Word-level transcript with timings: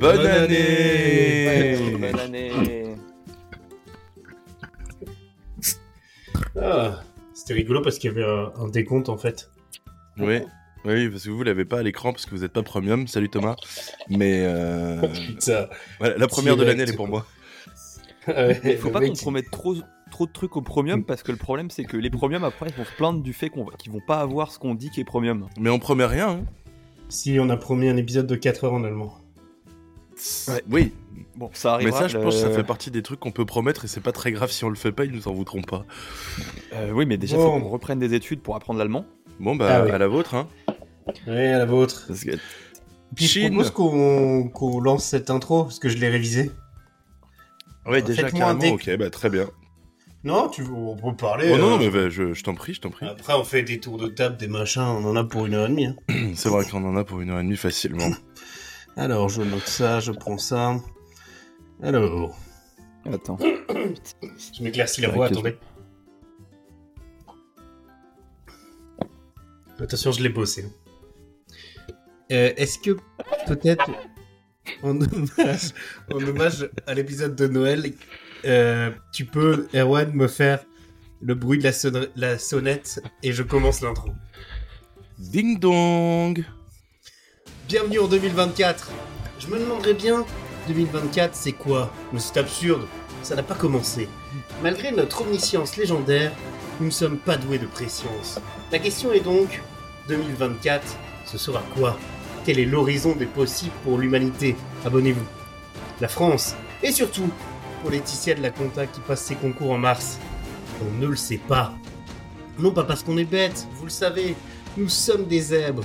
Bonne, 0.00 0.26
année, 0.26 1.76
Bonne 1.98 2.20
année 2.20 2.52
Ah, 6.60 7.00
C'était 7.34 7.54
rigolo 7.54 7.80
parce 7.82 7.98
qu'il 7.98 8.10
y 8.10 8.14
avait 8.14 8.24
un, 8.24 8.52
un 8.60 8.68
décompte 8.68 9.08
en 9.08 9.16
fait. 9.16 9.50
Oui, 10.18 10.40
oui, 10.84 11.08
parce 11.08 11.24
que 11.24 11.30
vous 11.30 11.42
l'avez 11.42 11.64
pas 11.64 11.78
à 11.80 11.82
l'écran 11.82 12.12
parce 12.12 12.26
que 12.26 12.30
vous 12.34 12.42
n'êtes 12.42 12.52
pas 12.52 12.62
premium. 12.62 13.06
Salut 13.06 13.28
Thomas. 13.28 13.56
Mais 14.08 14.42
euh, 14.44 15.00
Putain. 15.08 15.68
voilà, 15.98 16.16
la 16.16 16.26
première 16.28 16.56
de 16.56 16.64
l'année, 16.64 16.82
elle 16.82 16.90
est 16.90 16.96
pour 16.96 17.08
moi. 17.08 17.26
Ouais, 18.26 18.60
Il 18.62 18.76
faut 18.76 18.88
le 18.88 18.92
pas 18.92 19.00
qu'on 19.00 19.14
promette 19.14 19.50
trop, 19.50 19.74
trop 20.10 20.26
de 20.26 20.32
trucs 20.32 20.54
au 20.54 20.60
premium 20.60 21.02
parce 21.02 21.22
que 21.22 21.32
le 21.32 21.38
problème 21.38 21.70
c'est 21.70 21.84
que 21.84 21.96
les 21.96 22.10
premiums 22.10 22.44
après 22.44 22.66
ils 22.68 22.74
vont 22.74 22.84
se 22.84 22.92
plaindre 22.92 23.22
du 23.22 23.32
fait 23.32 23.48
qu'on 23.48 23.64
va- 23.64 23.72
qu'ils 23.78 23.90
vont 23.90 24.02
pas 24.06 24.18
avoir 24.20 24.52
ce 24.52 24.58
qu'on 24.58 24.74
dit 24.74 24.90
qui 24.90 25.00
est 25.00 25.04
premium. 25.04 25.48
Mais 25.58 25.70
on 25.70 25.78
promet 25.78 26.04
rien. 26.04 26.28
hein. 26.28 26.44
Si 27.08 27.38
on 27.40 27.48
a 27.48 27.56
promis 27.56 27.88
un 27.88 27.96
épisode 27.96 28.26
de 28.26 28.34
4 28.36 28.64
heures 28.64 28.74
en 28.74 28.84
allemand. 28.84 29.14
Oui, 30.70 30.92
Bon, 31.36 31.50
ça 31.52 31.68
mais 31.78 31.84
arrivera. 31.84 32.00
ça, 32.00 32.08
je 32.08 32.18
pense 32.18 32.34
que 32.34 32.40
ça 32.40 32.50
fait 32.50 32.64
partie 32.64 32.90
des 32.90 33.02
trucs 33.02 33.20
qu'on 33.20 33.30
peut 33.30 33.44
promettre 33.46 33.84
et 33.84 33.88
c'est 33.88 34.00
pas 34.00 34.10
très 34.12 34.32
grave 34.32 34.50
si 34.50 34.64
on 34.64 34.68
le 34.70 34.74
fait 34.76 34.90
pas, 34.90 35.04
ils 35.04 35.12
nous 35.12 35.28
en 35.28 35.32
voudront 35.32 35.62
pas. 35.62 35.84
Euh, 36.74 36.90
oui, 36.92 37.06
mais 37.06 37.16
déjà 37.16 37.36
Bon. 37.36 37.44
faut 37.44 37.60
qu'on 37.60 37.68
reprenne 37.68 38.00
des 38.00 38.14
études 38.14 38.40
pour 38.40 38.56
apprendre 38.56 38.78
l'allemand. 38.80 39.04
Bon, 39.38 39.54
bah, 39.54 39.68
Ah 39.70 39.84
oui. 39.84 39.90
à 39.92 39.98
la 39.98 40.08
vôtre, 40.08 40.34
hein. 40.34 40.48
Ouais, 41.28 41.46
à 41.52 41.58
la 41.58 41.64
vôtre. 41.66 42.08
Puis 43.14 43.24
je 43.26 43.30
Chine. 43.30 43.52
propose 43.54 43.70
qu'on 43.70 44.80
lance 44.80 45.04
cette 45.04 45.30
intro 45.30 45.62
parce 45.64 45.78
que 45.78 45.88
je 45.88 45.96
l'ai 45.98 46.08
révisée. 46.08 46.50
Ouais, 47.86 48.02
déjà, 48.02 48.30
carrément, 48.30 48.58
deck. 48.58 48.74
ok, 48.74 48.96
bah, 48.98 49.08
très 49.10 49.30
bien. 49.30 49.48
Non, 50.24 50.48
tu 50.48 50.62
on 50.64 50.96
peut 50.96 51.14
parler. 51.16 51.48
Oh 51.54 51.56
non, 51.56 51.66
euh, 51.66 51.70
non, 51.70 51.78
mais 51.78 51.90
bah, 51.90 52.08
je, 52.10 52.34
je 52.34 52.42
t'en 52.42 52.54
prie, 52.54 52.74
je 52.74 52.80
t'en 52.80 52.90
prie. 52.90 53.06
Après, 53.06 53.34
on 53.34 53.44
fait 53.44 53.62
des 53.62 53.78
tours 53.78 53.96
de 53.98 54.08
table, 54.08 54.36
des 54.36 54.48
machins, 54.48 54.82
on 54.82 55.04
en 55.04 55.14
a 55.16 55.22
pour 55.24 55.46
une 55.46 55.54
heure 55.54 55.66
et 55.66 55.70
demie. 55.70 55.86
hein. 55.86 55.94
C'est 56.34 56.48
vrai 56.48 56.64
qu'on 56.64 56.84
en 56.84 56.96
a 56.96 57.04
pour 57.04 57.20
une 57.20 57.30
heure 57.30 57.38
et 57.38 57.44
demie 57.44 57.56
facilement. 57.56 58.10
Alors, 58.98 59.28
je 59.28 59.42
note 59.42 59.66
ça, 59.66 60.00
je 60.00 60.12
prends 60.12 60.38
ça. 60.38 60.76
Alors, 61.82 62.36
Attends. 63.10 63.38
je 63.40 64.62
m'éclaircis 64.62 65.00
la 65.00 65.08
voix, 65.08 65.26
attendez. 65.26 65.56
Attention, 69.80 70.10
je 70.12 70.22
l'ai 70.22 70.28
bossé. 70.28 70.66
Euh, 72.32 72.52
Est-ce 72.56 72.78
que 72.80 72.96
peut-être 73.46 73.88
en 74.82 75.00
hommage, 75.00 75.72
en 76.12 76.16
hommage 76.16 76.68
à 76.86 76.94
l'épisode 76.94 77.36
de 77.36 77.46
Noël, 77.46 77.92
euh, 78.44 78.90
tu 79.12 79.24
peux, 79.24 79.68
Erwan, 79.74 80.12
me 80.12 80.26
faire 80.26 80.64
le 81.22 81.34
bruit 81.34 81.58
de 81.58 81.62
la, 81.64 81.72
sonne- 81.72 82.08
la 82.16 82.38
sonnette 82.38 83.00
et 83.22 83.32
je 83.32 83.42
commence 83.44 83.80
l'intro. 83.80 84.10
Ding 85.18 85.58
dong 85.58 86.44
Bienvenue 87.68 87.98
en 87.98 88.08
2024. 88.08 88.90
Je 89.38 89.46
me 89.48 89.58
demanderais 89.58 89.92
bien, 89.92 90.24
2024, 90.68 91.34
c'est 91.34 91.52
quoi? 91.52 91.92
Mais 92.14 92.18
c'est 92.18 92.38
absurde, 92.38 92.86
ça 93.22 93.36
n'a 93.36 93.42
pas 93.42 93.54
commencé. 93.54 94.08
Malgré 94.62 94.90
notre 94.90 95.20
omniscience 95.20 95.76
légendaire, 95.76 96.32
nous 96.80 96.86
ne 96.86 96.90
sommes 96.90 97.18
pas 97.18 97.36
doués 97.36 97.58
de 97.58 97.66
préscience. 97.66 98.40
La 98.72 98.78
question 98.78 99.12
est 99.12 99.20
donc, 99.20 99.62
2024, 100.08 100.82
ce 101.26 101.36
sera 101.36 101.62
quoi? 101.74 101.98
Quel 102.46 102.58
est 102.58 102.64
l'horizon 102.64 103.14
des 103.14 103.26
possibles 103.26 103.76
pour 103.84 103.98
l'humanité? 103.98 104.56
Abonnez-vous. 104.86 105.26
La 106.00 106.08
France, 106.08 106.54
et 106.82 106.90
surtout, 106.90 107.28
pour 107.82 107.90
Laetitia 107.90 108.34
de 108.34 108.40
la 108.40 108.50
Conta 108.50 108.86
qui 108.86 109.00
passe 109.00 109.20
ses 109.20 109.34
concours 109.34 109.72
en 109.72 109.78
mars. 109.78 110.18
On 110.80 110.98
ne 111.02 111.08
le 111.08 111.16
sait 111.16 111.36
pas. 111.46 111.74
Non 112.58 112.70
pas 112.70 112.84
parce 112.84 113.02
qu'on 113.02 113.18
est 113.18 113.24
bête, 113.24 113.68
vous 113.74 113.84
le 113.84 113.90
savez, 113.90 114.36
nous 114.78 114.88
sommes 114.88 115.26
des 115.26 115.40
zèbres 115.42 115.84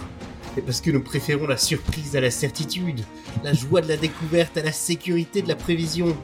mais 0.55 0.61
parce 0.61 0.81
que 0.81 0.91
nous 0.91 1.01
préférons 1.01 1.47
la 1.47 1.57
surprise 1.57 2.15
à 2.15 2.21
la 2.21 2.31
certitude, 2.31 3.03
la 3.43 3.53
joie 3.53 3.81
de 3.81 3.87
la 3.87 3.97
découverte 3.97 4.57
à 4.57 4.63
la 4.63 4.71
sécurité 4.71 5.41
de 5.41 5.47
la 5.47 5.55
prévision. 5.55 6.15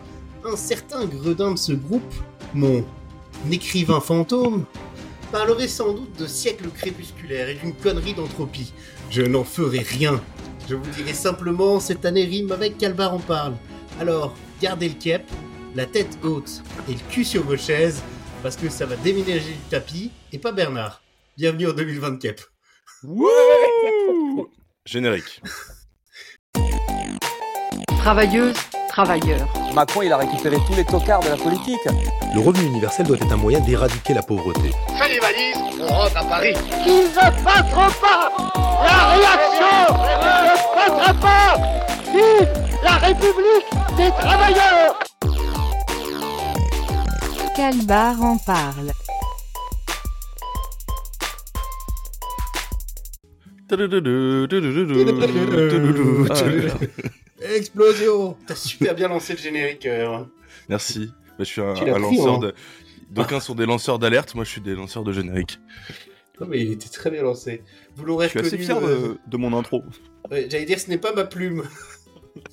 Un 0.45 0.55
certain 0.55 1.05
gredin 1.05 1.51
de 1.51 1.57
ce 1.57 1.73
groupe, 1.73 2.13
mon 2.53 2.85
écrivain 3.51 3.99
fantôme, 3.99 4.65
parlerait 5.31 5.67
sans 5.67 5.93
doute 5.93 6.17
de 6.17 6.27
siècles 6.27 6.69
crépusculaires 6.69 7.49
et 7.49 7.55
d'une 7.55 7.73
connerie 7.73 8.13
d'entropie. 8.13 8.73
Je 9.11 9.21
n'en 9.21 9.43
ferai 9.43 9.79
rien. 9.79 10.21
Je 10.69 10.75
vous 10.75 10.89
dirai 10.91 11.13
simplement, 11.13 11.79
cette 11.79 12.05
année 12.05 12.25
rime 12.25 12.51
avec 12.51 12.77
Calbar 12.77 13.13
en 13.13 13.19
parle. 13.19 13.53
Alors, 13.99 14.35
gardez 14.61 14.89
le 14.89 14.95
cap, 14.95 15.23
la 15.75 15.85
tête 15.85 16.17
haute 16.23 16.61
et 16.87 16.93
le 16.93 16.99
cul 17.11 17.25
sur 17.25 17.43
vos 17.43 17.57
chaises, 17.57 18.01
parce 18.43 18.55
que 18.55 18.69
ça 18.69 18.85
va 18.85 18.95
déménager 18.95 19.51
du 19.51 19.69
tapis, 19.69 20.11
et 20.31 20.37
pas 20.37 20.51
Bernard. 20.51 21.01
Bienvenue 21.37 21.67
en 21.67 21.73
2024. 21.73 22.51
Générique. 24.85 25.41
Travailleuse, 27.99 28.55
travailleur. 28.89 29.47
Macron, 29.73 30.01
il 30.01 30.11
a 30.11 30.17
récupéré 30.17 30.57
tous 30.67 30.75
les 30.75 30.83
tocards 30.83 31.21
de 31.21 31.29
la 31.29 31.37
politique. 31.37 31.79
Le 32.33 32.41
revenu 32.41 32.65
universel 32.67 33.05
doit 33.05 33.15
être 33.15 33.31
un 33.31 33.37
moyen 33.37 33.61
d'éradiquer 33.61 34.13
la 34.13 34.21
pauvreté. 34.21 34.71
Fais 34.97 35.07
les 35.07 35.19
valises, 35.19 35.55
on 35.79 35.87
rentre 35.87 36.17
à 36.17 36.23
Paris. 36.25 36.53
Il 36.85 37.03
ne 37.03 37.43
passera 37.43 37.89
pas 38.01 38.31
La 38.83 39.15
réaction 39.15 39.95
ne 39.95 40.15
passera 40.75 41.13
pas 41.13 41.55
Vive 42.11 42.49
la 42.83 42.97
République 42.97 43.69
des 43.95 44.09
travailleurs 44.11 44.99
Calbar 47.55 48.21
en 48.21 48.37
parle? 48.37 48.91
Explosion 57.55 58.37
T'as 58.47 58.55
super 58.55 58.95
bien 58.95 59.07
lancé 59.07 59.33
le 59.33 59.39
générique. 59.39 59.87
Merci. 60.67 61.11
Je 61.37 61.43
suis 61.43 61.61
un, 61.61 61.75
un 61.75 61.99
lanceur. 61.99 62.53
D'aucuns 63.11 63.39
sont 63.39 63.55
des 63.55 63.65
lanceurs 63.65 63.99
d'alerte, 63.99 64.35
moi 64.35 64.43
je 64.43 64.49
suis 64.51 64.61
des 64.61 64.75
lanceurs 64.75 65.03
de 65.03 65.11
générique. 65.11 65.59
Non 66.39 66.47
mais 66.47 66.59
il 66.61 66.71
était 66.71 66.89
très 66.89 67.11
bien 67.11 67.23
lancé. 67.23 67.63
Vous 67.95 68.05
l'aurez 68.05 68.25
Je 68.25 68.31
suis 68.31 68.39
assez 68.39 68.57
fier 68.57 68.79
de, 68.81 69.37
mon 69.37 69.57
intro. 69.57 69.83
J'allais 70.31 70.65
dire 70.65 70.79
ce 70.79 70.89
n'est 70.89 70.97
pas 70.97 71.13
ma 71.13 71.25
plume. 71.25 71.63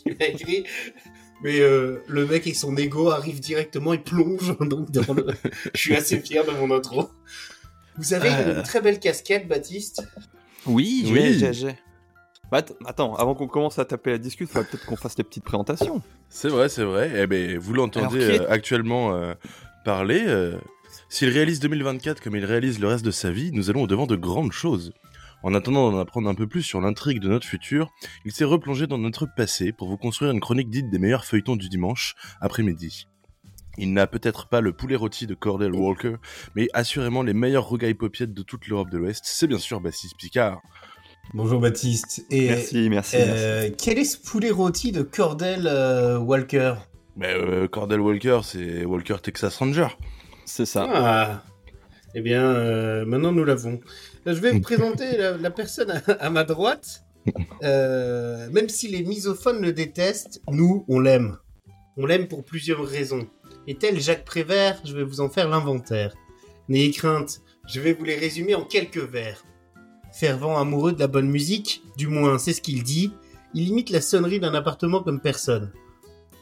Il 0.06 0.16
a 0.20 0.28
écrit. 0.28 0.64
Mais 1.42 1.60
le 1.60 2.26
mec 2.26 2.42
avec 2.42 2.56
son 2.56 2.76
ego 2.76 3.10
arrive 3.10 3.40
directement 3.40 3.92
et 3.92 3.98
plonge 3.98 4.56
donc. 4.60 4.88
Je 5.74 5.80
suis 5.80 5.94
assez 5.94 6.20
fier 6.20 6.44
de 6.44 6.52
mon 6.52 6.74
intro. 6.74 7.10
Vous 7.98 8.14
avez 8.14 8.28
une 8.28 8.62
très 8.62 8.80
belle 8.80 9.00
casquette, 9.00 9.48
Baptiste. 9.48 10.02
Oui, 10.66 11.04
Oui. 11.12 11.38
j'ai. 11.52 11.76
Bah, 12.50 12.58
att- 12.58 12.74
attends, 12.86 13.14
avant 13.16 13.34
qu'on 13.34 13.48
commence 13.48 13.78
à 13.78 13.84
taper 13.84 14.10
la 14.12 14.18
discute, 14.18 14.48
faudrait 14.48 14.68
peut-être 14.68 14.86
qu'on 14.86 14.96
fasse 14.96 15.18
les 15.18 15.24
petites 15.24 15.42
présentations. 15.44 16.00
C'est 16.28 16.48
vrai, 16.48 16.68
c'est 16.68 16.84
vrai. 16.84 17.10
Eh 17.16 17.26
ben, 17.26 17.58
vous 17.58 17.72
l'entendez 17.74 18.20
est- 18.20 18.40
euh, 18.40 18.46
actuellement 18.50 19.14
euh, 19.14 19.34
parler. 19.84 20.22
euh, 20.26 20.56
S'il 21.08 21.28
réalise 21.28 21.60
2024 21.60 22.20
comme 22.22 22.36
il 22.36 22.44
réalise 22.44 22.78
le 22.80 22.88
reste 22.88 23.04
de 23.04 23.10
sa 23.10 23.30
vie, 23.30 23.50
nous 23.52 23.68
allons 23.70 23.82
au-devant 23.82 24.06
de 24.06 24.16
grandes 24.16 24.52
choses. 24.52 24.92
En 25.42 25.54
attendant 25.54 25.90
d'en 25.92 25.98
apprendre 25.98 26.28
un 26.28 26.34
peu 26.34 26.46
plus 26.46 26.62
sur 26.62 26.80
l'intrigue 26.80 27.20
de 27.20 27.28
notre 27.28 27.46
futur, 27.46 27.90
il 28.24 28.32
s'est 28.32 28.44
replongé 28.44 28.86
dans 28.86 28.98
notre 28.98 29.26
passé 29.36 29.72
pour 29.72 29.88
vous 29.88 29.98
construire 29.98 30.30
une 30.32 30.40
chronique 30.40 30.70
dite 30.70 30.88
des 30.90 30.98
meilleurs 30.98 31.24
feuilletons 31.24 31.54
du 31.56 31.68
dimanche 31.68 32.14
après-midi. 32.40 33.06
Il 33.78 33.92
n'a 33.92 34.06
peut-être 34.06 34.48
pas 34.48 34.60
le 34.60 34.72
poulet 34.72 34.96
rôti 34.96 35.26
de 35.26 35.34
Cordell 35.34 35.72
Walker, 35.74 36.16
mais 36.54 36.68
assurément 36.72 37.22
les 37.22 37.34
meilleurs 37.34 37.64
rogailles 37.68 37.94
popiettes 37.94 38.32
de 38.34 38.42
toute 38.42 38.66
l'Europe 38.68 38.90
de 38.90 38.98
l'Ouest. 38.98 39.24
C'est 39.26 39.46
bien 39.46 39.58
sûr 39.58 39.80
Baptiste 39.80 40.16
Picard. 40.16 40.60
Bonjour 41.34 41.60
Baptiste. 41.60 42.24
Et 42.30 42.48
Merci, 42.48 42.88
merci. 42.88 43.16
merci. 43.16 43.16
euh, 43.18 43.70
quel 43.76 43.98
est 43.98 44.04
ce 44.04 44.18
poulet 44.18 44.50
rôti 44.50 44.92
de 44.92 45.02
Cordell 45.02 45.66
euh, 45.66 46.18
Walker? 46.18 46.74
Mais 47.16 47.34
euh, 47.34 47.66
Cordell 47.68 48.00
Walker, 48.00 48.40
c'est 48.44 48.84
Walker 48.84 49.16
Texas 49.22 49.56
Ranger. 49.56 49.88
C'est 50.44 50.66
ça. 50.66 50.88
Ah. 50.92 51.42
Eh 52.14 52.20
bien, 52.20 52.42
euh, 52.44 53.04
maintenant 53.04 53.32
nous 53.32 53.44
l'avons. 53.44 53.80
Je 54.24 54.32
vais 54.32 54.52
vous 54.52 54.60
présenter 54.60 55.16
la, 55.18 55.36
la 55.36 55.50
personne 55.50 55.90
à, 55.90 56.12
à 56.12 56.30
ma 56.30 56.44
droite. 56.44 57.02
Euh, 57.64 58.48
même 58.50 58.68
si 58.68 58.86
les 58.88 59.02
misophones 59.02 59.60
le 59.60 59.72
détestent, 59.72 60.40
nous, 60.50 60.84
on 60.88 61.00
l'aime. 61.00 61.36
On 61.96 62.06
l'aime 62.06 62.28
pour 62.28 62.44
plusieurs 62.44 62.84
raisons. 62.86 63.26
Et 63.66 63.74
tel 63.76 64.00
Jacques 64.00 64.24
Prévert, 64.24 64.80
je 64.84 64.94
vais 64.94 65.04
vous 65.04 65.20
en 65.20 65.28
faire 65.28 65.48
l'inventaire. 65.48 66.14
N'ayez 66.68 66.90
crainte, 66.90 67.40
je 67.68 67.80
vais 67.80 67.92
vous 67.92 68.04
les 68.04 68.16
résumer 68.16 68.54
en 68.54 68.64
quelques 68.64 68.98
vers. 68.98 69.44
Fervent 70.12 70.56
amoureux 70.58 70.92
de 70.92 71.00
la 71.00 71.08
bonne 71.08 71.28
musique, 71.28 71.82
du 71.96 72.06
moins 72.06 72.38
c'est 72.38 72.52
ce 72.52 72.60
qu'il 72.60 72.82
dit, 72.82 73.12
il 73.54 73.68
imite 73.68 73.90
la 73.90 74.00
sonnerie 74.00 74.40
d'un 74.40 74.54
appartement 74.54 75.02
comme 75.02 75.20
personne. 75.20 75.72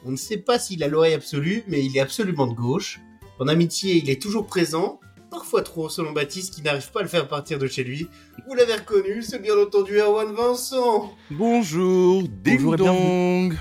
On 0.04 0.10
ne 0.10 0.16
sait 0.16 0.36
pas 0.36 0.58
s'il 0.58 0.82
a 0.84 0.88
l'oreille 0.88 1.14
absolue, 1.14 1.64
mais 1.68 1.82
il 1.84 1.96
est 1.96 2.00
absolument 2.00 2.46
de 2.46 2.54
gauche. 2.54 3.00
En 3.40 3.48
amitié, 3.48 3.96
il 3.96 4.10
est 4.10 4.20
toujours 4.20 4.46
présent, 4.46 5.00
parfois 5.30 5.62
trop 5.62 5.88
selon 5.88 6.12
Baptiste 6.12 6.54
qui 6.54 6.62
n'arrive 6.62 6.90
pas 6.92 7.00
à 7.00 7.02
le 7.02 7.08
faire 7.08 7.26
partir 7.26 7.58
de 7.58 7.66
chez 7.66 7.84
lui. 7.84 8.06
Vous 8.46 8.54
l'avez 8.54 8.74
reconnu, 8.74 9.22
c'est 9.22 9.40
bien 9.40 9.56
entendu 9.58 9.98
Erwan 9.98 10.32
Vincent. 10.34 11.10
Bonjour, 11.30 12.22
ding 12.22 12.56
Bonjour 12.56 12.74
et 12.74 12.76
dong. 12.76 13.58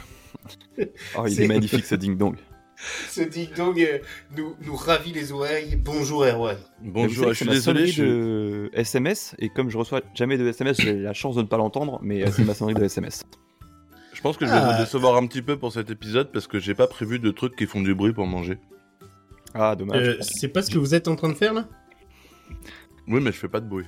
Oh, 1.18 1.24
il 1.26 1.34
c'est- 1.36 1.44
est 1.44 1.48
magnifique 1.48 1.86
ce 1.86 1.96
ding 1.96 2.18
dong. 2.18 2.36
Ce 3.10 3.22
ding-dong 3.22 3.80
euh, 3.80 4.00
nous, 4.38 4.56
nous 4.66 4.76
ravit 4.76 5.14
les 5.14 5.32
oreilles. 5.32 5.76
Bonjour 5.76 6.26
Erwan. 6.26 6.58
Bonjour, 6.82 7.30
je 7.30 7.34
suis 7.34 7.46
c'est 7.46 7.46
ma 7.46 7.54
désolé. 7.54 7.88
Je... 7.88 8.04
de 8.04 8.70
SMS, 8.74 9.36
et 9.40 9.50
comme 9.50 9.70
je 9.70 9.78
reçois 9.78 10.02
jamais 10.16 10.38
de 10.38 10.48
SMS, 10.48 10.82
j'ai 10.82 10.94
la 10.94 11.14
chance 11.14 11.36
de 11.36 11.42
ne 11.42 11.48
pas 11.48 11.58
l'entendre, 11.58 12.00
mais 12.02 12.24
euh, 12.24 12.32
c'est 12.32 12.44
ma 12.44 12.54
sonnerie 12.54 12.76
de 12.76 12.84
SMS. 12.84 13.24
je 14.14 14.22
pense 14.22 14.38
que 14.38 14.46
je 14.46 14.52
vais 14.52 14.58
Ah. 14.58 14.74
vous 14.78 14.84
décevoir 14.84 15.16
un 15.18 15.26
petit 15.28 15.42
peu 15.42 15.58
pour 15.58 15.72
cet 15.72 15.90
épisode 15.90 16.32
parce 16.32 16.48
que 16.48 16.60
j'ai 16.60 16.74
pas 16.76 16.88
prévu 16.88 17.20
de 17.20 17.32
trucs 17.32 17.56
qui 17.56 17.66
font 17.68 17.82
du 17.82 17.96
bruit 17.96 18.14
pour 18.14 18.28
manger. 18.28 18.58
Ah, 19.54 19.76
dommage. 19.76 20.08
Euh, 20.08 20.18
c'est 20.22 20.48
pas 20.50 20.62
ce 20.62 20.72
que 20.72 20.78
vous 20.80 20.96
êtes 20.96 21.08
en 21.08 21.16
train 21.16 21.30
de 21.30 21.36
faire 21.36 21.54
là? 21.54 21.68
Oui, 23.08 23.20
mais 23.22 23.32
je 23.32 23.38
fais 23.38 23.48
pas 23.50 23.60
de 23.60 23.68
bruit. 23.68 23.86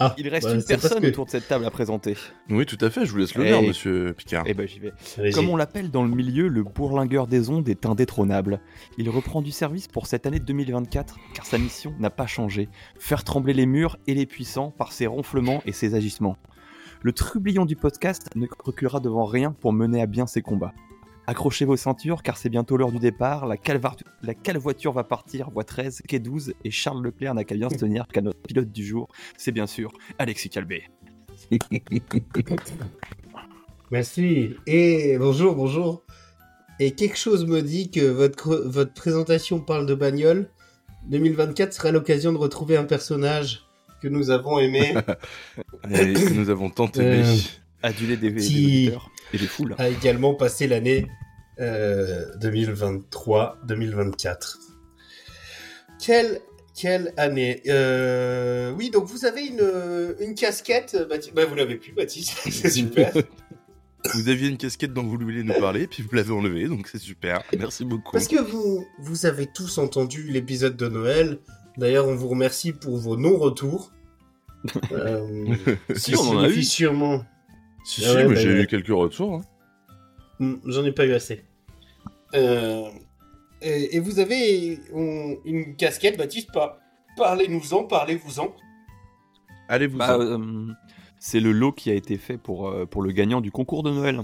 Ah, 0.00 0.14
Il 0.16 0.28
reste 0.28 0.46
bah, 0.46 0.54
une 0.54 0.62
personne 0.64 1.00
que- 1.02 1.08
autour 1.08 1.24
de 1.26 1.30
cette 1.30 1.48
table 1.48 1.64
à 1.64 1.70
présenter. 1.70 2.16
Oui, 2.50 2.66
tout 2.66 2.78
à 2.80 2.88
fait, 2.90 3.04
je 3.04 3.10
vous 3.10 3.18
laisse 3.18 3.34
l'honneur, 3.34 3.60
Hey. 3.60 3.68
monsieur 3.68 4.12
Picard. 4.16 4.44
Eh 4.46 4.54
ben, 4.54 4.66
j'y 4.68 4.78
vais. 4.78 4.92
Comme 5.32 5.48
on 5.48 5.56
l'appelle 5.56 5.90
dans 5.90 6.04
le 6.04 6.10
milieu, 6.10 6.46
le 6.48 6.62
bourlingueur 6.62 7.26
des 7.26 7.50
ondes 7.50 7.68
est 7.68 7.84
indétrônable. 7.84 8.60
Il 8.96 9.10
reprend 9.10 9.42
du 9.42 9.50
service 9.50 9.88
pour 9.88 10.06
cette 10.06 10.24
année 10.26 10.38
2024, 10.38 11.16
car 11.34 11.46
sa 11.46 11.58
mission 11.58 11.94
n'a 11.98 12.10
pas 12.10 12.26
changé. 12.26 12.68
Faire 12.98 13.24
trembler 13.24 13.54
les 13.54 13.66
murs 13.66 13.96
et 14.06 14.14
les 14.14 14.26
puissants 14.26 14.70
par 14.70 14.92
ses 14.92 15.06
ronflements 15.08 15.62
et 15.66 15.72
ses 15.72 15.94
agissements. 15.94 16.36
Le 17.02 17.12
trublion 17.12 17.64
du 17.64 17.76
podcast 17.76 18.28
ne 18.36 18.46
reculera 18.64 19.00
devant 19.00 19.24
rien 19.24 19.52
pour 19.52 19.72
mener 19.72 20.00
à 20.02 20.06
bien 20.06 20.26
ses 20.26 20.42
combats. 20.42 20.72
Accrochez 21.28 21.66
vos 21.66 21.76
ceintures, 21.76 22.22
car 22.22 22.38
c'est 22.38 22.48
bientôt 22.48 22.78
l'heure 22.78 22.90
du 22.90 22.98
départ. 22.98 23.46
La, 23.46 23.56
la 24.22 24.34
calvoiture 24.34 24.94
va 24.94 25.04
partir, 25.04 25.50
voie 25.50 25.62
13, 25.62 26.00
quai 26.08 26.20
12, 26.20 26.54
et 26.64 26.70
Charles 26.70 27.04
Leclerc 27.04 27.34
n'a 27.34 27.44
qu'à 27.44 27.54
bien 27.54 27.68
se 27.68 27.74
tenir 27.80 28.06
qu'à 28.06 28.22
notre 28.22 28.40
pilote 28.40 28.72
du 28.72 28.82
jour. 28.82 29.08
C'est 29.36 29.52
bien 29.52 29.66
sûr 29.66 29.92
Alexis 30.18 30.48
Calbé. 30.48 30.84
Merci. 33.90 34.54
Et 34.66 35.18
bonjour, 35.18 35.54
bonjour. 35.54 36.02
Et 36.80 36.92
quelque 36.92 37.18
chose 37.18 37.44
me 37.44 37.60
dit 37.60 37.90
que 37.90 38.08
votre, 38.08 38.56
votre 38.64 38.94
présentation 38.94 39.60
parle 39.60 39.84
de 39.84 39.94
bagnole. 39.94 40.48
2024 41.10 41.74
sera 41.74 41.90
l'occasion 41.90 42.32
de 42.32 42.38
retrouver 42.38 42.78
un 42.78 42.84
personnage 42.84 43.66
que 44.00 44.08
nous 44.08 44.30
avons 44.30 44.58
aimé, 44.58 44.94
Et 45.90 46.14
nous 46.32 46.48
avons 46.48 46.70
tant 46.70 46.90
aimé. 46.92 47.22
Euh, 47.22 47.36
Adulé 47.82 48.16
des, 48.16 48.30
des 48.30 48.92
Et 49.32 49.38
des 49.38 49.46
foules. 49.46 49.74
a 49.78 49.88
également 49.88 50.34
passé 50.34 50.66
l'année 50.66 51.06
euh, 51.60 52.26
2023-2024. 52.38 54.56
Quelle, 56.00 56.40
quelle 56.74 57.12
année? 57.16 57.62
Euh, 57.68 58.72
Oui, 58.72 58.90
donc 58.90 59.04
vous 59.06 59.24
avez 59.24 59.46
une, 59.46 60.14
une 60.20 60.34
casquette. 60.34 60.96
Baptiste- 61.08 61.34
Bah, 61.34 61.44
vous 61.44 61.54
l'avez 61.54 61.76
plus, 61.76 61.92
Baptiste. 61.92 62.36
C'est 62.50 62.70
super. 62.70 63.12
Vous 64.14 64.28
aviez 64.28 64.48
une 64.48 64.56
casquette 64.58 64.92
dont 64.94 65.02
vous 65.02 65.18
vouliez 65.18 65.42
nous 65.42 65.58
parler, 65.58 65.88
puis 65.88 66.04
vous 66.04 66.14
l'avez 66.14 66.30
enlevée, 66.32 66.68
donc 66.68 66.86
c'est 66.86 67.00
super. 67.00 67.42
Merci 67.58 67.84
beaucoup. 67.84 68.12
Parce 68.12 68.28
que 68.28 68.40
vous, 68.40 68.86
vous 69.00 69.26
avez 69.26 69.48
tous 69.52 69.76
entendu 69.78 70.22
l'épisode 70.22 70.76
de 70.76 70.86
Noël. 70.86 71.40
D'ailleurs, 71.76 72.06
on 72.06 72.14
vous 72.14 72.28
remercie 72.28 72.72
pour 72.72 72.96
vos 72.96 73.16
non-retours. 73.16 73.92
Euh, 74.92 75.26
Si, 75.96 76.14
on 76.16 76.20
en 76.30 76.44
a 76.44 76.48
eu. 76.48 76.62
sûrement. 76.62 77.24
Si, 77.88 78.02
Ah 78.04 78.08
si, 78.10 78.16
ouais, 78.16 78.22
mais 78.28 78.34
bah, 78.34 78.40
j'ai 78.40 78.52
ouais. 78.52 78.62
eu 78.62 78.66
quelques 78.66 78.88
retours. 78.88 79.34
hein. 79.36 79.40
Hmm, 80.40 80.56
J'en 80.66 80.84
ai 80.84 80.92
pas 80.92 81.06
eu 81.06 81.12
assez. 81.14 81.42
Euh, 82.34 82.84
et, 83.62 83.96
et 83.96 83.98
vous 84.00 84.18
avez 84.20 84.78
on- 84.92 85.36
une 85.46 85.74
casquette, 85.74 86.18
Baptiste, 86.18 86.52
pas. 86.52 86.78
Parlez-nous-en, 87.16 87.84
parlez-vous-en. 87.84 88.54
Allez-vous. 89.70 89.96
Bah, 89.96 90.18
euh, 90.18 90.66
c'est 91.18 91.40
le 91.40 91.50
lot 91.52 91.72
qui 91.72 91.90
a 91.90 91.94
été 91.94 92.18
fait 92.18 92.36
pour, 92.36 92.68
euh, 92.68 92.84
pour 92.84 93.00
le 93.02 93.10
gagnant 93.12 93.40
du 93.40 93.50
concours 93.50 93.82
de 93.82 93.90
Noël. 93.90 94.20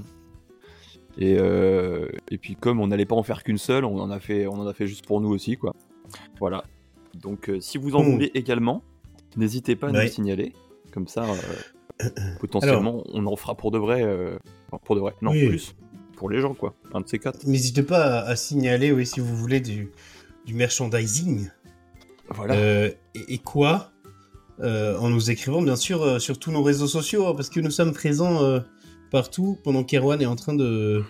Et, 1.17 1.37
euh, 1.38 2.08
et 2.31 2.37
puis 2.37 2.56
comme 2.56 2.81
on 2.81 2.88
n'allait 2.88 3.06
pas 3.06 3.17
en 3.17 3.22
faire 3.22 3.43
qu'une 3.44 3.56
seule, 3.58 3.84
on 3.87 3.99
en 3.99 4.10
a 4.10 4.20
fait, 4.20 4.46
on 4.46 4.60
en 4.60 4.67
a 4.67 4.75
fait 4.75 4.87
juste 4.87 5.06
pour 5.06 5.22
nous 5.22 5.31
aussi, 5.31 5.56
quoi. 5.56 5.75
Voilà. 6.38 6.64
Donc 7.14 7.49
euh, 7.49 7.60
si 7.60 7.78
vous 7.78 7.94
en 7.96 8.02
Hmm. 8.02 8.12
voulez 8.12 8.31
également, 8.34 8.82
n'hésitez 9.38 9.75
pas 9.75 9.87
à 9.88 9.90
nous 9.93 9.96
Ouais. 9.99 10.05
le 10.05 10.10
signaler. 10.10 10.52
Comme 10.93 11.08
ça, 11.08 11.25
potentiellement, 12.41 13.02
on 13.12 13.26
en 13.26 13.37
fera 13.37 13.55
pour 13.56 13.70
de 13.70 13.79
vrai. 13.79 14.02
euh, 14.02 14.37
pour 14.85 14.94
de 14.96 15.00
vrai. 15.00 15.14
Non, 15.23 15.31
Oui. 15.32 15.46
plus. 15.49 15.75
Pour 16.17 16.31
les 16.31 16.41
gens, 16.41 16.55
quoi. 16.55 16.75
Un 16.93 17.00
de 17.00 17.08
ces 17.08 17.19
quatre. 17.19 17.44
N'hésitez 17.46 17.82
pas 17.82 18.20
à, 18.20 18.29
à 18.29 18.37
signaler, 18.37 18.93
oui, 18.93 19.05
si 19.06 19.20
vous 19.20 19.35
voulez, 19.37 19.61
du, 19.61 19.91
du 20.46 20.55
merchandising. 20.55 21.49
Voilà. 22.31 22.55
Euh, 22.55 22.91
et, 23.14 23.35
et 23.35 23.38
quoi 23.38 23.91
Euh, 24.61 24.96
En 24.99 25.11
nous 25.11 25.31
écrivant, 25.31 25.61
bien 25.62 25.76
sûr, 25.76 26.02
euh, 26.02 26.19
sur 26.20 26.38
tous 26.38 26.52
nos 26.52 26.62
réseaux 26.62 26.87
sociaux, 26.87 27.26
hein, 27.26 27.35
parce 27.35 27.50
que 27.50 27.58
nous 27.61 27.70
sommes 27.73 27.93
présents 27.93 28.43
euh, 28.43 28.61
partout 29.11 29.58
pendant 29.64 29.82
qu'Erwan 29.85 30.20
est 30.23 30.26
en 30.26 30.37
train 30.37 30.55
de, 30.55 31.02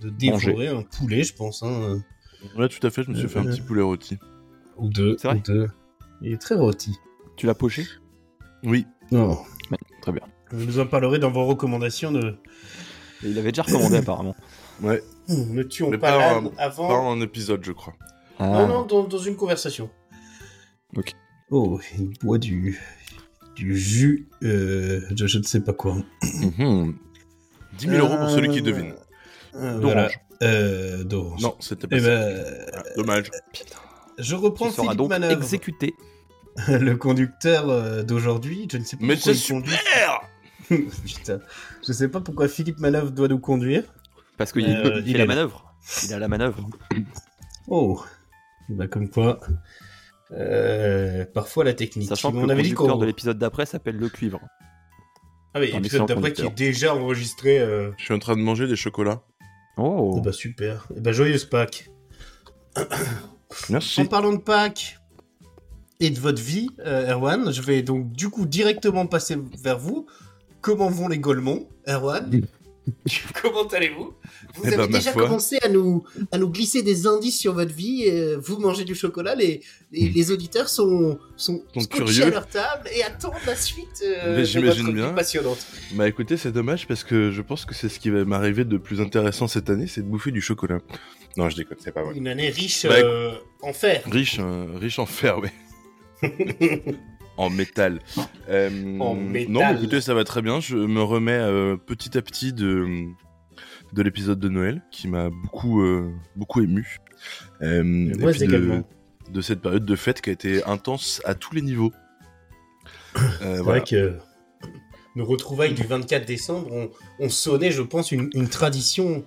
de 0.00 0.08
dévorer 0.10 0.68
un 0.68 0.82
poulet, 0.82 1.24
je 1.24 1.34
pense. 1.34 1.62
Hein, 1.64 2.00
Ouais, 2.56 2.68
tout 2.68 2.84
à 2.86 2.90
fait, 2.90 3.02
je 3.02 3.10
me 3.10 3.14
suis 3.16 3.28
fait 3.28 3.38
un 3.40 3.46
Euh, 3.46 3.50
petit 3.50 3.60
poulet 3.60 3.82
rôti. 3.82 4.16
ou 4.78 4.88
deux. 4.88 5.16
C'est 5.18 5.28
vrai 5.28 5.36
ou 5.38 5.42
deux. 5.42 5.68
Il 6.22 6.32
est 6.32 6.38
très 6.40 6.54
rôti. 6.54 6.94
Tu 7.36 7.46
l'as 7.46 7.54
poché? 7.54 7.84
Oui. 8.62 8.86
Non. 9.10 9.38
Très 10.02 10.12
bien. 10.12 10.22
Vous 10.50 10.64
nous 10.64 10.78
en 10.78 10.86
parlerez 10.86 11.18
dans 11.18 11.30
vos 11.30 11.44
recommandations 11.46 12.10
de 12.12 12.36
Et 13.22 13.28
il 13.28 13.38
avait 13.38 13.52
déjà 13.52 13.62
recommandé 13.62 13.96
apparemment. 13.98 14.34
Ouais, 14.82 15.02
Ne 15.28 15.62
tuons 15.62 15.90
Mais 15.90 15.98
pas 15.98 16.16
pas 16.18 16.32
un- 16.36 16.50
avant. 16.58 16.88
pas 16.88 16.94
en 16.94 17.20
épisode, 17.20 17.62
je 17.64 17.72
crois. 17.72 17.94
Non, 18.40 18.66
non, 18.66 18.82
dans, 18.86 19.04
dans 19.04 19.18
une 19.18 19.36
conversation. 19.36 19.90
Ok. 20.96 21.12
Oh, 21.50 21.78
il 21.98 22.10
boit 22.22 22.38
du, 22.38 22.80
du 23.56 23.76
jus 23.76 24.28
de 24.40 25.02
je, 25.14 25.26
je 25.26 25.38
ne 25.38 25.42
sais 25.42 25.60
pas 25.60 25.72
quoi. 25.74 25.96
Mhm. 26.22 26.94
10 27.78 27.86
000 27.88 28.06
euros 28.06 28.16
pour 28.16 28.30
celui 28.30 28.48
qui 28.50 28.62
devine. 28.62 28.94
Euh, 29.54 29.78
D'orange. 29.78 29.82
voilà. 29.82 30.08
Euh, 30.42 31.04
d'orange. 31.04 31.42
Non, 31.42 31.54
c'était 31.60 31.86
pas 31.86 31.96
Eh 31.96 32.00
ça. 32.00 32.06
ben, 32.06 32.44
Ah, 32.72 32.82
dommage. 32.96 33.30
je 34.18 34.34
reprends 34.36 34.70
Philippe 34.70 34.96
donc 34.96 35.10
Manœuvre, 35.10 35.32
exécuté. 35.34 35.94
le 36.68 36.94
conducteur 36.96 37.68
euh, 37.68 38.02
d'aujourd'hui. 38.02 38.68
Je 38.70 38.76
ne 38.78 38.84
sais 38.84 38.96
pas 38.96 39.04
Mais 39.06 39.14
pourquoi 39.14 39.34
c'est 39.34 39.52
conduit. 39.52 39.72
super 39.72 40.20
Putain. 41.04 41.40
Je 41.86 41.92
sais 41.92 42.08
pas 42.08 42.20
pourquoi 42.20 42.48
Philippe 42.48 42.78
Manœuvre 42.78 43.10
doit 43.10 43.28
nous 43.28 43.38
conduire. 43.40 43.84
Parce 44.36 44.52
qu'il 44.52 44.64
Euh, 44.68 45.00
il 45.04 45.10
il 45.10 45.14
a 45.16 45.18
la 45.18 45.26
manœuvre. 45.26 45.74
Il 46.04 46.14
a 46.14 46.18
la 46.18 46.28
manœuvre. 46.28 46.68
Oh. 47.68 48.02
Bah, 48.68 48.86
comme 48.86 49.08
quoi. 49.10 49.40
euh, 50.32 51.24
parfois 51.34 51.64
la 51.64 51.74
technique. 51.74 52.08
Sachant 52.08 52.30
que 52.32 52.36
on 52.36 52.46
le 52.46 52.52
avait 52.52 52.62
dit 52.62 52.70
conducteur 52.72 52.94
qu'on. 52.96 53.00
de 53.00 53.06
l'épisode 53.06 53.38
d'après 53.38 53.66
s'appelle 53.66 53.96
le 53.96 54.08
cuivre. 54.08 54.40
Ah 55.54 55.58
oui, 55.60 55.72
l'épisode 55.72 56.06
d'après 56.06 56.32
qui 56.32 56.42
est 56.46 56.50
déjà 56.54 56.94
enregistré. 56.94 57.58
euh, 57.58 57.90
Je 57.98 58.04
suis 58.04 58.14
en 58.14 58.18
train 58.20 58.36
de 58.36 58.40
manger 58.42 58.68
des 58.68 58.76
chocolats. 58.76 59.22
Oh. 59.76 60.14
Eh 60.18 60.20
bah 60.20 60.32
super. 60.32 60.86
Et 60.96 61.00
bah 61.00 61.10
joyeuse 61.12 61.44
Pâques. 61.46 61.90
Merci. 63.68 64.02
En 64.02 64.06
parlant 64.06 64.32
de 64.32 64.38
Pâques 64.38 64.99
et 66.00 66.10
de 66.10 66.18
votre 66.20 66.42
vie, 66.42 66.68
euh, 66.86 67.12
Erwan, 67.12 67.52
je 67.52 67.62
vais 67.62 67.82
donc 67.82 68.12
du 68.12 68.28
coup 68.30 68.46
directement 68.46 69.06
passer 69.06 69.36
vers 69.62 69.78
vous. 69.78 70.06
Comment 70.60 70.88
vont 70.90 71.08
les 71.08 71.18
Golemons, 71.18 71.68
Erwan 71.88 72.42
Comment 73.42 73.68
allez-vous? 73.68 74.14
Vous 74.54 74.62
Eh 74.64 74.68
avez 74.68 74.76
ben, 74.78 74.90
ma 74.90 74.98
déjà 74.98 75.12
commencé 75.12 75.58
à 75.62 75.68
nous, 75.68 76.02
à 76.32 76.38
nous 76.38 76.48
glisser 76.48 76.82
des 76.82 77.06
indices 77.06 77.38
sur 77.38 77.52
votre 77.54 77.72
vie. 77.72 78.04
euh, 78.08 78.38
vous 78.42 78.58
mangez 78.58 78.84
du 78.84 78.94
chocolat, 78.94 79.34
les, 79.36 79.60
les, 79.92 80.08
les 80.08 80.30
auditeurs 80.32 80.68
sont, 80.68 81.18
sont, 81.36 81.62
Sont 81.74 81.84
curieux. 81.86 82.24
à 82.24 82.30
leur 82.30 82.46
table 82.48 82.88
et 82.92 83.02
attendent 83.04 83.34
la 83.46 83.54
suite 83.54 84.02
euh, 84.04 84.36
Mais 84.38 84.44
j'imagine 84.44 84.92
bien. 84.92 85.10
passionnante. 85.12 85.64
Bah 85.94 86.08
écoutez, 86.08 86.36
c'est 86.36 86.52
dommage 86.52 86.88
parce 86.88 87.04
que 87.04 87.30
je 87.30 87.42
pense 87.42 87.64
que 87.64 87.74
c'est 87.74 87.88
ce 87.88 88.00
qui 88.00 88.10
va 88.10 88.24
m'arriver 88.24 88.64
de 88.64 88.76
plus 88.78 89.00
intéressant 89.00 89.46
cette 89.46 89.70
année, 89.70 89.86
c'est 89.86 90.00
de 90.02 90.08
bouffer 90.08 90.32
du 90.32 90.40
chocolat. 90.40 90.78
Non, 91.36 91.48
je 91.48 91.56
déconne, 91.56 91.78
c'est 91.80 91.92
pas 91.92 92.02
vrai. 92.02 92.16
Une 92.16 92.26
année 92.26 92.48
riche 92.50 92.86
Bah, 92.86 92.94
euh, 92.96 93.34
en 93.62 93.72
fer. 93.72 94.02
Riche, 94.10 94.38
euh, 94.40 94.66
riche 94.80 94.98
en 94.98 95.06
fer, 95.06 95.38
oui. 95.40 95.48
En 97.36 97.50
métal. 97.50 98.00
Euh, 98.48 98.98
En 98.98 99.14
Non, 99.14 99.20
mais 99.20 99.44
écoutez, 99.76 100.00
ça 100.00 100.14
va 100.14 100.24
très 100.24 100.42
bien. 100.42 100.60
Je 100.60 100.76
me 100.76 101.02
remets 101.02 101.32
euh, 101.32 101.76
petit 101.76 102.16
à 102.18 102.22
petit 102.22 102.52
de, 102.52 102.86
de 103.92 104.02
l'épisode 104.02 104.38
de 104.38 104.48
Noël 104.48 104.82
qui 104.90 105.08
m'a 105.08 105.30
beaucoup, 105.30 105.80
euh, 105.82 106.10
beaucoup 106.36 106.60
ému. 106.62 106.96
Euh, 107.62 107.82
moi 107.84 108.32
également. 108.32 108.82
de 109.30 109.40
cette 109.40 109.60
période 109.60 109.84
de 109.84 109.96
fête 109.96 110.20
qui 110.22 110.30
a 110.30 110.32
été 110.32 110.64
intense 110.64 111.20
à 111.24 111.34
tous 111.34 111.54
les 111.54 111.62
niveaux. 111.62 111.92
Euh, 113.16 113.26
C'est 113.40 113.62
voilà. 113.62 113.62
vrai 113.62 113.82
que 113.82 114.14
nos 115.16 115.24
retrouvailles 115.24 115.74
du 115.74 115.82
24 115.82 116.24
décembre 116.26 116.72
ont, 116.72 116.90
ont 117.18 117.28
sonné, 117.28 117.72
je 117.72 117.82
pense, 117.82 118.12
une, 118.12 118.30
une 118.34 118.48
tradition 118.48 119.24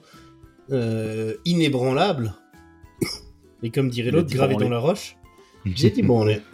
euh, 0.72 1.34
inébranlable. 1.44 2.34
Et 3.64 3.72
comme 3.72 3.90
dirait 3.90 4.12
l'autre, 4.12 4.34
gravé 4.34 4.56
dans 4.56 4.70
la 4.70 4.80
roche. 4.80 5.18
J'ai 5.66 5.90
dit 5.92 6.02
bon, 6.02 6.24
on 6.24 6.28
est. 6.28 6.42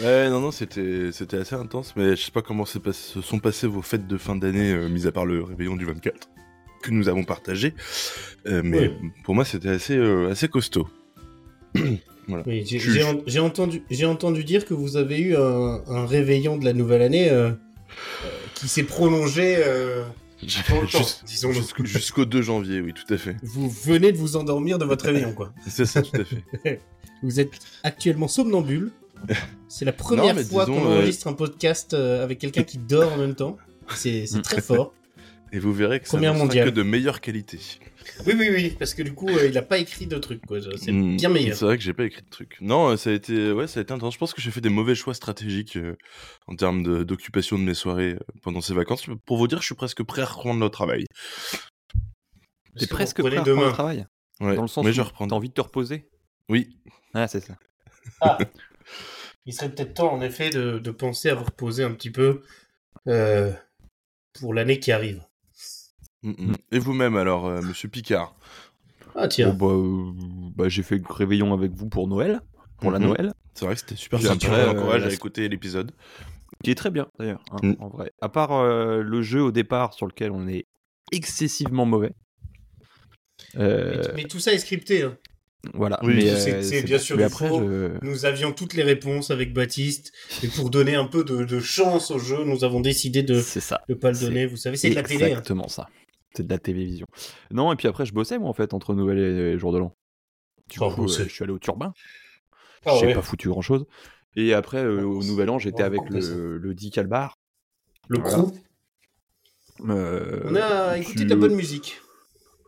Ouais, 0.00 0.28
non, 0.28 0.40
non, 0.40 0.50
c'était, 0.50 1.10
c'était 1.10 1.38
assez 1.38 1.54
intense, 1.54 1.94
mais 1.96 2.16
je 2.16 2.22
sais 2.22 2.30
pas 2.30 2.42
comment 2.42 2.64
passé- 2.64 2.92
se 2.92 3.22
sont 3.22 3.38
passées 3.38 3.66
vos 3.66 3.80
fêtes 3.80 4.06
de 4.06 4.18
fin 4.18 4.36
d'année, 4.36 4.72
euh, 4.72 4.88
mis 4.90 5.06
à 5.06 5.12
part 5.12 5.24
le 5.24 5.42
réveillon 5.42 5.74
du 5.74 5.86
24, 5.86 6.28
que 6.82 6.90
nous 6.90 7.08
avons 7.08 7.24
partagé. 7.24 7.72
Euh, 8.46 8.60
mais 8.62 8.80
Ouais. 8.88 8.96
pour 9.24 9.34
moi, 9.34 9.46
c'était 9.46 9.70
assez, 9.70 9.96
euh, 9.96 10.28
assez 10.30 10.48
costaud. 10.48 10.88
Oui, 12.28 12.64
j'ai- 12.66 12.80
Juge. 12.80 12.92
j'ai 12.94 13.04
en- 13.04 13.22
j'ai 13.26 13.38
entendu, 13.38 13.84
j'ai 13.88 14.04
entendu 14.04 14.42
dire 14.44 14.64
que 14.66 14.74
vous 14.74 14.96
avez 14.96 15.18
eu 15.20 15.36
un, 15.36 15.80
un 15.86 16.04
réveillon 16.06 16.56
de 16.58 16.64
la 16.64 16.72
nouvelle 16.72 17.00
année 17.02 17.30
euh, 17.30 17.52
qui 18.54 18.66
s'est 18.68 18.82
prolongé 18.82 19.56
Jusqu'au 21.84 22.24
2 22.24 22.42
janvier, 22.42 22.80
oui, 22.80 22.92
tout 22.92 23.14
à 23.14 23.16
fait. 23.16 23.36
Vous 23.42 23.70
venez 23.70 24.10
de 24.12 24.18
vous 24.18 24.36
endormir 24.36 24.78
de 24.78 24.84
votre 24.84 25.04
réveillon, 25.06 25.32
quoi. 25.32 25.52
C'est 25.66 25.86
ça, 25.86 26.02
tout 26.02 26.20
à 26.20 26.24
fait. 26.24 26.80
Vous 27.22 27.40
êtes 27.40 27.52
actuellement 27.82 28.28
somnambule. 28.28 28.92
C'est 29.68 29.84
la 29.84 29.92
première 29.92 30.34
Non, 30.34 30.44
fois 30.44 30.66
qu'on 30.66 30.84
euh, 30.86 30.98
enregistre 30.98 31.26
un 31.26 31.32
podcast 31.32 31.94
euh, 31.94 32.22
avec 32.22 32.38
quelqu'un 32.38 32.62
qui 32.62 32.78
dort 32.78 33.12
en 33.12 33.16
même 33.16 33.34
temps. 33.34 33.56
C'est 33.94 34.26
très 34.42 34.60
fort. 34.62 34.92
Et 35.52 35.58
vous 35.58 35.72
verrez 35.72 36.00
que 36.00 36.06
ça 36.06 36.16
Première 36.16 36.32
ne 36.32 36.38
sera 36.38 36.46
mondiale. 36.46 36.68
que 36.70 36.74
de 36.74 36.82
meilleure 36.82 37.20
qualité. 37.20 37.58
Oui, 38.26 38.34
oui, 38.36 38.48
oui, 38.50 38.76
parce 38.78 38.94
que 38.94 39.02
du 39.02 39.14
coup, 39.14 39.28
euh, 39.28 39.46
il 39.48 39.56
a 39.56 39.62
pas 39.62 39.78
écrit 39.78 40.06
de 40.06 40.18
trucs, 40.18 40.44
quoi. 40.44 40.58
C'est 40.76 40.92
Mm, 40.92 41.16
bien 41.16 41.28
meilleur. 41.28 41.56
C'est 41.56 41.64
vrai 41.64 41.76
que 41.76 41.82
j'ai 41.84 41.92
pas 41.92 42.04
écrit 42.04 42.22
de 42.22 42.28
truc. 42.28 42.56
Non, 42.60 42.96
ça 42.96 43.10
a 43.10 43.12
été, 43.12 43.52
ouais, 43.52 43.66
ça 43.66 43.80
a 43.80 43.82
été 43.82 43.92
intense. 43.92 44.14
Je 44.14 44.18
pense 44.18 44.34
que 44.34 44.40
j'ai 44.40 44.50
fait 44.50 44.60
des 44.60 44.68
mauvais 44.68 44.94
choix 44.94 45.14
stratégiques 45.14 45.76
euh, 45.76 45.96
en 46.46 46.56
termes 46.56 47.04
d'occupation 47.04 47.58
de, 47.58 47.62
mes 47.64 47.74
soirées 47.74 48.14
euh, 48.14 48.18
pendant 48.42 48.60
ces 48.60 48.74
vacances. 48.74 49.06
Pour 49.24 49.38
vous 49.38 49.46
dire, 49.48 49.60
je 49.60 49.66
suis 49.66 49.74
presque 49.74 50.02
prêt 50.02 50.22
à 50.22 50.26
reprendre 50.26 50.60
le 50.60 50.68
travail. 50.68 51.04
T'es 52.78 52.86
presque 52.86 53.22
prêt 53.22 53.36
à 53.36 53.40
reprendre 53.40 53.56
demain. 53.56 53.66
le 53.68 53.72
travail. 53.72 54.06
Ouais, 54.40 54.56
Dans 54.56 54.62
le 54.62 54.68
sens 54.68 54.84
mais 54.84 54.90
où 54.90 54.94
je 54.94 55.02
t'as 55.02 55.34
envie 55.34 55.48
de 55.48 55.54
te 55.54 55.60
reposer. 55.60 56.08
Oui, 56.48 56.76
Ah, 57.18 57.26
c'est 57.28 57.40
ça. 57.40 57.56
Il 59.46 59.54
serait 59.54 59.70
peut-être 59.70 59.94
temps, 59.94 60.12
en 60.12 60.20
effet, 60.20 60.50
de, 60.50 60.78
de 60.78 60.90
penser 60.90 61.30
à 61.30 61.34
vous 61.34 61.44
reposer 61.44 61.82
un 61.82 61.92
petit 61.92 62.10
peu 62.10 62.42
euh, 63.08 63.52
pour 64.38 64.52
l'année 64.52 64.80
qui 64.80 64.92
arrive. 64.92 65.22
Mm, 66.22 66.30
mm. 66.50 66.54
Et 66.72 66.78
vous-même 66.78 67.16
alors, 67.16 67.46
euh, 67.46 67.62
Monsieur 67.62 67.88
Picard? 67.88 68.36
Ah, 69.14 69.28
tiens. 69.28 69.52
Bon, 69.54 69.66
bah, 69.68 69.74
euh, 69.74 70.50
bah, 70.56 70.68
j'ai 70.68 70.82
fait 70.82 70.98
le 70.98 71.04
réveillon 71.08 71.54
avec 71.54 71.72
vous 71.72 71.88
pour 71.88 72.06
Noël. 72.06 72.42
Pour 72.80 72.90
la 72.90 72.98
Mhm. 72.98 73.06
Noël. 73.06 73.32
C'est 73.54 73.64
vrai 73.64 73.74
que 73.74 73.80
c'était 73.80 73.96
super 73.96 74.20
sympa. 74.20 74.64
vous 74.64 74.78
encourage 74.78 75.04
à 75.04 75.10
écouter 75.12 75.48
l'épisode. 75.48 75.92
Qui 76.62 76.70
est 76.70 76.74
très 76.74 76.90
bien 76.90 77.06
d'ailleurs, 77.18 77.42
hein, 77.52 77.56
Mm. 77.62 77.74
en 77.80 77.88
vrai. 77.88 78.12
À 78.20 78.28
part 78.28 78.52
euh, 78.52 79.02
le 79.02 79.22
jeu 79.22 79.42
au 79.42 79.52
départ 79.52 79.94
sur 79.94 80.06
lequel 80.06 80.30
on 80.32 80.46
est 80.48 80.66
excessivement 81.12 81.86
mauvais. 81.86 82.12
Euh, 83.56 84.02
Mais, 84.08 84.22
mais 84.22 84.28
tout 84.28 84.40
ça 84.40 84.52
est 84.52 84.58
scripté. 84.58 85.02
hein. 85.04 85.16
Voilà. 85.74 85.98
Oui, 86.02 86.14
mais, 86.16 86.36
c'est- 86.36 86.54
euh, 86.54 86.62
c'est 86.62 86.82
bien 86.82 86.98
sûr 86.98 87.20
après, 87.24 87.48
je... 87.48 87.98
Nous 88.04 88.24
avions 88.24 88.52
toutes 88.52 88.74
les 88.74 88.82
réponses 88.84 89.30
avec 89.30 89.52
Baptiste. 89.52 90.12
Et 90.42 90.48
pour 90.48 90.70
donner 90.70 90.94
un 90.94 91.06
peu 91.06 91.24
de, 91.24 91.44
de 91.44 91.60
chance 91.60 92.10
au 92.10 92.18
jeu, 92.18 92.44
nous 92.44 92.62
avons 92.64 92.80
décidé 92.80 93.22
de 93.22 93.34
ne 93.88 93.94
pas 93.94 94.12
le 94.12 94.18
donner. 94.18 94.46
Vous 94.46 94.56
savez, 94.56 94.76
c'est 94.76 94.90
de 94.90 94.94
la 94.94 95.02
télé. 95.02 95.24
hein. 95.24 95.28
Exactement 95.28 95.68
ça. 95.68 95.88
C'est 96.34 96.44
de 96.46 96.50
la 96.52 96.58
télévision. 96.58 97.06
Non, 97.50 97.72
et 97.72 97.76
puis 97.76 97.88
après, 97.88 98.04
je 98.06 98.12
bossais 98.12 98.38
moi 98.38 98.48
en 98.50 98.52
fait 98.54 98.74
entre 98.74 98.94
Noël 98.94 99.18
et 99.18 99.58
jour 99.58 99.72
de 99.72 99.78
l'an. 99.78 99.96
Du 100.70 100.78
Oh, 100.80 100.90
coup, 100.90 101.04
euh, 101.04 101.08
je 101.08 101.22
suis 101.28 101.42
allé 101.42 101.52
au 101.52 101.58
Turbin. 101.58 101.92
Ah 102.84 102.94
j'ai 103.00 103.06
ouais. 103.06 103.14
pas 103.14 103.22
foutu 103.22 103.48
grand 103.48 103.62
chose. 103.62 103.86
Et 104.36 104.52
après, 104.52 104.84
euh, 104.84 105.02
au 105.02 105.22
Nouvel 105.24 105.48
An, 105.50 105.58
j'étais 105.58 105.82
avec 105.82 106.02
le, 106.10 106.58
le 106.58 106.74
Dick 106.74 106.98
Albar. 106.98 107.34
Le 108.08 108.18
Voilà. 108.20 108.36
crew. 108.36 108.52
Euh, 109.88 110.40
On 110.44 110.54
a 110.54 110.98
écouté 110.98 111.18
tu- 111.20 111.24
de 111.24 111.30
la 111.30 111.36
bonne 111.36 111.54
musique. 111.54 112.00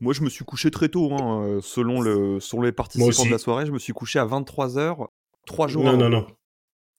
Moi, 0.01 0.13
je 0.15 0.23
me 0.23 0.29
suis 0.31 0.45
couché 0.45 0.71
très 0.71 0.89
tôt, 0.89 1.13
hein, 1.13 1.43
euh, 1.45 1.61
selon, 1.61 2.01
le, 2.01 2.39
selon 2.41 2.63
les 2.63 2.73
participants 2.73 3.25
de 3.27 3.31
la 3.31 3.39
soirée. 3.39 3.67
Je 3.67 3.73
me 3.73 3.79
suis 3.79 3.93
couché 3.93 4.19
à 4.19 4.27
23h, 4.27 5.07
trois 5.47 5.67
jours 5.69 5.85
Non, 5.85 5.91
avant. 5.91 5.99
non, 5.99 6.09
non. 6.11 6.27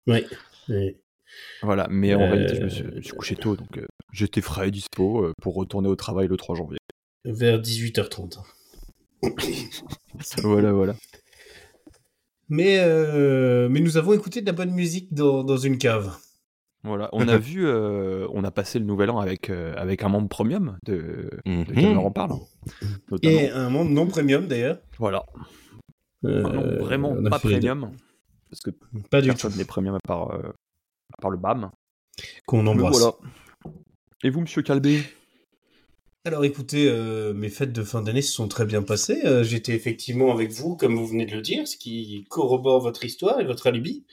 Ouais. 0.07 0.25
Ouais. 0.67 0.99
Voilà, 1.61 1.87
mais 1.89 2.13
en 2.15 2.21
Euh, 2.21 2.31
réalité, 2.31 2.55
je 2.55 2.61
me 2.63 2.69
suis, 2.69 2.83
je 2.83 2.95
me 2.95 3.01
suis 3.01 3.13
couché 3.13 3.35
tôt, 3.35 3.55
donc 3.55 3.77
euh, 3.77 3.85
j'étais 4.11 4.41
frais 4.41 4.67
et 4.67 4.71
dispo 4.71 5.23
euh, 5.23 5.33
pour 5.41 5.55
retourner 5.55 5.87
au 5.87 5.95
travail 5.95 6.27
le 6.27 6.35
3 6.37 6.55
janvier. 6.55 6.77
Vers 7.25 7.59
18h30. 7.61 8.39
voilà, 10.43 10.71
voilà. 10.71 10.95
Mais, 12.49 12.79
euh, 12.79 13.69
mais 13.69 13.79
nous 13.79 13.97
avons 13.97 14.13
écouté 14.13 14.41
de 14.41 14.45
la 14.47 14.53
bonne 14.53 14.71
musique 14.71 15.13
dans, 15.13 15.43
dans 15.43 15.57
une 15.57 15.77
cave. 15.77 16.15
Voilà, 16.83 17.09
on 17.11 17.27
a 17.27 17.37
vu, 17.37 17.65
euh, 17.67 18.27
on 18.33 18.43
a 18.43 18.51
passé 18.51 18.79
le 18.79 18.85
nouvel 18.85 19.09
an 19.09 19.19
avec, 19.19 19.49
euh, 19.49 19.73
avec 19.77 20.03
un 20.03 20.09
membre 20.09 20.29
premium 20.29 20.77
de, 20.85 21.29
de 21.45 21.49
Mhm. 21.51 21.63
Gamer 21.65 22.05
en 22.05 22.11
parle. 22.11 22.31
Notamment. 23.11 23.37
Et 23.39 23.49
un 23.49 23.69
monde 23.69 23.89
non 23.91 24.07
premium 24.07 24.47
d'ailleurs. 24.47 24.79
Voilà, 24.97 25.25
Euh, 26.25 26.41
nom 26.43 26.83
vraiment 26.83 27.15
pas 27.29 27.39
premium, 27.39 27.91
parce 28.49 28.61
que 28.61 28.71
Pas 29.09 29.21
du 29.21 29.27
personne 29.29 29.51
tout. 29.51 29.57
n'est 29.57 29.65
premium 29.65 29.95
à 29.95 29.99
part, 30.05 30.31
euh, 30.31 30.53
à 31.17 31.21
part 31.21 31.31
le 31.31 31.37
BAM. 31.37 31.69
Qu'on 32.45 32.65
embrasse. 32.67 32.97
voilà. 32.97 33.15
Et 34.23 34.29
vous, 34.29 34.41
monsieur 34.41 34.61
Calbé? 34.61 35.01
Alors 36.25 36.43
écoutez, 36.43 36.89
euh, 36.89 37.33
mes 37.33 37.47
fêtes 37.49 37.71
de 37.71 37.81
fin 37.83 38.01
d'année 38.01 38.21
se 38.21 38.33
sont 38.33 38.49
très 38.49 38.65
bien 38.65 38.83
passées. 38.83 39.21
Euh, 39.25 39.43
J'étais 39.43 39.73
effectivement 39.73 40.33
avec 40.33 40.51
vous, 40.51 40.75
comme 40.75 40.95
vous 40.97 41.07
venez 41.07 41.25
de 41.25 41.33
le 41.35 41.41
dire, 41.41 41.65
ce 41.67 41.77
qui 41.77 42.25
corrobore 42.29 42.81
votre 42.81 43.05
histoire 43.05 43.39
et 43.39 43.45
votre 43.45 43.67
alibi. 43.67 44.03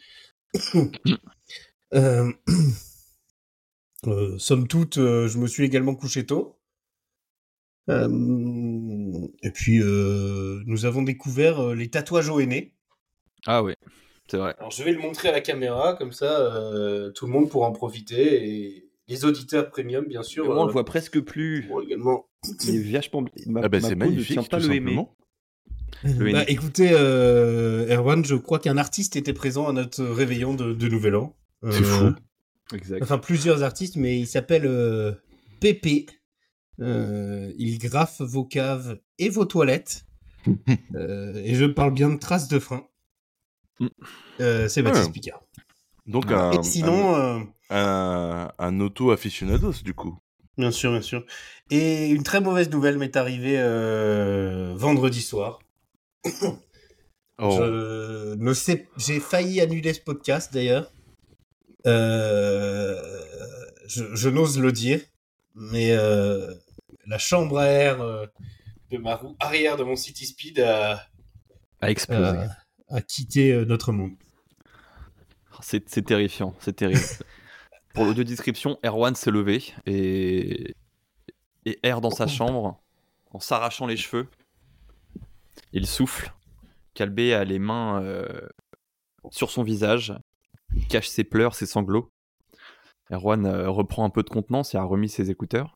Euh, 1.95 2.33
euh, 4.07 4.39
somme 4.39 4.69
toute, 4.69 4.99
euh, 4.99 5.29
je 5.29 5.39
me 5.39 5.47
suis 5.47 5.65
également 5.65 5.95
couché 5.95 6.27
tôt. 6.27 6.59
Euh, 7.89 8.09
et 9.43 9.51
puis, 9.51 9.81
euh, 9.81 10.61
nous 10.67 10.85
avons 10.87 11.03
découvert 11.03 11.61
euh, 11.61 11.75
les 11.75 11.89
tatouages 11.89 12.29
au 12.29 12.41
henné. 12.41 12.75
Ah 13.47 13.63
oui, 13.63 13.75
c'est 14.29 14.39
vrai. 14.39 14.57
Alors, 14.59 14.73
je 14.73 14.83
vais 14.83 14.93
le 14.93 14.99
montrer 14.99 15.29
à 15.29 15.33
la 15.33 15.41
caméra, 15.41 15.95
comme 15.95 16.13
ça, 16.13 16.41
euh, 16.41 17.13
tout 17.13 17.27
le 17.27 17.33
monde 17.33 17.49
pourra 17.49 17.69
en 17.69 17.73
profiter. 17.73 18.49
Et 18.49 18.89
les 19.07 19.25
auditeurs 19.25 19.71
premium, 19.71 20.05
bien 20.07 20.25
sûr, 20.25 20.47
Moi, 20.47 20.57
on 20.57 20.63
euh, 20.63 20.67
le 20.67 20.73
voit 20.73 20.85
presque 20.85 21.21
plus. 21.21 21.65
également 21.85 22.27
Il 22.65 22.75
est 22.75 22.93
vachement. 22.93 23.25
ma- 23.47 23.63
Ah 23.63 23.69
bah 23.69 23.81
ma 23.81 23.89
c'est 23.89 23.95
peau 23.95 24.07
ne 24.07 24.11
magnifique, 24.11 24.27
tient 24.41 24.43
pas 24.43 24.57
tout 24.61 24.69
le 24.69 24.75
simplement. 24.75 25.17
Bah, 26.33 26.45
écoutez, 26.49 26.91
euh, 26.93 27.87
Erwan, 27.95 28.25
je 28.25 28.35
crois 28.35 28.59
qu'un 28.59 28.77
artiste 28.77 29.17
était 29.17 29.33
présent 29.33 29.69
à 29.69 29.73
notre 29.73 30.05
réveillon 30.05 30.55
de, 30.55 30.73
de 30.75 30.89
Nouvel 30.89 31.15
An. 31.17 31.37
C'est 31.63 31.83
fou. 31.85 32.15
Exact. 32.75 33.03
Enfin, 33.03 33.19
plusieurs 33.19 33.63
artistes, 33.63 33.97
mais 33.97 34.19
il 34.19 34.27
s'appelle 34.27 34.67
euh, 34.67 35.13
Pépé. 35.61 36.07
Euh, 36.81 37.53
il 37.59 37.79
graffe 37.79 38.21
vos 38.21 38.45
caves 38.45 38.99
et 39.19 39.29
vos 39.29 39.45
toilettes. 39.45 40.05
Euh, 40.95 41.35
et 41.45 41.57
je 41.57 41.65
parle 41.65 41.93
bien 41.93 42.09
de 42.09 42.19
traces 42.19 42.47
de 42.47 42.61
frein. 42.61 42.87
Mm. 43.81 43.87
Euh, 44.41 44.69
c'est 44.69 44.81
Baptiste 44.83 45.07
Ouais. 45.07 45.13
Picard. 45.13 45.43
Donc 46.07 46.31
un, 46.31 46.53
et 46.53 46.63
sinon, 46.63 47.17
euh, 47.17 47.41
un, 47.71 48.53
un 48.57 48.81
auto 48.81 49.11
aficionados 49.11 49.83
du 49.83 49.93
coup. 49.93 50.17
bien 50.57 50.71
sûr, 50.71 50.93
bien 50.93 51.03
sûr. 51.03 51.25
Et 51.71 52.11
une 52.11 52.23
très 52.23 52.41
mauvaise 52.41 52.71
nouvelle 52.71 52.97
m'est 52.97 53.17
arrivée 53.17 53.57
euh, 53.59 54.73
vendredi 54.77 55.21
soir. 55.21 55.59
Oh. 57.39 57.51
Je 57.59 58.35
ne 58.37 58.55
sais, 58.55 58.89
j'ai 58.97 59.19
failli 59.19 59.61
annuler 59.61 59.95
ce 59.95 60.01
podcast 60.01 60.55
d'ailleurs. 60.55 60.93
Euh, 61.87 63.01
je 63.87 64.15
je 64.15 64.29
n'ose 64.29 64.59
le 64.59 64.73
dire, 64.73 65.01
mais 65.55 65.93
euh, 65.93 66.53
la 67.07 67.19
chambre 67.19 67.59
à 67.59 67.67
air 67.67 68.01
euh, 68.01 68.27
de 68.91 68.99
ma 68.99 69.17
roue 69.17 69.37
arrière 69.41 69.77
de 69.77 69.85
mon 69.85 69.97
City 69.97 70.27
Speed 70.27 70.61
a, 70.61 71.07
A 71.81 71.91
explosé. 71.91 72.23
a, 72.25 72.57
a 72.89 73.01
quitté 73.01 73.65
notre 73.67 73.93
monde. 73.93 74.15
C'est 75.63 75.89
c'est 75.89 76.03
terrifiant, 76.05 76.55
c'est 76.61 76.75
terrible. 76.77 77.01
Pour 77.95 78.05
l'audio 78.05 78.25
description, 78.25 78.79
Erwan 78.85 79.15
s'est 79.15 79.31
levé 79.31 79.65
et, 79.87 80.75
et 81.65 81.79
erre 81.83 82.01
dans 82.03 82.11
sa 82.11 82.27
chambre 82.27 82.79
en 83.31 83.41
s'arrachant 83.41 83.87
les 83.87 83.97
cheveux. 83.97 84.29
Il 85.73 85.87
souffle. 85.87 86.33
Calbé 86.95 87.33
a 87.35 87.45
les 87.45 87.59
mains 87.59 88.03
euh, 88.03 88.27
sur 89.31 89.51
son 89.51 89.63
visage, 89.63 90.15
il 90.75 90.87
cache 90.87 91.09
ses 91.09 91.25
pleurs, 91.25 91.55
ses 91.55 91.67
sanglots. 91.67 92.09
Erwan 93.11 93.47
euh, 93.47 93.71
reprend 93.71 94.05
un 94.05 94.11
peu 94.11 94.23
de 94.23 94.29
contenance 94.31 94.75
et 94.75 94.79
a 94.79 94.83
remis 94.83 95.09
ses 95.09 95.31
écouteurs. 95.31 95.75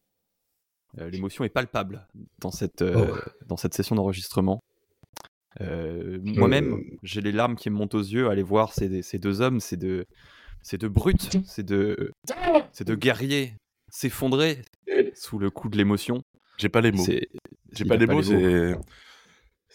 Euh, 0.99 1.09
L'émotion 1.11 1.44
est 1.44 1.49
palpable 1.50 2.06
dans 2.40 2.50
cette, 2.50 2.82
euh, 2.82 3.20
dans 3.47 3.56
cette 3.56 3.75
session 3.75 3.94
d'enregistrement. 3.94 4.61
Euh, 5.61 6.18
Moi-même, 6.23 6.82
j'ai 7.02 7.20
les 7.20 7.32
larmes 7.32 7.56
qui 7.56 7.70
me 7.70 7.76
montent 7.76 7.94
aux 7.94 8.02
yeux 8.02 8.28
à 8.28 8.32
aller 8.32 8.42
voir 8.42 8.73
ces, 8.73 9.02
ces 9.02 9.18
deux 9.18 9.40
hommes, 9.40 9.61
ces 9.61 9.76
deux, 9.76 10.04
ces 10.62 10.78
deux 10.78 10.88
brutes, 10.88 11.38
ces 11.44 11.62
deux, 11.62 12.12
ces 12.73 12.85
deux 12.85 12.97
guerriers 12.97 13.54
s'effondrer 13.90 14.62
sous 15.14 15.38
le 15.38 15.50
coup 15.50 15.68
de 15.68 15.76
l'émotion. 15.76 16.23
J'ai 16.59 16.68
pas 16.68 16.80
les 16.80 16.92
mots. 16.92 17.04
J'ai 17.73 17.85
pas 17.85 17.97
les 17.97 18.06
mots. 18.06 18.23
C'est. 18.23 18.76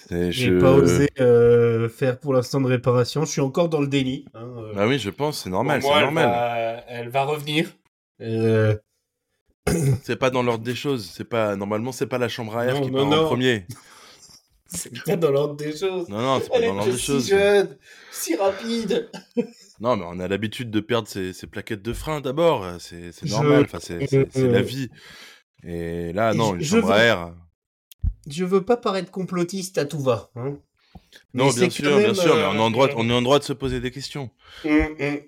J'ai 0.09 0.31
je- 0.31 0.59
pas 0.59 0.71
osé 0.73 1.09
euh, 1.19 1.89
faire 1.89 2.19
pour 2.19 2.33
l'instant 2.33 2.61
de 2.61 2.67
réparation. 2.67 3.25
Je 3.25 3.31
suis 3.31 3.41
encore 3.41 3.69
dans 3.69 3.81
le 3.81 3.87
déni. 3.87 4.25
hein, 4.33 4.47
euh. 4.57 4.73
Ah 4.77 4.87
oui, 4.87 4.99
je 4.99 5.09
pense, 5.09 5.43
c'est 5.43 5.49
normal, 5.49 5.81
c'est 5.81 5.87
normal. 5.87 6.25
Elle 6.25 6.31
va, 6.31 6.83
elle 6.87 7.09
va 7.09 7.23
revenir. 7.23 7.69
Euh, 8.21 8.75
C'est 10.03 10.15
pas 10.17 10.29
dans 10.29 10.43
l'ordre 10.43 10.63
des 10.63 10.75
choses. 10.75 11.09
C'est 11.11 11.23
pas 11.27 11.55
normalement, 11.55 11.91
c'est 11.91 12.05
pas 12.07 12.17
la 12.19 12.29
chambre 12.29 12.55
à 12.55 12.65
air 12.65 12.75
Non, 12.75 12.81
qui 12.85 12.91
non, 12.91 13.09
part 13.09 13.17
non. 13.17 13.23
en 13.23 13.27
premier. 13.27 13.65
c'est 14.67 15.03
pas 15.03 15.15
dans 15.15 15.31
l'ordre 15.31 15.55
des 15.55 15.75
choses. 15.75 16.07
Non, 16.09 16.19
non, 16.21 16.39
c'est 16.41 16.49
pas 16.49 16.55
Elle 16.57 16.65
dans 16.67 16.73
l'ordre 16.75 16.91
des 16.91 16.97
si 16.97 17.05
choses. 17.05 17.27
jeune, 17.27 17.77
si 18.11 18.35
rapide. 18.35 19.09
Non, 19.81 19.97
mais 19.97 20.05
on 20.07 20.21
a 20.21 20.29
l'habitude 20.29 20.71
de 20.71 20.79
perdre 20.79 21.09
ses, 21.09 21.33
ses 21.33 21.47
plaquettes 21.47 21.81
de 21.81 21.91
frein 21.91 22.21
d'abord. 22.21 22.65
C'est 22.79 23.11
c'est 23.11 23.27
Je- 23.27 23.33
normal. 23.33 23.63
Enfin, 23.65 23.79
c'est 23.81 24.09
la 24.09 24.59
Euh, 24.59 24.61
vie. 24.61 24.87
Et 25.65 26.13
là, 26.13 26.33
non, 26.33 26.55
une 26.55 26.61
je 26.61 26.77
chambre 26.79 26.91
à 26.93 26.99
air. 27.03 27.33
Je 28.27 28.43
veux 28.45 28.63
pas 28.65 28.77
paraître 28.77 29.11
complotiste 29.11 29.77
à 29.77 29.85
tout 29.85 29.99
va. 29.99 30.31
Hein. 30.35 30.57
Non, 31.33 31.49
bien 31.51 31.69
sûr, 31.69 31.97
bien 31.99 32.13
sûr, 32.13 32.35
mais 32.35 32.43
on 32.45 32.55
est 32.55 32.59
en 32.59 32.71
droit, 32.71 32.87
euh, 32.87 32.93
on 32.95 33.09
est 33.09 33.13
en 33.13 33.21
droit 33.21 33.39
de 33.39 33.43
se 33.43 33.53
poser 33.53 33.79
des 33.79 33.91
questions. 33.91 34.29
hum, 34.63 34.95
hum. 34.99 35.19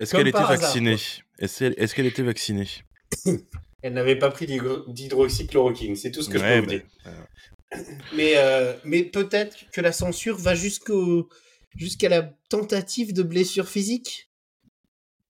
Est-ce 0.00 0.12
qu'elle 0.14 0.26
était 0.28 0.38
vaccinée 0.42 0.96
Est-ce 1.38 1.94
qu'elle 1.94 2.06
était 2.06 2.22
vaccinée 2.22 2.68
Elle 3.82 3.92
n'avait 3.92 4.16
pas 4.18 4.30
pris 4.30 4.46
d'hydro- 4.46 4.90
d'hydroxychloroquine, 4.92 5.94
c'est 5.94 6.10
tout 6.10 6.22
ce 6.22 6.28
que 6.30 6.38
Ouais, 6.38 6.56
je 6.56 6.60
peux 6.60 6.60
vous 6.60 6.66
dire. 6.70 6.82
Mais, 8.14 8.32
euh, 8.36 8.72
mais 8.84 9.02
peut-être 9.04 9.56
que 9.72 9.80
la 9.80 9.92
censure 9.92 10.36
va 10.36 10.54
jusqu'au 10.54 11.28
jusqu'à 11.76 12.08
la 12.08 12.22
tentative 12.48 13.12
de 13.12 13.22
blessure 13.22 13.68
physique? 13.68 14.30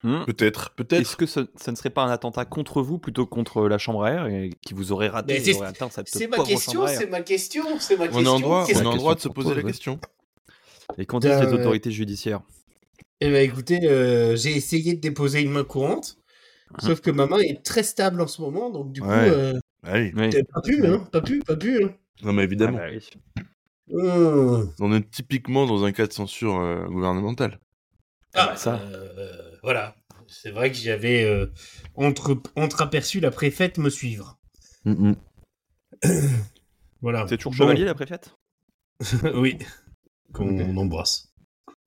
Hmm. 0.05 0.25
Peut-être, 0.27 0.67
Est-ce 0.67 0.75
peut-être. 0.85 1.17
que 1.17 1.25
ce, 1.27 1.41
ça 1.57 1.71
ne 1.73 1.77
serait 1.77 1.89
pas 1.91 2.03
un 2.05 2.11
attentat 2.11 2.45
contre 2.45 2.83
vous 2.83 2.99
plutôt 2.99 3.25
que 3.25 3.31
contre 3.31 3.67
la 3.69 3.79
chambre 3.79 4.05
à 4.05 4.11
air 4.13 4.27
et 4.27 4.51
qui 4.65 4.75
vous 4.75 4.93
aurait 4.93 5.09
raté, 5.09 5.41
c'est- 5.41 5.59
ma 5.59 5.73
question, 5.73 6.87
c'est 6.87 7.07
ma 7.09 7.23
question, 7.23 7.63
On 7.65 7.75
est 7.77 8.09
question. 8.09 8.27
en 8.35 8.41
droit, 8.41 8.67
on 8.67 8.69
est 8.69 8.87
en 8.87 8.93
que- 8.93 8.97
droit 8.99 9.15
de 9.15 9.21
se 9.21 9.29
question 9.29 9.33
poser 9.33 9.55
la 9.55 9.63
question. 9.63 9.99
Et 10.99 11.07
qu'en 11.07 11.19
disent 11.21 11.31
Euh, 11.31 11.47
les 11.47 11.53
autorités 11.55 11.91
judiciaires 11.91 12.43
Eh 13.23 13.31
ben 13.31 13.43
écoutez, 13.49 13.81
euh, 13.89 14.37
j'ai 14.37 14.55
essayé 14.55 14.93
de 14.95 15.01
déposer 15.01 15.41
une 15.41 15.51
main 15.53 15.65
courante, 15.65 16.19
sauf 16.81 17.01
que 17.01 17.11
ma 17.11 17.25
main 17.27 17.39
est 17.39 17.65
très 17.65 17.83
stable 17.83 18.21
en 18.21 18.27
ce 18.27 18.43
moment, 18.43 18.69
donc 18.69 18.93
du 18.93 19.01
coup, 19.01 19.09
Ouais. 19.09 19.31
euh, 19.31 19.59
Allez. 19.85 20.13
Oui. 20.15 20.29
t'as 20.29 20.43
pas 20.53 20.61
pu, 20.61 20.87
hein, 20.87 20.99
pas 21.11 21.23
pu, 21.23 21.39
pas 21.39 21.57
pu. 21.57 21.83
Hein. 21.83 21.95
Non, 22.23 22.35
mais 22.35 22.43
Ah 22.43 22.45
évidemment. 22.45 22.77
bah 22.79 22.85
oui. 22.93 23.09
Hum. 23.93 24.71
On 24.81 24.93
est 24.95 25.11
typiquement 25.11 25.67
dans 25.67 25.85
un 25.85 25.93
cas 25.93 26.07
de 26.07 26.13
censure 26.13 26.59
euh, 26.61 26.85
gouvernementale. 26.89 27.59
Ah, 28.35 28.47
bah, 28.49 28.57
ça. 28.57 28.81
euh, 28.81 29.57
voilà. 29.63 29.97
C'est 30.27 30.51
vrai 30.51 30.71
que 30.73 30.77
j'avais 30.77 31.23
euh, 31.25 31.47
entre, 31.95 32.41
entreaperçu 32.57 33.21
la 33.21 33.31
préfète 33.31 33.79
me 33.79 33.91
suivre. 33.91 34.39
Voilà. 37.01 37.27
C'est 37.29 37.37
toujours 37.37 37.53
Bon, 37.53 37.65
chevalier 37.65 37.85
la 37.85 37.95
préfète? 37.95 38.35
Oui. 39.35 39.59
Qu'on 40.33 40.77
embrasse. 40.77 41.31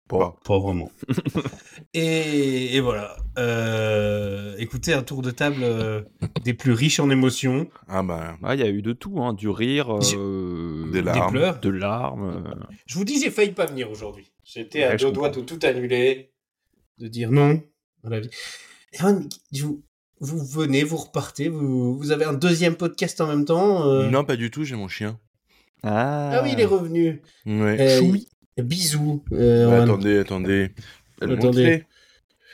Pas. 0.07 0.37
Pas 0.45 0.57
vraiment. 0.59 0.89
et, 1.93 2.75
et 2.75 2.79
voilà. 2.79 3.17
Euh, 3.37 4.55
écoutez, 4.57 4.93
un 4.93 5.03
tour 5.03 5.21
de 5.21 5.31
table 5.31 5.57
euh, 5.63 6.01
des 6.43 6.53
plus 6.53 6.71
riches 6.71 6.99
en 7.01 7.09
émotions. 7.09 7.67
Ah 7.89 8.03
bah. 8.03 8.37
Ah, 8.43 8.55
il 8.55 8.61
y 8.61 8.63
a 8.63 8.69
eu 8.69 8.81
de 8.81 8.93
tout, 8.93 9.21
hein, 9.21 9.33
du 9.33 9.49
rire, 9.49 9.93
euh, 9.97 10.85
Des 10.85 10.99
Des 10.99 11.01
larmes. 11.01 11.31
pleurs. 11.31 11.59
de 11.59 11.69
larmes. 11.69 12.55
Je 12.85 12.95
vous 12.95 13.03
dis, 13.03 13.19
j'ai 13.21 13.31
failli 13.31 13.51
pas 13.51 13.65
venir 13.65 13.91
aujourd'hui. 13.91 14.31
J'étais 14.45 14.83
à 14.83 14.91
Ouais, 14.91 14.95
deux 14.97 15.11
doigts 15.11 15.29
de 15.29 15.41
tout 15.41 15.59
annuler, 15.63 16.31
de 16.99 17.07
dire 17.07 17.31
non 17.31 17.61
à 18.03 18.09
la 18.09 18.19
vie. 18.19 18.29
Et 18.93 19.01
Ron, 19.01 19.27
vous, 19.59 19.83
vous 20.19 20.45
venez, 20.45 20.83
vous 20.83 20.97
repartez, 20.97 21.49
vous, 21.49 21.97
vous 21.97 22.11
avez 22.11 22.25
un 22.25 22.33
deuxième 22.33 22.75
podcast 22.75 23.19
en 23.21 23.27
même 23.27 23.45
temps. 23.45 23.87
euh. 23.87 24.09
Non, 24.09 24.23
pas 24.23 24.35
du 24.35 24.49
tout, 24.51 24.63
j'ai 24.63 24.75
mon 24.75 24.87
chien. 24.87 25.19
Ah, 25.83 26.31
Ah 26.37 26.43
oui, 26.43 26.51
il 26.53 26.59
est 26.59 26.65
revenu. 26.65 27.21
Ouais. 27.45 27.79
Euh, 27.79 27.99
Choumi. 27.99 28.27
Bisous. 28.57 29.23
euh, 29.33 29.83
attendez, 29.83 30.17
attendez. 30.17 30.71
Attendez. 31.21 31.85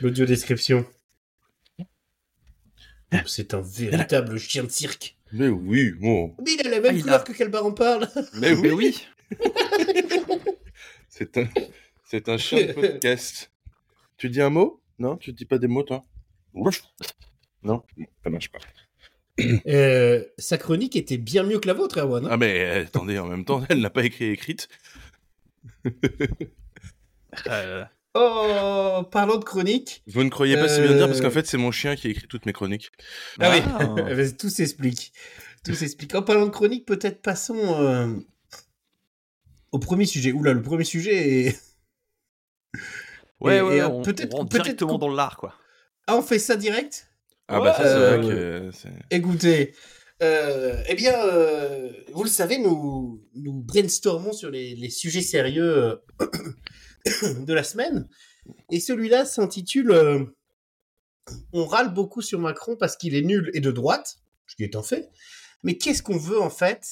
L'audio 0.01 0.25
description. 0.25 0.85
C'est 3.25 3.53
un 3.53 3.61
véritable 3.61 4.37
chien 4.39 4.63
de 4.63 4.69
cirque. 4.69 5.15
Mais 5.31 5.47
oui, 5.47 5.91
bon. 5.91 6.35
Mais 6.43 6.55
il 6.59 6.67
a 6.67 6.69
la 6.71 6.79
même 6.81 6.95
Ah, 6.97 7.01
couleur 7.01 7.21
a- 7.21 7.23
que 7.23 7.31
Calbar 7.33 7.65
en 7.65 7.71
parle. 7.71 8.09
Mais 8.33 8.55
Mais 8.55 8.71
oui 8.71 8.99
C'est 11.09 11.37
un, 11.37 11.47
c'est 12.05 12.27
un 12.27 12.37
chien 12.37 12.65
de 12.67 12.73
podcast. 12.73 13.51
Tu 14.17 14.29
dis 14.29 14.41
un 14.41 14.49
mot? 14.49 14.81
Non? 14.99 15.17
Tu 15.17 15.33
dis 15.33 15.45
pas 15.45 15.57
des 15.57 15.67
mots, 15.67 15.83
toi? 15.83 16.03
Ouf. 16.53 16.81
Non, 17.63 17.83
ça 18.23 18.29
marche 18.29 18.49
pas. 18.51 18.59
Euh, 19.65 20.23
sa 20.37 20.57
chronique 20.57 20.95
était 20.95 21.17
bien 21.17 21.43
mieux 21.43 21.59
que 21.59 21.67
la 21.67 21.73
vôtre, 21.73 21.97
Erwan. 21.99 22.25
hein? 22.25 22.29
Ah 22.31 22.37
mais 22.37 22.59
euh, 22.65 22.81
attendez, 22.83 23.17
en 23.17 23.27
même 23.27 23.45
temps, 23.45 23.63
elle 23.69 23.79
n'a 23.81 23.89
pas 23.89 24.03
écrit 24.03 24.25
écrite. 24.25 24.67
Euh, 27.47 27.83
Oh, 28.15 29.01
parlant 29.11 29.37
de 29.37 29.43
chronique. 29.43 30.03
Vous 30.05 30.23
ne 30.23 30.29
croyez 30.29 30.55
pas 30.55 30.67
si 30.69 30.79
bien 30.81 30.93
dire 30.93 31.07
parce 31.07 31.19
qu'en 31.19 31.27
Euh. 31.27 31.31
fait 31.31 31.47
c'est 31.47 31.57
mon 31.57 31.71
chien 31.71 31.95
qui 31.95 32.09
écrit 32.09 32.27
toutes 32.27 32.45
mes 32.45 32.53
chroniques. 32.53 32.91
Ah, 33.39 33.49
oui, 33.51 33.61
Ah. 33.65 33.95
Eh 34.07 34.13
ben, 34.13 34.37
tout 34.37 34.49
s'explique. 34.49 35.13
Tout 35.65 35.73
s'explique. 35.73 36.13
En 36.13 36.21
parlant 36.21 36.45
de 36.45 36.51
chronique, 36.51 36.85
peut-être 36.85 37.23
passons 37.23 37.57
euh, 37.81 38.13
au 39.71 39.79
premier 39.79 40.05
sujet. 40.05 40.31
Oula, 40.31 40.53
le 40.53 40.61
premier 40.61 40.83
sujet 40.83 41.47
est... 41.47 41.59
Ouais, 43.43 43.57
Et- 43.57 43.61
ouais, 43.61 43.77
et, 43.77 43.83
on, 43.83 44.01
peut-être- 44.01 44.33
on 44.33 44.37
rentre 44.37 44.49
peut-être 44.49 44.63
directement 44.63 44.93
qu'on- 44.93 44.97
dans 44.97 45.13
l'art, 45.13 45.37
quoi. 45.37 45.53
Ah, 46.07 46.15
on 46.17 46.21
fait 46.21 46.39
ça 46.39 46.55
direct? 46.55 47.07
Ah 47.47 47.59
bah 47.59 47.73
ça 47.73 47.83
c'est 47.83 47.89
Euh, 47.89 48.17
vrai 48.17 48.29
que 48.29 48.71
c'est... 48.71 48.89
Écoutez, 49.11 49.75
euh, 50.21 50.81
eh 50.87 50.95
bien, 50.95 51.13
euh, 51.25 51.91
vous 52.13 52.23
le 52.23 52.29
savez, 52.29 52.57
nous, 52.57 53.21
nous 53.35 53.61
brainstormons 53.61 54.31
sur 54.33 54.49
les, 54.49 54.75
les 54.75 54.89
sujets 54.89 55.21
sérieux 55.21 55.99
de 57.45 57.53
la 57.53 57.63
semaine. 57.63 58.07
Et 58.71 58.79
celui-là 58.79 59.25
s'intitule 59.25 59.93
On 61.53 61.65
râle 61.65 61.93
beaucoup 61.93 62.21
sur 62.21 62.39
Macron 62.39 62.75
parce 62.77 62.97
qu'il 62.97 63.15
est 63.15 63.21
nul 63.21 63.49
et 63.53 63.59
de 63.61 63.71
droite, 63.71 64.17
ce 64.47 64.55
qui 64.55 64.63
est 64.63 64.75
un 64.75 64.83
fait. 64.83 65.09
Mais 65.63 65.77
qu'est-ce 65.77 66.03
qu'on 66.03 66.17
veut 66.17 66.41
en 66.41 66.49
fait? 66.49 66.85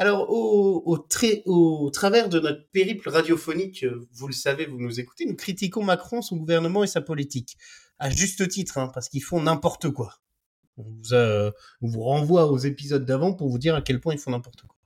Alors, 0.00 0.30
au, 0.30 0.82
au, 0.86 0.96
trai- 0.96 1.42
au 1.44 1.90
travers 1.92 2.28
de 2.28 2.38
notre 2.38 2.68
périple 2.70 3.08
radiophonique, 3.10 3.82
euh, 3.84 4.06
vous 4.12 4.28
le 4.28 4.32
savez, 4.32 4.64
vous 4.66 4.78
nous 4.78 5.00
écoutez, 5.00 5.26
nous 5.26 5.34
critiquons 5.34 5.82
Macron, 5.82 6.22
son 6.22 6.36
gouvernement 6.36 6.84
et 6.84 6.86
sa 6.86 7.00
politique. 7.00 7.56
À 7.98 8.08
juste 8.08 8.48
titre, 8.48 8.78
hein, 8.78 8.90
parce 8.94 9.08
qu'ils 9.08 9.24
font 9.24 9.42
n'importe 9.42 9.90
quoi. 9.90 10.14
On 10.76 10.84
vous, 10.84 11.14
a- 11.14 11.52
on 11.82 11.88
vous 11.88 12.02
renvoie 12.04 12.46
aux 12.50 12.58
épisodes 12.58 13.04
d'avant 13.04 13.34
pour 13.34 13.48
vous 13.50 13.58
dire 13.58 13.74
à 13.74 13.82
quel 13.82 14.00
point 14.00 14.14
ils 14.14 14.20
font 14.20 14.30
n'importe 14.30 14.62
quoi. 14.62 14.76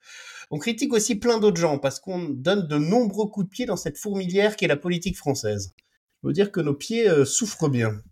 On 0.50 0.58
critique 0.58 0.94
aussi 0.94 1.14
plein 1.16 1.38
d'autres 1.38 1.60
gens 1.60 1.78
parce 1.78 2.00
qu'on 2.00 2.28
donne 2.30 2.66
de 2.66 2.78
nombreux 2.78 3.26
coups 3.28 3.46
de 3.46 3.50
pied 3.50 3.66
dans 3.66 3.76
cette 3.76 3.98
fourmilière 3.98 4.56
qu'est 4.56 4.66
la 4.66 4.76
politique 4.76 5.16
française. 5.18 5.74
Je 6.22 6.28
veux 6.28 6.32
dire 6.32 6.50
que 6.52 6.60
nos 6.60 6.74
pieds 6.74 7.08
euh, 7.08 7.26
souffrent 7.26 7.68
bien. 7.68 8.02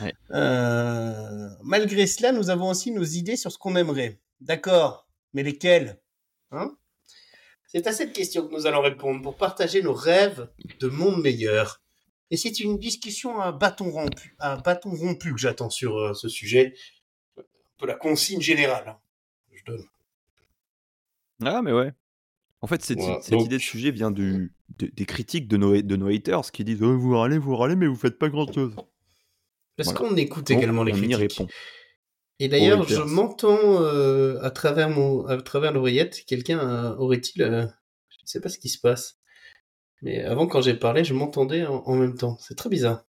Ouais. 0.00 0.14
Euh, 0.30 1.48
malgré 1.62 2.06
cela, 2.06 2.30
nous 2.30 2.50
avons 2.50 2.70
aussi 2.70 2.92
nos 2.92 3.04
idées 3.04 3.36
sur 3.36 3.50
ce 3.50 3.58
qu'on 3.58 3.74
aimerait. 3.76 4.20
D'accord, 4.40 5.08
mais 5.34 5.42
lesquelles? 5.42 6.00
Hein? 6.50 6.76
C'est 7.66 7.86
à 7.86 7.92
cette 7.92 8.12
question 8.14 8.46
que 8.48 8.52
nous 8.54 8.66
allons 8.66 8.80
répondre 8.80 9.20
pour 9.22 9.36
partager 9.36 9.82
nos 9.82 9.92
rêves 9.92 10.48
de 10.80 10.88
monde 10.88 11.20
meilleur. 11.22 11.82
Et 12.30 12.36
c'est 12.36 12.60
une 12.60 12.78
discussion 12.78 13.40
à 13.40 13.52
bâton 13.52 13.90
rompu, 13.90 14.34
à 14.38 14.56
bâton 14.56 14.90
rompu 14.90 15.32
que 15.32 15.38
j'attends 15.38 15.70
sur 15.70 15.96
euh, 15.98 16.14
ce 16.14 16.28
sujet. 16.28 16.74
Un 17.38 17.42
peu 17.78 17.86
la 17.86 17.94
consigne 17.94 18.40
générale. 18.40 18.88
hein. 18.88 18.98
Je 19.52 19.64
donne. 19.64 19.84
Ah, 21.44 21.62
mais 21.62 21.72
ouais. 21.72 21.92
En 22.60 22.66
fait, 22.66 22.82
cette, 22.84 22.98
Voilà, 22.98 23.20
cette 23.22 23.32
donc- 23.32 23.44
idée 23.44 23.56
de 23.58 23.62
sujet 23.62 23.90
vient 23.90 24.10
du, 24.10 24.52
de- 24.78 24.86
des 24.92 25.06
critiques 25.06 25.46
de 25.46 25.56
nos, 25.56 25.80
de 25.80 25.96
nos 25.96 26.08
haters 26.08 26.50
qui 26.50 26.64
disent 26.64 26.82
oh, 26.82 26.98
Vous 26.98 27.16
râlez, 27.18 27.38
vous 27.38 27.54
râlez, 27.56 27.76
mais 27.76 27.86
vous 27.86 27.94
faites 27.96 28.18
pas 28.18 28.28
grand 28.28 28.52
chose. 28.52 28.74
Parce 29.76 29.92
Voilà. 29.92 30.10
qu'on 30.10 30.16
écoute 30.16 30.50
également 30.50 30.82
les 30.82 30.92
on 30.92 30.96
y 30.96 31.00
critiques. 31.12 31.38
répond. 31.38 31.48
Et 32.40 32.48
d'ailleurs, 32.48 32.86
je 32.86 33.00
m'entends 33.02 33.82
euh, 33.82 34.38
à 34.42 34.50
travers 34.50 34.88
mon, 34.90 35.26
à 35.26 35.36
travers 35.42 35.72
l'oreillette. 35.72 36.24
Quelqu'un 36.26 36.58
euh, 36.60 36.96
aurait-il, 36.96 37.42
euh, 37.42 37.62
je 37.62 38.16
ne 38.22 38.26
sais 38.26 38.40
pas 38.40 38.48
ce 38.48 38.58
qui 38.58 38.68
se 38.68 38.78
passe. 38.80 39.18
Mais 40.02 40.22
avant, 40.22 40.46
quand 40.46 40.60
j'ai 40.62 40.74
parlé, 40.74 41.02
je 41.04 41.14
m'entendais 41.14 41.66
en, 41.66 41.82
en 41.84 41.96
même 41.96 42.16
temps. 42.16 42.36
C'est 42.40 42.54
très 42.56 42.68
bizarre. 42.68 43.04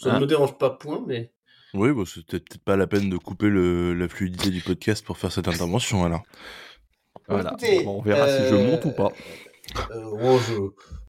Ça 0.00 0.10
ne 0.10 0.14
Hein 0.16 0.20
me 0.20 0.26
dérange 0.26 0.56
pas, 0.58 0.70
point, 0.70 1.02
mais 1.06 1.32
Oui, 1.74 1.90
bon, 1.92 2.04
c'était 2.04 2.38
peut-être 2.38 2.62
pas 2.64 2.76
la 2.76 2.86
peine 2.86 3.10
de 3.10 3.16
couper 3.16 3.48
le, 3.48 3.94
la 3.94 4.08
fluidité 4.08 4.50
du 4.50 4.60
podcast 4.60 5.04
pour 5.04 5.18
faire 5.18 5.32
cette 5.32 5.48
intervention 5.48 6.04
alors. 6.04 6.22
Voilà. 7.28 7.50
Écoutez, 7.50 7.82
Bon, 7.84 7.98
on 7.98 8.02
verra 8.02 8.26
si 8.28 8.48
je 8.48 8.54
euh, 8.54 8.66
monte 8.70 8.84
ou 8.84 8.92
pas. 8.92 9.12
euh, 9.90 10.04
oh, 10.22 10.38
je 10.48 10.54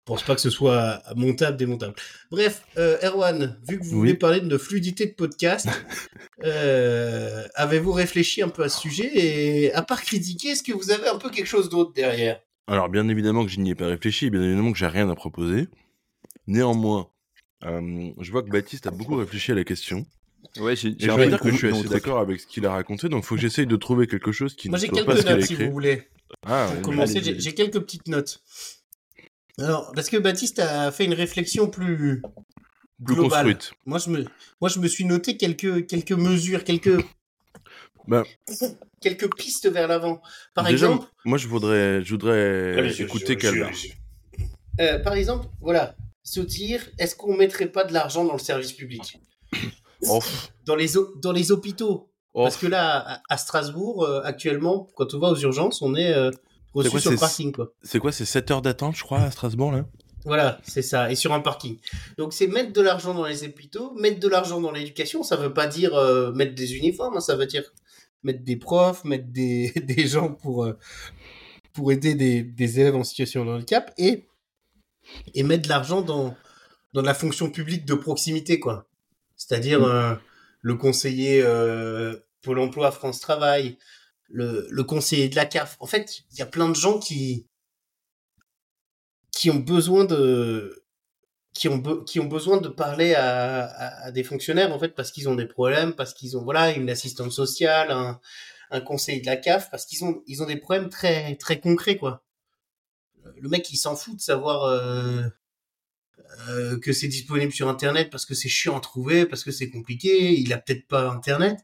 pense 0.09 0.23
pas 0.23 0.35
que 0.35 0.41
ce 0.41 0.51
soit 0.51 1.03
montable, 1.17 1.57
démontable. 1.57 1.95
Bref, 2.31 2.63
euh, 2.79 2.97
Erwan, 3.03 3.57
vu 3.69 3.79
que 3.79 3.85
vous 3.85 3.91
Oui. 3.93 3.97
voulez 3.99 4.15
parler 4.15 4.41
de 4.41 4.59
fluidité 4.59 5.07
de 5.07 5.13
podcast, 5.13 5.67
euh, 6.45 7.47
avez-vous 7.55 7.93
réfléchi 7.93 8.43
un 8.43 8.49
peu 8.49 8.63
à 8.65 8.69
ce 8.69 8.81
sujet 8.81 9.11
et 9.15 9.73
à 9.75 9.83
part 9.83 10.03
critiquer, 10.03 10.49
est-ce 10.49 10.63
que 10.63 10.73
vous 10.73 10.91
avez 10.91 11.09
un 11.09 11.19
peu 11.19 11.31
quelque 11.31 11.47
chose 11.47 11.69
d'autre 11.69 11.93
derrière? 11.93 12.41
Alors 12.67 12.89
bien 12.89 13.09
évidemment 13.09 13.45
que 13.45 13.51
je 13.51 13.61
n'y 13.61 13.71
ai 13.71 13.75
pas 13.75 13.87
réfléchi, 13.87 14.31
bien 14.31 14.43
évidemment 14.43 14.73
que 14.73 14.79
j'ai 14.79 14.87
rien 14.87 15.09
à 15.11 15.15
proposer. 15.15 15.69
Néanmoins, 16.47 17.09
euh, 17.65 18.11
je 18.21 18.31
vois 18.31 18.43
que 18.43 18.51
Baptiste 18.51 18.87
a 18.87 18.91
beaucoup 18.91 19.17
réfléchi 19.17 19.53
à 19.53 19.55
la 19.55 19.65
question. 19.65 20.07
Ouais, 20.59 20.77
j'ai 20.77 20.91
je 20.93 20.97
j'ai 20.99 21.07
dois 21.07 21.17
peu 21.17 21.27
dire 21.27 21.41
que 21.41 21.51
je 21.51 21.57
suis 21.57 21.69
de- 21.69 21.75
assez 21.75 21.89
d'accord 21.89 22.19
avec 22.19 22.41
ce 22.41 22.47
qu'il 22.47 22.65
a 22.67 22.71
raconté, 22.73 23.09
donc 23.09 23.25
faut 23.25 23.35
que 23.35 23.41
j'essaye 23.41 23.67
de 23.67 23.77
trouver 23.77 24.07
quelque 24.07 24.33
chose 24.33 24.55
qui 24.55 24.69
Moi, 24.69 24.79
ne 24.79 24.83
j'ai 24.83 24.89
soit 24.89 25.05
pas 25.05 25.15
quelques 25.15 25.19
ce 25.19 25.23
qu'il 25.23 25.33
a 25.33 25.37
notes 25.37 25.45
si 25.47 25.55
vous 25.55 25.71
voulez. 25.73 26.09
Ah, 26.47 26.73
j'ai 27.07 27.41
j'ai 27.41 27.55
quelques 27.55 27.81
petites 27.81 28.09
notes. 28.09 28.43
Alors, 29.59 29.93
parce 29.95 30.09
que 30.09 30.17
Baptiste 30.17 30.59
a 30.61 30.91
fait 30.93 31.05
une 31.05 31.15
réflexion 31.15 31.69
plus 31.69 32.23
plus 33.05 33.15
globale. 33.15 33.47
construite. 33.47 33.73
Moi, 33.87 33.99
je 33.99 34.11
me, 34.11 34.25
moi, 34.61 34.69
je 34.69 34.79
me 34.81 34.89
suis 34.89 35.05
noté 35.05 35.37
quelques, 35.37 35.87
quelques 35.87 36.13
mesures, 36.13 36.65
quelques, 36.65 36.99
Bah, 38.07 38.25
quelques 39.01 39.33
pistes 39.37 39.69
vers 39.69 39.87
l'avant. 39.89 40.21
Par 40.55 40.65
déjà, 40.65 40.87
exemple, 40.87 41.07
moi 41.25 41.39
je 41.39 41.47
voudrais, 41.49 42.03
je 42.05 42.11
voudrais 42.11 42.77
Ah, 42.97 43.03
écouter 43.03 43.37
Calvin. 43.37 43.71
euh, 44.81 44.99
par 45.01 45.13
exemple, 45.15 45.47
voilà, 45.61 45.95
se 46.25 46.41
dire, 46.41 46.83
est-ce 46.99 47.15
qu'on 47.15 47.37
mettrait 47.37 47.67
pas 47.71 47.85
de 47.85 47.93
l'argent 47.93 48.25
dans 48.25 48.33
le 48.35 48.39
service 48.39 48.73
public, 48.73 49.19
Oh, 50.09 50.21
dans 50.65 50.77
les, 50.77 50.91
dans 51.23 51.33
les 51.33 51.51
hôpitaux 51.51 52.09
oh, 52.35 52.45
Parce 52.45 52.57
que 52.57 52.67
là, 52.69 52.99
à, 52.99 53.21
à 53.29 53.37
Strasbourg, 53.37 54.05
euh, 54.05 54.21
actuellement, 54.23 54.89
quand 54.95 55.13
on 55.15 55.19
va 55.19 55.29
aux 55.31 55.37
urgences, 55.41 55.83
on 55.83 55.95
est 55.97 56.13
euh, 56.15 56.31
C'est 56.85 56.91
quoi, 56.91 57.01
sur 57.01 57.11
le 57.11 57.17
c'est- 57.17 57.21
parking, 57.21 57.53
quoi. 57.53 57.73
c'est 57.83 57.99
quoi, 57.99 58.13
c'est 58.13 58.25
7 58.25 58.51
heures 58.51 58.63
d'attente, 58.63 58.97
je 58.97 59.03
crois, 59.03 59.21
à 59.21 59.31
Strasbourg 59.31 59.73
là? 59.73 59.87
Voilà, 60.25 60.61
c'est 60.65 60.83
ça, 60.83 61.11
et 61.11 61.15
sur 61.15 61.33
un 61.33 61.41
parking. 61.41 61.79
Donc 62.19 62.33
c'est 62.33 62.49
mettre 62.49 62.73
de 62.73 62.81
l'argent 62.83 63.15
dans 63.15 63.25
les 63.25 63.45
hôpitaux, 63.45 63.95
mettre 63.95 64.21
de 64.21 64.29
l'argent 64.29 64.61
dans 64.61 64.73
l'éducation, 64.73 65.23
ça 65.23 65.37
veut 65.37 65.55
pas 65.55 65.67
dire 65.67 65.95
euh, 65.95 66.33
mettre 66.33 66.55
des 66.55 66.77
uniformes, 66.77 67.17
hein, 67.17 67.21
ça 67.21 67.37
veut 67.37 67.47
dire 67.47 67.65
mettre 68.25 68.43
des 68.43 68.57
profs, 68.57 69.05
mettre 69.05 69.29
des, 69.29 69.71
des 69.83 70.07
gens 70.07 70.33
pour, 70.33 70.65
euh, 70.65 70.77
pour 71.73 71.93
aider 71.93 72.15
des, 72.15 72.43
des 72.43 72.81
élèves 72.81 72.97
en 72.97 73.05
situation 73.05 73.45
de 73.45 73.51
handicap, 73.53 73.93
et, 73.97 74.27
et 75.35 75.43
mettre 75.45 75.63
de 75.63 75.69
l'argent 75.69 76.03
dans, 76.03 76.35
dans 76.93 77.03
la 77.03 77.15
fonction 77.15 77.49
publique 77.49 77.85
de 77.87 77.95
proximité, 77.95 78.59
quoi. 78.61 78.87
C'est-à-dire 79.37 79.81
Mm. 79.81 79.85
euh, 79.85 80.15
le 80.63 80.75
conseiller 80.75 81.43
Pôle 82.43 82.59
emploi 82.59 82.91
France 82.91 83.21
Travail, 83.21 83.79
le, 84.29 84.67
le 84.71 84.85
conseiller 84.85 85.29
de 85.29 85.37
la 85.37 85.47
CAF. 85.47 85.77
En 85.81 85.87
fait, 85.87 86.21
il 86.33 86.39
y 86.39 86.43
a 86.43 86.47
plein 86.47 86.69
de 86.69 86.75
gens 86.75 86.99
qui 86.99 87.47
qui 89.33 89.51
ont 89.51 89.61
besoin 89.61 90.05
de 90.05 90.85
qui 91.55 91.69
ont, 91.69 91.83
qui 92.05 92.21
ont 92.21 92.27
besoin 92.27 92.61
de 92.61 92.69
parler 92.69 93.15
à, 93.15 94.11
des 94.13 94.25
fonctionnaires 94.25 94.73
en 94.73 94.79
fait 94.79 94.95
parce 94.95 95.11
qu'ils 95.11 95.29
ont 95.29 95.35
des 95.35 95.47
problèmes, 95.47 95.95
parce 95.95 96.15
qu'ils 96.15 96.37
ont 96.37 96.43
voilà 96.43 96.71
une 96.73 96.89
assistante 96.91 97.33
sociale, 97.33 97.91
un, 97.91 98.21
un 98.71 98.81
conseiller 98.81 99.21
de 99.21 99.27
la 99.27 99.37
CAF, 99.37 99.71
parce 99.71 99.87
qu'ils 99.87 100.05
ont 100.05 100.23
ils 100.27 100.43
ont 100.43 100.47
des 100.47 100.57
problèmes 100.57 100.89
très 100.89 101.37
très 101.37 101.61
concrets 101.61 101.97
quoi. 101.97 102.25
Le 103.37 103.49
mec 103.49 103.71
il 103.71 103.77
s'en 103.77 103.97
fout 103.97 104.17
de 104.17 104.21
savoir 104.21 104.65
euh, 104.65 105.23
euh, 106.49 106.79
que 106.79 106.93
c'est 106.93 107.09
disponible 107.09 107.53
sur 107.53 107.69
internet 107.69 108.11
parce 108.11 108.27
que 108.27 108.35
c'est 108.35 108.49
chiant 108.49 108.77
à 108.77 108.81
trouver, 108.81 109.27
parce 109.27 109.45
que 109.45 109.51
c'est 109.51 109.71
compliqué, 109.71 110.39
il 110.39 110.53
a 110.53 110.59
peut-être 110.59 110.87
pas 110.87 111.11
internet. 111.11 111.59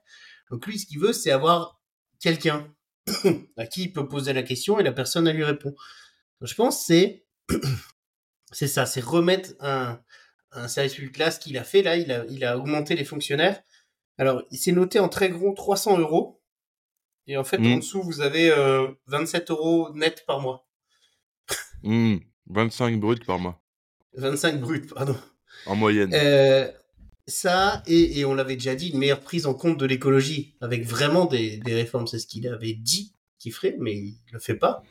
Donc 0.51 0.67
lui 0.67 0.79
ce 0.79 0.87
qu'il 0.87 0.99
veut 0.99 1.13
c'est 1.13 1.31
avoir 1.31 1.81
quelqu'un 2.25 2.67
à 3.57 3.67
qui 3.67 3.85
il 3.85 3.93
peut 3.93 4.09
poser 4.09 4.33
la 4.33 4.43
question 4.43 4.81
et 4.81 4.83
la 4.83 4.93
personne 4.93 5.29
elle 5.29 5.37
lui 5.37 5.45
répond. 5.45 5.71
Donc, 6.41 6.49
je 6.49 6.55
pense 6.55 6.79
que 6.79 6.85
c'est 6.87 7.27
c'est 8.53 8.67
ça, 8.69 8.87
c'est 8.87 9.05
remettre 9.05 9.51
un, 9.61 10.01
un 10.53 10.69
service 10.69 10.95
public 10.95 11.19
là, 11.19 11.31
ce 11.31 11.39
qu'il 11.39 11.57
a 11.59 11.65
fait 11.65 11.83
là, 11.83 11.97
il 11.97 12.11
a, 12.11 12.25
il 12.31 12.45
a 12.45 12.57
augmenté 12.59 12.95
les 12.97 13.05
fonctionnaires. 13.05 13.61
Alors, 14.17 14.43
il 14.51 14.59
s'est 14.59 14.73
noté 14.73 14.99
en 15.01 15.09
très 15.09 15.29
gros 15.29 15.53
300 15.53 15.99
euros. 15.99 16.41
Et 17.27 17.37
en 17.37 17.45
fait, 17.45 17.59
Mm. 17.59 17.73
en 17.73 17.77
dessous, 17.79 18.03
vous 18.03 18.21
avez 18.21 18.51
euh, 18.51 18.87
27 19.07 19.51
euros 19.51 19.93
net 19.95 20.25
par 20.27 20.41
mois. 20.41 20.67
Hmm, 21.83 22.17
25 22.47 22.99
bruts 23.01 23.19
par 23.27 23.39
mois, 23.39 23.63
25 24.15 24.61
brut, 24.61 24.93
pardon. 24.95 25.17
en 25.67 25.75
moyenne. 25.77 26.11
Euh, 26.15 26.71
ça, 27.27 27.83
et, 27.87 28.19
et 28.21 28.25
on 28.25 28.35
l'avait 28.35 28.57
déjà 28.57 28.75
dit, 28.75 28.89
une 28.89 28.99
meilleure 28.99 29.21
prise 29.21 29.47
en 29.47 29.55
compte 29.55 29.79
de 29.79 29.87
l'écologie, 29.87 30.55
avec 30.61 30.85
vraiment 30.85 31.25
des, 31.25 31.57
des 31.59 31.75
réformes. 31.75 32.07
C'est 32.07 32.19
ce 32.19 32.27
qu'il 32.27 32.47
avait 32.49 32.75
dit 32.75 33.15
qu'il 33.39 33.53
ferait, 33.53 33.77
mais 33.79 33.95
il 33.97 34.19
le 34.33 34.39
fait 34.39 34.57
pas. 34.57 34.83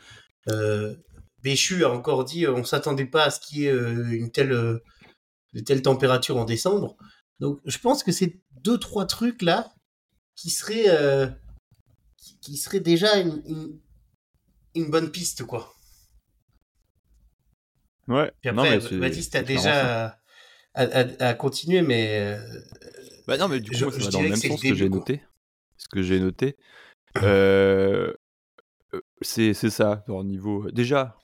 Euh, 0.50 0.96
Béchu 1.44 1.86
a 1.86 1.92
encore 1.92 2.24
dit, 2.24 2.46
euh, 2.46 2.54
on 2.54 2.64
s'attendait 2.64 3.06
pas 3.06 3.26
à 3.26 3.30
ce 3.30 3.40
qu'il 3.40 3.60
y 3.60 3.66
ait 3.66 3.72
euh, 3.72 4.12
une 4.12 4.32
telle, 4.32 4.82
températures 5.82 6.38
en 6.38 6.46
décembre. 6.46 6.96
Donc, 7.40 7.60
je 7.66 7.78
pense 7.78 8.04
que 8.04 8.12
c'est 8.12 8.40
deux, 8.62 8.78
trois 8.78 9.06
trucs 9.06 9.42
là 9.42 9.74
qui 10.36 10.50
seraient, 10.50 10.88
euh, 10.88 11.28
qui, 12.18 12.40
qui 12.40 12.58
seraient 12.58 12.80
déjà 12.80 13.18
une, 13.20 13.44
une, 13.46 13.80
une 14.76 14.90
bonne 14.90 15.12
piste, 15.12 15.44
quoi. 15.44 15.74
Ouais. 18.08 18.32
Puis 18.42 18.52
Non, 18.52 18.64
après, 18.64 18.80
mais 18.92 18.98
Baptiste, 19.00 19.34
t'as 19.34 19.44
déjà 19.44 20.20
à, 20.74 20.84
à, 20.84 21.28
à 21.30 21.34
continuer, 21.34 21.82
mais 21.82 22.08
euh, 22.20 22.60
Bah 23.28 23.38
non, 23.38 23.48
mais 23.48 23.60
du 23.60 23.72
coup, 23.72 23.78
Je- 23.78 23.86
moi, 23.86 23.94
ça 23.94 24.00
je 24.00 24.06
va 24.06 24.12
dans 24.12 24.22
le 24.22 24.30
même 24.30 24.38
sens 24.38 24.62
que 24.62 24.74
j'ai 24.76 24.90
noté. 24.90 25.22
Ce 25.78 25.88
que 25.90 26.02
j'ai 26.02 26.20
noté. 26.20 26.56
Euh, 27.22 28.14
euh, 28.94 29.02
c'est 29.22 29.54
ça, 29.54 30.04
au 30.08 30.24
niveau. 30.24 30.70
Déjà, 30.72 31.16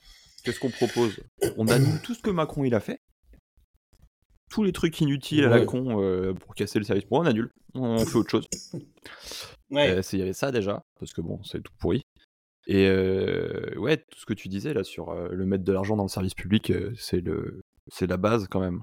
qu'est-ce 0.44 0.60
qu'on 0.60 0.70
propose? 0.70 1.16
On 1.56 1.66
annule 1.68 2.00
tout 2.04 2.14
ce 2.14 2.22
que 2.22 2.30
Macron 2.30 2.64
il 2.64 2.74
a 2.74 2.80
fait. 2.80 3.00
Tous 4.50 4.64
les 4.64 4.72
trucs 4.72 5.00
inutiles 5.00 5.44
à 5.44 5.48
la 5.48 5.64
con 5.64 6.02
euh, 6.02 6.32
pour 6.34 6.54
casser 6.56 6.78
le 6.80 6.84
service 6.84 7.04
pour 7.04 7.18
on 7.18 7.24
annule. 7.26 7.50
On 7.74 8.04
fait 8.04 8.16
autre 8.16 8.30
chose. 8.30 8.48
ouais. 9.70 9.90
Euh, 9.98 10.02
Il 10.12 10.18
y 10.18 10.22
avait 10.22 10.32
ça 10.32 10.50
déjà, 10.50 10.82
parce 10.98 11.12
que 11.12 11.20
bon, 11.20 11.40
c'est 11.44 11.62
tout 11.62 11.72
pourri. 11.78 12.02
Et 12.66 12.86
euh, 12.88 13.74
ouais, 13.78 13.96
tout 13.98 14.18
ce 14.18 14.26
que 14.26 14.34
tu 14.34 14.48
disais 14.48 14.74
là 14.74 14.82
sur 14.84 15.10
euh, 15.10 15.28
le 15.30 15.46
mettre 15.46 15.62
de 15.64 15.72
l'argent 15.72 15.96
dans 15.96 16.02
le 16.02 16.08
service 16.08 16.34
public, 16.34 16.70
euh, 16.70 16.92
c'est 16.98 17.20
le, 17.20 17.60
c'est 17.92 18.06
la 18.08 18.16
base 18.16 18.46
quand 18.50 18.60
même. 18.60 18.82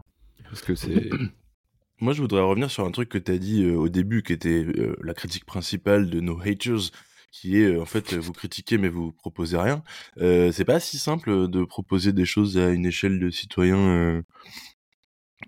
Moi, 1.99 2.13
je 2.13 2.21
voudrais 2.21 2.41
revenir 2.41 2.69
sur 2.69 2.85
un 2.85 2.91
truc 2.91 3.09
que 3.09 3.17
tu 3.17 3.31
as 3.31 3.39
dit 3.39 3.63
euh, 3.63 3.75
au 3.75 3.89
début, 3.89 4.21
qui 4.21 4.33
était 4.33 4.63
euh, 4.63 4.95
la 5.01 5.15
critique 5.15 5.45
principale 5.45 6.09
de 6.11 6.19
nos 6.19 6.39
haters, 6.39 6.91
qui 7.31 7.57
est 7.57 7.73
euh, 7.73 7.81
en 7.81 7.85
fait 7.85 8.13
vous 8.13 8.33
critiquez 8.33 8.77
mais 8.77 8.87
vous 8.87 9.11
proposez 9.11 9.57
rien. 9.57 9.83
C'est 10.17 10.65
pas 10.65 10.79
si 10.79 10.99
simple 10.99 11.47
de 11.47 11.63
proposer 11.63 12.13
des 12.13 12.25
choses 12.25 12.57
à 12.57 12.69
une 12.69 12.85
échelle 12.85 13.19
de 13.19 13.29
citoyens 13.29 14.23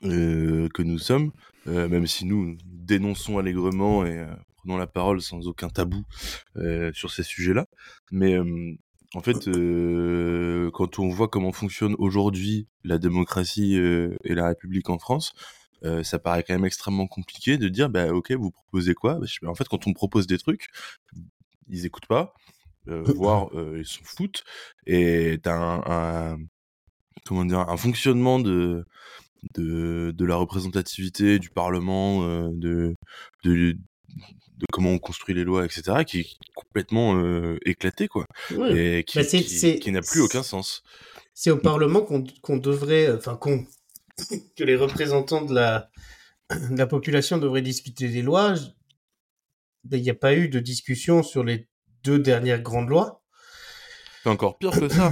que 0.02 0.82
nous 0.82 1.00
sommes, 1.00 1.32
même 1.66 2.08
si 2.08 2.26
nous 2.26 2.58
dénonçons 2.66 3.38
allègrement 3.38 4.06
et 4.06 4.26
prenons 4.58 4.78
la 4.78 4.88
parole 4.88 5.22
sans 5.22 5.48
aucun 5.48 5.70
tabou 5.70 6.04
sur 6.94 7.12
ces 7.12 7.24
sujets-là. 7.24 7.68
Mais 8.12 8.38
en 9.16 9.22
fait, 9.22 9.48
euh, 9.48 10.70
quand 10.72 11.00
on 11.00 11.10
voit 11.10 11.28
comment 11.28 11.52
fonctionne 11.52 11.96
aujourd'hui 11.98 12.68
la 12.84 12.98
démocratie 13.00 13.78
euh, 13.78 14.16
et 14.24 14.36
la 14.36 14.48
République 14.48 14.90
en 14.90 15.00
France, 15.00 15.34
euh, 15.84 16.04
ça 16.04 16.20
paraît 16.20 16.44
quand 16.44 16.54
même 16.54 16.66
extrêmement 16.66 17.08
compliqué 17.08 17.58
de 17.58 17.70
dire 17.70 17.90
bah 17.90 18.12
ok 18.14 18.32
vous 18.34 18.52
proposez 18.52 18.94
quoi? 18.94 19.20
Bah, 19.42 19.50
En 19.50 19.56
fait 19.56 19.68
quand 19.68 19.88
on 19.88 19.94
propose 19.94 20.28
des 20.28 20.38
trucs, 20.38 20.68
ils 21.70 21.86
écoutent 21.86 22.08
pas, 22.08 22.34
euh, 22.90 23.04
voire 23.16 23.50
euh, 23.58 23.78
ils 23.80 23.86
s'en 23.88 24.04
foutent. 24.04 24.44
Et 24.86 25.40
t'as 25.44 25.56
un, 25.56 26.34
un 26.34 26.38
comment 27.26 27.46
dire 27.46 27.60
un 27.60 27.78
fonctionnement 27.78 28.40
de 28.40 28.86
de, 29.56 30.12
de 30.16 30.26
la 30.26 30.36
représentativité 30.36 31.40
du 31.40 31.50
Parlement, 31.50 32.24
euh, 32.24 32.50
de, 32.54 32.96
de 33.44 33.78
de 34.60 34.66
comment 34.72 34.90
on 34.92 35.00
construit 35.00 35.34
les 35.34 35.44
lois, 35.46 35.66
etc., 35.66 36.04
qui 36.06 36.20
est 36.20 36.28
complètement 36.54 37.16
euh, 37.18 37.58
éclaté, 37.66 38.08
quoi, 38.08 38.26
et 38.70 39.04
qui, 39.08 39.18
Bah, 39.18 39.24
qui- 39.26 39.92
n'a 39.92 40.02
plus 40.02 40.20
aucun 40.22 40.44
sens. 40.44 40.84
C'est 41.34 41.50
au 41.52 41.58
Parlement 41.58 42.02
qu'on 42.02 42.58
devrait, 42.58 43.10
enfin 43.12 43.38
qu'on 43.38 43.66
que 44.58 44.64
les 44.64 44.76
représentants 44.76 45.44
de 45.46 45.56
la 45.56 45.90
de 46.50 46.78
la 46.78 46.88
population 46.88 47.38
devraient 47.38 47.62
discuter 47.62 48.10
des 48.10 48.22
lois. 48.22 48.56
Il 49.92 50.02
n'y 50.02 50.10
a 50.10 50.16
pas 50.16 50.34
eu 50.36 50.50
de 50.50 50.60
discussion 50.60 51.24
sur 51.24 51.44
les 51.44 51.68
deux 52.04 52.20
dernières 52.20 52.62
grandes 52.62 52.90
lois. 52.90 53.24
C'est 54.24 54.30
encore 54.30 54.58
pire 54.58 54.72
que 54.72 54.90
ça. 54.90 55.12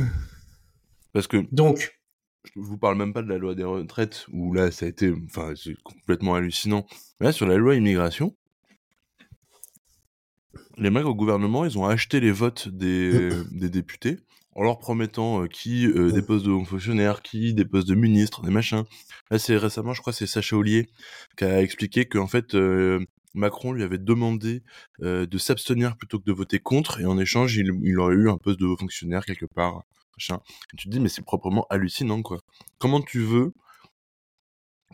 Parce 1.14 1.28
que 1.28 1.46
Donc, 1.52 1.98
je 2.56 2.60
vous 2.60 2.78
parle 2.78 2.98
même 2.98 3.14
pas 3.14 3.22
de 3.22 3.30
la 3.30 3.38
loi 3.38 3.56
des 3.56 3.64
retraites, 3.64 4.26
où 4.32 4.54
là, 4.54 4.72
ça 4.72 4.86
a 4.86 4.90
été, 4.90 5.14
enfin, 5.26 5.54
c'est 5.56 5.76
complètement 5.84 6.36
hallucinant. 6.36 6.86
Mais 7.20 7.28
là, 7.28 7.32
sur 7.32 7.46
la 7.48 7.56
loi 7.56 7.76
immigration, 7.76 8.36
les 10.78 10.90
mecs 10.90 11.06
au 11.06 11.16
gouvernement, 11.16 11.66
ils 11.66 11.78
ont 11.78 11.86
acheté 11.86 12.20
les 12.20 12.32
votes 12.32 12.68
des, 12.70 13.30
des 13.52 13.70
députés 13.70 14.18
en 14.56 14.63
leur 14.63 14.80
promettant 14.80 15.44
euh, 15.44 15.48
qui 15.48 15.86
euh, 15.86 16.12
des 16.12 16.24
postes 16.24 16.46
de 16.46 16.52
hauts 16.52 16.66
fonctionnaires, 16.66 17.22
qui 17.22 17.54
des 17.54 17.66
postes 17.66 17.88
de 17.88 17.96
ministres, 17.96 18.42
des 18.42 18.50
machins. 18.50 18.84
Là, 19.30 19.38
c'est 19.38 19.56
récemment, 19.56 19.94
je 19.94 20.02
crois, 20.02 20.13
c'est 20.13 20.26
Sacha 20.26 20.56
Ollier 20.56 20.90
qui 21.38 21.46
a 21.46 21.62
expliqué 21.62 22.06
qu'en 22.06 22.28
fait, 22.28 22.56
euh, 22.56 23.00
Macron 23.36 23.72
lui 23.72 23.84
avait 23.84 24.00
demandé 24.00 24.63
euh, 25.04 25.28
de 25.28 25.38
s'abstenir 25.38 25.96
plutôt 25.96 26.18
que 26.20 26.26
de 26.26 26.34
voter 26.34 26.60
contre, 26.60 27.00
et 27.00 27.06
en 27.06 27.20
échange, 27.20 27.56
il, 27.56 27.72
il 27.84 28.00
aurait 28.00 28.16
eu 28.16 28.30
un 28.30 28.38
poste 28.38 28.60
de 28.60 28.66
haut 28.66 28.78
fonctionnaire 28.78 29.26
quelque 29.26 29.46
part. 29.46 29.84
Machin. 30.18 30.40
Et 30.74 30.78
tu 30.78 30.88
te 30.88 30.92
dis, 30.92 31.00
mais 31.00 31.10
c'est 31.10 31.24
proprement 31.24 31.68
hallucinant, 31.70 32.24
quoi. 32.24 32.40
Comment 32.80 33.02
tu 33.02 33.20
veux 33.20 33.54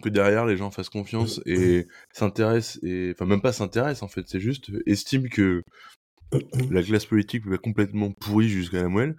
que 0.01 0.09
derrière 0.09 0.45
les 0.45 0.57
gens 0.57 0.71
fassent 0.71 0.89
confiance 0.89 1.39
et 1.45 1.87
s'intéressent, 2.11 2.79
et 2.83 3.11
enfin 3.13 3.25
même 3.25 3.41
pas 3.41 3.53
s'intéressent 3.53 4.03
en 4.03 4.07
fait, 4.07 4.23
c'est 4.27 4.39
juste 4.39 4.69
euh, 4.71 4.81
estiment 4.85 5.29
que 5.29 5.63
la 6.71 6.81
classe 6.81 7.05
politique 7.05 7.43
est 7.51 7.57
complètement 7.57 8.11
pourrie 8.11 8.49
jusqu'à 8.49 8.81
la 8.81 8.89
moelle. 8.89 9.15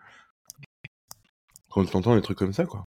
Quand 1.70 1.84
tu 1.84 1.96
entends 1.96 2.14
des 2.16 2.22
trucs 2.22 2.38
comme 2.38 2.52
ça, 2.52 2.64
quoi. 2.66 2.84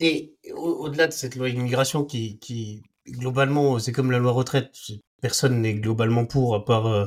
et 0.00 0.34
au- 0.54 0.84
au-delà 0.84 1.06
de 1.06 1.12
cette 1.12 1.36
loi 1.36 1.48
immigration 1.48 2.04
qui, 2.04 2.38
qui 2.38 2.82
globalement, 3.08 3.78
c'est 3.78 3.92
comme 3.92 4.10
la 4.10 4.18
loi 4.18 4.32
retraite. 4.32 4.74
Personne 5.20 5.60
n'est 5.62 5.74
globalement 5.74 6.26
pour 6.26 6.54
à 6.54 6.64
part 6.64 6.86
euh, 6.86 7.06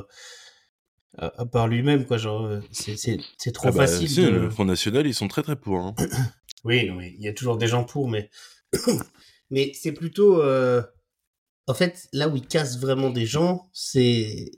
à, 1.18 1.32
à 1.42 1.46
part 1.46 1.68
lui-même, 1.68 2.06
quoi. 2.06 2.16
Genre, 2.18 2.44
euh, 2.44 2.60
c'est 2.70 3.52
trop 3.52 3.68
Ah 3.68 3.72
bah, 3.72 3.86
facile. 3.86 4.08
si, 4.08 4.22
de... 4.22 4.28
le 4.30 4.50
Front 4.50 4.64
National, 4.64 5.06
ils 5.06 5.14
sont 5.14 5.28
très 5.28 5.42
très 5.42 5.56
pour. 5.56 5.78
Hein. 5.78 5.94
Oui, 6.64 6.86
non, 6.86 6.94
mais 6.96 7.12
il 7.16 7.22
y 7.24 7.28
a 7.28 7.32
toujours 7.32 7.56
des 7.56 7.66
gens 7.68 7.84
pour, 7.84 8.08
mais 8.08 8.30
mais 9.52 9.72
c'est 9.74 9.92
plutôt 9.92 10.42
euh, 10.42 10.82
en 11.68 11.74
fait 11.74 12.08
là 12.12 12.28
où 12.28 12.36
ils 12.36 12.46
cassent 12.46 12.80
vraiment 12.80 13.10
des 13.10 13.26
gens, 13.26 13.68
c'est 13.72 14.50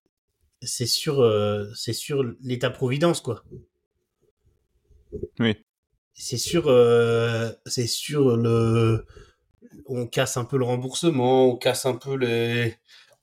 c'est 0.63 0.87
sur 0.87 1.21
euh, 1.21 1.67
c'est 1.75 1.93
sur 1.93 2.23
l'État 2.41 2.71
providence 2.71 3.21
quoi. 3.21 3.45
Oui. 5.41 5.57
C'est 6.15 6.39
sur 6.39 6.69
euh, 6.69 7.51
c'est 7.67 7.89
sur 7.89 8.37
le 8.37 9.05
on 9.87 10.07
casse 10.07 10.37
un 10.37 10.45
peu 10.45 10.57
le 10.57 10.65
remboursement, 10.65 11.51
on 11.51 11.57
casse 11.57 11.87
un 11.87 11.97
peu 11.97 12.15
les 12.17 12.77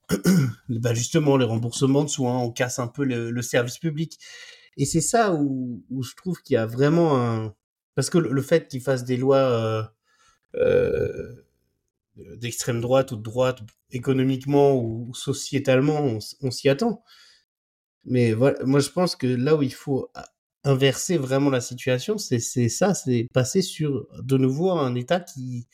bah 0.70 0.94
justement 0.94 1.38
les 1.38 1.46
remboursements 1.46 2.04
de 2.04 2.10
soins, 2.10 2.38
on 2.38 2.52
casse 2.52 2.80
un 2.80 2.88
peu 2.90 3.06
le, 3.06 3.32
le 3.32 3.42
service 3.42 3.78
public. 3.78 4.20
Et 4.76 4.86
c'est 4.86 5.02
ça 5.02 5.34
où, 5.34 5.86
où 5.90 6.04
je 6.04 6.16
trouve 6.16 6.42
qu'il 6.42 6.56
y 6.56 6.58
a 6.58 6.66
vraiment 6.66 7.18
un 7.18 7.56
parce 7.96 8.10
que 8.10 8.18
le, 8.18 8.30
le 8.32 8.42
fait 8.42 8.68
qu'ils 8.68 8.82
fassent 8.82 9.06
des 9.06 9.18
lois 9.18 9.90
euh, 10.56 11.34
d'extrême 12.15 12.82
droite 12.82 13.12
ou 13.12 13.15
de 13.15 13.21
droite 13.21 13.60
économiquement 13.91 14.76
ou 14.76 15.13
sociétalement, 15.13 16.17
on, 16.41 16.52
s'y 16.52 16.69
attend. 16.69 17.04
Mais 18.06 18.34
voilà, 18.34 18.63
moi 18.65 18.80
je 18.80 18.89
pense 18.89 19.15
que 19.15 19.28
là 19.28 19.56
où 19.56 19.62
il 19.62 19.74
faut 19.74 20.10
a- 20.13 20.26
inverser 20.63 21.17
vraiment 21.17 21.50
la 21.50 21.62
situation, 21.62 22.17
c'est 22.17 22.39
ça, 22.39 22.93
c'est 22.93 23.28
passer 23.34 23.62
sur 23.62 24.08
de 24.21 24.38
nouveau 24.38 24.71
un 24.71 24.95
État 24.95 25.19
qui 25.19 25.67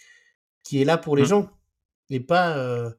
qui 0.64 0.82
est 0.82 0.86
là 0.86 0.98
pour 0.98 1.16
les 1.16 1.24
Mm. 1.24 1.28
gens. 1.28 1.50
et 2.10 2.20
pas, 2.22 2.58
euh, 2.58 2.90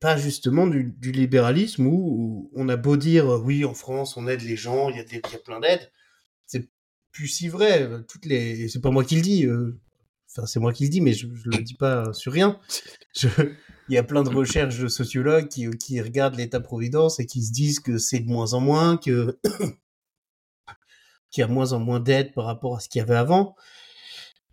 pas 0.00 0.16
justement 0.16 0.66
du, 0.66 0.84
du 0.98 1.12
libéralisme 1.12 1.86
où, 1.86 1.92
où 1.92 2.50
on 2.54 2.68
a 2.68 2.76
beau 2.76 2.96
dire 2.96 3.28
euh, 3.34 3.38
oui, 3.38 3.64
en 3.64 3.74
France, 3.74 4.16
on 4.16 4.26
aide 4.26 4.42
les 4.42 4.56
gens, 4.56 4.88
il 4.90 4.96
y 4.96 5.00
a, 5.00 5.04
des, 5.04 5.16
il 5.24 5.32
y 5.32 5.36
a 5.36 5.38
plein 5.38 5.60
d'aides. 5.60 5.90
C'est 6.46 6.68
plus 7.12 7.28
si 7.28 7.48
vrai. 7.48 7.88
Toutes 8.08 8.26
les, 8.26 8.68
c'est 8.68 8.80
pas 8.80 8.90
moi 8.90 9.04
qui 9.04 9.16
le 9.16 9.22
dis. 9.22 9.46
euh, 9.46 9.78
Enfin, 10.34 10.46
c'est 10.46 10.60
moi 10.60 10.72
qui 10.72 10.84
le 10.84 10.88
dis, 10.90 11.00
mais 11.02 11.12
je, 11.12 11.26
je 11.34 11.50
le 11.50 11.62
dis 11.62 11.74
pas 11.74 12.12
sur 12.12 12.32
rien. 12.32 12.58
Je- 13.16 13.28
il 13.88 13.94
y 13.94 13.98
a 13.98 14.02
plein 14.04 14.22
de 14.22 14.28
recherches 14.30 14.78
de 14.78 14.88
sociologues 14.88 15.48
qui, 15.48 15.68
qui 15.70 16.00
regardent 16.00 16.36
l'État-providence 16.36 17.20
et 17.20 17.26
qui 17.26 17.42
se 17.42 17.52
disent 17.52 17.80
que 17.80 17.98
c'est 17.98 18.20
de 18.20 18.28
moins 18.28 18.54
en 18.54 18.60
moins, 18.60 18.96
que 18.96 19.38
qu'il 21.30 21.40
y 21.40 21.44
a 21.44 21.48
moins 21.48 21.72
en 21.72 21.80
moins 21.80 22.00
d'aides 22.00 22.32
par 22.34 22.44
rapport 22.44 22.76
à 22.76 22.80
ce 22.80 22.88
qu'il 22.88 23.00
y 23.00 23.02
avait 23.02 23.16
avant, 23.16 23.54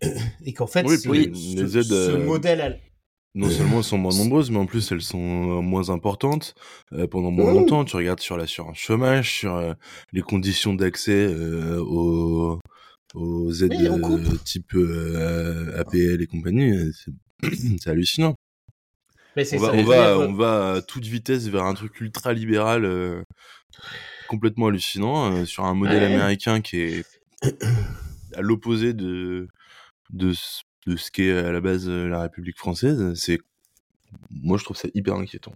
et 0.44 0.52
qu'en 0.52 0.66
fait, 0.66 0.84
Oui, 0.86 0.98
ce, 0.98 1.08
puis 1.08 1.30
ce- 1.34 1.56
les 1.62 1.78
aides, 1.78 1.84
ce 1.84 2.10
euh, 2.12 2.24
modèle, 2.24 2.60
à- 2.60 2.76
Non 3.34 3.48
seulement 3.48 3.78
elles 3.78 3.84
sont 3.84 3.98
moins 3.98 4.14
nombreuses, 4.16 4.50
mais 4.50 4.58
en 4.58 4.66
plus 4.66 4.90
elles 4.92 5.02
sont 5.02 5.18
euh, 5.58 5.60
moins 5.62 5.90
importantes 5.90 6.54
euh, 6.92 7.06
pendant 7.06 7.30
moins 7.30 7.52
Mmh. 7.52 7.56
longtemps. 7.56 7.84
Tu 7.84 7.96
regardes 7.96 8.20
sur 8.20 8.36
l'assurance 8.36 8.76
chômage, 8.78 9.32
sur 9.38 9.54
euh, 9.56 9.74
les 10.12 10.22
conditions 10.22 10.74
d'accès 10.74 11.12
euh, 11.26 11.78
aux, 11.82 12.58
aux 13.14 13.52
aides 13.52 13.72
Oui, 13.72 13.86
euh, 13.88 14.36
type 14.44 14.74
euh, 14.74 15.78
APL 15.80 16.22
et 16.22 16.26
compagnie. 16.26 16.70
euh, 16.70 16.90
C'est 17.42 17.88
hallucinant. 17.90 18.34
mais 19.36 19.44
On 19.54 19.58
va, 19.58 19.72
on, 19.72 19.82
va, 19.84 20.16
dire, 20.16 20.28
on 20.28 20.34
va 20.34 20.72
à 20.74 20.82
toute 20.82 21.04
vitesse 21.06 21.48
vers 21.48 21.64
un 21.64 21.74
truc 21.74 22.00
ultra 22.00 22.32
libéral, 22.32 22.84
euh, 22.84 23.22
complètement 24.28 24.66
hallucinant, 24.68 25.32
euh, 25.32 25.44
sur 25.44 25.64
un 25.64 25.74
modèle 25.74 26.00
Ouais. 26.00 26.06
américain 26.06 26.60
qui 26.60 26.78
est 26.78 27.04
à 28.34 28.40
l'opposé 28.42 28.92
de, 28.92 29.48
de, 30.10 30.32
ce- 30.32 30.62
de 30.86 30.96
ce 30.96 31.10
qu'est 31.10 31.32
à 31.32 31.50
la 31.52 31.60
base 31.60 31.88
la 31.88 32.22
République 32.22 32.58
française. 32.58 33.12
C'est, 33.14 33.38
moi, 34.30 34.56
je 34.58 34.64
trouve 34.64 34.76
ça 34.76 34.88
hyper 34.94 35.14
inquiétant. 35.16 35.54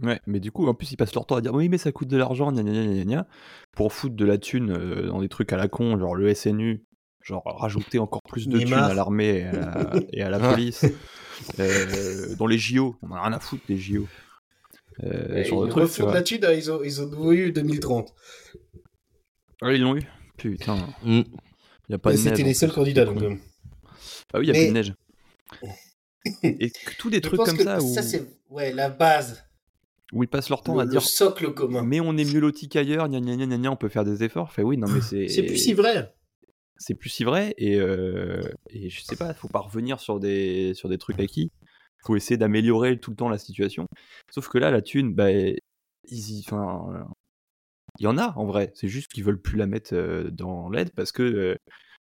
Ouais, 0.00 0.20
mais 0.26 0.38
du 0.38 0.52
coup, 0.52 0.66
en 0.68 0.74
plus, 0.74 0.92
ils 0.92 0.96
passent 0.96 1.14
leur 1.14 1.26
temps 1.26 1.34
à 1.36 1.40
dire 1.40 1.52
oui, 1.54 1.68
mais 1.68 1.78
ça 1.78 1.90
coûte 1.90 2.06
de 2.08 2.16
l'argent, 2.16 2.52
gna 2.52 2.62
gna 2.62 2.72
gna 2.72 2.94
gna 2.94 3.04
gna, 3.04 3.26
pour 3.72 3.92
foutre 3.92 4.14
de 4.14 4.24
la 4.24 4.38
thune 4.38 4.70
euh, 4.70 5.08
dans 5.08 5.20
des 5.20 5.28
trucs 5.28 5.52
à 5.52 5.56
la 5.56 5.66
con, 5.68 5.98
genre 5.98 6.14
le 6.14 6.32
SNU, 6.34 6.84
genre 7.28 7.42
rajouter 7.44 7.98
encore 7.98 8.22
plus 8.22 8.48
de 8.48 8.58
thunes 8.58 8.72
à 8.74 8.94
l'armée 8.94 9.38
et, 9.40 9.44
à 9.44 9.52
la- 9.52 9.92
et 10.12 10.22
à 10.22 10.30
la 10.30 10.38
police. 10.40 10.84
Euh, 11.60 12.34
dans 12.36 12.46
les 12.46 12.58
JO, 12.58 12.96
on 13.02 13.12
a 13.12 13.22
rien 13.22 13.32
à 13.32 13.38
foutre 13.40 13.62
des 13.68 13.76
JO. 13.76 14.08
Euh, 15.04 15.44
genre 15.44 15.66
ils 15.68 15.72
vois. 16.02 16.12
là-dessus, 16.14 16.38
là, 16.38 16.54
ils 16.54 16.70
ont, 16.72 16.82
ils 16.82 17.00
ont 17.00 17.32
eu 17.32 17.52
2030. 17.52 18.12
Ah, 19.62 19.72
ils 19.72 19.80
l'ont 19.82 19.96
eu? 19.96 20.02
Putain, 20.36 20.76
Mm. 21.04 21.20
il 21.88 21.94
a 21.94 21.98
pas 21.98 22.12
de 22.12 22.16
neige. 22.16 22.24
C'était 22.24 22.42
les 22.42 22.54
seuls 22.54 22.72
candidats, 22.72 23.04
donc. 23.04 23.22
euh, 23.22 23.34
Ah 24.32 24.38
oui, 24.38 24.46
il 24.46 24.48
y 24.48 24.50
a 24.50 24.52
Mais- 24.54 24.58
plus 24.60 24.68
de 24.68 24.72
neige. 24.72 24.94
Et 26.42 26.72
tous 26.98 27.10
des 27.10 27.20
trucs 27.20 27.40
comme 27.40 27.56
que 27.56 27.62
ça 27.64 27.80
où, 27.80 27.94
ça, 27.94 28.02
c'est 28.02 28.22
ouais, 28.50 28.72
la 28.72 28.90
base, 28.90 29.44
où 30.12 30.22
ils 30.22 30.28
passent 30.28 30.48
leur 30.50 30.62
temps 30.62 30.74
le, 30.74 30.80
à 30.80 30.84
le 30.84 30.90
dire 30.90 31.02
socle 31.02 31.52
commun. 31.54 31.82
mais 31.82 32.00
on 32.00 32.16
est 32.16 32.24
mieux 32.24 32.40
lotis 32.40 32.68
qu'ailleurs, 32.68 33.08
gna 33.08 33.20
gna 33.20 33.36
gna 33.36 33.46
gna 33.46 33.56
gna, 33.58 33.70
on 33.70 33.76
peut 33.76 33.88
faire 33.88 34.04
des 34.04 34.24
efforts. 34.24 34.52
Fait 34.52 34.62
oui, 34.62 34.76
non 34.76 34.88
mais 34.88 35.00
c'est 35.00 35.28
C'est 35.28 35.42
plus 35.44 35.56
si 35.58 35.72
vrai. 35.74 36.12
C'est 36.78 36.94
plus 36.94 37.08
si 37.10 37.24
vrai 37.24 37.54
et, 37.58 37.76
euh, 37.80 38.40
et 38.70 38.88
je 38.90 39.02
sais 39.02 39.16
pas, 39.16 39.34
faut 39.34 39.48
pas 39.48 39.60
revenir 39.60 40.00
sur 40.00 40.20
des 40.20 40.74
sur 40.74 40.88
des 40.88 40.98
trucs 40.98 41.20
acquis. 41.20 41.50
Faut 42.04 42.14
essayer 42.16 42.36
d'améliorer 42.36 42.98
tout 43.00 43.10
le 43.10 43.16
temps 43.16 43.28
la 43.28 43.38
situation. 43.38 43.86
Sauf 44.32 44.48
que 44.48 44.58
là, 44.58 44.70
la 44.70 44.82
thune, 44.82 45.14
bah, 45.14 45.30
ils 45.32 45.58
y, 46.10 46.44
enfin, 46.46 47.06
il 47.98 48.04
y 48.04 48.06
en 48.06 48.16
a 48.18 48.32
en 48.36 48.46
vrai. 48.46 48.70
C'est 48.74 48.88
juste 48.88 49.10
qu'ils 49.12 49.24
veulent 49.24 49.40
plus 49.40 49.58
la 49.58 49.66
mettre 49.66 49.94
euh, 49.94 50.30
dans 50.30 50.70
l'aide 50.70 50.90
parce 50.94 51.10
que 51.10 51.22
euh, 51.22 51.56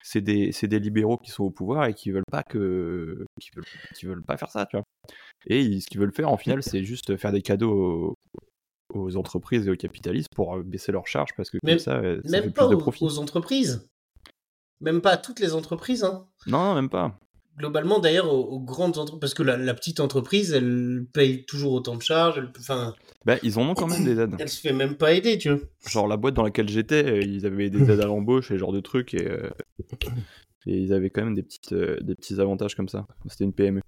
c'est 0.03 0.21
des 0.21 0.51
des 0.63 0.79
libéraux 0.81 1.17
qui 1.19 1.31
sont 1.31 1.45
au 1.45 1.51
pouvoir 1.51 1.87
et 1.87 1.95
qui 1.95 2.11
veulent 2.11 2.25
pas 2.31 2.43
que 2.43 3.25
qui 3.41 3.51
veulent, 3.55 3.65
qui 3.95 4.07
veulent 4.07 4.25
pas 4.25 4.37
faire 4.37 4.51
ça, 4.51 4.67
tu 4.67 4.77
vois. 4.77 4.85
Et 5.47 5.61
ils- 5.63 5.81
ce 5.81 5.87
qu'ils 5.87 6.01
veulent 6.01 6.13
faire 6.15 6.31
en 6.31 6.37
final, 6.37 6.63
c'est 6.63 6.83
juste 6.85 7.17
faire 7.17 7.31
des 7.33 7.43
cadeaux 7.43 8.15
aux, 8.93 8.99
aux 9.01 9.17
entreprises 9.17 9.67
et 9.69 9.71
aux 9.71 9.77
capitalistes 9.77 10.29
pour 10.35 10.57
euh, 10.57 10.63
baisser 10.65 10.91
leurs 10.93 11.07
charges 11.07 11.31
parce 11.37 11.51
que 11.51 11.59
Même- 11.63 11.77
comme 11.77 11.79
ça, 11.85 12.03
ça 12.03 12.31
Même 12.31 12.43
fait 12.45 12.51
pas 12.51 12.67
plus 12.67 12.75
de 12.77 12.81
profit. 12.81 13.05
aux 13.05 13.19
entreprises. 13.19 13.89
Même 14.81 15.01
pas 15.01 15.13
à 15.13 15.17
toutes 15.17 15.41
les 15.41 15.55
entreprises. 15.55 16.05
Hein. 16.05 16.27
Non, 16.47 16.59
non, 16.65 16.75
même 16.75 16.89
pas. 16.91 17.19
Globalement, 17.57 18.01
d'ailleurs, 18.01 18.33
aux, 18.35 18.43
aux 18.45 18.61
grandes 18.61 18.99
entreprises. 18.99 19.21
Parce 19.21 19.35
que 19.35 19.43
la, 19.45 19.57
la 19.57 19.75
petite 19.75 20.01
entreprise, 20.01 20.53
elle 20.53 21.07
paye 21.13 21.45
toujours 21.47 21.73
autant 21.73 21.95
de 21.97 22.03
charges. 22.03 22.39
elle- 22.39 22.51
Enfin, 22.59 22.95
Bah, 23.25 23.37
ils 23.45 23.59
en 23.59 23.69
ont 23.69 23.75
quand 23.75 23.87
même 23.87 24.05
des 24.05 24.19
aides. 24.19 24.35
elle 24.39 24.49
se 24.49 24.61
fait 24.61 24.73
même 24.73 24.97
pas 24.97 25.13
aider, 25.13 25.39
tu 25.39 25.51
vois. 25.51 25.61
Genre 25.89 26.09
la 26.09 26.17
boîte 26.17 26.35
dans 26.35 26.43
laquelle 26.43 26.69
j'étais, 26.69 27.05
euh, 27.05 27.21
ils 27.23 27.47
avaient 27.47 27.71
des 27.71 27.91
aides 27.91 28.01
à 28.01 28.07
l'embauche 28.07 28.51
et 28.51 28.55
ce 28.55 28.59
genre 28.59 28.73
de 28.73 28.81
trucs 28.81 29.15
et, 29.15 29.29
euh, 29.31 29.51
et 30.67 30.79
ils 30.79 30.93
avaient 30.93 31.11
quand 31.11 31.23
même 31.25 31.35
des 31.35 31.43
petites 31.45 31.73
euh, 31.73 31.99
des 32.01 32.15
petits 32.17 32.41
avantages 32.41 32.75
comme 32.75 32.89
ça. 32.89 33.07
C'était 33.29 33.45
une 33.45 33.53
PME. 33.53 33.81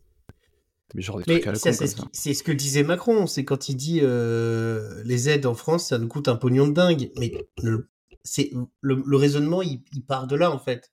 Mais 0.94 1.02
genre 1.02 1.16
des 1.18 1.24
Mais 1.26 1.34
trucs 1.34 1.46
à 1.48 1.52
la 1.52 1.58
ça, 1.58 1.72
c'est 1.72 1.88
ce, 1.88 1.96
c'est 2.12 2.44
que 2.44 2.52
disait 2.52 2.84
Macron. 2.84 3.26
C'est 3.26 3.44
quand 3.44 3.68
il 3.68 3.74
dit 3.76 3.98
euh, 4.02 5.02
les 5.04 5.28
aides 5.28 5.44
en 5.46 5.54
France, 5.54 5.88
ça 5.88 5.98
nous 5.98 6.06
coûte 6.08 6.28
un 6.28 6.36
pognon 6.36 6.68
de 6.68 6.72
dingue. 6.72 7.10
Mais 7.18 7.32
le, 7.62 7.88
c'est, 8.26 8.50
le, 8.80 9.02
le 9.06 9.16
raisonnement, 9.16 9.62
il, 9.62 9.82
il 9.92 10.04
part 10.04 10.26
de 10.26 10.36
là, 10.36 10.50
en 10.50 10.58
fait. 10.58 10.90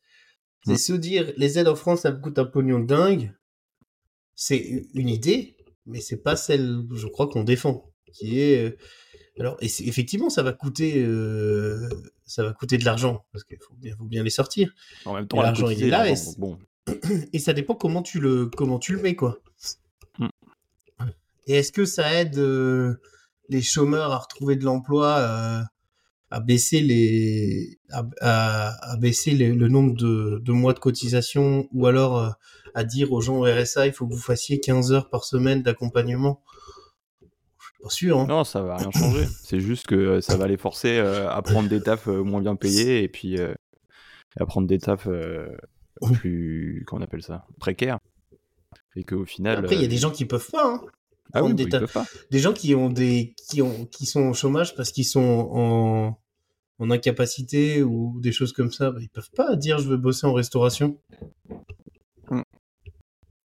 C'est 0.65 0.77
se 0.77 0.93
dire 0.93 1.33
les 1.35 1.59
aides 1.59 1.67
en 1.67 1.75
France, 1.75 2.01
ça 2.01 2.11
me 2.11 2.19
coûte 2.19 2.39
un 2.39 2.45
pognon 2.45 2.79
dingue. 2.79 3.33
C'est 4.35 4.87
une 4.93 5.09
idée, 5.09 5.57
mais 5.85 5.99
c'est 5.99 6.23
pas 6.23 6.35
celle, 6.35 6.83
je 6.93 7.07
crois, 7.07 7.27
qu'on 7.27 7.43
défend. 7.43 7.91
Qui 8.13 8.39
est. 8.39 8.65
euh, 8.65 8.77
alors, 9.39 9.57
et 9.61 9.65
effectivement, 9.65 10.29
ça 10.29 10.43
va 10.43 10.53
coûter, 10.53 11.03
euh, 11.03 11.89
ça 12.25 12.43
va 12.43 12.53
coûter 12.53 12.77
de 12.77 12.85
l'argent 12.85 13.25
parce 13.31 13.43
qu'il 13.43 13.57
faut 13.59 13.73
bien, 13.73 13.95
faut 13.97 14.05
bien 14.05 14.23
les 14.23 14.29
sortir. 14.29 14.73
En 15.05 15.15
même 15.15 15.27
temps, 15.27 15.41
l'argent, 15.41 15.69
il 15.69 15.83
est 15.83 15.89
là, 15.89 16.09
et 16.09 16.13
bon. 16.37 16.57
Et 17.33 17.39
ça 17.39 17.53
dépend 17.53 17.75
comment 17.75 18.03
tu 18.03 18.19
le, 18.19 18.45
comment 18.45 18.77
tu 18.77 18.93
le 18.93 19.01
mets, 19.01 19.15
quoi. 19.15 19.39
Mm. 20.19 20.27
Et 21.47 21.53
est-ce 21.55 21.71
que 21.71 21.85
ça 21.85 22.13
aide 22.13 22.37
euh, 22.37 22.95
les 23.49 23.61
chômeurs 23.61 24.11
à 24.11 24.17
retrouver 24.19 24.55
de 24.55 24.63
l'emploi, 24.63 25.65
à 26.35 26.39
baisser 26.39 26.81
les, 26.81 27.79
à, 27.91 28.03
à- 28.21 28.91
à 28.93 28.97
baisser 28.97 29.31
les- 29.31 29.53
le 29.53 29.67
nombre 29.67 29.93
de, 29.95 30.39
de 30.43 30.51
mois 30.51 30.73
de 30.73 30.79
cotisation, 30.79 31.67
ou 31.73 31.85
alors 31.85 32.17
euh, 32.17 32.29
à 32.73 32.83
dire 32.83 33.11
aux 33.11 33.21
gens 33.21 33.37
au 33.37 33.43
RSA, 33.43 33.85
il 33.87 33.93
faut 33.93 34.07
que 34.07 34.13
vous 34.13 34.19
fassiez 34.19 34.59
15 34.59 34.91
heures 34.93 35.09
par 35.09 35.23
semaine 35.25 35.61
d'accompagnement 35.61 36.41
pas 37.83 37.89
sûr. 37.89 38.17
Hein. 38.17 38.27
Non, 38.29 38.45
ça 38.45 38.61
va 38.61 38.77
rien 38.77 38.91
changer. 38.91 39.25
C'est 39.43 39.59
juste 39.59 39.87
que 39.87 39.95
euh, 39.95 40.21
ça 40.21 40.37
va 40.37 40.47
les 40.47 40.55
forcer 40.55 40.97
euh, 40.99 41.29
à 41.29 41.41
prendre 41.41 41.67
des 41.67 41.81
tafs 41.81 42.07
moins 42.07 42.39
bien 42.41 42.55
payés 42.55 43.03
et 43.03 43.09
puis 43.09 43.37
à 44.39 44.45
prendre 44.45 44.67
des 44.67 44.79
tafs 44.79 45.07
euh, 45.07 45.49
plus, 46.13 46.83
comment 46.87 47.01
on 47.01 47.03
appelle 47.03 47.21
ça, 47.23 47.45
précaires. 47.59 47.99
Et 48.95 49.03
qu'au 49.03 49.25
final. 49.25 49.57
Après, 49.59 49.75
il 49.75 49.81
y 49.81 49.85
a 49.85 49.89
des 49.89 49.97
gens 49.97 50.11
qui 50.11 50.23
peuvent 50.25 50.49
pas. 50.49 50.65
Hein. 50.65 50.81
ah 51.33 51.43
oui, 51.43 51.53
des 51.55 51.67
peuvent 51.67 51.91
pas. 51.91 52.05
Des 52.31 52.39
gens 52.39 52.53
qui 52.53 52.73
ont 52.73 52.89
des, 52.89 53.35
qui 53.49 53.61
ont, 53.61 53.85
qui 53.85 54.05
sont 54.05 54.21
au 54.29 54.33
chômage 54.33 54.75
parce 54.75 54.91
qu'ils 54.91 55.05
sont 55.05 55.49
en, 55.51 56.17
en 56.83 56.91
incapacité 56.91 57.81
ou 57.81 58.19
des 58.21 58.31
choses 58.31 58.51
comme 58.53 58.71
ça. 58.71 58.91
bah, 58.91 58.99
ils 59.01 59.09
peuvent 59.09 59.31
pas 59.35 59.55
dire 59.55 59.79
je 59.79 59.87
veux 59.87 59.97
bosser 59.97 60.27
en 60.27 60.33
restauration. 60.33 60.99
Mm. 62.29 62.41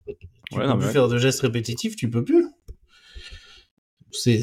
Tu 0.06 0.58
Ouais, 0.58 0.62
peux 0.62 0.68
non, 0.68 0.76
plus 0.78 0.86
ouais. 0.86 0.92
faire 0.92 1.08
de 1.08 1.18
gestes 1.18 1.40
répétitifs, 1.42 1.94
tu 1.96 2.10
peux 2.10 2.24
plus. 2.24 2.46
C'est, 4.10 4.40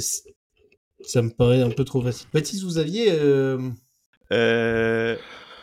ça 1.01 1.21
me 1.21 1.29
paraît 1.29 1.61
un 1.61 1.71
peu 1.71 1.83
trop 1.83 2.01
facile. 2.01 2.27
Baptiste, 2.33 2.63
vous 2.63 2.77
aviez, 2.77 3.11
euh, 3.11 3.59
Euh, 4.31 5.15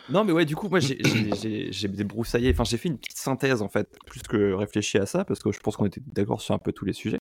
Non, 0.09 0.23
mais 0.25 0.31
ouais, 0.33 0.43
du 0.45 0.55
coup, 0.55 0.67
moi, 0.69 0.79
j'ai- 0.81 0.97
j'ai 1.01 1.33
j'ai- 1.33 1.71
j'ai 1.71 1.87
débroussaillé, 1.87 2.51
enfin, 2.51 2.63
j'ai 2.65 2.77
fait 2.77 2.89
une 2.89 2.97
petite 2.97 3.17
synthèse, 3.17 3.61
en 3.61 3.69
fait, 3.69 3.87
plus 4.05 4.21
que 4.21 4.53
réfléchi 4.53 4.97
à 4.97 5.05
ça, 5.05 5.23
parce 5.25 5.41
que 5.41 5.51
je 5.53 5.59
pense 5.59 5.77
qu'on 5.77 5.85
était 5.85 6.01
d'accord 6.07 6.41
sur 6.41 6.53
un 6.53 6.59
peu 6.59 6.71
tous 6.73 6.83
les 6.85 6.91
sujets. 6.93 7.19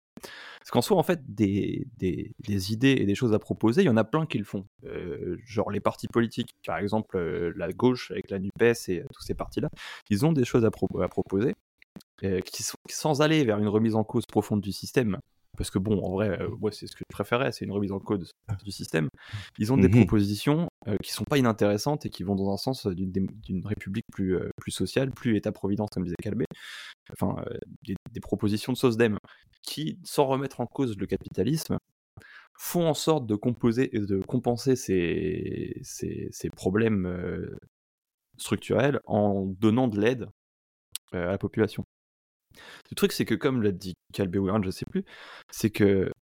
Parce 0.62 0.70
qu'en 0.70 0.80
soi, 0.80 0.96
en 0.96 1.02
fait, 1.02 1.20
des, 1.26 1.86
des, 1.98 2.30
des 2.46 2.72
idées 2.72 2.92
et 2.92 3.04
des 3.04 3.16
choses 3.16 3.34
à 3.34 3.38
proposer, 3.40 3.82
il 3.82 3.86
y 3.86 3.90
en 3.90 3.96
a 3.96 4.04
plein 4.04 4.26
qui 4.26 4.38
le 4.38 4.44
font. 4.44 4.64
Euh, 4.84 5.36
genre 5.44 5.70
les 5.72 5.80
partis 5.80 6.06
politiques, 6.06 6.50
par 6.64 6.78
exemple, 6.78 7.16
euh, 7.16 7.52
la 7.56 7.72
gauche 7.72 8.12
avec 8.12 8.30
la 8.30 8.38
NUPES 8.38 8.88
et 8.88 9.00
euh, 9.00 9.04
tous 9.12 9.22
ces 9.22 9.34
partis-là, 9.34 9.68
ils 10.08 10.24
ont 10.24 10.32
des 10.32 10.44
choses 10.44 10.64
à, 10.64 10.70
pro- 10.70 11.00
à 11.00 11.08
proposer, 11.08 11.52
qui 12.44 12.62
sont, 12.62 12.76
sans 12.88 13.22
aller 13.22 13.44
vers 13.44 13.58
une 13.58 13.66
remise 13.68 13.96
en 13.96 14.04
cause 14.04 14.24
profonde 14.26 14.60
du 14.60 14.70
système. 14.72 15.18
Parce 15.58 15.70
que 15.70 15.78
bon, 15.78 16.02
en 16.02 16.12
vrai, 16.12 16.38
moi, 16.60 16.72
c'est 16.72 16.86
ce 16.86 16.92
que 16.92 17.04
je 17.10 17.14
préférais, 17.14 17.52
c'est 17.52 17.66
une 17.66 17.72
remise 17.72 17.92
en 17.92 17.98
cause 17.98 18.30
du 18.64 18.70
système. 18.70 19.08
Ils 19.58 19.70
ont 19.70 19.76
des 19.76 19.88
Mhm. 19.88 19.96
propositions 19.96 20.68
qui 21.02 21.12
sont 21.12 21.24
pas 21.24 21.36
inintéressantes 21.36 22.06
et 22.06 22.10
qui 22.10 22.22
vont 22.22 22.34
dans 22.34 22.50
un 22.52 22.56
sens 22.56 22.86
d'une 22.86 23.66
république 23.66 24.06
plus, 24.12 24.38
plus 24.56 24.70
sociale, 24.70 25.10
plus 25.10 25.36
État-providence, 25.36 25.90
comme 25.92 26.04
disait 26.04 26.16
Calbé. 26.22 26.46
Enfin, 27.10 27.36
euh, 27.46 27.58
des, 27.82 28.20
propositions 28.20 28.72
de 28.72 28.78
SOSDEM 28.78 29.18
qui, 29.62 29.98
sans 30.04 30.26
remettre 30.26 30.60
en 30.60 30.66
cause 30.66 30.96
le 30.96 31.06
capitalisme, 31.06 31.78
font 32.58 32.86
en 32.86 32.94
sorte 32.94 33.26
de 33.26 33.34
composer 33.34 33.94
et 33.96 34.00
de 34.00 34.20
compenser 34.20 34.76
ces, 34.76 35.80
ces, 35.82 36.50
problèmes 36.50 37.06
euh, 37.06 37.56
structurels 38.36 39.00
en 39.06 39.46
donnant 39.46 39.88
de 39.88 40.00
l'aide 40.00 40.28
euh, 41.14 41.28
à 41.28 41.32
la 41.32 41.38
population. 41.38 41.84
Le 42.90 42.94
truc, 42.94 43.12
c'est 43.12 43.24
que, 43.24 43.34
comme 43.34 43.62
l'a 43.62 43.72
dit 43.72 43.94
Calbé 44.12 44.38
ou 44.38 44.48
Aaron, 44.48 44.62
je 44.62 44.70
sais 44.70 44.84
plus, 44.84 45.04
c'est 45.50 45.70
que 45.70 46.12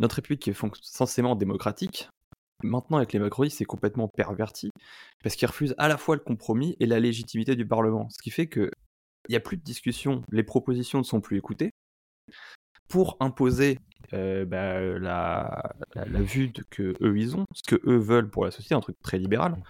notre 0.00 0.16
république 0.16 0.42
qui 0.42 0.50
est 0.50 0.64
censément 0.82 1.36
démocratique, 1.36 2.08
maintenant 2.62 2.96
avec 2.98 3.12
les 3.12 3.18
macronistes, 3.18 3.58
c'est 3.58 3.64
complètement 3.64 4.08
perverti, 4.08 4.70
parce 5.22 5.36
qu'ils 5.36 5.48
refusent 5.48 5.74
à 5.78 5.88
la 5.88 5.96
fois 5.96 6.16
le 6.16 6.22
compromis 6.22 6.76
et 6.80 6.86
la 6.86 7.00
légitimité 7.00 7.56
du 7.56 7.66
Parlement. 7.66 8.08
Ce 8.10 8.18
qui 8.20 8.30
fait 8.30 8.48
que 8.48 8.70
il 9.28 9.32
n'y 9.32 9.36
a 9.36 9.40
plus 9.40 9.56
de 9.56 9.62
discussion, 9.62 10.22
les 10.30 10.42
propositions 10.42 10.98
ne 10.98 11.04
sont 11.04 11.20
plus 11.20 11.36
écoutées, 11.36 11.70
pour 12.88 13.16
imposer 13.20 13.78
euh, 14.14 14.44
bah, 14.44 14.80
la, 14.80 15.74
la, 15.94 16.04
la 16.06 16.22
vue 16.22 16.48
de, 16.48 16.62
que 16.70 16.94
eux 17.02 17.18
ils 17.18 17.36
ont, 17.36 17.44
ce 17.54 17.62
que 17.62 17.80
eux 17.86 17.98
veulent 17.98 18.30
pour 18.30 18.44
la 18.44 18.50
société, 18.50 18.74
un 18.74 18.80
truc 18.80 18.96
très 19.02 19.18
libéral. 19.18 19.62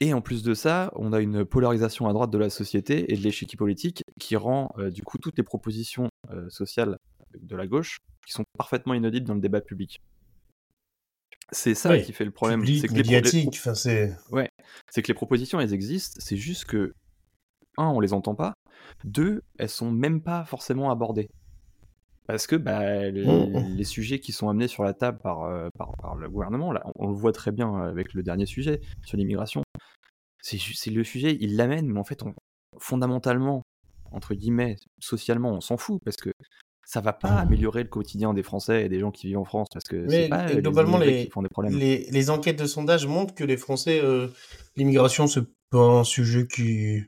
Et 0.00 0.12
en 0.12 0.20
plus 0.20 0.42
de 0.42 0.54
ça, 0.54 0.92
on 0.96 1.12
a 1.12 1.20
une 1.20 1.44
polarisation 1.44 2.08
à 2.08 2.12
droite 2.12 2.30
de 2.30 2.38
la 2.38 2.50
société 2.50 3.12
et 3.12 3.16
de 3.16 3.22
l'échiquier 3.22 3.56
politique 3.56 4.02
qui 4.20 4.36
rend 4.36 4.74
euh, 4.78 4.90
du 4.90 5.02
coup 5.02 5.18
toutes 5.18 5.38
les 5.38 5.44
propositions 5.44 6.08
euh, 6.30 6.50
sociales 6.50 6.98
de 7.40 7.56
la 7.56 7.66
gauche 7.66 7.98
qui 8.26 8.32
sont 8.32 8.44
parfaitement 8.58 8.94
inaudibles 8.94 9.26
dans 9.26 9.34
le 9.34 9.40
débat 9.40 9.60
public. 9.60 10.00
C'est 11.52 11.74
ça 11.74 11.98
qui 11.98 12.12
fait 12.12 12.24
le 12.24 12.32
problème. 12.32 12.64
C'est 12.66 12.88
que 12.88 12.94
les 12.94 13.02
pro-. 13.02 14.34
Ouais, 14.34 14.48
c'est 14.90 15.02
que 15.02 15.08
les 15.08 15.14
propositions, 15.14 15.60
elles 15.60 15.72
existent, 15.72 16.18
c'est 16.20 16.36
juste 16.36 16.64
que, 16.64 16.94
un, 17.78 17.86
on 17.88 18.00
les 18.00 18.12
entend 18.12 18.34
pas, 18.34 18.54
deux, 19.04 19.42
elles 19.58 19.68
sont 19.68 19.90
même 19.90 20.20
pas 20.20 20.44
forcément 20.44 20.90
abordées. 20.90 21.28
Parce 22.26 22.46
que 22.46 22.56
bah, 22.56 23.10
les, 23.10 23.26
Mm. 23.26 23.76
les 23.76 23.84
sujets 23.84 24.18
qui 24.18 24.32
sont 24.32 24.48
amenés 24.48 24.68
sur 24.68 24.82
la 24.82 24.94
table 24.94 25.18
par, 25.22 25.42
euh, 25.44 25.68
par, 25.76 25.92
par 26.00 26.14
le 26.16 26.28
gouvernement, 26.30 26.72
là, 26.72 26.82
on, 26.98 27.06
on 27.06 27.08
le 27.08 27.14
voit 27.14 27.32
très 27.32 27.52
bien 27.52 27.74
avec 27.82 28.14
le 28.14 28.22
dernier 28.22 28.46
sujet 28.46 28.80
sur 29.04 29.16
l'immigration, 29.18 29.62
c'est 30.40 30.90
le 30.90 31.04
sujet, 31.04 31.36
il 31.40 31.56
l'amène, 31.56 31.86
mais 31.86 31.98
en 32.00 32.04
fait, 32.04 32.22
on, 32.22 32.34
fondamentalement, 32.78 33.62
entre 34.10 34.34
guillemets, 34.34 34.76
socialement, 35.00 35.52
on 35.52 35.60
s'en 35.60 35.76
fout, 35.76 36.00
parce 36.04 36.16
que 36.16 36.30
ça 36.86 37.00
va 37.00 37.12
pas 37.14 37.30
améliorer 37.40 37.82
le 37.82 37.88
quotidien 37.88 38.34
des 38.34 38.42
Français 38.42 38.84
et 38.84 38.88
des 38.90 39.00
gens 39.00 39.10
qui 39.10 39.26
vivent 39.26 39.38
en 39.38 39.44
France, 39.44 39.68
parce 39.72 39.86
que 39.86 40.06
c'est 40.08 40.28
pas 40.28 40.48
euh, 40.50 40.60
globalement, 40.60 40.98
les 40.98 41.04
immigrés 41.06 41.20
les- 41.20 41.24
qui 41.26 41.30
font 41.32 41.42
des 41.42 41.48
problèmes. 41.48 41.74
Les, 41.78 42.06
les 42.10 42.30
enquêtes 42.30 42.58
de 42.58 42.66
sondage 42.66 43.06
montrent 43.06 43.34
que 43.34 43.44
les 43.44 43.56
Français, 43.56 44.00
euh, 44.02 44.28
l'immigration, 44.76 45.26
c'est 45.26 45.44
pas 45.70 45.78
un 45.78 46.04
sujet 46.04 46.46
qui... 46.46 47.02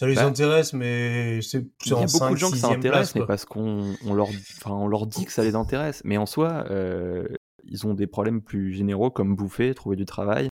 Ça 0.00 0.06
les 0.06 0.14
Bah, 0.14 0.24
intéresse, 0.24 0.72
mais 0.72 1.42
c'est 1.42 1.62
Il 1.84 1.90
y 1.90 1.92
a 1.92 1.96
beaucoup 1.96 2.08
5 2.08 2.30
de 2.30 2.36
gens 2.36 2.50
que 2.50 2.56
ça 2.56 2.68
6 2.68 2.74
intéresse, 2.76 2.90
place, 2.90 3.14
mais 3.14 3.20
quoi. 3.20 3.26
parce 3.26 3.44
qu'on 3.44 3.94
on 4.06 4.14
leur, 4.14 4.28
enfin, 4.28 4.70
on 4.70 4.88
leur 4.88 5.06
dit 5.06 5.26
que 5.26 5.30
ça 5.30 5.44
les 5.44 5.54
intéresse. 5.54 6.00
Mais 6.06 6.16
en 6.16 6.24
soi, 6.24 6.64
euh, 6.70 7.28
ils 7.64 7.86
ont 7.86 7.92
des 7.92 8.06
problèmes 8.06 8.40
plus 8.40 8.72
généraux 8.72 9.10
comme 9.10 9.36
bouffer, 9.36 9.74
trouver 9.74 9.96
du 9.96 10.06
travail, 10.06 10.48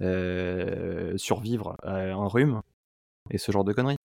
euh, 0.00 1.18
survivre 1.18 1.74
à 1.82 1.96
un 1.96 2.28
rhume 2.28 2.60
et 3.30 3.38
ce 3.38 3.50
genre 3.50 3.64
de 3.64 3.72
conneries. 3.72 3.96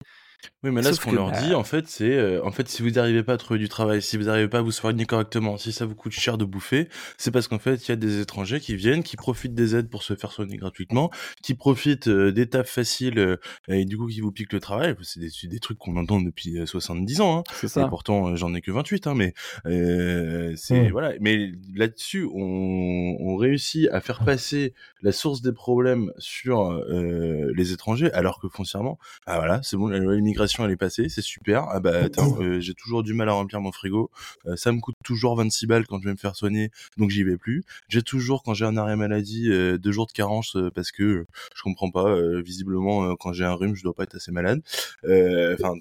Oui, 0.63 0.71
mais 0.71 0.81
là, 0.81 0.91
ce 0.93 0.99
qu'on 0.99 1.11
que, 1.11 1.15
leur 1.15 1.31
bah, 1.31 1.41
dit, 1.41 1.53
en 1.53 1.63
fait, 1.63 1.87
c'est, 1.87 2.17
euh, 2.17 2.43
en 2.45 2.51
fait, 2.51 2.67
si 2.67 2.81
vous 2.81 2.91
n'arrivez 2.91 3.23
pas 3.23 3.33
à 3.33 3.37
trouver 3.37 3.59
du 3.59 3.69
travail, 3.69 4.01
si 4.01 4.17
vous 4.17 4.25
n'arrivez 4.25 4.49
pas 4.49 4.57
à 4.59 4.61
vous 4.61 4.71
soigner 4.71 5.05
correctement, 5.05 5.57
si 5.57 5.71
ça 5.71 5.85
vous 5.85 5.95
coûte 5.95 6.11
cher 6.11 6.37
de 6.37 6.43
bouffer, 6.45 6.89
c'est 7.17 7.31
parce 7.31 7.47
qu'en 7.47 7.59
fait, 7.59 7.87
il 7.87 7.89
y 7.89 7.91
a 7.93 7.95
des 7.95 8.19
étrangers 8.19 8.59
qui 8.59 8.75
viennent, 8.75 9.03
qui 9.03 9.15
profitent 9.15 9.53
des 9.53 9.75
aides 9.75 9.89
pour 9.89 10.03
se 10.03 10.15
faire 10.15 10.31
soigner 10.33 10.57
gratuitement, 10.57 11.11
qui 11.41 11.55
profitent 11.55 12.07
euh, 12.09 12.31
des 12.31 12.47
tafs 12.49 12.69
faciles 12.69 13.19
euh, 13.19 13.37
et 13.69 13.85
du 13.85 13.97
coup 13.97 14.07
qui 14.07 14.19
vous 14.21 14.31
piquent 14.31 14.53
le 14.53 14.59
travail. 14.59 14.95
C'est 15.01 15.47
des, 15.47 15.59
trucs 15.59 15.77
qu'on 15.77 15.95
entend 15.97 16.19
depuis 16.21 16.57
euh, 16.59 16.65
70 16.65 17.21
ans, 17.21 17.39
hein. 17.39 17.43
c'est 17.53 17.67
Et 17.67 17.69
ça. 17.69 17.87
pourtant, 17.87 18.29
euh, 18.29 18.35
j'en 18.35 18.53
ai 18.53 18.61
que 18.61 18.71
28, 18.71 19.07
hein, 19.07 19.15
mais 19.15 19.33
euh, 19.65 20.53
c'est 20.57 20.89
Mm. 20.89 20.91
voilà. 20.91 21.13
Mais 21.19 21.51
là-dessus, 21.75 22.25
on, 22.33 23.17
on 23.19 23.35
réussit 23.35 23.87
à 23.91 24.01
faire 24.01 24.23
passer 24.23 24.73
la 25.01 25.11
source 25.11 25.41
des 25.41 25.51
problèmes 25.53 26.11
sur 26.17 26.71
euh, 26.71 27.51
les 27.55 27.71
étrangers, 27.73 28.11
alors 28.13 28.39
que 28.39 28.47
foncièrement, 28.49 28.99
ah 29.25 29.37
voilà, 29.37 29.61
c'est 29.63 29.77
bon, 29.77 29.87
la 29.87 29.97
loi 29.99 30.15
immigration 30.29 30.65
elle 30.65 30.71
est 30.71 30.77
passée, 30.77 31.09
c'est 31.09 31.21
super. 31.21 31.65
Ah 31.69 31.79
bah 31.79 32.03
attends, 32.05 32.37
euh, 32.41 32.59
j'ai 32.59 32.73
toujours 32.73 33.03
du 33.03 33.13
mal 33.13 33.29
à 33.29 33.33
remplir 33.33 33.59
mon 33.61 33.71
frigo. 33.71 34.09
Euh, 34.45 34.55
ça 34.55 34.71
me 34.71 34.79
coûte 34.79 34.95
toujours 35.03 35.35
26 35.35 35.65
balles 35.67 35.87
quand 35.87 35.99
je 35.99 36.05
vais 36.05 36.13
me 36.13 36.17
faire 36.17 36.35
soigner, 36.35 36.71
donc 36.97 37.09
j'y 37.09 37.23
vais 37.23 37.37
plus. 37.37 37.63
J'ai 37.87 38.01
toujours 38.03 38.43
quand 38.43 38.53
j'ai 38.53 38.65
un 38.65 38.77
arrêt 38.77 38.95
maladie 38.95 39.49
euh, 39.51 39.77
deux 39.77 39.91
jours 39.91 40.07
de 40.07 40.11
carence 40.11 40.55
euh, 40.55 40.69
parce 40.73 40.91
que 40.91 41.03
euh, 41.03 41.27
je 41.55 41.61
comprends 41.63 41.91
pas. 41.91 42.07
euh, 42.09 42.41
visiblement, 42.41 43.03
euh, 43.05 43.15
quand 43.19 43.33
j'ai 43.33 43.45
un 43.45 43.53
rhume, 43.53 43.75
je 43.75 43.83
dois 43.83 43.93
pas 43.93 44.03
être 44.03 44.15
assez 44.15 44.31
malade. 44.31 44.61
Euh, 45.05 45.55
Enfin, 45.59 45.73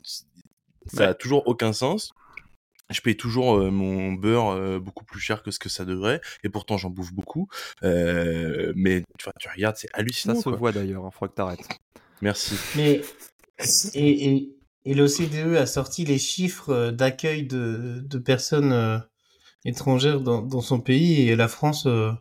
ça 0.87 1.09
a 1.09 1.15
toujours 1.15 1.47
aucun 1.47 1.73
sens. 1.73 2.13
Je 2.91 3.01
paye 3.03 3.17
toujours 3.17 3.59
euh, 3.59 3.71
mon 3.71 4.13
beurre 4.15 4.49
euh, 4.51 4.79
beaucoup 4.81 5.05
plus 5.05 5.21
cher 5.21 5.43
que 5.43 5.51
ce 5.51 5.59
que 5.59 5.69
ça 5.69 5.85
devrait, 5.85 6.23
et 6.43 6.49
pourtant 6.49 6.79
j'en 6.79 6.89
bouffe 6.89 7.13
beaucoup. 7.13 7.47
Euh, 7.85 8.73
mais 8.77 9.03
tu, 9.19 9.25
vois, 9.25 9.35
tu 9.39 9.49
regardes, 9.55 9.77
c'est 9.77 9.89
Ça 9.89 9.99
hallucinant. 9.99 10.35
se 10.37 10.43
quoi. 10.49 10.57
voit 10.57 10.73
d'ailleurs, 10.73 11.03
il 11.07 11.13
faudra 11.13 11.29
que 11.29 11.35
t'arrêtes. 11.35 11.69
Merci. 12.23 12.57
Mais 12.77 13.03
et, 13.95 14.35
et, 14.35 14.57
et 14.85 14.95
l'OCDE 14.95 15.57
a 15.57 15.67
sorti 15.67 16.05
les 16.05 16.19
chiffres 16.19 16.71
euh, 16.71 16.93
d'accueil 16.93 17.47
de, 17.47 18.01
de 18.05 18.19
personnes 18.19 18.73
euh, 18.73 18.99
étrangères 19.65 20.21
dans, 20.21 20.43
dans 20.43 20.61
son 20.61 20.81
pays 20.81 21.29
et 21.29 21.37
la 21.37 21.49
France 21.49 21.87
euh, 21.87 22.13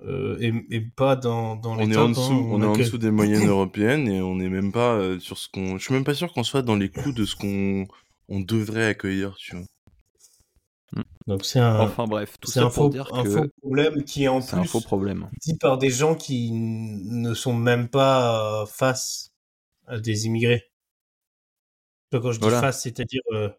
euh, 0.00 0.38
est, 0.40 0.54
est 0.70 0.94
pas 0.94 1.16
dans, 1.16 1.56
dans 1.56 1.74
les 1.74 1.86
On 1.86 1.90
est 1.90 1.96
en 1.96 2.10
hein, 2.10 2.46
on 2.50 2.62
est 2.62 2.66
en 2.66 2.76
dessous 2.76 2.98
des 2.98 3.10
moyennes 3.10 3.48
européennes 3.48 4.08
et 4.08 4.20
on 4.22 4.36
n'est 4.36 4.48
même 4.48 4.72
pas 4.72 4.94
euh, 4.94 5.18
sur 5.18 5.38
ce 5.38 5.48
qu'on. 5.48 5.76
Je 5.78 5.84
suis 5.84 5.94
même 5.94 6.04
pas 6.04 6.14
sûr 6.14 6.32
qu'on 6.32 6.44
soit 6.44 6.62
dans 6.62 6.76
les 6.76 6.90
clous 6.90 7.12
de 7.12 7.24
ce 7.24 7.34
qu'on 7.36 7.86
on 8.28 8.40
devrait 8.40 8.86
accueillir, 8.86 9.34
tu 9.36 9.56
vois. 9.56 9.64
Donc 11.26 11.44
c'est 11.44 11.58
un, 11.60 11.80
Enfin 11.80 12.06
bref, 12.06 12.36
tout 12.40 12.50
ça 12.50 12.64
un, 12.64 12.70
pour 12.70 12.74
faux, 12.74 12.88
dire 12.88 13.08
un 13.12 13.22
que 13.22 13.28
faux 13.28 13.44
problème 13.60 14.04
qui 14.04 14.24
est 14.24 14.28
en 14.28 14.40
c'est 14.40 14.56
un 14.56 14.60
plus 14.60 14.68
faux 14.68 14.80
problème. 14.80 15.28
dit 15.42 15.56
par 15.56 15.78
des 15.78 15.90
gens 15.90 16.14
qui 16.14 16.50
ne 16.52 17.34
sont 17.34 17.54
même 17.54 17.88
pas 17.88 18.64
face 18.66 19.32
des 20.00 20.26
immigrés. 20.26 20.70
Quand 22.10 22.32
je 22.32 22.38
dis 22.38 22.42
Voilà. 22.44 22.60
face, 22.60 22.82
c'est-à-dire 22.82 23.20
euh, 23.32 23.50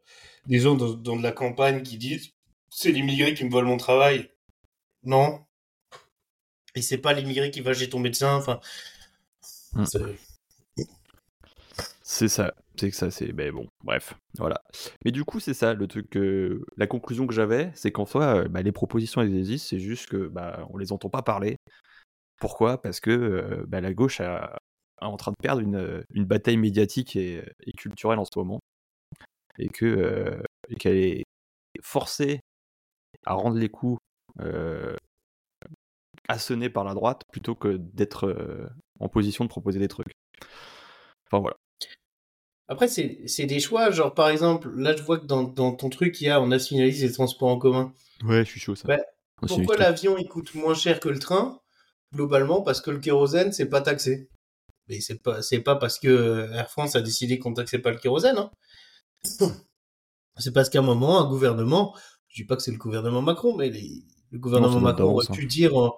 des 0.47 0.59
gens 0.59 0.75
dans, 0.75 0.93
dans 0.93 1.15
de 1.15 1.23
la 1.23 1.31
campagne 1.31 1.83
qui 1.83 1.97
disent 1.97 2.31
c'est 2.69 2.91
l'immigré 2.91 3.33
qui 3.33 3.45
me 3.45 3.51
vole 3.51 3.65
mon 3.65 3.77
travail. 3.77 4.31
Non. 5.03 5.45
Et 6.75 6.81
c'est 6.81 6.97
pas 6.97 7.13
l'immigré 7.13 7.51
qui 7.51 7.61
va 7.61 7.73
chez 7.73 7.89
ton 7.89 7.99
médecin. 7.99 8.35
Enfin, 8.35 8.59
Hmm. 9.73 9.85
c'est- 12.01 12.27
ça, 12.27 12.53
c'est 12.75 12.89
que 12.89 12.95
ça, 12.95 13.11
c'est. 13.11 13.31
Ben 13.33 13.51
bon, 13.51 13.67
bref, 13.83 14.15
voilà. 14.37 14.61
Mais 15.05 15.11
du 15.11 15.23
coup, 15.23 15.39
c'est 15.39 15.53
ça, 15.53 15.73
le 15.73 15.87
truc. 15.87 16.17
la 16.77 16.87
conclusion 16.87 17.27
que 17.27 17.33
j'avais, 17.33 17.71
c'est 17.75 17.91
qu'en 17.91 18.05
soi, 18.05 18.43
euh, 18.45 18.47
bah, 18.47 18.61
les 18.61 18.71
propositions, 18.71 19.21
elles 19.21 19.35
existent, 19.37 19.67
c'est 19.69 19.79
juste 19.79 20.07
que 20.07 20.27
bah, 20.27 20.65
on 20.71 20.77
les 20.77 20.91
entend 20.91 21.09
pas 21.09 21.21
parler. 21.21 21.57
Pourquoi? 22.39 22.81
Parce 22.81 22.99
que 22.99 23.11
euh, 23.11 23.65
bah, 23.67 23.81
la 23.81 23.93
gauche 23.93 24.21
a- 24.21 24.57
en 25.07 25.17
train 25.17 25.31
de 25.31 25.37
perdre 25.41 25.61
une, 25.61 26.03
une 26.13 26.25
bataille 26.25 26.57
médiatique 26.57 27.15
et, 27.15 27.43
et 27.65 27.71
culturelle 27.73 28.19
en 28.19 28.25
ce 28.25 28.37
moment. 28.37 28.59
Et 29.57 29.69
que 29.69 29.85
euh, 29.85 30.41
et 30.69 30.75
qu'elle 30.75 30.97
est 30.97 31.23
forcée 31.81 32.39
à 33.25 33.33
rendre 33.33 33.57
les 33.57 33.69
coups 33.69 33.99
euh, 34.39 34.95
assenés 36.27 36.69
par 36.69 36.83
la 36.83 36.93
droite 36.93 37.23
plutôt 37.31 37.55
que 37.55 37.77
d'être 37.77 38.27
euh, 38.27 38.69
en 38.99 39.09
position 39.09 39.43
de 39.43 39.49
proposer 39.49 39.79
des 39.79 39.87
trucs. 39.87 40.11
Enfin 41.27 41.41
voilà. 41.41 41.55
Après, 42.67 42.87
c'est 42.87 43.27
c'est 43.27 43.47
des 43.47 43.59
choix. 43.59 43.91
Genre, 43.91 44.13
par 44.13 44.29
exemple, 44.29 44.69
là, 44.75 44.95
je 44.95 45.01
vois 45.01 45.19
que 45.19 45.25
dans, 45.25 45.43
dans 45.43 45.73
ton 45.73 45.89
truc, 45.89 46.21
il 46.21 46.25
y 46.25 46.29
a 46.29 46.39
on 46.39 46.47
nationalise 46.47 47.03
les 47.03 47.11
transports 47.11 47.49
en 47.49 47.57
commun. 47.57 47.93
Ouais, 48.23 48.45
je 48.45 48.51
suis 48.51 48.59
chaud 48.59 48.75
ça. 48.75 48.87
Bah, 48.87 48.99
Pourquoi 49.47 49.75
l'avion 49.75 50.17
il 50.17 50.27
coûte 50.27 50.53
moins 50.53 50.75
cher 50.75 50.99
que 50.99 51.09
le 51.09 51.19
train? 51.19 51.59
Globalement, 52.13 52.61
parce 52.61 52.81
que 52.81 52.91
le 52.91 52.99
kérosène, 52.99 53.51
c'est 53.51 53.69
pas 53.69 53.81
taxé. 53.81 54.29
Mais 54.89 54.99
c'est 55.01 55.21
pas, 55.21 55.41
c'est 55.41 55.59
pas 55.61 55.75
parce 55.75 55.99
que 55.99 56.51
Air 56.53 56.69
France 56.69 56.95
a 56.95 57.01
décidé 57.01 57.37
qu'on 57.39 57.53
taxait 57.53 57.79
pas 57.79 57.91
le 57.91 57.97
kérosène. 57.99 58.37
Hein. 58.37 58.51
C'est 60.37 60.53
parce 60.53 60.69
qu'à 60.69 60.79
un 60.79 60.83
moment, 60.83 61.19
un 61.19 61.27
gouvernement, 61.29 61.93
je 62.29 62.41
dis 62.41 62.47
pas 62.47 62.55
que 62.55 62.61
c'est 62.61 62.71
le 62.71 62.77
gouvernement 62.77 63.21
Macron, 63.21 63.57
mais 63.57 63.69
les- 63.69 64.05
le 64.31 64.39
gouvernement 64.39 64.79
Macron 64.79 65.03
aurait 65.11 65.25
pu 65.33 65.45
dire 65.47 65.75
on, 65.75 65.91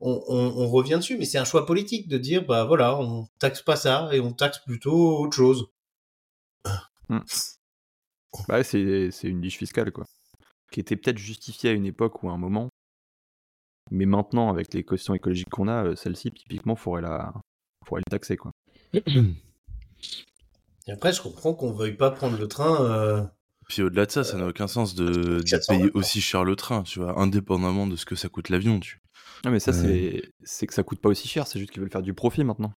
on, 0.00 0.22
on- 0.28 0.64
on 0.64 0.68
revient 0.68 0.96
dessus, 0.96 1.16
mais 1.16 1.24
c'est 1.24 1.38
un 1.38 1.46
choix 1.46 1.64
politique 1.64 2.06
de 2.06 2.18
dire 2.18 2.44
bah 2.44 2.64
voilà, 2.64 2.98
on 3.00 3.26
taxe 3.38 3.62
pas 3.62 3.76
ça 3.76 4.10
et 4.12 4.20
on 4.20 4.32
taxe 4.34 4.58
plutôt 4.66 5.18
autre 5.20 5.34
chose. 5.34 5.66
Bah, 8.48 8.62
c'est 8.62 9.10
c'est 9.12 9.28
une 9.28 9.40
niche 9.40 9.56
fiscale, 9.56 9.92
quoi. 9.92 10.04
Qui 10.70 10.80
était 10.80 10.96
peut-être 10.96 11.16
justifiée 11.18 11.70
à 11.70 11.72
une 11.72 11.86
époque 11.86 12.22
ou 12.22 12.28
à 12.28 12.32
un 12.32 12.36
moment. 12.38 12.68
Mais 13.90 14.04
maintenant, 14.04 14.50
avec 14.50 14.74
les 14.74 14.84
questions 14.84 15.14
écologiques 15.14 15.48
qu'on 15.48 15.68
a, 15.68 15.84
euh, 15.86 15.96
celle-ci, 15.96 16.32
typiquement, 16.32 16.76
faudrait 16.76 17.02
la, 17.02 17.32
faudrait 17.86 18.02
le 18.06 18.10
taxer, 18.10 18.36
quoi. 18.36 18.52
Et 20.88 20.92
après, 20.92 21.12
je 21.12 21.20
comprends 21.22 21.54
qu'on 21.54 21.72
veuille 21.72 21.96
pas 21.96 22.10
prendre 22.10 22.38
le 22.38 22.46
train. 22.48 22.82
euh, 22.84 23.22
Puis 23.68 23.82
au-delà 23.82 24.06
de 24.06 24.10
ça, 24.10 24.24
ça 24.24 24.36
n'a 24.36 24.46
aucun 24.46 24.68
sens 24.68 24.94
de, 24.94 25.08
de 25.10 25.42
400 25.42 25.76
payer 25.78 25.90
aussi 25.94 26.20
cher 26.20 26.44
le 26.44 26.54
train, 26.56 26.82
tu 26.82 27.00
vois, 27.00 27.18
indépendamment 27.20 27.86
de 27.86 27.96
ce 27.96 28.04
que 28.06 28.14
ça 28.14 28.28
coûte 28.28 28.48
l'avion, 28.50 28.78
tu. 28.80 29.00
Non, 29.44 29.50
mais 29.50 29.60
ça, 29.60 29.72
c'est 29.72 30.30
c'est 30.44 30.66
que 30.66 30.74
ça 30.74 30.82
coûte 30.82 31.00
pas 31.00 31.08
aussi 31.08 31.28
cher, 31.28 31.46
c'est 31.46 31.58
juste 31.58 31.70
qu'ils 31.72 31.80
veulent 31.80 31.90
faire 31.90 32.02
du 32.02 32.14
profit 32.14 32.44
maintenant. 32.44 32.72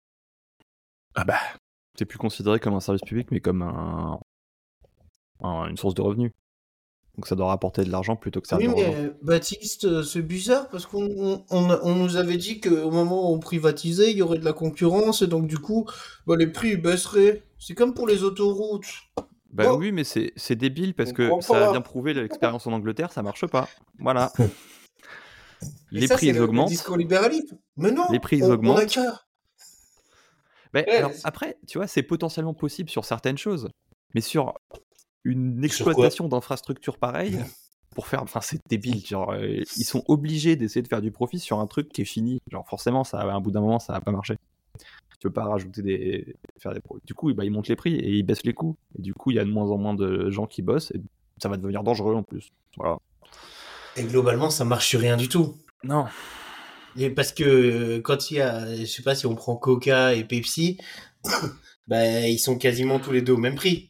Ah 1.15 1.23
bah. 1.23 1.39
C'est 1.97 2.05
plus 2.05 2.17
considéré 2.17 2.59
comme 2.59 2.73
un 2.75 2.79
service 2.79 3.01
public, 3.01 3.29
mais 3.31 3.41
comme 3.41 3.61
un, 3.61 4.19
un- 5.41 5.67
une 5.69 5.77
source 5.77 5.93
de 5.95 6.01
revenus. 6.01 6.31
Donc 7.15 7.27
ça 7.27 7.35
doit 7.35 7.47
rapporter 7.47 7.83
de 7.83 7.91
l'argent 7.91 8.15
plutôt 8.15 8.39
que 8.39 8.45
Oui, 8.45 8.49
servir 8.49 8.71
aux 8.73 8.75
mais 8.79 8.95
euh, 8.95 9.09
Baptiste, 9.21 9.83
euh, 9.85 10.03
c'est 10.03 10.21
bizarre 10.21 10.69
parce 10.69 10.85
qu'on 10.85 11.03
on, 11.03 11.43
on 11.49 11.69
on 11.83 11.95
nous 11.95 12.15
avait 12.15 12.37
dit 12.37 12.61
qu'au 12.61 12.91
moment 12.91 13.29
où 13.29 13.33
on 13.35 13.39
privatisait, 13.39 14.11
il 14.11 14.17
y 14.17 14.21
aurait 14.21 14.37
de 14.39 14.45
la 14.45 14.53
concurrence 14.53 15.21
et 15.21 15.27
donc 15.27 15.47
du 15.47 15.57
coup, 15.57 15.85
bah, 16.27 16.35
les 16.37 16.47
prix 16.47 16.77
baisseraient. 16.77 17.43
C'est 17.57 17.75
comme 17.75 17.93
pour 17.93 18.07
les 18.07 18.23
autoroutes. 18.23 18.87
Bah 19.51 19.65
Oh. 19.73 19.77
oui, 19.77 19.91
mais 19.91 20.03
c'est 20.05 20.31
c'est 20.37 20.55
débile 20.55 20.93
parce 20.93 21.09
On 21.09 21.13
que 21.13 21.29
ça 21.41 21.69
a 21.69 21.71
bien 21.71 21.81
prouvé 21.81 22.13
l'expérience 22.13 22.67
en 22.67 22.71
Angleterre, 22.71 23.11
ça 23.11 23.21
marche 23.23 23.45
pas. 23.47 23.67
Voilà. 23.99 24.31
Les 25.91 26.07
ça, 26.07 26.15
prix 26.15 26.27
le- 26.31 26.33
le 26.37 26.41
augmentent. 26.43 26.69
discours 26.69 26.95
libéraliste. 26.97 27.53
Mais 27.75 27.91
non, 27.91 28.05
Les 28.11 28.19
prix, 28.19 28.37
ils 28.37 28.43
on- 28.43 28.47
on 28.47 28.51
a 28.51 28.53
augmentent. 28.53 28.85
qu'à- 28.87 29.21
Ben, 30.71 30.85
Ouais, 30.87 30.95
alors, 30.97 31.11
après, 31.23 31.57
tu 31.67 31.79
vois, 31.79 31.87
c'est 31.87 32.03
potentiellement 32.03 32.53
possible 32.53 32.89
sur 32.89 33.03
certaines 33.03 33.37
choses. 33.39 33.67
Mais 34.13 34.21
sur 34.21 34.53
une 35.23 35.63
exploitation 35.63 36.27
d'infrastructures 36.27 36.97
pareille 36.97 37.39
pour 37.95 38.07
faire. 38.07 38.23
Enfin, 38.23 38.41
c'est 38.41 38.59
débile. 38.69 39.05
Genre, 39.05 39.31
euh, 39.31 39.63
ils 39.77 39.85
sont 39.85 40.03
obligés 40.07 40.55
d'essayer 40.55 40.81
de 40.81 40.87
faire 40.87 41.01
du 41.01 41.11
profit 41.11 41.39
sur 41.39 41.59
un 41.59 41.67
truc 41.67 41.89
qui 41.89 42.01
est 42.01 42.05
fini. 42.05 42.41
Genre, 42.51 42.67
forcément, 42.67 43.03
ça, 43.03 43.19
à 43.19 43.25
un 43.25 43.41
bout 43.41 43.51
d'un 43.51 43.61
moment, 43.61 43.79
ça 43.79 43.93
va 43.93 44.01
pas 44.01 44.11
marcher. 44.11 44.37
Tu 44.77 45.27
peux 45.27 45.33
pas 45.33 45.45
rajouter 45.45 45.81
des. 45.81 46.35
faire 46.57 46.73
des 46.73 46.81
Du 47.05 47.13
coup, 47.13 47.33
bah, 47.33 47.43
ils 47.43 47.51
montent 47.51 47.67
les 47.67 47.75
prix 47.75 47.95
et 47.95 48.11
ils 48.11 48.23
baissent 48.23 48.45
les 48.45 48.53
coûts. 48.53 48.77
Et 48.97 49.01
du 49.01 49.13
coup, 49.13 49.31
il 49.31 49.35
y 49.35 49.39
a 49.39 49.43
de 49.43 49.51
moins 49.51 49.69
en 49.69 49.77
moins 49.77 49.93
de 49.93 50.29
gens 50.29 50.47
qui 50.47 50.61
bossent 50.61 50.91
et 50.91 51.01
ça 51.41 51.49
va 51.49 51.57
devenir 51.57 51.83
dangereux 51.83 52.15
en 52.15 52.23
plus. 52.23 52.49
Voilà. 52.77 52.97
Et 53.97 54.03
globalement, 54.03 54.49
ça 54.49 54.63
marche 54.63 54.87
sur 54.87 55.01
rien 55.01 55.17
du 55.17 55.27
tout. 55.27 55.57
Non. 55.83 56.05
Et 56.97 57.09
parce 57.09 57.31
que 57.31 57.99
quand 57.99 58.31
il 58.31 58.37
y 58.37 58.41
a, 58.41 58.75
je 58.75 58.85
sais 58.85 59.03
pas 59.03 59.15
si 59.15 59.25
on 59.25 59.35
prend 59.35 59.55
Coca 59.57 60.13
et 60.13 60.23
Pepsi, 60.23 60.77
bah, 61.87 62.21
ils 62.21 62.39
sont 62.39 62.57
quasiment 62.57 62.99
tous 62.99 63.11
les 63.11 63.21
deux 63.21 63.33
au 63.33 63.37
même 63.37 63.55
prix. 63.55 63.88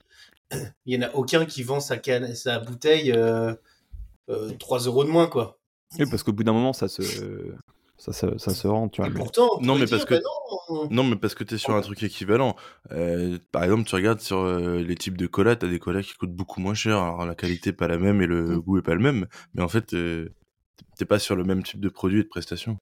Il 0.86 0.93
y 0.93 0.97
en 0.97 1.08
a 1.08 1.14
aucun 1.14 1.45
qui 1.45 1.64
vend 1.64 1.80
sa 1.80 1.97
canne, 1.97 2.34
sa 2.36 2.60
bouteille 2.60 3.12
euh, 3.12 3.54
euh, 4.30 4.52
3 4.60 4.80
euros 4.80 5.04
de 5.04 5.10
moins, 5.10 5.28
quoi. 5.28 5.60
Oui, 5.97 6.06
parce 6.10 6.24
qu'au 6.24 6.34
bout 6.34 6.43
d'un 6.43 6.54
moment, 6.54 6.74
ça 6.74 6.88
se. 6.88 7.04
Ça, 7.97 8.14
se- 8.14 8.38
ça 8.38 8.54
se 8.54 8.66
rend, 8.66 8.88
tu 8.88 9.02
vois. 9.02 9.10
Et 9.12 9.14
pourtant, 9.14 9.50
on 9.58 9.62
Non, 9.62 9.76
mais 9.76 9.86
parce 9.86 10.06
que- 10.06 10.14
bah 10.14 10.22
non, 10.70 10.88
Non, 10.89 11.04
mais 11.04 11.18
parce 11.18 11.36
que 11.36 11.43
t'es 11.43 11.58
sur 11.58 11.76
un 11.76 11.82
truc 11.82 12.02
équivalent. 12.02 12.56
Euh, 12.91 13.38
par 13.52 13.64
exemple, 13.66 13.84
tu 13.84 13.93
regardes 13.95 14.22
sur 14.22 14.38
euh, 14.38 14.78
les 14.82 14.95
types 14.95 15.18
de 15.18 15.28
cola, 15.28 15.58
t'as 15.58 15.68
des 15.68 15.80
colas 15.80 16.02
qui 16.02 16.14
coûtent 16.14 16.34
beaucoup 16.34 16.62
moins 16.62 16.74
cher. 16.76 16.95
Alors 16.97 17.26
la 17.26 17.36
qualité 17.36 17.72
est 17.72 17.74
pas 17.74 17.89
la 17.89 17.97
même 17.97 18.22
et 18.22 18.26
le 18.26 18.56
Mm. 18.56 18.60
goût 18.62 18.78
est 18.78 18.82
pas 18.84 18.93
le 18.95 19.02
même. 19.02 19.28
Mais 19.54 19.62
en 19.62 19.68
fait, 19.68 19.93
euh, 19.93 20.30
t'es 20.97 21.04
pas 21.04 21.20
sur 21.20 21.36
le 21.36 21.43
même 21.43 21.62
type 21.62 21.82
de 21.82 21.89
produit 21.89 22.22
et 22.22 22.24
de 22.24 22.30
prestation. 22.30 22.78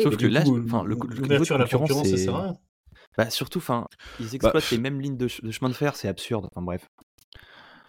Sauf 0.00 0.16
que 0.16 0.26
là, 0.26 0.44
coup, 0.44 0.62
enfin, 0.64 0.82
le, 0.84 0.94
le 0.94 1.20
niveau 1.28 1.44
de 1.44 1.48
concurrence, 1.48 1.70
concurrence, 1.70 2.08
ça 2.08 2.16
c'est- 2.16 2.24
sert 2.24 2.34
à 2.36 2.42
rien. 2.44 2.56
Bah, 3.16 3.30
surtout, 3.30 3.58
enfin, 3.58 3.86
ils 4.20 4.34
exploitent 4.34 4.70
les 4.70 4.78
mêmes 4.78 5.00
lignes 5.00 5.16
de, 5.16 5.28
ch- 5.28 5.42
de 5.42 5.50
chemin 5.50 5.68
de 5.70 5.74
fer, 5.74 5.96
c'est 5.96 6.08
absurde. 6.08 6.46
Enfin, 6.52 6.62
bref. 6.62 6.88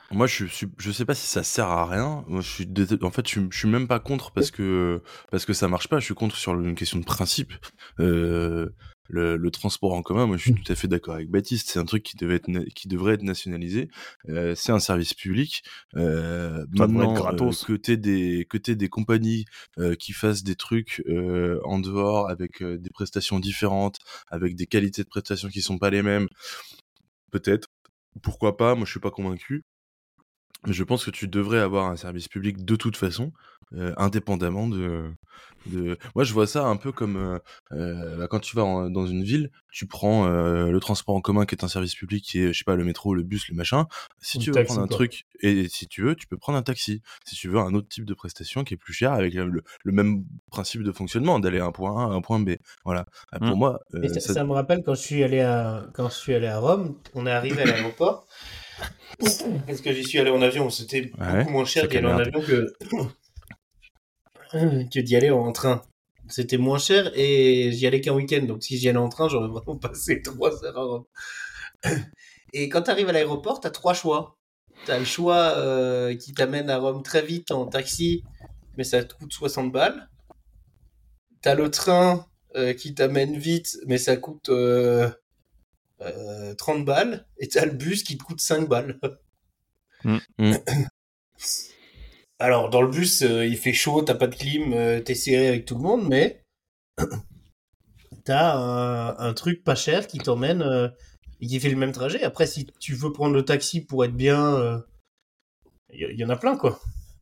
Moi, 0.10 0.26
je 0.26 0.46
suis, 0.46 0.68
je 0.78 0.92
sais 0.92 1.04
pas 1.04 1.16
si 1.16 1.28
ça 1.28 1.44
sert 1.44 1.68
à 1.68 1.86
rien. 1.86 2.24
Moi, 2.28 2.40
je 2.40 2.50
suis, 2.50 2.66
dé- 2.66 2.86
en 3.04 3.12
fait, 3.12 3.28
je, 3.28 3.32
suis- 3.32 3.48
je 3.52 3.58
suis 3.58 3.68
même 3.68 3.90
pas 3.90 4.00
contre 4.00 4.32
parce 4.32 4.52
que 4.52 5.02
parce 5.32 5.46
que 5.46 5.52
ça 5.52 5.68
marche 5.68 5.90
pas. 5.90 6.00
Je 6.00 6.06
suis 6.06 6.14
contre 6.16 6.38
sur 6.38 6.54
une 6.54 6.76
question 6.76 6.98
de 7.00 7.04
principe. 7.06 7.52
Euh, 8.00 8.70
le, 9.10 9.38
le 9.38 9.52
transport 9.52 9.94
en 9.94 10.02
commun, 10.02 10.26
moi, 10.28 10.38
je 10.38 10.44
suis 10.44 10.54
tout 10.54 10.72
à 10.72 10.76
fait 10.76 10.88
d'accord 10.88 11.16
avec 11.16 11.30
Baptiste. 11.30 11.70
C'est 11.70 11.80
un 11.80 11.86
truc 11.86 12.04
qui 12.04 12.18
devait 12.18 12.36
être, 12.36 12.50
qui 12.76 12.88
devrait 12.88 13.14
être 13.14 13.24
nationalisé. 13.24 13.90
Euh, 14.30 14.54
c'est 14.56 14.72
un 14.72 14.80
service 14.80 15.14
public. 15.14 15.64
Euh, 15.96 16.66
maintenant, 16.72 17.14
être 17.14 17.22
gratos. 17.22 17.64
euh, 17.64 17.68
que 17.68 17.74
t'aies 17.74 17.98
des 17.98 18.46
que 18.50 18.58
des 18.58 18.90
compagnies 18.90 19.46
euh, 19.78 19.96
qui 19.96 20.12
fassent 20.14 20.44
des 20.44 20.56
trucs 20.56 21.04
euh, 21.08 21.60
en 21.64 21.80
dehors 21.80 22.30
avec 22.30 22.62
euh, 22.62 22.78
des 22.78 22.90
prestations 22.90 23.40
différentes, 23.40 24.00
avec 24.30 24.56
des 24.56 24.66
qualités 24.68 25.04
de 25.04 25.08
prestations 25.08 25.50
qui 25.50 25.62
sont 25.62 25.78
pas 25.78 25.90
les 25.90 26.02
mêmes. 26.04 26.28
Peut-être. 27.32 27.70
Pourquoi 28.22 28.58
pas 28.58 28.76
Moi, 28.76 28.86
je 28.86 28.92
suis 28.92 29.00
pas 29.00 29.12
convaincu. 29.12 29.64
Je 30.66 30.84
pense 30.84 31.06
que 31.06 31.12
tu 31.12 31.28
devrais 31.28 31.60
avoir 31.60 31.86
un 31.90 31.96
service 31.96 32.28
public 32.28 32.64
de 32.66 32.76
toute 32.76 32.98
façon, 32.98 33.32
euh, 33.74 33.94
indépendamment 33.98 34.68
de, 34.68 35.12
de. 35.68 35.98
Moi, 36.16 36.24
je 36.24 36.34
vois 36.34 36.48
ça 36.48 36.66
un 36.66 36.78
peu 36.78 36.92
comme 36.92 37.16
euh, 37.18 37.40
euh, 37.74 38.18
bah, 38.18 38.28
quand 38.28 38.40
tu 38.40 38.56
vas 38.56 38.64
en- 38.64 38.90
dans 38.90 39.06
une 39.06 39.24
ville, 39.24 39.52
tu 39.72 39.86
prends 39.86 40.26
euh, 40.26 40.72
le 40.72 40.80
transport 40.80 41.16
en 41.16 41.22
commun 41.22 41.46
qui 41.46 41.54
est 41.56 41.64
un 41.64 41.68
service 41.68 41.96
public, 41.96 42.24
qui 42.24 42.40
est, 42.40 42.54
je 42.54 42.58
sais 42.58 42.64
pas, 42.64 42.76
le 42.76 42.84
métro, 42.84 43.14
le 43.14 43.24
bus, 43.24 43.48
le 43.50 43.56
machin. 43.56 43.86
Si 44.20 44.40
tu 44.40 44.52
veux 44.52 44.64
prendre 44.64 44.82
un 44.82 44.88
quoi. 44.88 44.98
truc, 44.98 45.26
et 45.42 45.68
si 45.70 45.88
tu 45.88 46.02
veux, 46.02 46.16
tu 46.16 46.28
peux 46.28 46.38
prendre 46.38 46.58
un 46.58 46.64
taxi. 46.64 47.02
Si 47.26 47.36
tu 47.36 47.50
veux 47.50 47.60
un 47.60 47.74
autre 47.74 47.88
type 47.88 48.06
de 48.06 48.14
prestation 48.14 48.64
qui 48.64 48.74
est 48.74 48.78
plus 48.78 48.94
cher, 48.94 49.14
avec 49.14 49.34
le, 49.36 49.64
même 49.86 50.24
principe 50.52 50.84
de 50.84 50.92
fonctionnement, 50.92 51.40
d'aller 51.40 51.60
à 51.60 51.66
un 51.66 51.72
point 51.72 51.96
A 52.08 52.12
à 52.12 52.16
un 52.16 52.22
point 52.22 52.40
B. 52.40 52.52
Voilà. 52.84 53.06
Ah, 53.32 53.40
Pour 53.40 53.56
Mm. 53.56 53.60
moi, 53.60 53.80
euh, 53.96 54.08
ça, 54.08 54.20
ça- 54.20 54.34
ça 54.34 54.44
me 54.44 54.54
rappelle 54.54 54.82
quand 54.84 54.96
je 54.96 55.02
suis 55.02 55.24
allé 55.24 55.42
à 55.42 55.86
quand 55.94 56.10
je 56.10 56.16
suis 56.16 56.34
allé 56.34 56.48
à 56.48 56.58
Rome, 56.60 56.96
on 57.14 57.26
est 57.28 57.32
arrivé 57.32 57.62
à 57.62 57.66
l'aéroport. 57.66 58.26
Parce 59.66 59.82
que 59.82 59.94
j'y 59.94 60.04
suis 60.04 60.20
allé 60.20 60.30
en 60.30 60.42
avion, 60.42 60.70
c'était 60.70 61.12
Ouais, 61.20 61.40
beaucoup 61.40 61.52
moins 61.52 61.66
cher 61.66 61.88
d'y 61.88 61.98
aller 61.98 62.08
en 62.08 62.18
avion 62.18 62.42
que 62.42 62.74
que 64.94 65.00
d'y 65.00 65.16
aller 65.16 65.32
en 65.32 65.52
train. 65.52 65.82
C'était 66.30 66.58
moins 66.58 66.78
cher 66.78 67.12
et 67.16 67.72
j'y 67.72 67.88
allais 67.88 68.02
qu'un 68.02 68.14
week-end, 68.14 68.44
donc 68.44 68.64
si 68.64 68.78
j'y 68.78 68.90
allais 68.90 68.98
en 68.98 69.10
train, 69.10 69.30
j'aurais 69.30 69.48
vraiment 69.48 69.78
passé 69.82 70.22
trois 70.22 70.64
heures 70.64 70.78
à 70.78 70.84
Rome. 70.84 71.06
Et 72.54 72.70
quand 72.70 72.84
tu 72.84 72.92
arrives 72.92 73.10
à 73.10 73.12
l'aéroport, 73.12 73.60
tu 73.60 73.68
as 73.68 73.72
trois 73.72 73.94
choix. 73.94 74.38
Tu 74.86 74.92
as 74.92 75.00
le 75.00 75.06
choix 75.06 75.56
euh, 75.58 76.16
qui 76.16 76.34
t'amène 76.34 76.70
à 76.70 76.78
Rome 76.78 77.04
très 77.04 77.22
vite 77.22 77.52
en 77.52 77.66
taxi, 77.66 78.24
mais 78.78 78.84
ça 78.84 79.04
te 79.04 79.14
coûte 79.14 79.34
60 79.34 79.72
balles. 79.72 80.10
Tu 81.44 81.50
as 81.50 81.56
le 81.56 81.70
train 81.70 82.26
euh, 82.56 82.74
qui 82.74 82.94
t'amène 82.94 83.38
vite, 83.38 83.78
mais 83.86 83.98
ça 83.98 84.16
coûte 84.16 84.50
euh, 84.50 85.10
euh, 86.02 86.54
30 86.56 86.86
balles. 86.86 87.26
Et 87.38 87.48
tu 87.48 87.58
as 87.58 87.66
le 87.66 87.72
bus 87.72 88.04
qui 88.04 88.18
te 88.18 88.24
coûte 88.24 88.42
5 88.42 88.68
balles. 88.68 89.00
Mm. 90.04 90.18
Mm. 90.38 90.54
Alors, 92.40 92.70
dans 92.70 92.82
le 92.82 92.90
bus, 92.90 93.24
euh, 93.24 93.46
il 93.46 93.58
fait 93.58 93.74
chaud, 93.74 94.04
t'as 94.04 94.14
pas 94.14 94.28
de 94.28 94.36
clim, 94.36 94.72
euh, 94.74 95.00
t'es 95.00 95.16
serré 95.16 95.48
avec 95.48 95.66
tout 95.66 95.74
le 95.76 95.82
monde, 95.82 96.08
mais 96.08 96.44
t'as 98.26 98.56
un, 98.56 99.18
un 99.18 99.34
truc 99.34 99.64
pas 99.64 99.74
cher 99.74 100.06
qui 100.06 100.20
t'emmène 100.20 100.62
euh, 100.62 100.88
et 101.42 101.48
qui 101.48 101.60
fait 101.60 101.70
le 101.70 101.78
même 101.78 101.94
trajet. 101.94 102.24
Après, 102.24 102.46
si 102.46 102.68
tu 102.80 102.94
veux 102.94 103.12
prendre 103.12 103.34
le 103.34 103.44
taxi 103.44 103.82
pour 103.82 104.06
être 104.06 104.16
bien, 104.16 104.84
il 105.92 106.12
y, 106.12 106.20
y 106.20 106.26
en 106.26 106.30
a 106.30 106.36
plein, 106.36 106.58
quoi. 106.58 106.80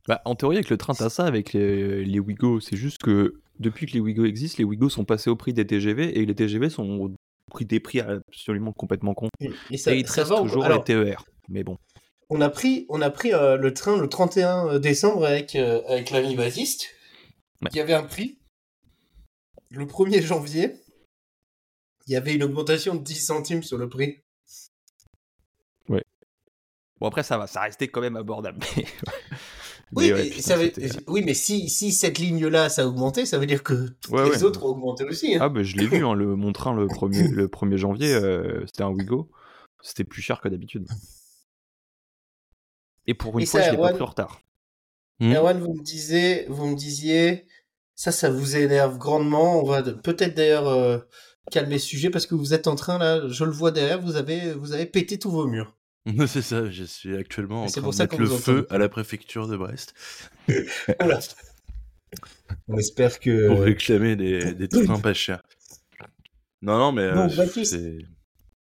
Bah, 0.08 0.22
en 0.26 0.36
théorie, 0.36 0.58
avec 0.58 0.70
le 0.70 0.78
train, 0.78 0.94
t'as 0.94 1.10
ça 1.10 1.26
avec 1.26 1.54
les, 1.54 2.04
les 2.04 2.20
Ouigo. 2.20 2.60
C'est 2.60 2.78
juste 2.78 3.02
que 3.02 3.42
depuis 3.60 3.86
que 3.86 3.94
les 3.94 4.00
Ouigo 4.00 4.26
existent, 4.26 4.58
les 4.60 4.66
Ouigo 4.66 4.90
sont 4.90 5.06
passés 5.06 5.30
au 5.30 5.36
prix 5.36 5.54
des 5.54 5.66
TGV 5.66 6.20
et 6.20 6.26
les 6.26 6.36
TGV 6.36 6.70
sont 6.70 7.14
au 7.48 7.52
prix 7.52 7.66
des 7.66 7.80
prix 7.80 8.00
absolument 8.00 8.74
complètement 8.74 9.14
cons. 9.14 9.30
Et, 9.40 9.52
et 9.72 9.78
ça, 9.78 9.94
et 9.94 10.00
il 10.00 10.08
ça 10.08 10.22
reste 10.22 10.32
va, 10.32 10.42
toujours 10.42 10.66
alors, 10.66 10.80
les 10.80 10.84
TER. 10.84 11.24
Mais 11.50 11.64
bon. 11.64 11.78
on 12.30 12.42
a 12.42 12.50
pris, 12.50 12.86
on 12.90 13.02
a 13.02 13.10
pris 13.10 13.34
euh, 13.34 13.58
le 13.58 13.74
train 13.74 13.98
le 13.98 14.10
31 14.10 14.80
décembre 14.80 15.26
avec, 15.26 15.56
euh, 15.56 15.82
avec 15.88 16.10
l'ami. 16.12 16.38
Ouais. 16.38 16.50
Il 17.72 17.76
y 17.76 17.80
avait 17.80 17.94
un 17.94 18.04
prix. 18.04 18.40
Le 19.70 19.86
1er 19.86 20.22
janvier, 20.22 20.76
il 22.08 22.14
y 22.14 22.16
avait 22.16 22.34
une 22.34 22.44
augmentation 22.44 22.96
de 22.96 23.04
10 23.04 23.16
centimes 23.16 23.64
sur 23.64 23.78
le 23.78 23.90
prix. 23.90 24.20
Bon, 27.00 27.08
après, 27.08 27.24
ça 27.24 27.38
va, 27.38 27.46
ça 27.48 27.62
restait 27.62 27.88
quand 27.88 28.02
même 28.02 28.16
abordable. 28.16 28.60
Mais, 28.78 28.86
Oui, 29.92 30.08
mais 30.08 30.14
ouais, 30.14 30.24
mais 30.24 30.30
putain, 30.30 30.42
ça 30.42 30.58
veut- 30.58 30.72
c'était- 30.74 30.90
oui, 31.08 31.22
mais 31.26 31.34
si, 31.34 31.70
si 31.70 31.92
cette 31.92 32.18
ligne-là, 32.18 32.70
ça 32.70 32.84
a 32.84 32.86
augmenté, 32.86 33.26
ça 33.26 33.38
veut 33.38 33.46
dire 33.46 33.64
que 33.64 33.74
Ouais, 34.10 34.24
les 34.26 34.30
ouais. 34.32 34.44
autres 34.44 34.64
ont 34.66 34.70
augmenté 34.70 35.04
aussi. 35.06 35.36
hein. 35.36 35.40
Ah, 35.42 35.50
bah, 35.50 35.64
je 35.64 35.76
l'ai 35.78 35.88
vu, 35.88 36.06
hein, 36.06 36.14
le, 36.14 36.36
mon 36.36 36.52
train 36.54 36.74
le 36.76 36.88
1er, 36.88 37.28
le 37.32 37.48
1er 37.48 37.78
janvier, 37.78 38.14
euh, 38.14 38.64
c'était 38.66 38.84
un 38.84 38.90
Ouigo. 38.90 39.30
C'était 39.82 40.04
plus 40.04 40.22
cher 40.24 40.42
que 40.42 40.50
d'habitude. 40.50 40.88
Et 43.08 43.14
pour 43.14 43.38
une 43.38 43.44
Et 43.44 43.46
fois, 43.46 43.62
ça, 43.62 43.68
je 43.68 43.72
l'ai 43.76 43.78
pas 43.82 43.94
pris 43.94 44.02
en 44.02 44.06
retard. 44.08 44.42
Mm. 45.20 45.34
Erwan, 45.34 45.60
vous 45.60 45.74
me 45.76 45.84
disiez, 45.84 46.46
vous 46.50 46.66
me 46.68 46.76
disiez, 46.76 47.46
ça, 47.94 48.12
ça 48.12 48.30
vous 48.30 48.58
énerve 48.58 48.98
grandement. 48.98 49.62
On 49.62 49.66
va 49.66 49.82
de- 49.82 49.92
peut-être 49.92 50.36
d'ailleurs 50.36 50.68
euh, 50.68 50.98
calmer 51.52 51.78
ce 51.78 51.86
sujet 51.88 52.10
parce 52.10 52.26
que 52.26 52.34
vous 52.36 52.54
êtes 52.54 52.68
en 52.68 52.76
train 52.76 52.98
là, 52.98 53.28
je 53.30 53.44
le 53.46 53.52
vois 53.52 53.72
derrière, 53.72 54.02
vous 54.02 54.16
avez, 54.16 54.54
vous 54.54 54.74
avez 54.74 54.88
pété 54.88 55.20
tous 55.20 55.30
vos 55.32 55.46
murs. 55.48 55.78
c'est 56.28 56.42
ça. 56.42 56.70
Je 56.70 56.84
suis 56.84 57.16
actuellement 57.16 57.64
en 57.64 57.68
train 57.68 57.82
pour 57.82 57.92
de 57.92 57.96
ça 57.96 58.04
mettre 58.04 58.20
le 58.20 58.28
feu 58.28 58.60
entend. 58.60 58.76
à 58.76 58.78
la 58.78 58.90
préfecture 58.90 59.48
de 59.48 59.58
Brest 59.58 59.94
Oula. 61.04 61.20
On 62.68 62.78
espère 62.78 63.20
que. 63.20 63.48
pour 63.48 63.62
réclamer 63.62 64.16
des, 64.16 64.54
des 64.54 64.68
trains 64.68 65.00
pas 65.00 65.14
chers. 65.14 65.42
Non, 66.62 66.78
non, 66.78 66.92
mais 66.92 67.12
Donc, 67.12 67.32
euh, 67.32 67.36
Baptiste, 67.36 67.76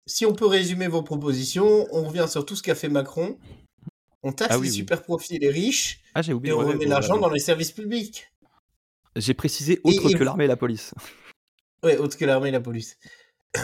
Si 0.06 0.26
on 0.26 0.34
peut 0.34 0.46
résumer 0.46 0.88
vos 0.88 1.04
propositions, 1.04 1.88
on 1.92 2.04
revient 2.08 2.26
sur 2.30 2.46
tout 2.46 2.56
ce 2.56 2.64
qu'a 2.64 2.76
fait 2.76 2.90
Macron. 2.90 3.38
On 4.24 4.32
taxe 4.32 4.52
Ah 4.54 4.58
oui, 4.60 4.66
les 4.68 4.72
oui. 4.72 4.78
super 4.78 5.04
profits 5.04 5.36
et 5.36 5.40
les 5.40 5.50
riches 5.52 6.00
Ah, 6.16 6.22
j'ai 6.22 6.32
et 6.32 6.34
oublié. 6.34 6.54
on 6.54 6.60
ouais, 6.60 6.66
remet 6.66 6.80
ouais, 6.80 6.86
l'argent 6.88 7.16
ouais. 7.16 7.22
dans 7.22 7.30
les 7.30 7.40
services 7.40 7.72
publics. 7.72 8.32
J'ai 9.16 9.34
précisé 9.34 9.80
autre 9.84 10.10
et 10.10 10.14
que 10.14 10.24
l'armée 10.24 10.46
et 10.46 10.48
la 10.48 10.56
police. 10.58 10.94
Ouais, 11.84 11.98
autre 11.98 12.18
que 12.18 12.26
l'armée 12.26 12.50
et 12.50 12.52
la 12.52 12.60
police. 12.62 12.98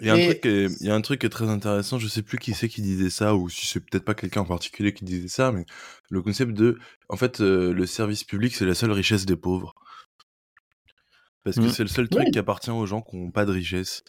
Il 0.00 0.06
y, 0.06 0.10
a 0.10 0.14
un 0.14 0.16
Et- 0.16 0.26
truc 0.26 0.40
qui 0.40 0.48
est, 0.48 0.66
il 0.80 0.86
y 0.86 0.90
a 0.90 0.94
un 0.94 1.00
truc 1.00 1.20
qui 1.20 1.26
est 1.26 1.30
très 1.30 1.48
intéressant, 1.48 1.98
je 2.00 2.08
sais 2.08 2.22
plus 2.22 2.38
qui 2.38 2.52
c'est 2.52 2.68
qui 2.68 2.82
disait 2.82 3.10
ça, 3.10 3.34
ou 3.36 3.48
si 3.48 3.66
c'est 3.66 3.78
peut-être 3.80 4.04
pas 4.04 4.14
quelqu'un 4.14 4.40
en 4.40 4.44
particulier 4.44 4.92
qui 4.92 5.04
disait 5.04 5.28
ça, 5.28 5.52
mais 5.52 5.64
le 6.10 6.20
concept 6.20 6.52
de, 6.52 6.78
en 7.08 7.16
fait, 7.16 7.40
euh, 7.40 7.72
le 7.72 7.86
service 7.86 8.24
public, 8.24 8.54
c'est 8.56 8.66
la 8.66 8.74
seule 8.74 8.90
richesse 8.90 9.24
des 9.24 9.36
pauvres. 9.36 9.74
Parce 11.44 11.56
que 11.56 11.62
Mm. 11.62 11.68
c'est 11.70 11.82
le 11.84 11.88
seul 11.88 12.08
truc 12.08 12.24
Ouais. 12.24 12.30
qui 12.30 12.38
appartient 12.38 12.70
aux 12.70 12.86
gens 12.86 13.02
qui 13.02 13.16
n'ont 13.16 13.30
pas 13.30 13.44
de 13.44 13.52
richesse. 13.52 14.02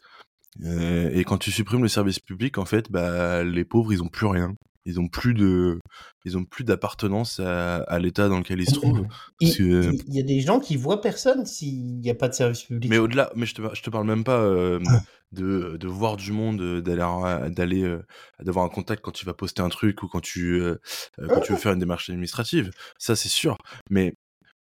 Euh, 0.63 1.09
et 1.13 1.23
quand 1.25 1.37
tu 1.37 1.51
supprimes 1.51 1.83
le 1.83 1.89
service 1.89 2.19
public, 2.19 2.57
en 2.57 2.65
fait, 2.65 2.89
bah, 2.91 3.43
les 3.43 3.65
pauvres, 3.65 3.91
ils 3.93 4.01
ont 4.01 4.07
plus 4.07 4.25
rien. 4.25 4.55
Ils 4.85 4.99
ont 4.99 5.07
plus 5.07 5.33
de, 5.33 5.79
ils 6.25 6.37
ont 6.37 6.45
plus 6.45 6.63
d'appartenance 6.63 7.39
à, 7.39 7.77
à 7.77 7.99
l'état 7.99 8.29
dans 8.29 8.37
lequel 8.37 8.59
ils 8.59 8.67
se 8.69 8.73
trouvent. 8.75 9.07
Il, 9.39 9.55
que- 9.55 10.11
y 10.11 10.19
a 10.19 10.23
des 10.23 10.41
gens 10.41 10.59
qui 10.59 10.75
voient 10.75 11.01
personne 11.01 11.45
s'il 11.45 11.99
n'y 11.99 12.09
a 12.09 12.15
pas 12.15 12.29
de 12.29 12.33
service 12.33 12.63
public. 12.63 12.89
Mais 12.89 12.97
au-delà, 12.99 13.31
mais 13.35 13.45
je 13.45 13.55
te, 13.55 13.61
je 13.73 13.81
te 13.81 13.89
parle 13.89 14.05
même 14.05 14.23
pas 14.23 14.39
euh, 14.39 14.79
de, 15.31 15.77
de 15.77 15.87
voir 15.87 16.17
du 16.17 16.31
monde, 16.31 16.61
euh, 16.61 16.81
d'aller, 16.81 17.49
d'aller, 17.51 17.83
euh, 17.83 18.05
d'avoir 18.39 18.63
un 18.65 18.69
contact 18.69 19.01
quand 19.03 19.11
tu 19.11 19.25
vas 19.25 19.33
poster 19.33 19.61
un 19.63 19.69
truc 19.69 20.03
ou 20.03 20.07
quand 20.07 20.21
tu, 20.21 20.61
euh, 20.61 20.75
quand 21.17 21.39
tu 21.41 21.53
veux 21.53 21.57
faire 21.57 21.73
une 21.73 21.79
démarche 21.79 22.09
administrative. 22.09 22.69
Ça, 22.99 23.15
c'est 23.15 23.29
sûr. 23.29 23.57
Mais 23.89 24.13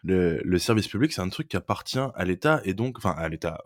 le, 0.07 0.41
le 0.45 0.59
service 0.59 0.89
public, 0.89 1.12
c'est 1.12 1.22
un 1.22 1.29
truc 1.31 1.49
qui 1.49 1.57
appartient 1.57 1.99
à 1.99 2.25
l'État 2.25 2.61
et 2.64 2.75
donc, 2.75 2.99
enfin, 2.99 3.14
à 3.16 3.29
l'État, 3.29 3.59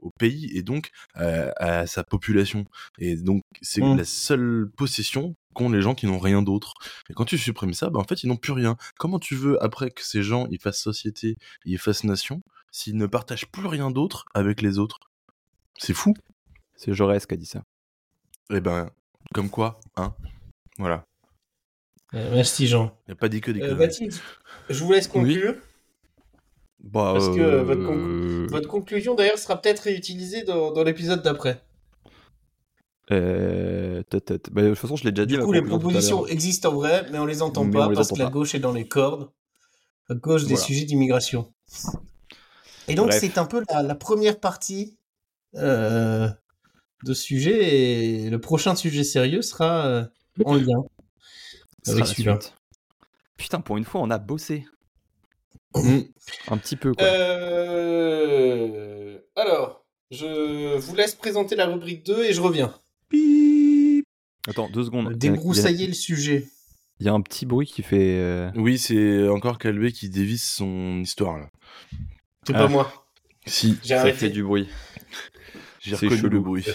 au 0.00 0.10
pays 0.18 0.50
et 0.56 0.62
donc 0.62 0.90
à 1.14 1.86
sa 1.86 2.04
population. 2.04 2.66
Et 2.98 3.16
donc, 3.16 3.42
c'est 3.60 3.80
Mm. 3.80 3.96
la 3.96 4.04
seule 4.04 4.70
possession 4.76 5.34
qu'ont 5.54 5.68
les 5.70 5.82
gens 5.82 5.94
qui 5.94 6.06
n'ont 6.06 6.18
rien 6.18 6.42
d'autre. 6.42 6.74
Et 7.08 7.14
quand 7.14 7.24
tu 7.24 7.38
supprimes 7.38 7.74
ça, 7.74 7.90
bah, 7.90 8.00
en 8.00 8.04
fait, 8.04 8.22
ils 8.22 8.28
n'ont 8.28 8.36
plus 8.36 8.52
rien. 8.52 8.76
Comment 8.98 9.18
tu 9.18 9.34
veux, 9.34 9.62
après 9.62 9.90
que 9.90 10.04
ces 10.04 10.22
gens, 10.22 10.46
ils 10.50 10.60
fassent 10.60 10.80
société, 10.80 11.36
ils 11.64 11.78
fassent 11.78 12.04
nation, 12.04 12.42
s'ils 12.70 12.96
ne 12.96 13.06
partagent 13.06 13.46
plus 13.50 13.66
rien 13.66 13.90
d'autre 13.90 14.24
avec 14.34 14.62
les 14.62 14.78
autres? 14.78 14.98
C'est 15.78 15.94
fou. 15.94 16.14
C'est 16.76 16.94
Jaurès 16.94 17.26
qui 17.26 17.34
a 17.34 17.36
dit 17.36 17.46
ça. 17.46 17.62
Eh 18.52 18.60
ben, 18.60 18.90
comme 19.34 19.50
quoi, 19.50 19.80
hein 19.96 20.14
Voilà. 20.78 21.04
Euh, 22.14 22.30
merci 22.34 22.66
Jean. 22.66 22.96
Il 23.06 23.12
a 23.12 23.14
pas 23.14 23.28
dit 23.28 23.40
que 23.40 23.50
des 23.50 23.62
Euh, 23.62 23.88
je 24.68 24.84
vous 24.84 24.92
laisse 24.92 25.06
conclure. 25.08 25.54
Bah, 26.82 27.12
parce 27.14 27.28
que, 27.28 27.40
euh, 27.40 27.62
votre 27.62 27.84
con- 27.84 28.46
Votre 28.50 28.68
conclusion 28.68 29.14
d'ailleurs 29.14 29.38
sera 29.38 29.60
peut-être 29.60 29.80
réutilisée 29.80 30.42
dans, 30.44 30.72
dans 30.72 30.82
l'épisode 30.82 31.22
d'après. 31.22 31.62
Euh. 33.12 34.02
Bah, 34.12 34.62
de 34.62 34.68
toute 34.68 34.78
façon, 34.78 34.96
je 34.96 35.04
l'ai 35.04 35.12
déjà 35.12 35.26
dit. 35.26 35.36
Du 35.36 35.40
coup, 35.40 35.52
les 35.52 35.62
propositions 35.62 36.26
existent 36.26 36.70
en 36.70 36.74
vrai, 36.74 37.06
mais 37.10 37.18
on 37.18 37.26
les 37.26 37.42
entend 37.42 37.64
Mais 37.64 37.72
pas 37.72 37.88
les 37.88 37.94
parce 37.94 38.08
entend 38.08 38.16
que 38.16 38.22
la 38.22 38.30
gauche 38.30 38.54
est 38.54 38.60
dans 38.60 38.72
les 38.72 38.86
cordes, 38.86 39.30
à 40.08 40.14
cause 40.14 40.42
des 40.42 40.54
Voilà. 40.54 40.66
sujets 40.66 40.84
d'immigration. 40.84 41.52
Et 42.88 42.94
donc, 42.94 43.12
c'est 43.12 43.38
un 43.38 43.46
peu 43.46 43.62
la, 43.68 43.82
la 43.82 43.94
première 43.94 44.38
partie 44.40 44.96
euh, 45.56 46.28
de 47.04 47.14
sujet, 47.14 48.24
et 48.24 48.30
le 48.30 48.40
prochain 48.40 48.74
sujet 48.74 49.04
sérieux 49.04 49.42
sera 49.42 49.86
euh, 49.86 50.04
en 50.44 50.54
lien 50.54 50.82
avec 51.86 52.06
celui-là. 52.06 52.38
Putain, 53.36 53.60
pour 53.60 53.76
une 53.76 53.84
fois, 53.84 54.00
on 54.02 54.10
a 54.10 54.18
bossé. 54.18 54.66
Mm. 55.74 56.00
Un 56.48 56.58
petit 56.58 56.76
peu, 56.76 56.94
quoi. 56.94 57.04
Euh, 57.06 58.70
Alors, 59.36 59.84
je 60.10 60.76
vous 60.76 60.94
laisse 60.94 61.14
présenter 61.14 61.56
la 61.56 61.66
rubrique 61.66 62.04
2 62.04 62.24
et 62.24 62.32
je 62.32 62.40
reviens. 62.40 62.79
Attends, 64.48 64.68
deux 64.70 64.84
secondes. 64.84 65.08
A- 65.08 65.14
Débroussailler 65.14 65.86
le 65.86 65.92
sujet. 65.92 66.46
Il 66.98 67.06
y, 67.06 67.08
a 67.08 67.14
un 67.14 67.20
petit 67.22 67.46
bruit 67.46 67.66
qui 67.66 67.82
fait. 67.82 68.18
euh, 68.18 68.50
Oui, 68.56 68.78
c'est 68.78 69.26
encore 69.28 69.58
Calvé 69.58 69.90
qui 69.92 70.10
dévisse 70.10 70.44
son 70.44 71.00
histoire 71.00 71.38
là. 71.38 71.48
C'est 72.46 72.54
Ah. 72.54 72.58
pas 72.58 72.68
moi. 72.68 73.06
Si, 73.46 73.78
J'ai 73.82 73.94
Ça 73.94 74.00
arrêté. 74.02 74.18
fait 74.18 74.28
du 74.30 74.42
bruit. 74.42 74.68
j'ai 75.80 75.94
reconnu 75.96 76.28
le 76.28 76.40
bruit. 76.40 76.66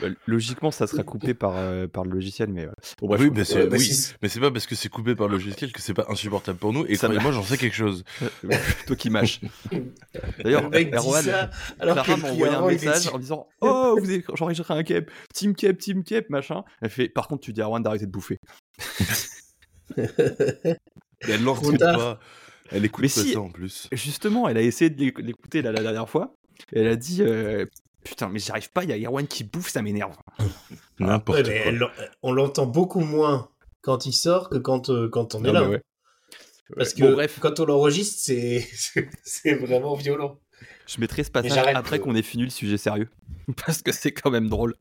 Bah, 0.00 0.08
Logiquement, 0.26 0.70
ça 0.70 0.86
sera 0.86 1.02
coupé 1.02 1.34
par, 1.34 1.52
euh, 1.56 1.86
par 1.86 2.04
le 2.04 2.10
logiciel, 2.10 2.48
mais. 2.50 2.64
euh, 2.66 2.70
Bon, 3.00 3.06
bref. 3.08 3.20
oui, 3.20 3.30
mais 3.32 3.44
c'est 3.44 3.58
Euh, 3.58 3.66
bah, 3.66 3.76
oui, 3.78 3.90
mais 4.22 4.28
c'est 4.28 4.40
pas 4.40 4.50
parce 4.50 4.66
que 4.66 4.74
c'est 4.74 4.88
coupé 4.88 5.14
par 5.14 5.28
le 5.28 5.34
logiciel 5.34 5.72
que 5.72 5.80
c'est 5.80 5.94
pas 5.94 6.06
insupportable 6.08 6.58
pour 6.58 6.72
nous. 6.72 6.84
Et 6.86 6.96
Ça 6.96 7.06
croyez-moi, 7.08 7.32
j'en 7.32 7.42
sais 7.42 7.56
quelque 7.58 7.76
chose. 7.76 8.04
Toi 8.86 8.96
qui 8.96 9.10
mâches. 9.10 9.40
D'ailleurs, 10.42 10.70
Erwan, 10.72 11.24
Clara 11.80 12.02
que 12.04 12.20
m'a 12.20 12.28
envoyé 12.30 12.54
un 12.54 12.66
message 12.66 13.08
en 13.08 13.18
disant 13.18 13.48
Oh, 13.60 13.96
vous 13.98 14.08
avez- 14.08 14.24
j'enregistrerai 14.34 14.78
un 14.80 14.82
cap, 14.82 15.04
team 15.34 15.54
cap, 15.54 15.76
team 15.78 16.04
cap, 16.04 16.28
machin. 16.30 16.62
Elle 16.80 16.90
fait 16.90 17.08
Par 17.08 17.28
contre, 17.28 17.42
tu 17.42 17.52
dis 17.52 17.60
à 17.60 17.64
Erwan 17.64 17.82
d'arrêter 17.82 18.06
de 18.06 18.10
bouffer. 18.10 18.38
Et 19.96 21.30
elle 21.32 21.42
l'entend 21.42 21.76
pas. 21.76 22.18
Elle 22.70 22.84
écoute 22.84 23.02
Mais 23.02 23.08
pas 23.08 23.20
si- 23.20 23.32
ça 23.32 23.40
en 23.40 23.50
plus. 23.50 23.88
Justement, 23.92 24.48
elle 24.48 24.56
a 24.56 24.62
essayé 24.62 24.90
de 24.90 24.98
l'éc- 25.00 25.18
l'écouter 25.18 25.60
la, 25.62 25.72
la 25.72 25.82
dernière 25.82 26.08
fois. 26.08 26.34
Et 26.72 26.80
elle 26.80 26.86
a 26.88 26.96
dit 26.96 27.22
euh, 27.22 27.66
Putain, 28.04 28.28
mais 28.28 28.38
j'arrive 28.38 28.70
pas, 28.70 28.84
il 28.84 28.90
y 28.90 28.92
a 28.92 29.08
Erwan 29.08 29.26
qui 29.26 29.44
bouffe, 29.44 29.68
ça 29.70 29.82
m'énerve. 29.82 30.16
N'importe 30.98 31.38
Ouais, 31.38 31.44
mais 31.48 31.78
quoi. 31.78 31.90
elle- 31.96 32.10
on 32.22 32.32
l'entend 32.32 32.66
beaucoup 32.66 33.00
moins 33.00 33.48
quand 33.82 34.06
il 34.06 34.12
sort 34.12 34.48
que 34.50 34.56
quand, 34.58 34.90
euh, 34.90 35.08
quand 35.08 35.34
on 35.34 35.44
est 35.44 35.48
Non, 35.48 35.52
là. 35.52 35.68
ouais. 35.68 35.82
Parce 36.76 36.94
que 36.94 37.02
Bon, 37.02 37.12
bref, 37.12 37.38
quand 37.40 37.58
on 37.60 37.64
l'enregistre, 37.66 38.16
c'est 38.22 38.66
c'est 39.24 39.54
vraiment 39.54 39.94
violent. 39.94 40.38
je 40.86 41.00
mettrai 41.00 41.24
ce 41.24 41.30
passage 41.30 41.58
après 41.74 41.98
de- 41.98 42.02
qu'on 42.04 42.14
ait 42.14 42.22
fini 42.22 42.44
le 42.44 42.50
sujet 42.50 42.76
sérieux. 42.78 43.08
Parce 43.66 43.82
que 43.82 43.90
c'est 43.92 44.12
quand 44.12 44.30
même 44.30 44.48
drôle. 44.48 44.76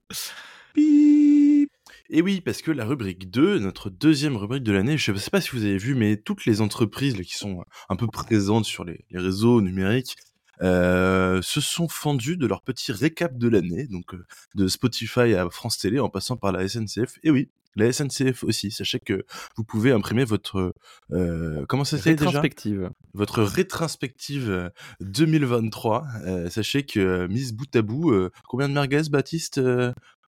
Et 2.11 2.23
oui, 2.23 2.41
parce 2.41 2.63
que 2.63 2.71
la 2.71 2.85
rubrique 2.85 3.29
2, 3.29 3.59
notre 3.59 3.91
deuxième 3.91 4.35
rubrique 4.35 4.63
de 4.63 4.71
l'année, 4.71 4.97
je 4.97 5.13
sais 5.15 5.29
pas 5.29 5.41
si 5.41 5.51
vous 5.51 5.63
avez 5.63 5.77
vu, 5.77 5.93
mais 5.93 6.17
toutes 6.17 6.45
les 6.45 6.59
entreprises 6.61 7.15
là, 7.15 7.23
qui 7.23 7.35
sont 7.35 7.63
un 7.87 7.95
peu 7.95 8.07
présentes 8.07 8.65
sur 8.65 8.83
les, 8.83 9.05
les 9.11 9.19
réseaux 9.19 9.61
numériques 9.61 10.15
euh, 10.61 11.41
se 11.41 11.61
sont 11.61 11.87
fendues 11.87 12.37
de 12.37 12.47
leur 12.47 12.61
petit 12.61 12.91
récap 12.91 13.37
de 13.37 13.47
l'année, 13.47 13.87
donc 13.87 14.13
euh, 14.13 14.25
de 14.55 14.67
Spotify 14.67 15.33
à 15.33 15.49
France 15.49 15.77
Télé 15.77 15.99
en 15.99 16.09
passant 16.09 16.37
par 16.37 16.51
la 16.51 16.67
SNCF. 16.67 17.17
Et 17.23 17.31
oui, 17.31 17.49
la 17.75 17.91
SNCF 17.91 18.43
aussi. 18.43 18.71
Sachez 18.71 18.99
que 18.99 19.25
vous 19.55 19.63
pouvez 19.63 19.91
imprimer 19.91 20.25
votre 20.25 20.73
euh, 21.11 21.65
comment 21.67 21.83
ça 21.83 21.97
s'appelle 21.97 22.15
déjà? 22.15 22.29
Rétrospective. 22.29 22.89
votre 23.13 23.43
rétrospective 23.43 24.49
euh, 24.49 24.69
2023. 25.01 26.05
Euh, 26.25 26.49
sachez 26.49 26.85
que 26.85 27.27
mise 27.27 27.53
bout 27.53 27.73
à 27.75 27.81
bout, 27.81 28.13
combien 28.47 28.69
de 28.69 28.73
merguez, 28.73 29.03
Baptiste, 29.09 29.61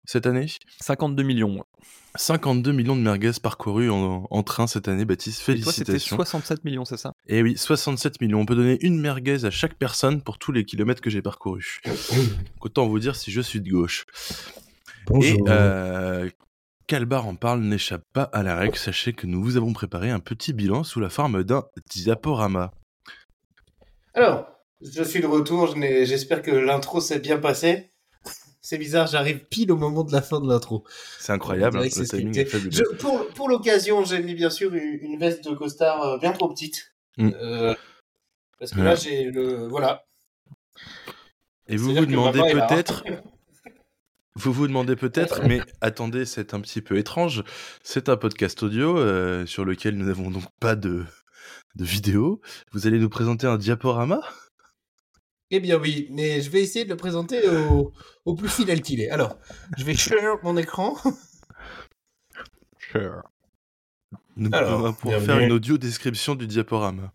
cette 0.05 0.25
année? 0.25 0.47
52 0.79 1.23
millions. 1.23 1.63
52 2.15 2.71
millions 2.71 2.95
de 2.95 3.01
merguez 3.01 3.31
parcourus 3.41 3.89
en, 3.89 4.27
en 4.29 4.43
train 4.43 4.67
cette 4.67 4.87
année, 4.87 5.05
Baptiste. 5.05 5.41
Et 5.49 5.59
toi, 5.59 5.71
c'était 5.71 5.93
Félicitations. 5.93 6.15
67 6.15 6.63
millions, 6.63 6.85
c'est 6.85 6.97
ça? 6.97 7.13
Et 7.27 7.41
oui, 7.41 7.57
67 7.57 8.21
millions. 8.21 8.39
On 8.39 8.45
peut 8.45 8.55
donner 8.55 8.77
une 8.81 8.99
merguez 8.99 9.45
à 9.45 9.51
chaque 9.51 9.75
personne 9.75 10.21
pour 10.21 10.37
tous 10.37 10.51
les 10.51 10.63
kilomètres 10.63 11.01
que 11.01 11.09
j'ai 11.09 11.21
parcourus. 11.21 11.81
Autant 12.61 12.87
vous 12.87 12.99
dire 12.99 13.15
si 13.15 13.31
je 13.31 13.41
suis 13.41 13.61
de 13.61 13.69
gauche. 13.69 14.05
Et 15.21 15.37
euh, 15.47 16.29
Calbar 16.87 17.27
en 17.27 17.35
parle 17.35 17.61
n'échappe 17.61 18.03
pas 18.13 18.23
à 18.23 18.43
la 18.43 18.55
règle. 18.55 18.77
Sachez 18.77 19.13
que 19.13 19.25
nous 19.25 19.43
vous 19.43 19.57
avons 19.57 19.73
préparé 19.73 20.11
un 20.11 20.19
petit 20.19 20.53
bilan 20.53 20.83
sous 20.83 20.99
la 20.99 21.09
forme 21.09 21.43
d'un 21.43 21.63
diaporama. 21.89 22.71
Alors, 24.13 24.47
je 24.81 25.03
suis 25.03 25.21
de 25.21 25.27
retour. 25.27 25.75
J'espère 25.75 26.41
que 26.41 26.51
l'intro 26.51 27.01
s'est 27.01 27.19
bien 27.19 27.37
passée. 27.37 27.92
C'est 28.65 28.77
bizarre, 28.77 29.07
j'arrive 29.07 29.43
pile 29.49 29.73
au 29.73 29.77
moment 29.77 30.05
de 30.05 30.13
la 30.13 30.21
fin 30.21 30.39
de 30.39 30.47
l'intro. 30.47 30.85
C'est 31.19 31.33
incroyable, 31.33 31.77
hein, 31.79 31.83
le 31.83 31.89
c'est 31.89 32.05
timing 32.05 32.37
est 32.39 32.45
fabuleux. 32.45 32.71
Je- 32.71 32.95
pour 32.95 33.27
pour 33.33 33.49
l'occasion, 33.49 34.05
j'ai 34.05 34.23
mis 34.23 34.35
bien 34.35 34.49
sûr 34.49 34.73
une, 34.73 34.99
une 35.01 35.19
veste 35.19 35.43
de 35.43 35.53
costard 35.53 36.01
euh, 36.01 36.17
bien 36.17 36.31
trop 36.31 36.47
petite. 36.47 36.93
Mm. 37.17 37.31
Euh, 37.35 37.75
parce 38.59 38.71
que 38.71 38.77
Ouais. 38.79 38.85
là, 38.85 38.95
j'ai 38.95 39.25
le. 39.25 39.67
Voilà. 39.67 40.05
Et 41.67 41.75
vous 41.75 41.93
vous 41.93 42.05
demandez 42.05 42.39
là. 42.39 42.65
peut-être, 42.67 43.03
vous 44.35 44.53
vous 44.53 44.67
demandez 44.67 44.95
peut-être, 44.95 45.41
mais 45.47 45.59
attendez, 45.81 46.23
c'est 46.25 46.53
un 46.53 46.61
petit 46.61 46.81
peu 46.81 46.97
étrange. 46.97 47.43
C'est 47.83 48.07
un 48.07 48.15
podcast 48.15 48.63
audio 48.63 48.97
euh, 48.97 49.45
sur 49.45 49.65
lequel 49.65 49.97
nous 49.97 50.05
n'avons 50.05 50.31
donc 50.31 50.45
pas 50.61 50.75
de, 50.77 51.03
de 51.75 51.83
vidéo. 51.83 52.39
Vous 52.71 52.87
allez 52.87 52.97
nous 52.99 53.09
présenter 53.09 53.45
un 53.45 53.57
diaporama? 53.57 54.21
Eh 55.51 55.59
bien 55.59 55.77
oui, 55.77 56.07
mais 56.11 56.41
je 56.41 56.49
vais 56.49 56.61
essayer 56.61 56.85
de 56.85 56.89
le 56.89 56.97
présenter 56.97 57.47
au, 57.47 57.91
au 58.25 58.35
plus 58.35 58.49
fidèle 58.49 58.81
qu'il 58.81 59.01
est. 59.01 59.09
Alors, 59.09 59.37
je 59.77 59.83
vais 59.83 59.93
share 59.95 60.37
mon 60.43 60.57
écran. 60.57 60.95
Nous 64.35 64.49
Alors, 64.51 64.79
pourrons 64.79 64.93
pour 64.93 65.09
bienvenue. 65.11 65.25
faire 65.27 65.39
une 65.39 65.51
audio 65.51 65.77
description 65.77 66.35
du 66.35 66.47
diaporama. 66.47 67.11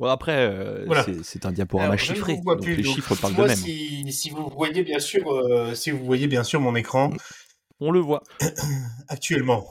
Bon, 0.00 0.06
après, 0.08 0.46
euh, 0.50 0.84
Voilà. 0.86 1.04
c'est- 1.22 1.46
un 1.46 1.52
diaporama 1.52 1.86
Alors, 1.92 1.98
chiffré. 1.98 2.40
donc 2.44 2.62
plus, 2.62 2.74
les 2.76 2.82
donc, 2.82 2.94
chiffres 2.96 3.14
parlent 3.14 3.34
d'eux-mêmes. 3.36 3.56
Si, 3.56 4.12
si 4.12 4.30
vous 4.30 4.48
voyez 4.50 4.82
bien 4.82 4.98
sûr, 4.98 5.30
euh, 5.32 5.74
si 5.76 5.90
vous 5.92 6.04
voyez 6.04 6.26
bien 6.26 6.42
sûr 6.42 6.60
mon 6.60 6.74
écran 6.74 7.12
On 7.78 7.92
le 7.92 8.00
voit. 8.00 8.22
actuellement. 9.08 9.68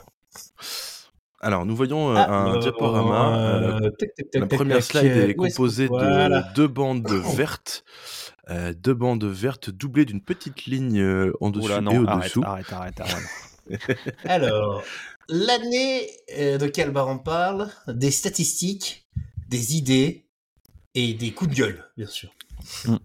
Alors, 1.42 1.66
nous 1.66 1.76
voyons 1.76 2.12
euh, 2.12 2.16
Ah, 2.18 2.32
un 2.32 2.56
euh, 2.56 2.60
diaporama. 2.60 3.38
euh, 3.38 3.80
euh, 3.84 3.90
la 4.36 4.46
première 4.46 4.84
slide 4.84 5.06
euh, 5.12 5.26
est 5.28 5.30
est-ce 5.30 5.36
composée 5.38 5.88
voilà. 5.88 6.42
de 6.42 6.54
deux 6.54 6.68
bandes 6.68 7.10
vertes. 7.36 7.84
euh, 8.50 8.74
deux 8.74 8.94
bandes 8.94 9.24
vertes 9.26 9.70
doublées 9.72 10.06
d'une 10.06 10.22
petite 10.22 10.66
ligne 10.66 11.00
euh, 11.00 11.34
en 11.42 11.50
dessus 11.50 11.66
Oula, 11.66 11.78
et 11.78 11.82
non, 11.82 11.98
au-dessous. 12.16 12.44
arrête, 12.46 12.72
arrête, 12.72 13.00
arrête. 13.00 13.98
Alors, 14.26 14.84
l'année 15.30 16.10
euh, 16.38 16.58
de 16.60 16.68
quelle 16.68 16.92
barre 16.92 17.08
on 17.08 17.18
parle? 17.18 17.70
Des 17.88 18.12
statistiques, 18.12 19.08
des 19.48 19.76
idées 19.78 20.26
et 20.94 21.14
des 21.16 21.32
coups 21.32 21.50
de 21.52 21.56
gueule, 21.56 21.86
bien 21.98 22.08
sûr. 22.08 22.30
Mm. 22.86 22.96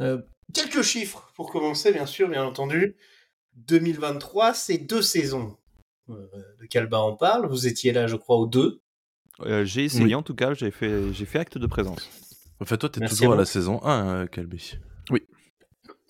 Euh, 0.00 0.18
quelques 0.54 0.82
chiffres 0.82 1.30
pour 1.36 1.52
commencer, 1.52 1.92
bien 1.92 2.06
sûr, 2.06 2.28
bien 2.28 2.44
entendu. 2.44 2.96
2023, 3.56 4.54
c'est 4.54 4.78
deux 4.78 5.02
saisons. 5.02 5.56
Euh, 6.12 6.80
de 6.80 6.86
barre 6.86 7.06
on 7.06 7.16
parle 7.16 7.46
Vous 7.48 7.66
étiez 7.66 7.92
là, 7.92 8.06
je 8.06 8.16
crois, 8.16 8.36
aux 8.36 8.46
deux. 8.46 8.80
Euh, 9.40 9.64
j'ai 9.64 9.84
essayé, 9.84 10.04
Oui. 10.04 10.14
en 10.14 10.22
tout 10.22 10.34
cas, 10.34 10.54
j'ai 10.54 10.70
fait, 10.70 11.12
j'ai 11.12 11.24
fait 11.24 11.38
acte 11.38 11.58
de 11.58 11.66
présence. 11.66 12.08
Enfin, 12.60 12.76
toi, 12.76 12.88
t'es 12.88 13.00
Merci 13.00 13.16
toujours 13.16 13.32
à 13.32 13.36
à 13.36 13.38
la 13.38 13.44
saison 13.44 13.82
1, 13.82 14.06
euh, 14.22 14.26
Calbi. 14.26 14.74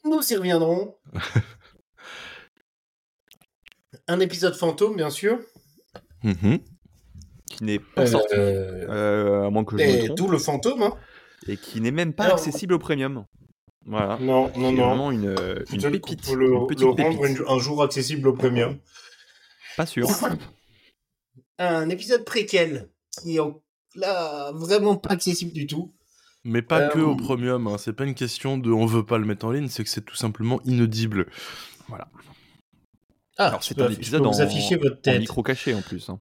Nous 0.04 0.32
y 0.32 0.36
reviendrons. 0.36 0.96
Un 4.08 4.20
épisode 4.20 4.54
fantôme, 4.54 4.96
bien 4.96 5.10
sûr. 5.10 5.38
Mhm. 6.24 6.58
Qui 7.46 7.64
n'est 7.64 7.78
pas 7.78 8.06
sorti, 8.06 8.34
Euh, 8.36 8.86
euh, 8.88 9.46
à 9.46 9.50
moins 9.50 9.64
que 9.64 9.76
je 9.78 9.84
me 9.84 10.14
d'où 10.14 10.28
le 10.28 10.38
fantôme. 10.38 10.82
Hein. 10.82 10.94
et 11.48 11.56
qui 11.56 11.80
n'est 11.80 11.90
même 11.90 12.12
pas 12.12 12.24
Alors- 12.24 12.36
accessible 12.38 12.74
au 12.74 12.78
premium. 12.78 13.24
Voilà. 13.84 14.16
Non, 14.20 14.52
non, 14.56 14.70
non. 14.72 14.86
vraiment 14.86 15.10
une, 15.10 15.26
euh, 15.26 15.64
pépite. 15.90 16.24
peut 16.24 16.36
le, 16.36 16.52
une 16.54 16.66
petite 16.68 16.82
le 16.82 16.86
rendre 16.90 17.20
pépite. 17.20 17.38
une- 17.40 17.44
un 17.48 17.58
jour 17.58 17.82
accessible 17.82 18.28
au 18.28 18.32
premium. 18.32 18.78
Pas 19.76 19.86
sûr. 19.86 20.08
Un 21.58 21.88
épisode 21.90 22.24
préquel 22.24 22.88
qui, 23.22 23.38
en- 23.38 23.60
là, 23.94 24.50
vraiment 24.54 24.96
pas 24.96 25.10
accessible 25.10 25.52
du 25.52 25.66
tout. 25.66 25.92
Mais 26.44 26.62
pas 26.62 26.88
que 26.88 26.98
Euh, 26.98 27.04
au 27.06 27.14
premium, 27.16 27.66
hein. 27.68 27.76
c'est 27.78 27.92
pas 27.92 28.04
une 28.04 28.14
question 28.16 28.58
de 28.58 28.72
on 28.72 28.84
veut 28.86 29.06
pas 29.06 29.18
le 29.18 29.24
mettre 29.24 29.46
en 29.46 29.52
ligne, 29.52 29.68
c'est 29.68 29.84
que 29.84 29.90
c'est 29.90 30.04
tout 30.04 30.16
simplement 30.16 30.60
inaudible. 30.64 31.26
Ah, 33.38 33.46
Alors 33.48 33.62
c'est 33.64 33.80
un 33.80 33.88
épisode 33.90 34.26
en, 34.26 34.30
vous 34.30 34.40
afficher 34.40 34.76
votre 34.76 34.96
en 34.96 35.00
tête. 35.02 35.20
micro 35.20 35.42
caché 35.42 35.72
en 35.74 35.82
plus. 35.82 36.08
hein. 36.10 36.18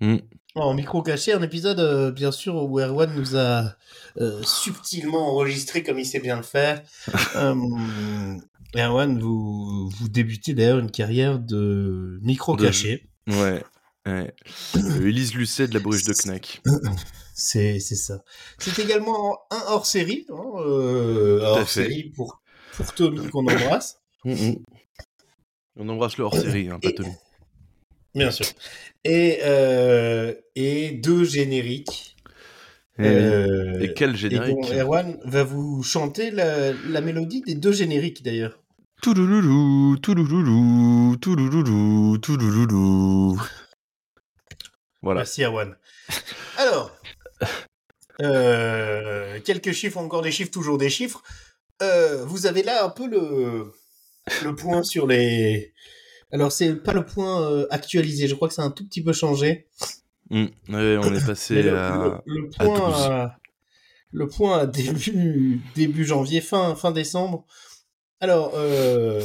Mm. 0.00 0.16
En 0.56 0.74
micro 0.74 1.02
caché, 1.02 1.32
un 1.32 1.42
épisode, 1.42 1.80
euh, 1.80 2.10
bien 2.12 2.30
sûr, 2.30 2.54
où 2.54 2.78
Erwan 2.78 3.12
nous 3.14 3.36
a 3.36 3.74
euh, 4.18 4.40
subtilement 4.44 5.32
enregistré 5.32 5.82
comme 5.82 5.98
il 5.98 6.06
sait 6.06 6.20
bien 6.20 6.36
le 6.36 6.42
faire. 6.44 6.82
Erwan, 8.76 9.18
vous, 9.18 9.88
vous 9.88 10.08
débutez 10.08 10.54
d'ailleurs 10.54 10.78
une 10.80 10.90
carrière 10.90 11.38
de 11.38 12.18
micro 12.22 12.56
De- 12.56 12.64
caché. 12.66 13.08
Ouais. 13.28 13.62
ouais. 14.06 14.34
Euh, 14.76 15.06
Élise 15.06 15.34
Lucet 15.34 15.66
de 15.68 15.74
la 15.74 15.80
bruche 15.80 16.04
de 16.04 16.12
Knack. 16.12 16.60
C'est 17.34 17.78
ça. 17.80 18.22
C'est 18.58 18.78
également 18.80 19.38
un 19.50 19.62
hors 19.68 19.86
série, 19.86 20.24
hein, 20.30 20.42
euh, 20.58 21.40
hors 21.42 21.68
série 21.68 22.12
pour, 22.14 22.40
pour 22.76 22.92
Tommy 22.94 23.28
qu'on 23.28 23.40
embrasse. 23.46 23.98
On 24.24 25.88
embrasse 25.88 26.16
le 26.18 26.24
hors 26.24 26.36
série, 26.36 26.68
hein, 26.68 26.78
pas 26.80 26.90
Et- 26.90 26.94
Tommy. 26.94 27.10
Bien 28.14 28.30
sûr. 28.30 28.46
Et, 29.04 29.40
euh, 29.42 30.32
et 30.54 30.92
deux 30.92 31.24
génériques. 31.24 32.16
Euh, 33.00 33.80
Et 33.80 33.92
quel 33.94 34.14
et 34.14 34.16
générique 34.16 34.70
Erwan 34.72 35.18
va 35.24 35.42
vous 35.42 35.82
chanter 35.82 36.30
la, 36.30 36.72
la 36.72 37.00
mélodie 37.00 37.40
des 37.42 37.56
deux 37.56 37.72
génériques 37.72 38.22
d'ailleurs. 38.22 38.60
Toulouloulou, 39.08 39.98
toulouloulou, 39.98 41.16
toulouloulou, 41.20 42.16
toulouloulou. 42.16 43.38
Voilà. 45.02 45.20
Merci 45.20 45.42
Erwan. 45.44 45.76
Alors, 46.56 46.90
euh, 48.22 49.38
quelques 49.44 49.72
chiffres, 49.72 49.98
encore 49.98 50.22
des 50.22 50.32
chiffres, 50.32 50.50
toujours 50.50 50.78
des 50.78 50.88
chiffres. 50.88 51.22
Euh, 51.82 52.24
vous 52.24 52.46
avez 52.46 52.62
là 52.62 52.82
un 52.82 52.88
peu 52.88 53.06
le, 53.06 53.74
le 54.42 54.54
point 54.56 54.82
sur 54.82 55.06
les. 55.06 55.74
Alors, 56.32 56.50
c'est 56.50 56.74
pas 56.74 56.94
le 56.94 57.04
point 57.04 57.42
euh, 57.42 57.66
actualisé, 57.70 58.26
je 58.26 58.34
crois 58.34 58.48
que 58.48 58.54
c'est 58.54 58.62
un 58.62 58.70
tout 58.70 58.86
petit 58.86 59.04
peu 59.04 59.12
changé. 59.12 59.66
Mm. 60.30 60.46
Ouais, 60.70 60.96
on 61.02 61.12
est 61.14 61.26
passé 61.26 61.62
le, 61.62 61.76
à. 61.78 62.22
le- 62.24 62.40
le 62.40 62.50
à 62.58 62.64
point 62.64 62.88
12. 62.88 63.02
à, 63.02 63.38
le 64.12 64.28
point 64.28 64.58
à 64.60 64.66
début, 64.66 65.60
début 65.74 66.06
janvier, 66.06 66.40
fin, 66.40 66.74
fin 66.74 66.90
décembre. 66.90 67.44
Alors, 68.20 68.52
euh, 68.54 69.20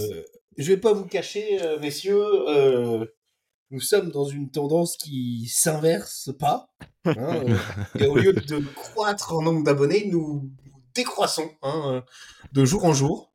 je 0.58 0.68
vais 0.68 0.78
pas 0.78 0.94
vous 0.94 1.06
cacher, 1.06 1.62
euh, 1.62 1.80
messieurs, 1.80 2.22
euh, 2.50 3.06
nous 3.72 3.80
sommes 3.80 4.12
dans 4.12 4.26
une 4.26 4.52
tendance 4.52 4.98
qui 4.98 5.48
s'inverse 5.48 6.32
pas. 6.38 6.70
hein, 7.06 7.16
euh, 7.48 7.58
et 8.00 8.08
au 8.08 8.16
lieu 8.18 8.34
de 8.34 8.60
croître 8.76 9.34
en 9.34 9.42
nombre 9.42 9.64
d'abonnés, 9.64 10.08
nous 10.12 10.50
décroissons 10.94 11.50
hein, 11.62 12.04
de 12.52 12.66
jour 12.66 12.86
en 12.86 12.94
jour. 12.94 13.32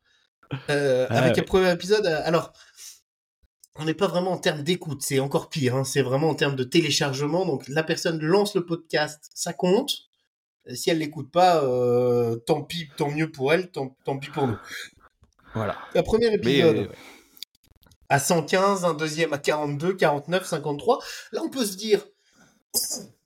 Ah 0.68 1.07
avec 1.09 1.36
ouais. 1.36 1.40
un 1.40 1.44
premier 1.44 1.72
épisode. 1.72 2.07
Alors, 2.07 2.52
on 3.76 3.84
n'est 3.84 3.94
pas 3.94 4.07
vraiment 4.07 4.32
en 4.32 4.38
termes 4.38 4.62
d'écoute, 4.62 5.02
c'est 5.02 5.18
encore 5.18 5.48
pire. 5.48 5.76
hein, 5.76 5.84
c'est 5.84 6.02
vraiment 6.02 6.28
en 6.28 6.34
termes 6.34 6.57
de 6.57 6.64
téléchargement. 6.64 7.46
Donc, 7.46 7.66
la 7.68 7.82
personne 7.82 8.20
lance 8.20 8.55
le 8.55 8.66
podcast, 8.66 9.30
ça 9.34 9.52
compte. 9.52 9.92
Si 10.72 10.88
elle 10.90 10.98
l'écoute 10.98 11.30
pas, 11.30 11.62
euh, 11.62 12.36
tant 12.36 12.62
pis, 12.62 12.88
tant 12.96 13.11
mieux 13.11 13.30
pour 13.30 13.52
elle, 13.52 13.70
tant, 13.70 13.96
tant 14.05 14.18
pis 14.18 14.30
pour 14.30 14.46
nous. 14.46 14.57
Voilà. 15.55 15.76
Un 15.94 16.02
premier 16.02 16.30
Mais 16.30 16.36
épisode 16.36 16.76
euh, 16.76 16.88
à 18.09 18.18
115, 18.18 18.84
un 18.84 18.94
deuxième 18.94 19.32
à 19.32 19.38
42, 19.38 19.94
49, 19.94 20.46
53. 20.46 21.00
Là, 21.32 21.42
on 21.44 21.48
peut 21.48 21.64
se 21.64 21.76
dire, 21.76 22.05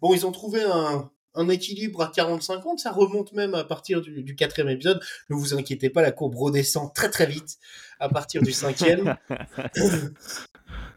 bon, 0.00 0.14
ils 0.14 0.26
ont 0.26 0.32
trouvé 0.32 0.62
un, 0.62 1.10
un 1.34 1.48
équilibre 1.48 2.02
à 2.02 2.10
40-50, 2.10 2.78
ça 2.78 2.92
remonte 2.92 3.32
même 3.32 3.54
à 3.54 3.64
partir 3.64 4.00
du, 4.00 4.22
du 4.22 4.34
quatrième 4.34 4.68
épisode. 4.68 5.00
Ne 5.30 5.36
vous 5.36 5.54
inquiétez 5.54 5.90
pas, 5.90 6.02
la 6.02 6.12
courbe 6.12 6.36
redescend 6.36 6.92
très 6.94 7.10
très 7.10 7.26
vite 7.26 7.56
à 8.00 8.08
partir 8.08 8.42
du 8.42 8.52
cinquième. 8.52 9.16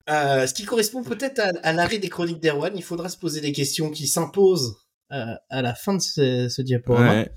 Euh, 0.09 0.47
ce 0.47 0.53
qui 0.55 0.65
correspond 0.65 1.03
peut-être 1.03 1.39
à, 1.39 1.51
à 1.61 1.73
l'arrêt 1.73 1.99
des 1.99 2.09
chroniques 2.09 2.39
d'Erwan. 2.39 2.73
Il 2.75 2.83
faudra 2.83 3.07
se 3.07 3.17
poser 3.17 3.39
des 3.39 3.51
questions 3.51 3.91
qui 3.91 4.07
s'imposent 4.07 4.77
euh, 5.11 5.35
à 5.49 5.61
la 5.61 5.75
fin 5.75 5.93
de 5.93 6.01
ce, 6.01 6.49
ce 6.49 6.61
diaporama. 6.61 7.11
Ouais. 7.11 7.31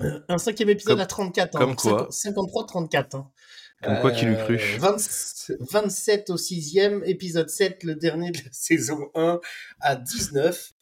Un 0.00 0.38
cinquième 0.38 0.68
épisode 0.70 0.94
Comme- 0.94 1.00
à 1.00 1.06
34. 1.06 1.56
hein, 1.56 1.58
comme 1.58 1.76
quoi. 1.76 2.08
53-34. 2.10 3.16
Hein. 3.16 3.30
Comme 3.82 4.00
quoi, 4.00 4.10
qui 4.12 4.24
l'eût 4.24 4.36
cru 4.36 4.56
20 4.78 4.96
27 5.70 6.30
au 6.30 6.36
sixième, 6.36 7.02
épisode 7.04 7.48
7, 7.48 7.84
le 7.84 7.94
dernier 7.94 8.30
de 8.32 8.38
la 8.38 8.48
saison 8.52 9.08
1, 9.14 9.40
à 9.80 9.96
19. 9.96 10.72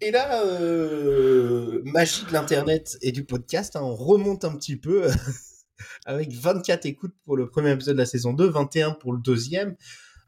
Et 0.00 0.10
là, 0.10 0.42
euh, 0.44 1.80
magie 1.84 2.24
de 2.24 2.32
l'internet 2.32 2.96
et 3.02 3.12
du 3.12 3.24
podcast, 3.24 3.76
hein, 3.76 3.82
on 3.82 3.94
remonte 3.94 4.44
un 4.44 4.56
petit 4.56 4.76
peu 4.76 5.06
avec 6.06 6.32
24 6.32 6.86
écoutes 6.86 7.14
pour 7.24 7.36
le 7.36 7.48
premier 7.48 7.70
épisode 7.72 7.94
de 7.96 8.00
la 8.00 8.06
saison 8.06 8.32
2, 8.32 8.48
21 8.48 8.92
pour 8.92 9.12
le 9.12 9.20
deuxième. 9.20 9.76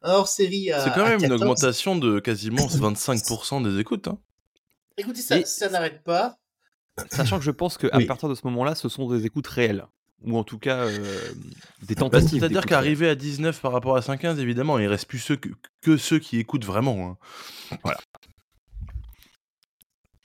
Hors 0.03 0.29
série 0.29 0.71
à. 0.71 0.85
C'est 0.85 0.91
quand 0.95 1.05
même 1.05 1.15
une 1.15 1.23
14. 1.23 1.43
augmentation 1.43 1.97
de 1.97 2.21
quasiment 2.21 2.67
25% 2.69 3.63
des 3.65 3.81
écoutes. 3.81 4.09
Hein. 4.09 4.19
Écoutez, 4.99 5.23
ça, 5.23 5.39
Et- 5.39 5.45
ça 5.45 5.69
n'arrête 5.71 6.05
pas. 6.05 6.39
Sachant 7.11 7.39
que 7.39 7.45
je 7.45 7.51
pense 7.51 7.77
qu'à 7.79 7.97
Oui. 7.97 8.07
partir 8.07 8.29
de 8.29 8.35
ce 8.35 8.43
moment-là, 8.45 8.75
ce 8.75 8.89
sont 8.89 9.09
des 9.09 9.27
écoutes 9.27 9.47
réelles. 9.49 9.87
Ou 10.25 10.39
en 10.39 10.45
tout 10.45 10.59
cas, 10.59 10.79
euh, 10.87 11.19
des 11.83 11.95
Bah, 11.95 12.01
tentatives. 12.01 12.39
C'est-à-dire 12.41 12.65
qu'arriver 12.65 13.09
à 13.09 13.15
19 13.15 13.61
par 13.61 13.73
rapport 13.73 13.97
à 13.97 14.01
115, 14.03 14.39
évidemment, 14.39 14.79
il 14.79 14.87
reste 14.87 15.07
plus 15.07 15.19
ceux 15.19 15.37
que, 15.37 15.49
que 15.83 15.97
ceux 15.97 16.19
qui 16.19 16.39
écoutent 16.39 16.65
vraiment. 16.65 17.19
hein. 17.73 17.79
réelle. 17.85 17.97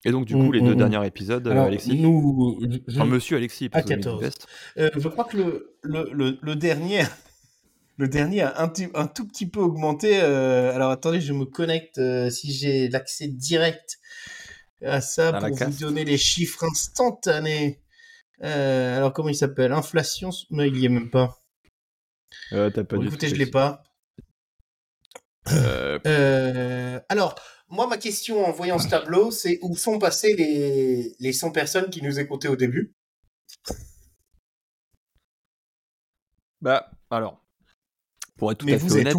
Et 0.06 0.12
donc, 0.12 0.26
du 0.26 0.34
coup, 0.36 0.44
Mm, 0.50 0.54
les 0.54 0.62
mm, 0.62 0.66
deux 0.66 0.76
mm. 0.76 0.78
derniers 0.90 1.08
épisodes, 1.08 1.48
euh, 1.48 1.52
Alors, 1.52 1.66
Alexis. 1.66 2.00
nous, 2.00 2.58
je- 2.62 2.80
Enfin, 2.96 3.06
monsieur 3.06 3.36
Alexis, 3.36 3.70
À 3.74 3.82
que 3.82 3.90
14. 3.90 4.22
Veste. 4.22 4.48
Euh, 4.78 4.90
je 4.96 5.08
crois 5.10 5.26
que 5.26 5.36
le, 5.36 5.76
le, 5.84 6.10
le, 6.14 6.40
le 6.42 6.56
dernier, 6.56 7.04
le 7.98 8.08
dernier 8.08 8.44
a 8.44 8.62
un, 8.62 8.70
tout 8.70 9.28
petit 9.28 9.46
peu 9.50 9.60
augmenté. 9.60 10.22
euh, 10.22 10.74
alors 10.74 10.92
attendez, 10.92 11.20
je 11.20 11.34
me 11.34 11.44
connecte 11.44 11.98
euh, 11.98 12.30
si 12.30 12.54
j'ai 12.54 12.88
l'accès 12.88 13.28
direct 13.28 14.00
à 14.84 15.02
ça 15.02 15.34
pour 15.34 15.56
vous 15.56 15.72
donner 15.80 16.06
les 16.06 16.18
chiffres 16.18 16.64
instantanés. 16.64 17.82
Euh, 18.44 18.98
alors 18.98 19.14
comment 19.14 19.30
il 19.30 19.36
s'appelle? 19.36 19.74
Inflation 19.74 20.30
Non, 20.50 20.64
il 20.64 20.78
y 20.78 20.86
est 20.86 20.90
même 20.90 21.10
pas. 21.10 21.38
Euh, 22.54 22.70
pas 22.72 22.98
Bon, 22.98 23.04
écoutez, 23.04 23.28
je 23.30 23.36
l'ai 23.36 23.44
Alexis. 23.44 23.52
pas. 23.52 23.84
Euh, 25.50 26.00
Euh, 26.06 27.00
alors, 27.10 27.36
moi, 27.70 27.88
ma 27.88 27.98
question 27.98 28.46
en 28.46 28.52
voyant 28.52 28.80
ce 28.80 28.88
tableau, 28.90 29.32
c'est 29.32 29.60
où 29.62 29.76
sont 29.76 30.00
passées 30.00 30.36
les, 30.36 31.16
les 31.20 31.34
100 31.34 31.52
personnes 31.52 31.90
qui 31.90 32.02
nous 32.02 32.20
écoutaient 32.20 32.48
au 32.48 32.56
début? 32.56 32.94
Bah, 36.62 36.92
alors, 37.10 37.44
pour 38.38 38.52
être 38.52 38.60
tout 38.60 38.66
Mais 38.66 38.74
à 38.74 38.80
fait 38.80 38.92
honnête 38.92 39.16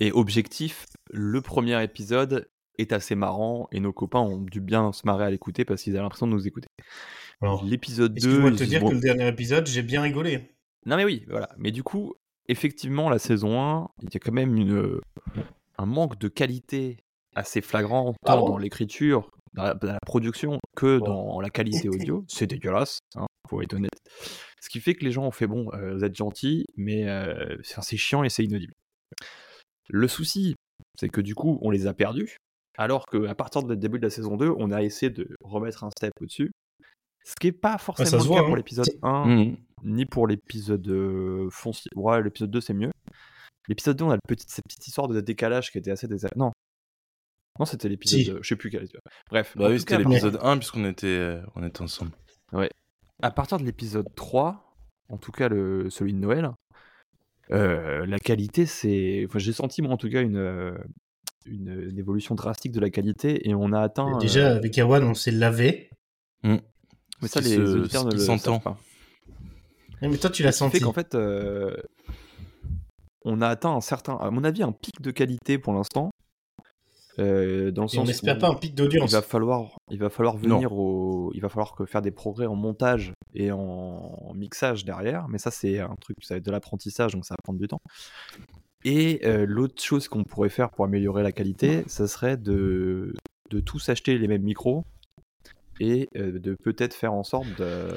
et 0.00 0.12
objectif, 0.12 0.86
le 1.10 1.40
premier 1.40 1.82
épisode 1.82 2.48
est 2.80 2.92
assez 2.92 3.14
marrant 3.14 3.68
et 3.72 3.80
nos 3.80 3.92
copains 3.92 4.20
ont 4.20 4.38
dû 4.38 4.60
bien 4.60 4.92
se 4.92 5.02
marrer 5.06 5.24
à 5.24 5.30
l'écouter 5.30 5.64
parce 5.64 5.82
qu'ils 5.82 5.94
avaient 5.94 6.02
l'impression 6.02 6.26
de 6.26 6.32
nous 6.32 6.46
écouter. 6.46 6.68
L'épisode 7.64 8.12
2, 8.12 8.16
Excuse-moi 8.18 8.50
de 8.50 8.56
te 8.56 8.64
dire 8.64 8.80
que 8.82 8.92
le 8.92 9.00
dernier 9.00 9.28
épisode, 9.28 9.66
j'ai 9.66 9.82
bien 9.82 10.02
rigolé? 10.02 10.50
Non 10.86 10.96
mais 10.96 11.04
oui, 11.04 11.24
voilà. 11.28 11.48
Mais 11.58 11.70
du 11.70 11.82
coup, 11.82 12.14
effectivement, 12.48 13.08
la 13.08 13.18
saison 13.18 13.60
1, 13.62 13.88
il 14.02 14.08
y 14.12 14.16
a 14.16 14.20
quand 14.20 14.32
même 14.32 14.56
une, 14.56 15.00
un 15.78 15.86
manque 15.86 16.18
de 16.18 16.28
qualité 16.28 16.98
assez 17.34 17.60
flagrant, 17.60 18.14
Ah 18.24 18.32
tant 18.32 18.40
bon 18.40 18.48
dans 18.50 18.58
l'écriture, 18.58 19.30
dans 19.54 19.62
la, 19.62 19.74
dans 19.74 19.86
la 19.88 19.98
production, 20.04 20.58
que 20.76 20.98
Bon. 20.98 21.06
dans 21.06 21.40
la 21.40 21.48
qualité 21.50 21.88
audio. 21.88 22.24
C'est 22.28 22.46
dégueulasse, 22.46 22.98
hein, 23.16 23.26
faut 23.48 23.62
être 23.62 23.74
honnête. 23.74 23.90
Ce 24.60 24.68
qui 24.68 24.80
fait 24.80 24.94
que 24.94 25.04
les 25.04 25.12
gens 25.12 25.24
ont 25.24 25.30
fait, 25.30 25.46
bon, 25.46 25.70
euh, 25.72 25.94
vous 25.94 26.04
êtes 26.04 26.14
gentils, 26.14 26.66
mais 26.76 27.08
euh, 27.08 27.56
c'est 27.62 27.96
chiant 27.96 28.22
et 28.24 28.28
c'est 28.28 28.44
inaudible. 28.44 28.74
Le 29.88 30.06
souci, 30.06 30.54
c'est 30.98 31.08
que 31.08 31.22
du 31.22 31.34
coup, 31.34 31.58
on 31.62 31.70
les 31.70 31.86
a 31.86 31.94
perdus, 31.94 32.36
alors 32.80 33.04
qu'à 33.04 33.34
partir 33.34 33.62
du 33.62 33.76
début 33.76 33.98
de 33.98 34.04
la 34.04 34.10
saison 34.10 34.38
2, 34.38 34.54
on 34.56 34.70
a 34.70 34.82
essayé 34.82 35.10
de 35.10 35.28
remettre 35.42 35.84
un 35.84 35.90
step 35.90 36.12
au-dessus. 36.18 36.50
Ce 37.26 37.34
qui 37.38 37.48
n'est 37.48 37.52
pas 37.52 37.76
forcément 37.76 38.22
le 38.22 38.26
voit, 38.26 38.36
cas 38.36 38.42
hein. 38.42 38.46
pour 38.46 38.56
l'épisode 38.56 38.88
1 39.02 39.26
Mhm. 39.26 39.56
ni 39.84 40.06
pour 40.06 40.26
l'épisode 40.26 40.88
euh, 40.88 41.50
foncier. 41.50 41.90
Ouais, 41.94 42.22
l'épisode 42.22 42.50
2, 42.50 42.62
c'est 42.62 42.72
mieux. 42.72 42.90
L'épisode 43.68 43.98
2, 43.98 44.04
on 44.04 44.10
a 44.10 44.14
le 44.14 44.20
petit, 44.26 44.46
cette 44.48 44.64
petite 44.64 44.86
histoire 44.86 45.08
de 45.08 45.20
décalage 45.20 45.70
qui 45.70 45.76
était 45.76 45.90
assez 45.90 46.08
désagréable. 46.08 46.40
Non. 46.40 46.52
Non, 47.58 47.66
c'était 47.66 47.90
l'épisode. 47.90 48.18
Si. 48.18 48.32
Je 48.40 48.48
sais 48.48 48.56
plus 48.56 48.70
quel. 48.70 48.88
Bref. 49.28 49.54
Bah 49.58 49.68
oui, 49.68 49.78
c'était 49.78 49.98
l'épisode 49.98 50.38
1 50.40 50.56
puisqu'on 50.56 50.86
était, 50.86 51.06
euh, 51.06 51.42
on 51.56 51.62
était 51.62 51.82
ensemble. 51.82 52.12
À 53.22 53.30
partir 53.30 53.58
de 53.58 53.64
l'épisode 53.64 54.08
3, 54.16 54.74
en 55.10 55.18
tout 55.18 55.32
cas 55.32 55.50
le, 55.50 55.90
celui 55.90 56.14
de 56.14 56.18
Noël, 56.18 56.50
euh, 57.50 58.06
la 58.06 58.18
qualité, 58.18 58.64
c'est. 58.64 59.26
Enfin, 59.26 59.38
j'ai 59.38 59.52
senti, 59.52 59.82
moi, 59.82 59.92
en 59.92 59.98
tout 59.98 60.08
cas, 60.08 60.22
une, 60.22 60.74
une, 61.46 61.88
une 61.90 61.98
évolution 61.98 62.34
drastique 62.34 62.72
de 62.72 62.80
la 62.80 62.90
qualité 62.90 63.48
et 63.48 63.54
on 63.54 63.72
a 63.72 63.80
atteint. 63.80 64.18
Déjà, 64.18 64.50
euh, 64.52 64.56
avec 64.56 64.78
Erwan, 64.78 65.02
on 65.04 65.14
s'est 65.14 65.30
lavé. 65.30 65.90
mais 66.42 66.60
ça, 67.28 67.40
les 67.40 67.56
se- 67.56 67.60
auditeurs 67.78 68.04
ne 68.04 68.12
le 68.12 68.18
savent 68.18 68.60
pas. 68.62 68.78
Mais 70.02 70.16
toi, 70.16 70.30
tu 70.30 70.42
l'as 70.42 70.52
Ce 70.52 70.56
qui 70.56 70.58
senti. 70.60 70.78
fait 70.78 70.84
qu'en 70.84 70.92
fait, 70.92 71.14
euh, 71.14 71.76
on 73.24 73.42
a 73.42 73.48
atteint 73.48 73.72
un 73.72 73.80
certain, 73.82 74.16
à 74.16 74.30
mon 74.30 74.44
avis, 74.44 74.62
un 74.62 74.72
pic 74.72 75.00
de 75.02 75.10
qualité 75.10 75.58
pour 75.58 75.72
l'instant. 75.74 76.10
euh, 77.18 77.70
dans 77.70 77.82
le 77.82 77.88
Et 77.88 77.98
on 77.98 78.00
sens 78.02 78.06
n'espère 78.06 78.38
pas 78.38 78.48
un 78.48 78.54
pic 78.54 78.70
il 78.70 78.74
d'audience. 78.76 79.12
va 79.12 79.20
falloir, 79.20 79.76
il 79.90 79.98
va 79.98 80.08
falloir 80.08 80.36
Non. 80.38 80.56
venir 80.56 80.72
au, 80.72 81.30
il 81.34 81.40
va 81.42 81.50
falloir 81.50 81.74
que 81.74 81.84
faire 81.84 82.00
des 82.00 82.12
progrès 82.12 82.46
en 82.46 82.54
montage 82.54 83.12
et 83.34 83.52
en 83.52 84.32
mixage 84.34 84.86
derrière. 84.86 85.28
Mais 85.28 85.36
ça, 85.36 85.50
c'est 85.50 85.80
un 85.80 85.94
truc, 86.00 86.16
ça 86.22 86.34
va 86.34 86.38
être 86.38 86.46
de 86.46 86.50
l'apprentissage, 86.50 87.12
donc 87.12 87.26
ça 87.26 87.34
va 87.34 87.38
prendre 87.42 87.58
du 87.58 87.66
temps. 87.68 87.80
Et 88.84 89.20
euh, 89.26 89.44
l'autre 89.46 89.82
chose 89.82 90.08
qu'on 90.08 90.24
pourrait 90.24 90.48
faire 90.48 90.70
pour 90.70 90.84
améliorer 90.84 91.22
la 91.22 91.32
qualité, 91.32 91.84
ça 91.86 92.06
serait 92.08 92.36
de, 92.36 93.14
de 93.50 93.60
tous 93.60 93.88
acheter 93.88 94.16
les 94.18 94.28
mêmes 94.28 94.42
micros 94.42 94.84
et 95.80 96.08
euh, 96.16 96.38
de 96.38 96.54
peut-être 96.62 96.94
faire 96.94 97.12
en 97.12 97.22
sorte 97.22 97.46
de, 97.58 97.88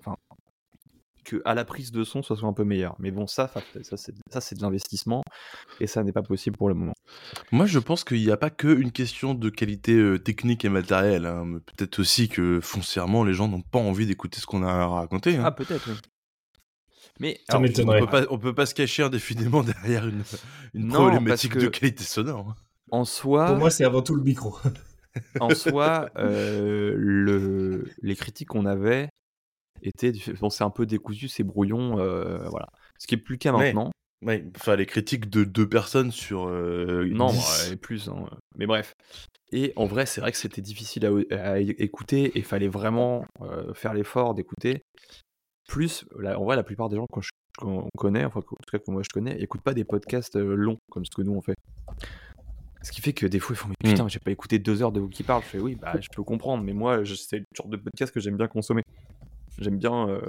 enfin, 0.00 0.16
que 1.24 1.40
à 1.44 1.54
la 1.54 1.64
prise 1.64 1.92
de 1.92 2.02
son, 2.04 2.22
ça 2.22 2.34
soit 2.36 2.48
un 2.48 2.52
peu 2.52 2.64
meilleur. 2.64 2.96
Mais 2.98 3.10
bon, 3.10 3.26
ça, 3.26 3.48
ça, 3.48 3.60
ça, 3.82 3.96
c'est 3.96 4.14
ça, 4.30 4.40
c'est 4.40 4.56
de 4.56 4.62
l'investissement 4.62 5.22
et 5.80 5.86
ça 5.86 6.02
n'est 6.02 6.12
pas 6.12 6.22
possible 6.22 6.56
pour 6.56 6.68
le 6.68 6.74
moment. 6.74 6.94
Moi, 7.52 7.66
je 7.66 7.78
pense 7.78 8.02
qu'il 8.04 8.20
n'y 8.22 8.30
a 8.30 8.36
pas 8.36 8.50
que 8.50 8.68
une 8.68 8.90
question 8.92 9.34
de 9.34 9.48
qualité 9.50 9.94
euh, 9.94 10.18
technique 10.18 10.64
et 10.64 10.68
matérielle. 10.68 11.26
hein, 11.26 11.44
mais 11.46 11.58
Peut-être 11.60 11.98
aussi 12.00 12.28
que 12.28 12.60
foncièrement, 12.60 13.24
les 13.24 13.34
gens 13.34 13.46
n'ont 13.48 13.62
pas 13.62 13.78
envie 13.78 14.06
d'écouter 14.06 14.40
ce 14.40 14.46
qu'on 14.46 14.62
a 14.64 14.68
à 14.70 14.86
raconter. 14.86 15.36
hein. 15.36 15.42
Ah, 15.46 15.52
peut-être, 15.52 15.88
oui. 15.88 15.94
Mais 17.22 17.38
Ça 17.48 17.54
alors, 17.56 17.60
on 17.60 17.62
m'étonnerait. 17.62 18.00
peut 18.00 18.06
pas, 18.06 18.22
on 18.30 18.38
peut 18.38 18.54
pas 18.54 18.66
se 18.66 18.74
cacher 18.74 19.02
indéfiniment 19.04 19.62
derrière 19.62 20.06
une, 20.08 20.22
une 20.74 20.86
Non, 20.88 20.94
problématique 20.94 21.56
de 21.56 21.68
qualité 21.68 22.04
sonore. 22.04 22.48
hein. 22.50 22.56
en 22.90 23.04
soi, 23.04 23.46
Pour 23.46 23.56
moi, 23.56 23.70
c'est 23.70 23.84
avant 23.84 24.02
tout 24.02 24.14
le 24.16 24.22
micro. 24.22 24.56
en 25.40 25.50
soi, 25.54 26.10
euh, 26.18 26.92
le, 26.96 27.88
les 28.02 28.16
critiques 28.16 28.48
qu'on 28.48 28.66
avait 28.66 29.08
étaient, 29.82 30.12
du- 30.12 30.32
bon, 30.40 30.50
c'est 30.50 30.64
un 30.64 30.70
peu 30.70 30.84
décousu, 30.84 31.28
c'est 31.28 31.44
brouillon, 31.44 31.98
euh, 31.98 32.38
voilà. 32.48 32.66
Ce 32.98 33.06
qui 33.06 33.14
est 33.14 33.18
plus 33.18 33.34
le 33.34 33.38
cas 33.38 33.52
maintenant. 33.52 33.92
Ouais, 34.24 34.44
enfin, 34.56 34.76
les 34.76 34.86
critiques 34.86 35.30
de 35.30 35.42
deux 35.44 35.68
personnes 35.68 36.12
sur. 36.12 36.46
euh, 36.48 37.08
Non, 37.10 37.28
10. 37.28 37.70
et 37.72 37.76
plus, 37.76 38.08
hein, 38.08 38.26
mais 38.56 38.66
bref. 38.66 38.94
Et 39.52 39.72
en 39.76 39.86
vrai, 39.86 40.06
c'est 40.06 40.20
vrai 40.20 40.32
que 40.32 40.38
c'était 40.38 40.62
difficile 40.62 41.04
à, 41.32 41.58
écouter 41.60 42.24
et 42.24 42.38
il 42.38 42.44
fallait 42.44 42.68
vraiment 42.68 43.24
euh, 43.42 43.74
faire 43.74 43.94
l'effort 43.94 44.34
d'écouter. 44.34 44.82
Plus, 45.68 46.04
là, 46.18 46.38
en 46.38 46.44
vrai, 46.44 46.56
la 46.56 46.62
plupart 46.64 46.88
des 46.88 46.96
gens 46.96 47.06
qu'on 47.58 47.88
connaît, 47.96 48.24
enfin, 48.24 48.40
en 48.40 48.42
tout 48.42 48.56
cas 48.70 48.78
que 48.78 48.90
moi 48.90 49.02
je 49.02 49.08
connais, 49.10 49.40
écoutent 49.40 49.62
pas 49.62 49.74
des 49.74 49.84
podcasts 49.84 50.36
euh, 50.36 50.54
longs 50.54 50.78
comme 50.90 51.04
ce 51.04 51.10
que 51.10 51.22
nous 51.22 51.32
on 51.32 51.40
fait. 51.42 51.54
Ce 52.82 52.90
qui 52.90 53.00
fait 53.00 53.12
que 53.12 53.26
des 53.26 53.38
fois 53.38 53.54
ils 53.54 53.58
font 53.58 53.68
mais 53.68 53.90
putain, 53.90 54.08
j'ai 54.08 54.18
pas 54.18 54.32
écouté 54.32 54.58
deux 54.58 54.82
heures 54.82 54.90
de 54.90 54.98
vous 55.00 55.08
qui 55.08 55.22
parle. 55.22 55.42
Je 55.44 55.48
fais 55.48 55.58
oui, 55.60 55.76
bah 55.76 55.94
je 56.00 56.08
peux 56.14 56.24
comprendre, 56.24 56.64
mais 56.64 56.72
moi 56.72 57.04
je- 57.04 57.14
c'est 57.14 57.38
le 57.38 57.44
genre 57.56 57.68
de 57.68 57.76
podcast 57.76 58.12
que 58.12 58.18
j'aime 58.20 58.36
bien 58.36 58.48
consommer. 58.48 58.82
J'aime 59.58 59.78
bien 59.78 60.08
euh, 60.08 60.20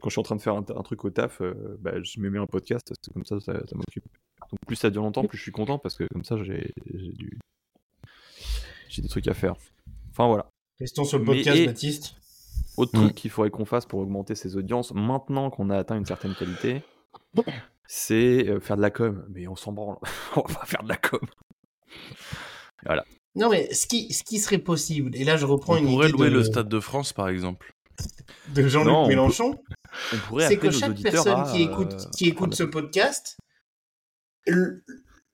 quand 0.00 0.08
je 0.08 0.12
suis 0.14 0.20
en 0.20 0.22
train 0.22 0.36
de 0.36 0.40
faire 0.42 0.54
un, 0.54 0.60
un 0.76 0.82
truc 0.82 1.04
au 1.04 1.10
taf, 1.10 1.40
euh, 1.40 1.76
bah, 1.80 2.00
je 2.02 2.20
me 2.20 2.30
mets 2.30 2.38
un 2.38 2.46
podcast, 2.46 2.92
c'est 3.02 3.12
comme 3.12 3.24
ça, 3.24 3.40
ça, 3.40 3.54
ça 3.66 3.74
m'occupe. 3.74 4.04
Donc 4.50 4.60
plus 4.66 4.76
ça 4.76 4.90
dure 4.90 5.02
longtemps, 5.02 5.24
plus 5.24 5.36
je 5.38 5.42
suis 5.42 5.50
content 5.52 5.78
parce 5.78 5.96
que 5.96 6.04
comme 6.12 6.24
ça 6.24 6.36
j'ai 6.44 6.72
j'ai 6.94 7.12
du 7.12 7.38
j'ai 8.88 9.02
des 9.02 9.08
trucs 9.08 9.26
à 9.26 9.34
faire. 9.34 9.54
Enfin 10.10 10.28
voilà. 10.28 10.46
Restons 10.78 11.04
sur 11.04 11.18
le 11.18 11.24
Mais- 11.24 11.34
podcast, 11.36 11.56
et- 11.58 11.66
Baptiste. 11.66 12.14
Autre 12.76 12.98
Mm. 12.98 13.02
truc 13.02 13.14
qu'il 13.14 13.30
faudrait 13.30 13.50
qu'on 13.50 13.64
fasse 13.64 13.86
pour 13.86 14.00
augmenter 14.00 14.34
ses 14.34 14.56
audiences, 14.56 14.92
maintenant 14.94 15.50
qu'on 15.50 15.70
a 15.70 15.78
atteint 15.78 15.96
une 15.96 16.06
certaine 16.06 16.34
qualité, 16.34 16.82
c'est 17.86 18.48
euh, 18.48 18.60
faire 18.60 18.76
de 18.76 18.82
la 18.82 18.90
com. 18.90 19.24
Mais 19.30 19.46
on 19.46 19.56
s'en 19.56 19.72
branle. 19.72 19.98
on 20.36 20.42
va 20.42 20.64
faire 20.64 20.82
de 20.82 20.88
la 20.88 20.96
com. 20.96 21.20
Non, 23.36 23.48
mais 23.50 23.72
ce 23.74 23.86
qui, 23.86 24.12
ce 24.12 24.22
qui 24.22 24.38
serait 24.38 24.58
possible, 24.58 25.10
et 25.16 25.24
là 25.24 25.36
je 25.36 25.44
reprends 25.46 25.74
On 25.74 25.78
une 25.78 25.86
pourrait 25.86 26.08
idée 26.08 26.16
louer 26.18 26.30
de, 26.30 26.34
le 26.34 26.44
Stade 26.44 26.68
de 26.68 26.78
France, 26.80 27.12
par 27.12 27.28
exemple. 27.28 27.74
de 28.54 28.66
Jean-Luc 28.68 28.92
on 28.92 29.08
Mélenchon, 29.08 29.58
On 30.12 30.16
pourrait 30.28 30.46
c'est 30.48 30.56
que 30.56 30.66
nos 30.66 30.72
chaque 30.72 31.00
personne 31.00 31.40
à, 31.40 31.50
qui 31.52 31.62
écoute, 31.62 31.92
euh, 31.94 32.10
qui 32.16 32.26
écoute 32.28 32.52
à- 32.52 32.56
ce 32.56 32.62
podcast 32.64 33.36
le, 34.46 34.84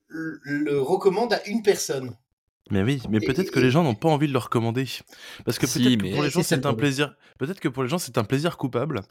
le- 0.07 0.39
le 0.43 0.79
recommande 0.81 1.33
à 1.33 1.45
une 1.47 1.61
personne. 1.63 2.15
Mais 2.69 2.83
oui, 2.83 3.01
mais 3.09 3.19
peut-être 3.19 3.51
que 3.51 3.59
les 3.59 3.71
gens 3.71 3.83
n'ont 3.83 3.95
pas 3.95 4.07
envie 4.07 4.27
de 4.27 4.33
le 4.33 4.39
recommander. 4.39 4.85
Parce 5.43 5.59
que 5.59 5.67
Si, 5.67 5.79
peut-être 5.83 5.97
que 6.01 6.13
pour 6.13 6.23
les 6.23 6.29
gens 6.29 6.43
c'est 6.43 6.65
un 6.65 6.73
plaisir. 6.73 7.15
Peut-être 7.37 7.59
que 7.59 7.67
pour 7.67 7.83
les 7.83 7.89
gens 7.89 7.97
c'est 7.97 8.17
un 8.17 8.23
plaisir 8.23 8.55
coupable. 8.57 9.01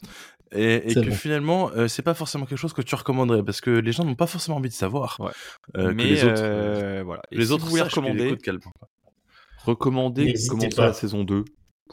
Et, 0.53 0.95
que 0.95 1.11
finalement 1.11 1.71
euh, 1.73 1.89
c'est 1.89 2.03
pas 2.03 2.15
forcément 2.15 2.47
quelque 2.47 2.59
chose 2.59 2.73
que 2.73 2.81
tu 2.83 2.95
recommanderais. 2.95 3.43
Parce 3.43 3.61
que 3.61 3.71
les 3.71 3.93
gens 3.93 4.05
n'ont 4.05 4.15
pas 4.15 4.27
forcément 4.27 4.57
envie 4.57 4.69
de 4.69 4.75
savoir 4.75 5.17
Ouais. 5.21 5.31
euh, 5.77 5.93
mais 5.95 6.05
que 6.05 6.09
les 6.09 6.25
autres. 6.25 6.43
euh, 6.43 7.03
voilà. 7.05 7.23
Et 7.33 7.37
les 7.37 7.47
si 7.47 7.53
autres 7.53 7.65
vous 7.65 7.71
voulez 7.71 7.83
recommander, 7.83 8.37
recommander 9.65 10.35
commencer 10.49 10.81
la 10.81 10.93
saison 10.93 11.25
2. 11.25 11.45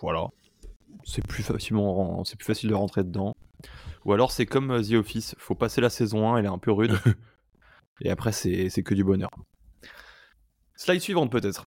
Voilà. 0.01 0.27
C'est 1.03 1.25
plus 1.25 1.43
facilement 1.43 2.23
c'est 2.23 2.37
plus 2.37 2.45
facile 2.45 2.69
de 2.69 2.75
rentrer 2.75 3.03
dedans. 3.03 3.35
Ou 4.05 4.13
alors 4.13 4.31
c'est 4.31 4.45
comme 4.45 4.71
euh, 4.71 4.81
The 4.81 4.93
Office, 4.93 5.35
faut 5.37 5.55
passer 5.55 5.81
la 5.81 5.89
saison 5.89 6.31
1, 6.33 6.37
elle 6.37 6.45
est 6.45 6.49
un 6.49 6.59
peu 6.59 6.71
rude. 6.71 6.93
et 8.01 8.09
après 8.09 8.31
c'est 8.31 8.69
c'est 8.69 8.83
que 8.83 8.93
du 8.93 9.03
bonheur. 9.03 9.31
Slide 10.78 11.01
suivante 11.01 11.32
peut-être. 11.32 11.65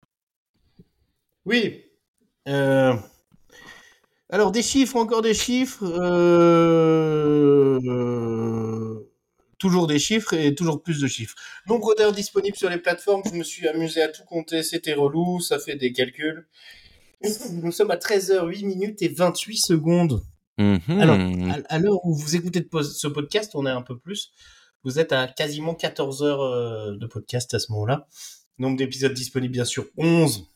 Oui. 1.44 1.82
Euh, 2.48 2.94
Alors, 4.30 4.50
des 4.50 4.62
chiffres, 4.62 4.96
encore 4.96 5.22
des 5.22 5.34
chiffres. 5.34 5.84
euh, 5.84 7.78
euh, 7.84 9.10
Toujours 9.58 9.86
des 9.86 9.98
chiffres 9.98 10.32
et 10.34 10.54
toujours 10.54 10.82
plus 10.82 11.00
de 11.00 11.06
chiffres. 11.06 11.34
Nombre 11.68 11.94
d'heures 11.94 12.12
disponibles 12.12 12.56
sur 12.56 12.68
les 12.68 12.78
plateformes, 12.78 13.22
je 13.24 13.32
me 13.36 13.42
suis 13.44 13.66
amusé 13.68 14.02
à 14.02 14.08
tout 14.08 14.24
compter, 14.24 14.62
c'était 14.62 14.92
relou, 14.94 15.40
ça 15.40 15.58
fait 15.58 15.76
des 15.76 15.92
calculs. 15.92 16.46
Nous 17.52 17.72
sommes 17.72 17.90
à 17.90 17.96
13h08 17.96 18.66
minutes 18.66 19.00
et 19.02 19.08
28 19.08 19.56
secondes. 19.56 20.22
Mhm. 20.58 20.80
Alors, 21.00 21.18
À, 21.68 21.78
l'heure 21.78 22.04
où 22.04 22.14
vous 22.14 22.36
écoutez 22.36 22.66
ce 22.82 23.06
podcast, 23.06 23.52
on 23.54 23.64
est 23.66 23.70
un 23.70 23.80
peu 23.82 23.98
plus. 23.98 24.32
Vous 24.82 24.98
êtes 24.98 25.12
à 25.12 25.26
quasiment 25.28 25.74
14 25.74 26.22
heures 26.22 26.42
euh, 26.42 26.96
de 26.96 27.06
podcast 27.06 27.54
à 27.54 27.58
ce 27.58 27.72
moment-là. 27.72 28.06
Nombre 28.58 28.76
d'épisodes 28.76 29.12
disponibles, 29.12 29.52
bien 29.52 29.64
sûr, 29.64 29.86
11. 29.96 30.48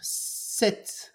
7 0.00 1.14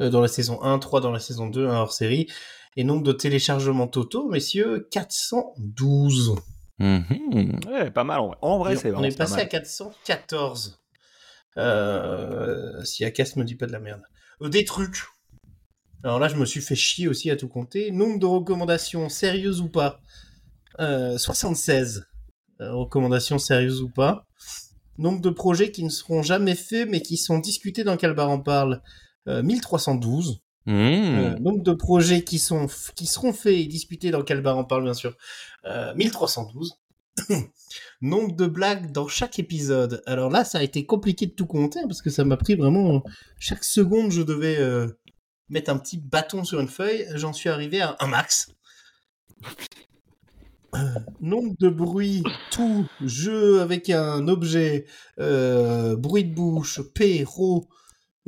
euh, 0.00 0.10
dans 0.10 0.20
la 0.20 0.28
saison 0.28 0.62
1, 0.62 0.78
3 0.78 1.00
dans 1.00 1.10
la 1.10 1.20
saison 1.20 1.48
2, 1.48 1.66
un 1.66 1.76
hors 1.76 1.92
série. 1.92 2.30
Et 2.76 2.84
nombre 2.84 3.02
de 3.02 3.12
téléchargements 3.12 3.88
totaux, 3.88 4.28
messieurs, 4.28 4.86
412. 4.90 6.36
Mhm. 6.78 7.60
Ouais, 7.68 7.90
pas 7.90 8.04
mal 8.04 8.20
en 8.42 8.58
vrai. 8.58 8.76
C'est 8.76 8.92
on 8.92 9.02
est 9.02 9.16
pas 9.16 9.24
passé 9.24 9.40
à 9.40 9.46
414. 9.46 10.78
Euh, 11.56 12.84
si 12.84 13.04
Akas 13.04 13.32
me 13.36 13.44
dit 13.44 13.54
pas 13.54 13.66
de 13.66 13.72
la 13.72 13.80
merde. 13.80 14.02
Euh, 14.42 14.50
des 14.50 14.64
trucs. 14.64 15.04
Alors 16.04 16.18
là, 16.18 16.28
je 16.28 16.36
me 16.36 16.44
suis 16.44 16.60
fait 16.60 16.76
chier 16.76 17.08
aussi 17.08 17.30
à 17.30 17.36
tout 17.36 17.48
compter. 17.48 17.90
Nombre 17.90 18.18
de 18.18 18.26
recommandations, 18.26 19.08
sérieuses 19.08 19.60
ou 19.60 19.68
pas 19.68 20.00
Euh, 20.78 21.16
76. 21.16 22.06
Euh, 22.60 22.74
recommandations 22.74 23.38
sérieuses 23.38 23.80
ou 23.80 23.88
pas 23.88 24.25
Nombre 24.98 25.20
de 25.20 25.30
projets 25.30 25.70
qui 25.70 25.84
ne 25.84 25.90
seront 25.90 26.22
jamais 26.22 26.54
faits 26.54 26.88
mais 26.88 27.00
qui 27.00 27.16
sont 27.16 27.38
discutés 27.38 27.84
dans 27.84 27.96
Calbar 27.96 28.30
en 28.30 28.40
parle 28.40 28.82
euh, 29.28 29.42
1312. 29.42 30.40
Mhm. 30.66 30.74
Euh, 30.74 31.38
nombre 31.38 31.62
de 31.62 31.72
projets 31.72 32.24
qui, 32.24 32.38
sont, 32.38 32.66
qui 32.96 33.06
seront 33.06 33.32
faits 33.32 33.54
et 33.54 33.66
discutés 33.66 34.10
dans 34.10 34.22
Calbar 34.22 34.58
en 34.58 34.64
parle, 34.64 34.84
bien 34.84 34.94
sûr, 34.94 35.16
euh, 35.64 35.94
1312. 35.94 36.78
nombre 38.02 38.34
de 38.34 38.46
blagues 38.46 38.92
dans 38.92 39.08
chaque 39.08 39.38
épisode. 39.38 40.02
Alors 40.06 40.30
là, 40.30 40.44
ça 40.44 40.58
a 40.58 40.62
été 40.62 40.84
compliqué 40.84 41.26
de 41.26 41.32
tout 41.32 41.46
compter 41.46 41.80
parce 41.82 42.02
que 42.02 42.10
ça 42.10 42.24
m'a 42.24 42.36
pris 42.36 42.56
vraiment. 42.56 43.02
Chaque 43.38 43.64
seconde, 43.64 44.10
je 44.10 44.22
devais 44.22 44.58
euh, 44.58 44.88
mettre 45.48 45.70
un 45.70 45.78
petit 45.78 45.98
bâton 45.98 46.44
sur 46.44 46.60
une 46.60 46.68
feuille. 46.68 47.06
J'en 47.14 47.32
suis 47.32 47.48
arrivé 47.48 47.80
à 47.80 47.96
un 48.00 48.08
max. 48.08 48.48
Euh, 50.74 50.78
nombre 51.20 51.54
de 51.58 51.68
bruits, 51.68 52.22
tout, 52.50 52.86
jeu 53.02 53.60
avec 53.60 53.88
un 53.90 54.28
objet, 54.28 54.86
euh, 55.20 55.96
bruit 55.96 56.24
de 56.24 56.34
bouche, 56.34 56.80
P, 56.94 57.24
ro, 57.24 57.68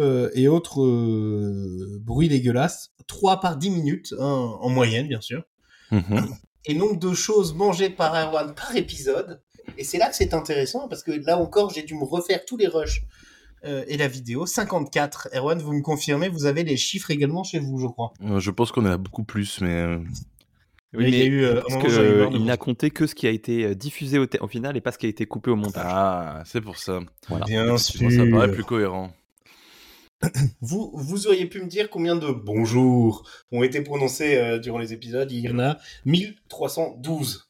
euh, 0.00 0.30
et 0.34 0.48
autres 0.48 0.82
euh, 0.82 1.98
bruits 2.00 2.28
dégueulasses. 2.28 2.92
3 3.08 3.40
par 3.40 3.56
10 3.56 3.70
minutes, 3.70 4.14
hein, 4.18 4.56
en 4.60 4.68
moyenne, 4.68 5.08
bien 5.08 5.20
sûr. 5.20 5.42
Mhm. 5.90 6.28
Et 6.66 6.74
nombre 6.74 6.98
de 6.98 7.14
choses 7.14 7.54
mangées 7.54 7.90
par 7.90 8.14
Erwan 8.14 8.54
par 8.54 8.76
épisode. 8.76 9.40
Et 9.76 9.84
c'est 9.84 9.98
là 9.98 10.08
que 10.08 10.16
c'est 10.16 10.34
intéressant, 10.34 10.88
parce 10.88 11.02
que 11.02 11.10
là 11.10 11.38
encore, 11.38 11.70
j'ai 11.70 11.82
dû 11.82 11.94
me 11.94 12.04
refaire 12.04 12.44
tous 12.44 12.56
les 12.56 12.68
rushs 12.68 13.02
euh, 13.64 13.84
et 13.88 13.96
la 13.96 14.08
vidéo. 14.08 14.46
54. 14.46 15.30
Erwan, 15.34 15.58
vous 15.58 15.72
me 15.72 15.82
confirmez, 15.82 16.28
vous 16.28 16.46
avez 16.46 16.62
les 16.62 16.76
chiffres 16.76 17.10
également 17.10 17.42
chez 17.42 17.58
vous, 17.58 17.78
je 17.78 17.86
crois. 17.86 18.12
Euh, 18.22 18.38
Je 18.38 18.50
pense 18.50 18.70
qu'on 18.70 18.86
est 18.86 18.90
à 18.90 18.98
beaucoup 18.98 19.24
plus, 19.24 19.60
mais. 19.60 19.98
Il 20.94 21.14
y 21.14 21.22
a 21.22 21.24
eu, 21.24 21.44
euh, 21.44 21.60
parce 21.68 21.82
que, 21.82 21.90
euh, 21.90 22.28
il 22.32 22.44
n'a 22.44 22.56
compté 22.56 22.90
que 22.90 23.06
ce 23.06 23.14
qui 23.14 23.26
a 23.26 23.30
été 23.30 23.64
euh, 23.64 23.74
diffusé 23.74 24.18
au, 24.18 24.48
final 24.48 24.76
et 24.76 24.80
pas 24.80 24.92
ce 24.92 24.98
qui 24.98 25.06
a 25.06 25.08
été 25.08 25.26
coupé 25.26 25.50
au 25.50 25.56
montage. 25.56 25.84
Ah, 25.86 26.42
c'est 26.46 26.60
pour 26.60 26.78
ça. 26.78 27.00
Voilà. 27.28 27.44
Bien 27.44 27.76
sûr. 27.76 28.10
Ça 28.10 28.26
paraît 28.26 28.50
plus 28.50 28.64
cohérent. 28.64 29.12
Vous, 30.60 30.90
vous 30.94 31.26
auriez 31.26 31.46
pu 31.46 31.60
me 31.60 31.66
dire 31.66 31.90
combien 31.90 32.16
de 32.16 32.30
bonjours 32.30 33.28
ont 33.52 33.62
été 33.62 33.82
prononcés 33.82 34.36
euh, 34.36 34.58
durant 34.58 34.78
les 34.78 34.92
épisodes. 34.92 35.30
Il 35.30 35.40
y 35.40 35.48
en 35.48 35.58
a 35.58 35.78
1312. 36.06 37.48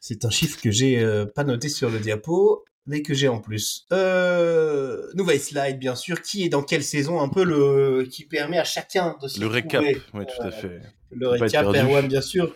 C'est 0.00 0.24
un 0.24 0.30
chiffre 0.30 0.60
que 0.60 0.70
j'ai 0.70 0.98
euh, 0.98 1.26
pas 1.26 1.44
noté 1.44 1.68
sur 1.68 1.90
le 1.90 1.98
diapo, 1.98 2.64
mais 2.88 3.02
que 3.02 3.14
j'ai 3.14 3.28
en 3.28 3.38
plus. 3.38 3.86
Euh, 3.92 5.06
nouvelle 5.14 5.38
slide, 5.38 5.78
bien 5.78 5.94
sûr. 5.94 6.20
Qui 6.22 6.44
est 6.44 6.48
dans 6.48 6.62
quelle 6.62 6.82
saison 6.82 7.20
Un 7.20 7.28
peu 7.28 7.44
le 7.44 8.08
qui 8.10 8.24
permet 8.24 8.58
à 8.58 8.64
chacun 8.64 9.16
de 9.22 9.28
s'y 9.28 9.38
Le 9.38 9.46
récap, 9.46 9.84
oui, 10.14 10.24
tout 10.26 10.42
à 10.42 10.50
fait. 10.50 10.80
Le 11.10 11.28
récap. 11.28 11.66
Erwan, 11.66 12.08
bien 12.08 12.22
sûr. 12.22 12.54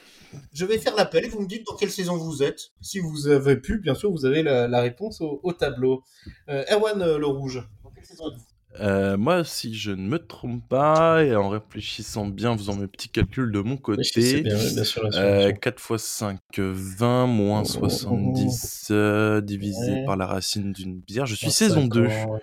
je 0.55 0.65
vais 0.65 0.79
faire 0.79 0.97
l'appel 0.97 1.27
et 1.27 1.29
vous 1.29 1.41
me 1.41 1.47
dites 1.47 1.67
dans 1.67 1.77
quelle 1.77 1.91
saison 1.91 2.17
vous 2.17 2.43
êtes. 2.43 2.71
Si 2.81 2.99
vous 2.99 3.29
avez 3.29 3.57
pu, 3.57 3.79
bien 3.79 3.95
sûr, 3.95 4.11
vous 4.11 4.25
avez 4.25 4.43
la, 4.43 4.67
la 4.67 4.81
réponse 4.81 5.21
au, 5.21 5.41
au 5.43 5.53
tableau. 5.53 6.03
Euh, 6.49 6.65
Erwan 6.71 7.03
euh, 7.03 7.19
le 7.19 7.27
Rouge, 7.27 7.63
dans 7.85 7.91
quelle 7.91 8.05
saison 8.07 8.31
êtes-vous? 8.31 8.52
Euh, 8.81 9.19
moi, 9.19 9.45
si 9.45 9.75
je 9.75 9.91
ne 9.91 10.09
me 10.09 10.19
trompe 10.19 10.67
pas, 10.67 11.23
et 11.25 11.37
en 11.37 11.51
réfléchissant 11.51 12.27
bien, 12.27 12.53
en 12.53 12.57
faisant 12.57 12.75
mes 12.75 12.87
petits 12.87 13.11
calculs 13.11 13.53
de 13.53 13.61
mon 13.61 13.77
côté, 13.77 14.43
bien, 14.43 14.57
bien 14.57 14.59
sûr, 14.59 14.73
bien 14.75 14.85
sûr, 14.85 15.03
euh, 15.15 15.39
bien 15.39 15.49
sûr. 15.51 15.61
4 15.61 15.79
x 15.95 16.03
5, 16.05 16.41
20, 16.59 17.27
moins 17.27 17.65
70, 17.65 18.89
euh, 18.91 19.41
divisé 19.43 19.93
Ouais. 19.93 20.05
par 20.07 20.17
la 20.17 20.27
racine 20.27 20.73
d'une 20.73 21.01
bière, 21.01 21.27
je 21.27 21.35
suis 21.35 21.51
saison 21.51 21.87
2. 21.87 22.09
50. 22.09 22.41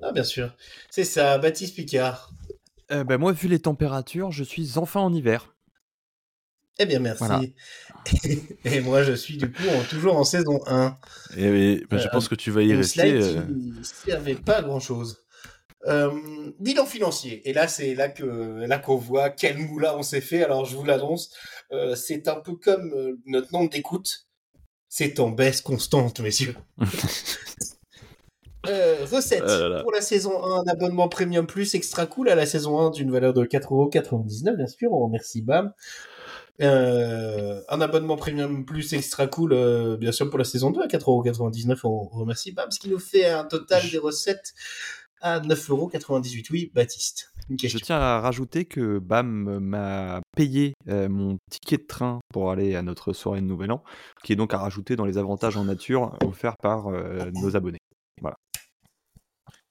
Ah, 0.00 0.12
bien 0.12 0.22
sûr. 0.22 0.54
C'est 0.90 1.04
ça, 1.04 1.38
Baptiste 1.38 1.74
Picard. 1.74 2.30
Euh, 2.92 3.02
bah, 3.02 3.18
moi, 3.18 3.32
vu 3.32 3.48
les 3.48 3.58
températures, 3.58 4.30
je 4.30 4.44
suis 4.44 4.78
enfin 4.78 5.00
en 5.00 5.12
hiver. 5.12 5.54
Eh 6.78 6.86
bien, 6.86 7.00
merci. 7.00 7.24
Voilà. 7.24 7.40
et 8.64 8.80
moi, 8.80 9.02
je 9.02 9.12
suis 9.12 9.36
du 9.36 9.50
coup 9.50 9.64
en- 9.68 9.82
toujours 9.90 10.16
en 10.16 10.22
saison 10.22 10.60
1. 10.68 10.96
Et, 11.36 11.72
et, 11.72 11.86
bah, 11.90 11.98
je 11.98 12.06
Euh, 12.06 12.10
pense 12.12 12.28
que 12.28 12.36
tu 12.36 12.52
vas 12.52 12.62
y 12.62 12.72
rester. 12.72 13.20
slide 13.20 13.36
euh, 13.36 13.46
qui 13.82 13.84
servait 13.84 14.36
pas 14.36 14.58
à 14.58 14.62
grand 14.62 14.78
chose. 15.86 16.54
bilan 16.58 16.86
financier. 16.86 17.48
Et 17.48 17.52
là, 17.52 17.68
c'est 17.68 17.94
là 17.94 18.08
que 18.08 18.24
là 18.24 18.78
qu'on 18.78 18.96
voit 18.96 19.30
quel 19.30 19.58
moulin 19.58 19.94
on 19.96 20.02
s'est 20.02 20.20
fait. 20.20 20.44
Alors, 20.44 20.64
je 20.64 20.76
vous 20.76 20.84
l'annonce, 20.84 21.32
euh, 21.72 21.94
c'est 21.94 22.28
un 22.28 22.36
peu 22.36 22.54
comme 22.54 22.92
euh, 22.94 23.18
notre 23.26 23.52
nombre 23.52 23.70
d'écoutes. 23.70 24.26
C'est 24.88 25.20
en 25.20 25.30
baisse 25.30 25.60
constante, 25.60 26.20
messieurs. 26.20 26.56
Euh, 28.66 29.06
recette. 29.10 29.44
Ah 29.46 29.58
là 29.58 29.68
là. 29.68 29.82
Pour 29.82 29.92
la 29.92 30.00
saison 30.00 30.44
1, 30.44 30.60
un 30.60 30.64
abonnement 30.66 31.08
premium 31.08 31.46
plus 31.46 31.74
extra 31.74 32.06
cool 32.06 32.28
à 32.28 32.34
la 32.34 32.44
saison 32.44 32.80
1 32.80 32.90
d'une 32.90 33.10
valeur 33.10 33.32
de 33.32 33.44
4,99€, 33.44 34.56
bien 34.56 34.66
sûr. 34.66 34.92
On 34.92 35.04
remercie 35.04 35.42
BAM. 35.42 35.72
Euh, 36.60 37.60
un 37.68 37.80
abonnement 37.80 38.16
premium 38.16 38.64
plus 38.64 38.92
extra 38.92 39.28
cool, 39.28 39.52
euh, 39.52 39.96
bien 39.96 40.10
sûr, 40.10 40.28
pour 40.28 40.38
la 40.38 40.44
saison 40.44 40.70
2 40.70 40.82
à 40.82 40.86
4,99€. 40.86 41.78
On 41.84 42.08
remercie 42.08 42.52
BAM, 42.52 42.70
ce 42.70 42.80
qui 42.80 42.88
nous 42.88 42.98
fait 42.98 43.26
un 43.26 43.44
total 43.44 43.88
des 43.90 43.98
recettes 43.98 44.54
à 45.20 45.40
9,98€. 45.40 46.46
Oui, 46.50 46.70
Baptiste. 46.74 47.32
Je 47.62 47.78
tiens 47.78 47.96
à 47.98 48.20
rajouter 48.20 48.66
que 48.66 48.98
BAM 48.98 49.58
m'a 49.60 50.20
payé 50.36 50.74
euh, 50.88 51.08
mon 51.08 51.38
ticket 51.50 51.78
de 51.78 51.86
train 51.86 52.20
pour 52.32 52.50
aller 52.50 52.74
à 52.76 52.82
notre 52.82 53.12
soirée 53.14 53.40
de 53.40 53.46
Nouvel 53.46 53.72
An, 53.72 53.82
qui 54.22 54.32
est 54.32 54.36
donc 54.36 54.52
à 54.52 54.58
rajouter 54.58 54.96
dans 54.96 55.06
les 55.06 55.16
avantages 55.16 55.56
en 55.56 55.64
nature 55.64 56.14
offerts 56.24 56.56
par 56.62 56.88
euh, 56.88 57.30
nos 57.34 57.56
abonnés. 57.56 57.78
Voilà. 58.20 58.36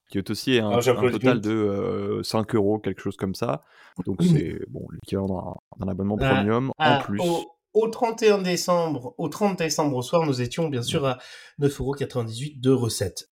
Qui 0.10 0.18
est 0.18 0.30
aussi 0.32 0.58
un, 0.58 0.72
Ah, 0.72 0.78
un 0.78 1.12
total 1.12 1.42
de 1.42 1.52
euh, 1.52 2.24
5 2.24 2.56
euros, 2.56 2.80
quelque 2.80 3.02
chose 3.02 3.18
comme 3.18 3.36
ça. 3.36 3.64
Donc 4.06 4.24
c'est 4.24 4.60
bon, 4.70 4.88
l'équivalent 4.92 5.58
d'un- 5.78 5.88
abonnement 5.88 6.18
Ah, 6.22 6.36
premium 6.36 6.72
Ah, 6.80 6.98
en 6.98 7.04
plus. 7.04 7.20
Au, 7.20 7.46
au 7.74 7.88
31 7.90 8.40
décembre, 8.40 9.14
au 9.18 9.28
30 9.28 9.60
décembre 9.60 9.98
au 9.98 10.02
soir, 10.02 10.26
nous 10.26 10.42
étions 10.42 10.70
bien 10.70 10.82
sûr 10.82 11.06
à 11.06 11.18
9,98€ 11.60 12.60
de 12.62 12.72
recettes. 12.72 13.30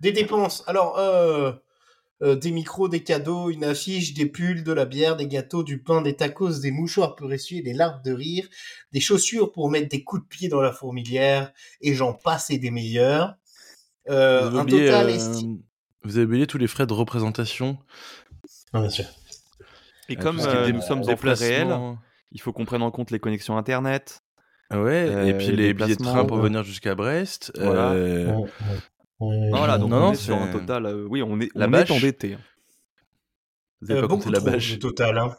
Des 0.00 0.12
dépenses. 0.12 0.62
Alors, 0.66 0.98
euh, 0.98 1.52
euh, 2.22 2.34
des 2.34 2.50
micros, 2.50 2.88
des 2.88 3.02
cadeaux, 3.02 3.50
une 3.50 3.64
affiche, 3.64 4.14
des 4.14 4.26
pulls, 4.26 4.64
de 4.64 4.72
la 4.72 4.86
bière, 4.86 5.16
des 5.16 5.28
gâteaux, 5.28 5.62
du 5.62 5.82
pain, 5.82 6.02
des 6.02 6.16
tacos, 6.16 6.60
des 6.60 6.70
mouchoirs 6.70 7.14
pour 7.14 7.32
essuyer 7.32 7.62
des 7.62 7.72
larmes 7.72 8.02
de 8.04 8.12
rire, 8.12 8.48
des 8.92 9.00
chaussures 9.00 9.52
pour 9.52 9.70
mettre 9.70 9.88
des 9.88 10.02
coups 10.04 10.22
de 10.22 10.28
pied 10.28 10.48
dans 10.48 10.60
la 10.60 10.72
fourmilière, 10.72 11.52
et 11.80 11.94
j'en 11.94 12.12
passe 12.12 12.50
et 12.50 12.58
des 12.58 12.70
meilleurs. 12.70 13.36
Euh, 14.08 14.40
vous, 14.40 14.46
avez 14.46 14.58
un 14.58 14.62
oublié, 14.62 14.86
total 14.86 15.06
euh, 15.10 15.16
esti- 15.16 15.60
vous 16.02 16.16
avez 16.16 16.26
oublié 16.26 16.46
tous 16.46 16.58
les 16.58 16.66
frais 16.66 16.86
de 16.86 16.92
représentation? 16.92 17.78
Ah, 18.72 18.80
bien 18.80 18.90
sûr. 18.90 19.04
Et 20.08 20.16
euh, 20.16 20.20
comme 20.20 20.38
euh, 20.40 20.72
nous 20.72 20.80
sommes 20.80 21.02
en 21.06 21.16
frais 21.16 21.34
réels, 21.34 21.78
il 22.32 22.40
faut 22.40 22.52
qu'on 22.52 22.64
prenne 22.64 22.82
en 22.82 22.90
compte 22.90 23.10
les 23.10 23.20
connexions 23.20 23.56
internet. 23.58 24.22
Ah 24.70 24.82
Ouais, 24.82 25.28
et 25.28 25.34
puis 25.34 25.48
les 25.48 25.56
les 25.56 25.74
billets 25.74 25.96
de 25.96 26.02
train 26.02 26.24
pour 26.24 26.36
ouais. 26.36 26.42
venir 26.42 26.62
jusqu'à 26.62 26.94
Brest. 26.94 27.52
Voilà. 27.56 27.92
euh, 27.92 28.46
Voilà, 29.20 29.78
donc 29.78 29.90
Non, 29.90 29.96
on 29.96 30.00
non, 30.00 30.12
est 30.12 30.16
sur 30.16 30.36
un 30.36 30.50
total. 30.52 30.86
euh, 30.86 31.06
oui, 31.08 31.22
on 31.22 31.40
est, 31.40 31.48
La 31.54 31.66
on 31.66 31.70
bâche. 31.70 31.90
est 31.90 31.94
endetté. 31.94 32.34
hein. 32.34 32.40
Vous 33.80 33.90
avez 33.90 33.98
Euh, 33.98 34.02
pas 34.02 34.08
beaucoup 34.08 34.22
compté 34.24 34.34
la 34.34 34.40
trop, 34.40 34.50
bâche. 34.50 34.78
total. 34.78 35.18
Hein. 35.18 35.36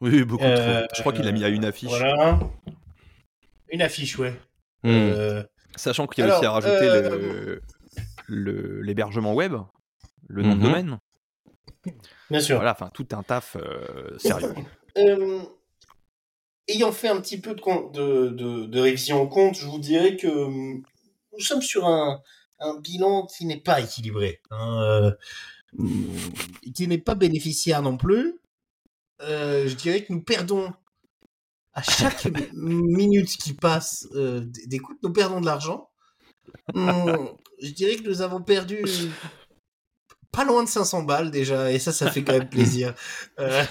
Oui, 0.00 0.10
oui, 0.12 0.24
beaucoup 0.24 0.44
Euh, 0.44 0.86
Je 0.94 1.00
crois 1.00 1.12
qu'il 1.12 1.26
a 1.26 1.32
mis 1.32 1.44
à 1.44 1.48
une 1.48 1.64
affiche. 1.64 1.88
Voilà. 1.90 2.38
Une 3.70 3.82
affiche, 3.82 4.18
ouais. 4.18 4.30
trop. 4.32 4.40
Hmm. 4.82 4.94
Euh, 4.94 5.42
Sachant 5.76 6.06
qu'il 6.06 6.24
y 6.24 6.28
a 6.28 6.36
aussi 6.36 6.46
à 6.46 6.50
rajouter 6.52 6.76
euh, 6.82 7.10
le- 7.10 7.62
le- 8.26 8.80
l'hébergement 8.82 9.34
web, 9.34 9.54
le 10.28 10.42
nom 10.42 10.54
Mhm. 10.54 10.58
de 10.58 10.62
domaine. 10.62 10.98
bien 12.30 12.40
sûr. 12.40 12.56
Voilà, 12.56 12.72
enfin 12.72 12.90
tout 12.92 13.06
un 13.12 13.22
taf 13.22 13.56
euh, 13.56 14.18
sérieux. 14.18 14.54
Euh, 14.98 15.38
ayant 16.66 16.90
fait 16.90 17.06
un 17.08 17.20
petit 17.20 17.40
peu 17.40 17.54
de, 17.54 17.60
de, 17.92 18.28
de, 18.30 18.66
de 18.66 18.80
révision 18.80 19.22
en 19.22 19.28
compte, 19.28 19.54
je 19.56 19.66
vous 19.66 19.78
dirais 19.78 20.16
que 20.16 20.26
hum, 20.26 20.82
nous 21.32 21.40
sommes 21.40 21.62
sur 21.62 21.86
un, 21.86 22.20
un 22.60 22.78
bilan 22.80 23.26
qui 23.26 23.44
n'est 23.46 23.60
pas 23.60 23.80
équilibré, 23.80 24.40
hein, 24.50 24.82
euh, 24.82 25.12
qui 26.74 26.86
n'est 26.86 26.98
pas 26.98 27.14
bénéficiaire 27.14 27.82
non 27.82 27.96
plus. 27.96 28.38
Euh, 29.22 29.68
je 29.68 29.74
dirais 29.74 30.04
que 30.04 30.12
nous 30.12 30.22
perdons 30.22 30.72
à 31.72 31.82
chaque 31.82 32.26
minute 32.54 33.28
qui 33.36 33.52
passe 33.54 34.06
euh, 34.14 34.40
d'écoute, 34.66 34.98
nous 35.02 35.12
perdons 35.12 35.40
de 35.40 35.46
l'argent. 35.46 35.90
Hum, 36.74 37.28
je 37.62 37.70
dirais 37.70 37.96
que 37.96 38.08
nous 38.08 38.22
avons 38.22 38.42
perdu 38.42 38.82
pas 40.32 40.44
loin 40.44 40.62
de 40.64 40.68
500 40.68 41.02
balles 41.04 41.30
déjà, 41.30 41.70
et 41.72 41.78
ça, 41.78 41.92
ça 41.92 42.10
fait 42.10 42.22
quand 42.24 42.32
même 42.32 42.48
plaisir. 42.48 42.94
Euh, 43.38 43.64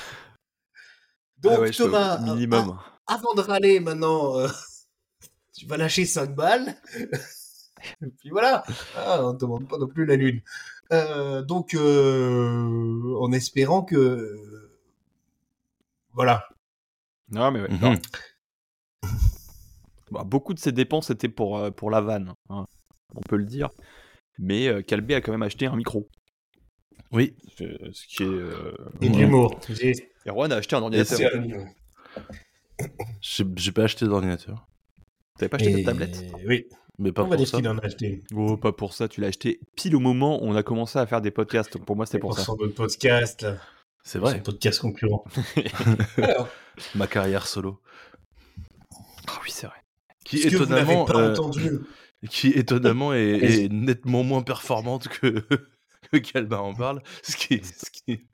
donc 1.39 1.53
Ah 1.55 1.59
ouais, 1.61 1.69
peux- 1.71 1.75
Thomas, 1.75 2.17
minimum. 2.19 2.77
a- 3.07 3.13
avant 3.15 3.33
de 3.33 3.41
râler 3.41 3.79
maintenant, 3.79 4.35
tu 5.53 5.65
vas 5.65 5.77
lâcher 5.77 6.05
5 6.05 6.35
balles. 6.35 6.75
Et 8.05 8.09
puis 8.19 8.29
voilà, 8.29 8.63
Ah, 8.95 9.19
on 9.25 9.33
ne 9.33 9.37
demande 9.37 9.67
pas 9.67 9.77
non 9.77 9.87
plus 9.87 10.05
la 10.05 10.15
lune. 10.15 10.41
Euh, 10.91 11.41
donc, 11.43 11.73
euh, 11.73 13.15
en 13.19 13.31
espérant 13.31 13.83
que... 13.83 14.69
Voilà. 16.13 16.47
Non, 17.31 17.51
mais 17.51 17.61
ouais, 17.61 17.69
Mhm. 17.71 17.79
non. 17.81 17.93
Bah, 20.11 20.23
beaucoup 20.25 20.55
de 20.55 20.59
ces 20.59 20.71
dépenses 20.71 21.11
étaient 21.11 21.29
pour, 21.29 21.59
euh, 21.59 21.69
pour 21.69 21.91
la 21.91 22.01
vanne, 22.01 22.33
hein, 22.49 22.65
on 23.15 23.21
peut 23.21 23.35
le 23.37 23.45
dire. 23.45 23.69
Mais 24.39 24.67
euh, 24.67 24.81
Calbé 24.81 25.13
a 25.13 25.21
quand 25.21 25.31
même 25.31 25.43
acheté 25.43 25.67
un 25.67 25.75
micro. 25.75 26.07
Oui. 27.11 27.35
Euh, 27.61 27.77
Ce 27.93 28.07
qui 28.07 28.23
est. 28.23 28.25
euh, 28.27 28.73
Et 29.01 29.09
de 29.09 29.15
l'humour. 29.17 29.59
Erwan 30.25 30.51
a 30.51 30.55
acheté 30.55 30.75
un 30.75 30.81
ordinateur. 30.81 31.19
J'ai 33.21 33.45
j'ai 33.55 33.71
pas 33.71 33.83
acheté 33.83 34.05
d'ordinateur. 34.05 34.65
T'avais 35.37 35.49
pas 35.49 35.57
acheté 35.57 35.79
Et- 35.79 35.83
ta 35.83 35.91
tablette? 35.91 36.23
Oui, 36.47 36.65
Mais 36.99 37.11
pas 37.13 37.21
on 37.23 37.25
va 37.27 37.29
pour 37.29 37.37
dire 37.37 37.47
ça. 37.47 37.57
qu'il 37.57 37.67
en 37.69 37.77
a 37.77 37.85
acheté. 37.85 38.21
Oh, 38.35 38.57
pas 38.57 38.71
pour 38.73 38.93
ça, 38.93 39.07
tu 39.07 39.21
l'as 39.21 39.27
acheté 39.27 39.59
pile 39.75 39.95
au 39.95 39.99
moment 39.99 40.43
où 40.43 40.47
on 40.47 40.55
a 40.55 40.63
commencé 40.63 40.99
à 40.99 41.07
faire 41.07 41.21
des 41.21 41.31
podcasts. 41.31 41.73
Donc 41.73 41.85
pour 41.85 41.95
moi, 41.95 42.05
c'était 42.05 42.19
pour 42.19 42.35
ça. 42.37 42.43
son 42.43 42.53
autre 42.53 42.75
podcast. 42.75 43.45
C'est 44.03 44.19
Son 44.19 44.25
vrai. 44.25 44.41
podcast 44.43 44.79
concurrent. 44.81 45.23
Alors, 46.17 46.47
Ma 46.95 47.07
carrière 47.07 47.47
solo. 47.47 47.79
Ah 49.27 49.39
oui, 49.43 49.49
c'est 49.51 49.67
vrai. 49.67 49.75
Qui 50.25 50.39
ce 50.39 50.47
que 50.49 50.57
vous 50.57 50.65
n'avez 50.65 50.81
étonnamment, 50.93 51.05
pas 51.05 51.19
euh, 51.21 51.31
entendu. 51.31 51.79
qui 52.29 52.47
étonnamment 52.49 53.13
est, 53.13 53.19
est 53.65 53.71
nettement 53.71 54.23
moins 54.23 54.41
performante 54.41 55.07
que, 55.07 55.43
que 56.11 56.17
Calbar 56.17 56.63
en 56.65 56.73
parle. 56.73 57.01
Ce 57.23 57.35
qui, 57.35 57.61
ce 57.63 57.89
qui, 57.91 58.25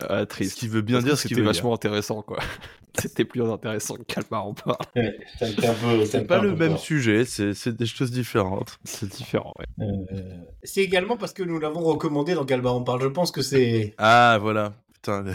Ah, 0.00 0.20
ce 0.20 0.24
triste. 0.24 0.58
qui 0.58 0.68
veut 0.68 0.82
bien 0.82 0.96
Parce 0.96 1.04
que 1.04 1.08
dire 1.10 1.18
ce 1.18 1.22
qui 1.22 1.28
C'était 1.34 1.40
vachement 1.42 1.74
intéressant, 1.74 2.22
quoi. 2.22 2.38
C'était 2.98 3.24
plus 3.26 3.42
intéressant 3.42 3.96
que 3.96 4.02
Calmar 4.04 4.46
en 4.46 4.54
parle. 4.54 4.76
Ouais, 4.96 6.06
C'est 6.06 6.26
pas 6.26 6.40
peu 6.40 6.46
le 6.46 6.56
même 6.56 6.70
peur. 6.72 6.78
sujet, 6.78 7.24
c'est 7.26 7.68
des 7.76 7.86
choses 7.86 8.10
différentes. 8.10 8.78
C'est 8.84 9.08
différent, 9.08 9.52
ouais. 9.58 9.66
Euh, 9.84 10.22
C'est 10.62 10.80
également 10.82 11.16
parce 11.16 11.32
que 11.34 11.42
nous 11.42 11.58
l'avons 11.58 11.80
recommandé 11.82 12.34
dans 12.34 12.44
Galbar 12.44 12.74
on 12.76 12.84
parle. 12.84 13.02
Je 13.02 13.08
pense 13.08 13.30
que 13.30 13.42
c'est 13.42 13.94
Ah 13.98 14.38
voilà, 14.40 14.72
putain, 14.94 15.22
le, 15.22 15.34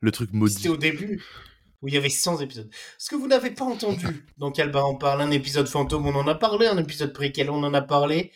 le 0.00 0.10
truc 0.12 0.32
maudit. 0.32 0.54
c'était 0.54 0.68
au 0.70 0.76
début 0.78 1.22
où 1.82 1.88
il 1.88 1.94
y 1.94 1.96
avait 1.98 2.08
100 2.08 2.40
épisodes. 2.40 2.70
Ce 2.96 3.08
que 3.10 3.16
vous 3.16 3.28
n'avez 3.28 3.50
pas 3.50 3.64
entendu 3.66 4.26
dans 4.38 4.50
Calbar 4.50 4.88
on 4.90 4.96
parle, 4.96 5.20
un 5.20 5.30
épisode 5.30 5.68
fantôme, 5.68 6.06
on 6.06 6.14
en 6.14 6.26
a 6.26 6.34
parlé, 6.34 6.66
un 6.66 6.78
épisode 6.78 7.12
préquel, 7.12 7.50
on 7.50 7.62
en 7.62 7.74
a 7.74 7.82
parlé. 7.82 8.32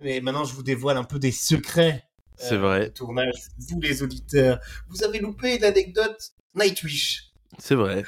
Mais 0.00 0.20
maintenant, 0.20 0.44
je 0.44 0.54
vous 0.54 0.62
dévoile 0.64 0.96
un 0.96 1.04
peu 1.04 1.18
des 1.18 1.30
secrets 1.30 2.04
C'est 2.42 2.54
euh, 2.54 2.58
vrai. 2.58 2.86
de 2.86 2.92
tournage. 2.92 3.34
Vous, 3.58 3.80
les 3.80 4.02
auditeurs, 4.02 4.58
vous 4.88 5.04
avez 5.04 5.20
loupé 5.20 5.58
l'anecdote 5.58 6.32
Nightwish. 6.54 7.30
C'est 7.58 7.74
vrai. 7.74 8.04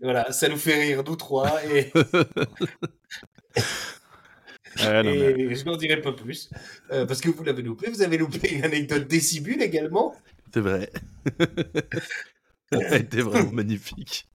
Voilà, 0.00 0.30
ça 0.32 0.48
nous 0.48 0.56
fait 0.56 0.80
rire, 0.80 1.02
nous 1.06 1.16
trois, 1.16 1.62
et, 1.64 1.92
Ouais, 4.78 5.02
non, 5.02 5.10
mais- 5.10 5.40
et 5.42 5.54
je 5.54 5.64
n'en 5.64 5.76
dirai 5.76 6.00
pas 6.00 6.12
plus. 6.12 6.48
euh, 6.92 7.04
parce 7.04 7.20
que 7.20 7.28
vous 7.28 7.42
l'avez 7.42 7.62
loupé. 7.62 7.90
Vous 7.90 8.02
avez 8.02 8.16
loupé 8.16 8.54
une 8.54 8.64
anecdote 8.64 9.08
Décibule 9.08 9.62
également. 9.62 10.14
C'est 10.54 10.60
vrai. 10.60 10.90
Ça 12.72 12.78
a 12.90 12.96
été 12.96 13.20
vraiment 13.20 13.50
magnifique. 13.52 14.28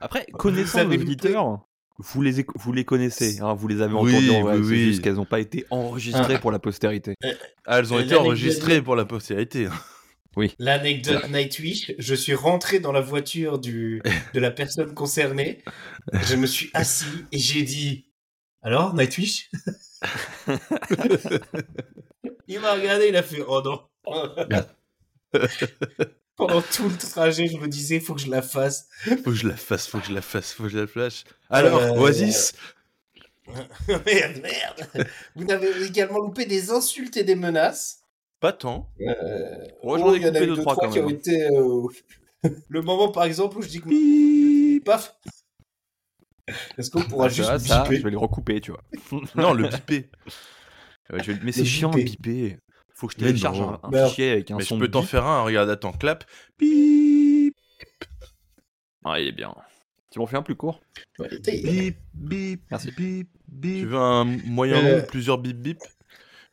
Après, 0.00 0.24
connaissant 0.26 0.86
auditeurs, 0.88 1.65
vous 1.98 2.22
les, 2.22 2.44
vous 2.56 2.72
les 2.72 2.84
connaissez, 2.84 3.40
hein, 3.40 3.54
vous 3.54 3.68
les 3.68 3.80
avez 3.82 3.94
Oui, 3.94 4.12
entendus 4.12 4.30
en 4.30 4.42
vrai, 4.42 4.56
oui, 4.58 4.84
juste 4.90 5.02
qu'elles 5.02 5.14
n'ont 5.14 5.24
pas 5.24 5.40
été 5.40 5.64
enregistrées 5.70 6.38
pour 6.38 6.50
la 6.52 6.58
postérité. 6.58 7.14
Ah, 7.64 7.78
elles 7.78 7.92
ont 7.92 7.96
Euh, 7.96 8.00
été 8.00 8.10
l'anecdote- 8.10 8.18
enregistrées 8.26 8.82
pour 8.82 8.96
la 8.96 9.04
postérité. 9.04 9.66
hein. 9.66 9.72
Oui. 10.36 10.54
L'anecdote 10.58 11.30
Nightwish, 11.30 11.92
je 11.98 12.14
suis 12.14 12.34
rentré 12.34 12.78
dans 12.78 12.92
la 12.92 13.00
voiture 13.00 13.58
du, 13.58 14.02
de 14.34 14.40
la 14.40 14.50
personne 14.50 14.92
concernée, 14.92 15.62
je 16.12 16.36
me 16.36 16.46
suis 16.46 16.68
assis 16.74 17.06
et 17.32 17.38
j'ai 17.38 17.62
dit 17.62 18.10
Alors, 18.60 18.94
Nightwish? 18.94 19.50
Il 22.48 22.60
m'a 22.60 22.74
regardé, 22.74 23.08
il 23.08 23.16
a 23.16 23.22
fait 23.22 23.42
Oh 23.48 23.62
non 23.64 23.80
Pendant 26.36 26.60
tout 26.60 26.88
le 26.88 26.96
trajet, 26.96 27.46
je 27.48 27.56
me 27.56 27.66
disais 27.68 27.98
Faut 28.00 28.14
que 28.14 28.20
je 28.20 28.30
la 28.30 28.42
fasse. 28.42 28.88
Faut 29.04 29.14
que 29.30 29.32
je 29.32 29.48
la 29.48 29.56
fasse, 29.56 29.86
faut 29.86 29.98
que 29.98 30.06
je 30.06 30.12
la 30.12 30.20
fasse, 30.22 30.52
faut 30.52 30.64
que 30.64 30.68
je 30.68 30.78
la 30.78 30.86
flash. 30.86 31.24
Alors, 31.50 31.80
Euh, 31.80 32.00
Oasis 32.00 32.52
merde, 33.88 34.42
merde 34.42 35.08
Vous 35.36 35.50
avez 35.50 35.84
également 35.86 36.18
loupé 36.18 36.46
des 36.46 36.70
insultes 36.70 37.16
et 37.16 37.24
des 37.24 37.36
menaces. 37.36 38.00
Pas 38.40 38.52
tant. 38.52 38.90
Euh, 39.00 39.06
Ouais, 39.82 39.98
j'en 39.98 40.08
oh, 40.08 40.14
ai 40.14 40.18
il 40.18 40.22
y 40.22 40.26
en 40.26 40.28
a 40.28 40.32
coupé 40.32 40.44
eu 40.44 40.46
deux, 40.48 40.56
trois, 40.56 40.74
quand 40.76 40.90
qui 40.90 40.98
ont 41.00 41.08
été. 41.08 41.42
euh, 41.46 41.86
Le 42.68 42.82
moment, 42.82 43.10
par 43.10 43.24
exemple, 43.24 43.56
où 43.58 43.62
je 43.62 43.68
dis 43.68 43.80
que. 43.80 44.84
Paf 44.84 45.16
Est-ce 46.76 46.90
qu'on 46.90 47.02
pourra 47.02 47.26
Ah, 47.26 47.28
juste 47.28 47.48
ça, 47.48 47.58
ça, 47.58 47.82
biper 47.84 47.96
je 47.96 48.02
vais 48.02 48.10
les 48.10 48.16
recouper, 48.16 48.60
tu 48.60 48.72
vois. 48.72 48.82
Non, 49.36 49.54
le 49.54 49.68
vais- 51.32 51.40
Mais 51.42 51.52
c'est 51.52 51.60
Le 51.60 51.66
chiant, 51.66 51.90
biper. 51.90 52.04
biper. 52.10 52.58
Faut 52.98 53.08
que 53.08 53.12
je 53.12 53.18
télécharge 53.18 53.60
un, 53.60 53.78
un 53.82 53.90
Bah, 53.90 54.08
fichier 54.08 54.30
avec 54.30 54.50
un 54.50 54.56
Mais 54.56 54.62
je 54.62 54.68
son 54.68 54.78
peux 54.78 54.88
de 54.88 54.92
t'en 54.92 55.02
faire 55.02 55.26
un, 55.26 55.42
regarde, 55.42 55.68
attends, 55.68 55.92
clap. 55.92 56.24
Bip, 56.58 57.54
Ah, 59.04 59.20
il 59.20 59.28
est 59.28 59.32
bien. 59.32 59.54
Tu 60.10 60.18
m'en 60.18 60.26
fais 60.26 60.38
un 60.38 60.42
plus 60.42 60.56
court 60.56 60.80
Ouais, 61.18 61.28
bip, 61.62 61.96
bip, 62.14 62.62
Merci. 62.70 62.90
bip, 62.92 63.28
bip. 63.48 63.80
Tu 63.80 63.86
veux 63.86 63.98
un 63.98 64.24
moyen 64.24 64.82
Euh, 64.82 64.96
long, 65.00 65.06
plusieurs 65.06 65.36
bip 65.36 65.58
bip? 65.58 65.78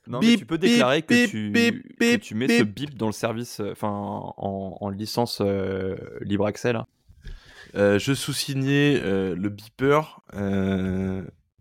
Non, 0.05 0.19
mais 0.19 0.35
tu 0.35 0.45
peux 0.45 0.57
déclarer 0.57 0.97
bip, 0.97 1.07
que, 1.07 1.13
bip, 1.13 1.29
tu, 1.29 1.49
bip, 1.51 1.97
que 1.97 2.11
bip, 2.11 2.21
tu 2.21 2.35
mets 2.35 2.49
ce 2.49 2.63
bip. 2.63 2.95
dans 2.95 3.05
le 3.05 3.13
service, 3.13 3.61
euh, 3.61 3.71
enfin 3.71 3.87
en, 3.87 4.77
en 4.81 4.89
licence 4.89 5.39
euh, 5.41 5.95
libre 6.19 6.45
accès 6.45 6.73
là. 6.73 6.87
Euh, 7.75 7.97
Je 7.99 8.13
sous-signais 8.13 8.99
euh, 9.01 9.33
le 9.33 9.47
beeper. 9.47 10.21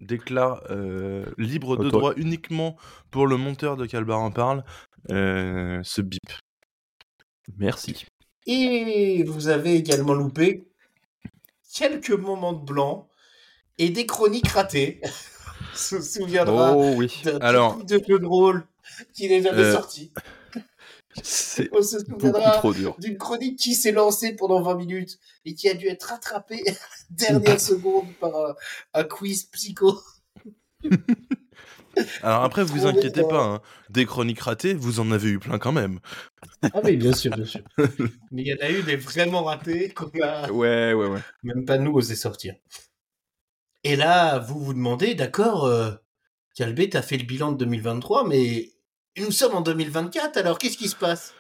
Déclare 0.03 0.63
euh, 0.71 1.25
libre 1.39 1.77
de 1.77 1.87
Auto- 1.87 1.99
droit 1.99 2.13
uniquement 2.17 2.77
pour 3.11 3.27
le 3.27 3.37
monteur 3.37 3.77
de 3.77 3.87
Calbar 3.87 4.21
en 4.21 4.31
parle. 4.31 4.65
euh, 5.11 5.81
ce 5.83 6.01
bip. 6.01 6.21
Merci. 7.59 8.07
Et 8.47 9.25
vous 9.25 9.49
avez 9.49 9.75
également 9.77 10.15
loupé 10.15 10.65
quelques 11.75 12.11
moments 12.11 12.53
de 12.53 12.65
blanc 12.65 13.09
et 13.79 13.91
des 13.91 14.07
chroniques 14.07 14.49
ratées. 14.49 15.01
On 15.73 15.77
se 15.77 16.01
souviendra 16.01 16.75
Oh 16.77 16.95
oui. 16.97 17.21
d'un 17.25 17.39
alors- 17.39 17.83
de 17.85 18.01
jeu 18.07 18.19
de 18.19 18.27
rôle 18.27 18.65
qui 19.15 19.29
n'est 19.29 19.43
jamais 19.43 19.59
Euh, 19.63 19.73
sorti. 19.73 20.13
C'est 21.23 21.69
On 21.73 21.83
se 21.83 21.97
beaucoup 22.05 22.21
souviendra 22.21 22.51
trop 22.53 22.73
dur. 22.73 22.97
d'une 22.99 23.19
chronique 23.19 23.59
qui 23.59 23.75
s'est 23.75 23.93
lancée 23.93 24.35
pendant 24.35 24.63
20 24.63 24.77
minutes 24.77 25.19
et 25.45 25.55
qui 25.55 25.69
a 25.69 25.75
dû 25.75 25.87
être 25.89 26.05
rattrapée 26.05 26.63
dernière 27.11 27.61
seconde 27.61 28.07
par 28.21 28.35
un, 28.35 28.55
un 28.95 29.05
quiz 29.05 29.45
psycho. 29.45 30.01
Alors 32.23 32.43
après, 32.43 32.65
vous 32.65 32.87
inquiétez 32.87 33.23
pas, 33.23 33.45
hein. 33.45 33.61
des 33.91 34.07
chroniques 34.07 34.41
ratées, 34.41 34.73
vous 34.73 34.99
en 35.01 35.11
avez 35.13 35.29
eu 35.29 35.39
plein 35.39 35.59
quand 35.59 35.73
même. 35.73 36.01
Ah 36.63 36.81
oui, 36.83 36.97
bien 36.97 37.13
sûr, 37.13 37.35
bien 37.37 37.45
sûr. 37.45 37.61
Mais 38.31 38.43
il 38.43 38.47
y 38.47 38.55
en 38.55 38.65
a 38.67 38.71
eu 38.71 38.83
des 38.83 38.97
vraiment 38.97 39.45
ratés 39.45 39.91
qu'on 39.91 40.11
a 40.23 40.51
Ouais, 40.51 40.95
ouais, 40.95 41.07
ouais. 41.09 41.21
même 41.43 41.67
pas 41.67 41.77
nous 41.77 41.93
osé 41.93 42.17
sortir. 42.17 42.55
Et 43.85 43.97
là, 43.97 44.39
vous 44.39 44.59
vous 44.59 44.73
demandez, 44.73 45.15
d'accord, 45.15 45.67
euh, 45.67 45.91
Calbé, 46.55 46.89
t'as 46.89 47.03
fait 47.03 47.19
le 47.19 47.25
bilan 47.25 47.53
de 47.53 47.59
2023, 47.59 48.27
mais 48.27 48.73
nous 49.19 49.31
sommes 49.31 49.55
en 49.55 49.61
2024, 49.61 50.37
alors 50.39 50.59
qu'est-ce 50.59 50.77
qui 50.79 50.89
se 50.89 50.97
passe? 50.97 51.35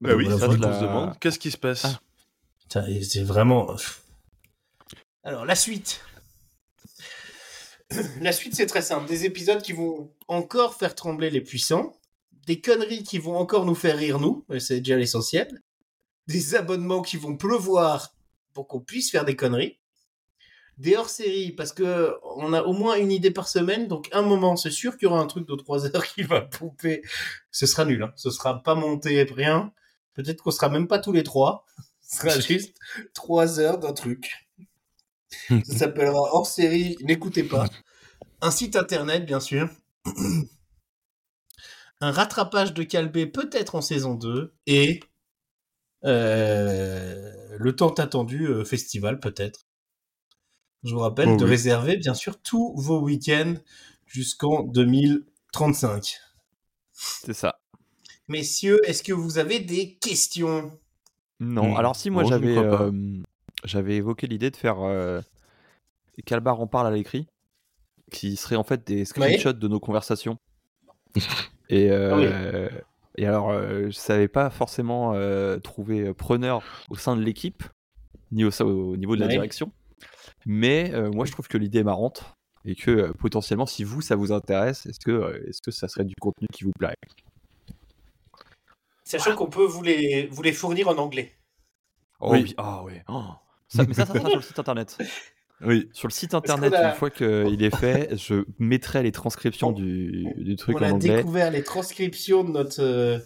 Bah 0.00 0.14
oui, 0.16 0.26
c'est 0.26 0.46
la- 0.46 0.52
se 0.52 0.82
demande. 0.82 1.18
Qu'est-ce 1.20 1.38
qui 1.38 1.50
se 1.50 1.56
passe? 1.56 1.84
Ah. 1.84 2.00
Putain, 2.60 2.86
C'est 3.02 3.22
vraiment... 3.22 3.76
Alors, 5.22 5.44
la 5.44 5.54
suite. 5.54 6.00
La 8.22 8.32
suite, 8.32 8.54
c'est 8.56 8.64
très 8.66 8.80
simple. 8.80 9.06
Des 9.06 9.26
épisodes 9.26 9.60
qui 9.60 9.72
vont 9.74 10.10
encore 10.26 10.76
faire 10.76 10.94
trembler 10.94 11.28
les 11.28 11.42
puissants. 11.42 11.94
Des 12.46 12.58
conneries 12.60 13.02
qui 13.02 13.18
vont 13.18 13.36
encore 13.36 13.66
nous 13.66 13.74
faire 13.74 13.98
rire, 13.98 14.18
nous. 14.18 14.46
C'est 14.58 14.78
déjà 14.78 14.96
l'essentiel. 14.96 15.62
Des 16.26 16.54
abonnements 16.54 17.02
qui 17.02 17.18
vont 17.18 17.36
pleuvoir 17.36 18.14
pour 18.54 18.66
qu'on 18.66 18.80
puisse 18.80 19.10
faire 19.10 19.26
des 19.26 19.36
conneries. 19.36 19.78
Des 20.82 20.96
hors-séries, 20.96 21.52
parce 21.52 21.72
que 21.72 22.16
on 22.36 22.52
a 22.52 22.62
au 22.62 22.72
moins 22.72 22.96
une 22.96 23.12
idée 23.12 23.30
par 23.30 23.46
semaine. 23.46 23.86
Donc, 23.86 24.08
un 24.10 24.22
moment, 24.22 24.56
c'est 24.56 24.72
sûr 24.72 24.96
qu'il 24.96 25.06
y 25.06 25.10
aura 25.12 25.20
un 25.20 25.26
truc 25.26 25.46
de 25.46 25.54
3 25.54 25.86
heures 25.96 26.06
qui 26.06 26.24
va 26.24 26.40
pouper. 26.40 27.02
Ce 27.52 27.66
sera 27.66 27.84
nul. 27.84 28.02
Hein. 28.02 28.12
Ce 28.16 28.30
sera 28.30 28.64
pas 28.64 28.74
monté, 28.74 29.22
rien. 29.22 29.72
Peut-être 30.14 30.42
qu'on 30.42 30.50
sera 30.50 30.68
même 30.68 30.88
pas 30.88 30.98
tous 30.98 31.12
les 31.12 31.22
trois. 31.22 31.64
Ce 32.02 32.18
sera 32.18 32.40
juste 32.40 32.76
3 33.14 33.60
heures 33.60 33.78
d'un 33.78 33.92
truc. 33.92 34.48
Ça 35.48 35.78
s'appellera 35.78 36.20
hors 36.32 36.46
série, 36.46 36.96
n'écoutez 37.00 37.44
pas. 37.44 37.68
Un 38.40 38.50
site 38.50 38.74
internet, 38.74 39.24
bien 39.24 39.40
sûr. 39.40 39.70
Un 42.00 42.10
rattrapage 42.10 42.74
de 42.74 42.82
Calbé, 42.82 43.26
peut-être 43.26 43.76
en 43.76 43.80
saison 43.80 44.14
2. 44.14 44.52
Et 44.66 44.98
euh, 46.04 47.32
le 47.56 47.76
tant 47.76 47.94
attendu 47.94 48.48
euh, 48.48 48.64
festival, 48.64 49.20
peut-être. 49.20 49.68
Je 50.84 50.94
vous 50.94 51.00
rappelle 51.00 51.30
Oh 51.30 51.36
de 51.36 51.44
oui. 51.44 51.50
réserver, 51.50 51.96
bien 51.96 52.14
sûr, 52.14 52.40
tous 52.42 52.74
vos 52.76 53.00
week-ends 53.00 53.54
jusqu'en 54.06 54.62
2035. 54.64 56.16
C'est 56.92 57.34
ça. 57.34 57.56
Messieurs, 58.28 58.80
est-ce 58.88 59.02
que 59.02 59.12
vous 59.12 59.38
avez 59.38 59.60
des 59.60 59.94
questions? 59.94 60.78
Non, 61.40 61.74
Hmm. 61.74 61.76
alors 61.76 61.96
si 61.96 62.10
moi 62.10 62.22
Bon, 62.22 62.28
j'avais 62.28 62.54
pas. 62.54 62.82
euh, 62.82 63.22
j'avais 63.64 63.96
évoqué 63.96 64.26
l'idée 64.26 64.50
de 64.50 64.56
faire 64.56 64.80
euh, 64.80 65.20
Calbar 66.26 66.60
en 66.60 66.66
parle 66.66 66.86
à 66.86 66.90
l'écrit, 66.90 67.26
qui 68.10 68.36
serait 68.36 68.56
en 68.56 68.64
fait 68.64 68.86
des 68.86 69.04
screenshots 69.04 69.52
de 69.54 69.68
nos 69.68 69.80
conversations. 69.80 70.36
et, 71.68 71.90
euh, 71.90 72.68
et 73.18 73.26
alors, 73.26 73.50
euh, 73.50 73.86
je 73.86 73.90
savais 73.96 74.28
pas 74.28 74.50
forcément 74.50 75.14
euh, 75.14 75.58
trouver 75.58 76.12
preneur 76.14 76.62
au 76.90 76.96
sein 76.96 77.16
de 77.16 77.22
l'équipe, 77.22 77.64
ni 78.30 78.44
au, 78.44 78.50
au 78.62 78.96
niveau 78.96 79.16
de 79.16 79.20
la 79.20 79.26
Ouais. 79.26 79.32
direction. 79.32 79.72
Mais 80.46 80.92
euh, 80.94 81.10
moi, 81.10 81.24
je 81.26 81.32
trouve 81.32 81.48
que 81.48 81.58
l'idée 81.58 81.78
est 81.80 81.84
marrante 81.84 82.24
et 82.64 82.74
que 82.74 82.90
euh, 82.90 83.12
potentiellement, 83.12 83.66
si 83.66 83.84
vous, 83.84 84.00
ça 84.00 84.16
vous 84.16 84.32
intéresse, 84.32 84.86
est-ce 84.86 85.00
que, 85.00 85.10
euh, 85.10 85.48
est-ce 85.48 85.60
que 85.62 85.70
ça 85.70 85.88
serait 85.88 86.04
du 86.04 86.14
contenu 86.20 86.46
qui 86.52 86.64
vous 86.64 86.72
plairait? 86.78 86.96
Sachant 89.04 89.34
qu'on 89.34 89.48
peut 89.50 89.64
vous 89.64 89.82
les, 89.82 90.26
vous 90.30 90.42
les 90.42 90.52
fournir 90.52 90.88
en 90.88 90.96
anglais. 90.96 91.32
Oh 92.20 92.30
Oui. 92.32 92.42
oui, 92.44 92.54
ah 92.56 92.82
ouais. 92.84 93.02
Oh. 93.08 93.22
Ça, 93.68 93.84
mais 93.86 93.94
ça, 93.94 94.06
ça 94.06 94.14
sera 94.14 94.28
sur 94.28 94.36
le 94.36 94.42
site 94.42 94.58
internet. 94.58 94.98
Oui. 95.64 95.88
Sur 95.92 96.08
le 96.08 96.12
site 96.12 96.34
internet, 96.34 96.74
a- 96.74 96.88
une 96.90 96.96
fois 96.96 97.08
qu'il 97.08 97.62
est 97.62 97.76
fait, 97.76 98.16
je 98.16 98.44
mettrai 98.58 99.04
les 99.04 99.12
transcriptions 99.12 99.68
On- 99.68 99.70
du, 99.72 100.26
du 100.38 100.56
truc 100.56 100.74
on 100.76 100.80
en 100.80 100.82
a 100.88 100.92
anglais. 100.94 101.18
découvert 101.18 101.52
les 101.52 101.62
transcriptions 101.62 102.42
de 102.42 102.50
notre, 102.50 102.82
euh, 102.82 103.20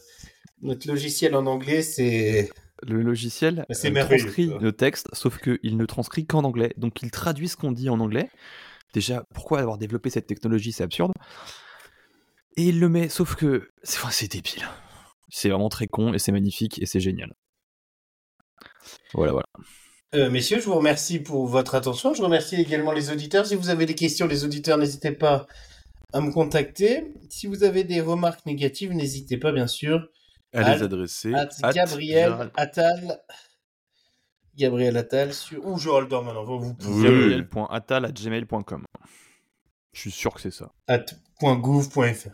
notre 0.61 0.87
logiciel 0.87 1.35
en 1.35 1.47
anglais, 1.47 1.81
c'est... 1.81 2.51
Le 2.83 3.03
logiciel 3.03 3.64
euh, 3.70 4.05
transcrit 4.05 4.49
ça. 4.49 4.59
le 4.59 4.72
texte, 4.72 5.09
sauf 5.12 5.39
qu'il 5.39 5.77
ne 5.77 5.87
transcrit 5.87 6.27
qu'en 6.27 6.45
anglais. 6.45 6.72
Donc 6.77 7.03
il 7.03 7.11
traduit 7.11 7.49
ce 7.49 7.57
qu'on 7.57 7.72
dit 7.72 7.89
en 7.89 8.01
anglais. 8.01 8.29
Déjà, 8.93 9.24
pourquoi 9.35 9.61
avoir 9.61 9.79
développé 9.79 10.11
cette 10.11 10.27
technologie 10.27 10.72
C'est 10.72 10.85
absurde. 10.85 11.12
Et 12.57 12.64
il 12.64 12.81
le 12.81 12.89
met, 12.89 13.09
sauf 13.09 13.35
que 13.35 13.70
c'est 13.83 13.99
enfin, 13.99 14.11
c'est 14.11 14.31
débile. 14.31 14.66
C'est 15.29 15.49
vraiment 15.49 15.68
très 15.68 15.87
con 15.87 16.14
et 16.14 16.18
c'est 16.18 16.33
magnifique 16.33 16.81
et 16.81 16.87
c'est 16.87 17.01
génial. 17.01 17.35
Voilà, 19.12 19.33
voilà. 19.33 19.47
Euh, 20.14 20.31
messieurs, 20.31 20.61
je 20.61 20.66
vous 20.66 20.74
remercie 20.74 21.18
pour 21.18 21.47
votre 21.47 21.74
attention. 21.74 22.14
Je 22.14 22.22
remercie 22.22 22.57
également 22.57 22.93
les 22.93 23.11
auditeurs. 23.11 23.45
Si 23.45 23.55
vous 23.55 23.68
avez 23.68 23.87
des 23.87 23.95
questions, 23.95 24.27
les 24.27 24.45
auditeurs, 24.45 24.79
n'hésitez 24.79 25.12
pas 25.12 25.47
à 26.12 26.20
me 26.20 26.31
contacter. 26.33 27.12
Si 27.29 27.47
vous 27.47 27.64
avez 27.64 27.85
des 27.85 28.01
remarques 28.01 28.47
négatives, 28.47 28.93
n'hésitez 28.93 29.37
pas, 29.37 29.53
bien 29.53 29.66
sûr, 29.66 30.09
À 30.53 30.61
At- 30.61 30.76
les 30.76 30.82
adresser. 30.82 31.32
à 31.34 31.72
Gabriel 31.72 32.30
Gérald- 32.30 32.51
Attal. 32.57 33.20
Gabriel 34.57 34.97
Attal 34.97 35.34
sur... 35.34 35.64
Ou 35.66 35.78
Joël 35.78 36.09
Dorman, 36.09 36.34
vous 36.44 36.74
pouvez... 36.74 37.09
oui, 37.09 37.14
oui. 37.14 37.30
Gabriel.attal@gmail.com. 37.42 38.84
Je 39.92 40.01
suis 40.01 40.11
sûr 40.11 40.32
que 40.34 40.40
c'est 40.40 40.51
ça. 40.51 40.72
at 40.88 41.05
.gouv.fr. 41.40 42.28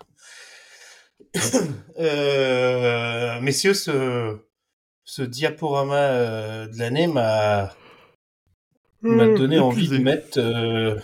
euh, 1.98 3.40
messieurs, 3.40 3.74
ce, 3.74 4.38
ce 5.04 5.22
diaporama 5.22 5.94
euh, 5.96 6.66
de 6.68 6.78
l'année 6.78 7.06
m'a 7.06 7.74
m'a 9.00 9.26
donné 9.26 9.58
envie 9.58 9.88
de 9.88 9.98
mettre 9.98 10.38
euh, 10.38 10.96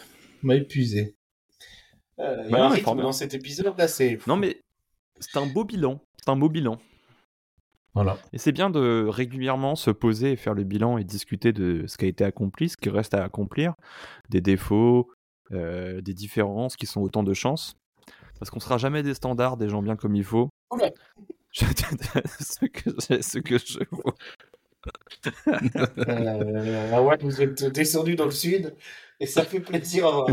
m'a 0.42 0.54
épuisé. 0.56 1.16
Euh, 2.20 2.42
il 2.44 2.48
y 2.48 2.52
Bah 2.52 2.58
a 2.58 2.66
un 2.66 2.68
rythme 2.70 3.00
dans 3.02 3.12
cet 3.12 3.34
épisode 3.34 3.76
là, 3.78 3.88
c'est 3.88 4.18
Non 4.26 4.36
mais 4.36 4.60
c'est 5.20 5.36
un 5.36 5.46
beau 5.46 5.64
bilan. 5.64 6.00
C'est 6.18 6.30
un 6.30 6.36
beau 6.36 6.48
bilan. 6.48 6.78
Voilà. 7.98 8.16
Et 8.32 8.38
c'est 8.38 8.52
bien 8.52 8.70
de 8.70 9.06
régulièrement 9.08 9.74
se 9.74 9.90
poser 9.90 10.32
et 10.32 10.36
faire 10.36 10.54
le 10.54 10.62
bilan 10.62 10.98
et 10.98 11.04
discuter 11.04 11.52
de 11.52 11.84
ce 11.88 11.98
qui 11.98 12.04
a 12.04 12.08
été 12.08 12.24
accompli, 12.24 12.68
ce 12.68 12.76
qui 12.76 12.90
reste 12.90 13.12
à 13.12 13.24
accomplir, 13.24 13.74
des 14.28 14.40
défauts, 14.40 15.10
euh, 15.50 16.00
des 16.00 16.14
différences 16.14 16.76
qui 16.76 16.86
sont 16.86 17.00
autant 17.00 17.24
de 17.24 17.34
chances. 17.34 17.74
Parce 18.38 18.52
qu'on 18.52 18.60
sera 18.60 18.78
jamais 18.78 19.02
des 19.02 19.14
standards, 19.14 19.56
des 19.56 19.68
gens 19.68 19.82
bien 19.82 19.96
comme 19.96 20.14
il 20.14 20.22
faut. 20.22 20.48
Oula. 20.70 20.90
Je 21.50 21.64
ce 21.64 22.66
que, 22.66 23.20
ce 23.22 23.38
que 23.38 23.58
je 23.58 23.78
vois. 23.90 24.14
Euh, 25.48 26.92
Erwan, 26.92 27.18
vous 27.20 27.42
êtes 27.42 27.64
descendu 27.64 28.14
dans 28.14 28.26
le 28.26 28.30
sud 28.30 28.76
et 29.18 29.26
ça 29.26 29.44
fait 29.44 29.58
plaisir 29.58 30.06
à 30.06 30.10
voir. 30.12 30.28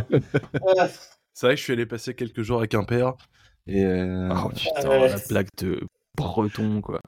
C'est 1.34 1.48
vrai 1.48 1.56
que 1.56 1.60
je 1.60 1.64
suis 1.64 1.74
allé 1.74 1.86
passer 1.86 2.14
quelques 2.14 2.44
jours 2.44 2.62
à 2.62 2.68
Quimper. 2.68 3.14
Et 3.66 3.84
euh, 3.84 4.30
Oh 4.32 4.50
putain, 4.50 4.90
ouais. 4.90 5.10
la 5.10 5.20
plaque 5.20 5.56
de 5.58 5.82
breton, 6.16 6.82
quoi. 6.82 7.02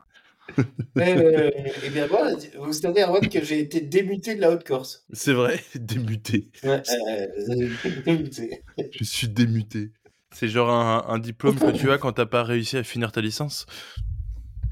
Euh, 0.98 1.52
eh 1.84 1.89
bien, 1.89 2.08
moi, 2.08 2.30
vous 2.60 2.74
savez, 2.74 3.02
Erwan, 3.04 3.28
que 3.30 3.43
j'ai 3.43 3.60
été 3.60 3.82
démuté 3.82 4.36
de 4.36 4.41
la 4.41 4.52
Haute-Corse. 4.52 5.06
c'est 5.14 5.34
vrai. 5.34 5.60
Ouais, 5.74 5.80
euh, 6.64 7.70
démuté. 8.06 8.64
Je 8.91 9.04
suis 9.04 9.28
démuté. 9.28 9.91
C'est 10.32 10.48
genre 10.48 10.70
un, 10.70 11.06
un 11.08 11.20
diplôme 11.20 11.58
que 11.60 11.72
tu 11.72 11.91
as 11.91 11.98
quand 11.98 12.14
t'as 12.14 12.26
pas 12.26 12.43
réussi 12.43 12.78
à 12.78 12.84
finir 12.84 13.12
ta 13.12 13.22
licence? 13.22 13.66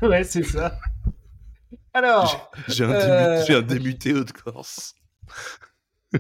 Ouais, 0.02 0.24
c'est 0.24 0.44
ça. 0.44 0.80
Alors, 1.94 2.52
J'ai 2.68 2.84
un, 2.84 2.90
Euh. 2.92 3.46
un 3.50 3.62
démuté 3.62 4.14
Haute-Corse. 4.14 4.96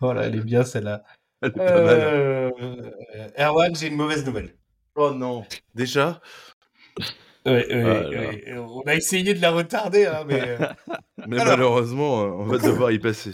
voilà, 0.00 0.24
elle 0.26 0.36
est 0.36 0.44
bien 0.44 0.64
celle-là. 0.64 1.02
Elle 1.42 1.48
est 1.48 1.52
pas 1.52 1.82
mal. 1.82 2.00
Euh, 2.00 2.50
Erwan, 3.38 3.74
j'ai 3.74 3.86
une 3.88 3.96
mauvaise 3.96 4.24
nouvelle. 4.24 4.54
Oh 4.94 5.12
non. 5.12 5.44
Déjà? 5.74 6.20
Ouais, 7.46 7.52
ouais, 7.74 7.82
Ah 7.84 8.08
ouais. 8.08 8.54
On 8.58 8.82
a 8.82 8.94
essayé 8.94 9.32
de 9.34 9.40
la 9.40 9.50
retarder, 9.50 10.06
hein, 10.06 10.24
mais 10.26 10.40
euh, 10.40 10.58
Mais 11.26 11.40
Alors. 11.40 11.52
malheureusement, 11.56 12.22
euh, 12.22 12.30
on 12.32 12.44
va 12.44 12.58
devoir 12.58 12.92
y 12.92 12.98
passer. 12.98 13.32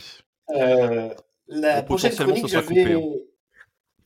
euh, 0.55 1.13
la 1.49 1.83
prochaine 1.83 2.13
chronique, 2.15 2.47
je 2.49 2.59
coupé, 2.59 2.85
vais, 2.85 2.95
hein. 2.95 3.01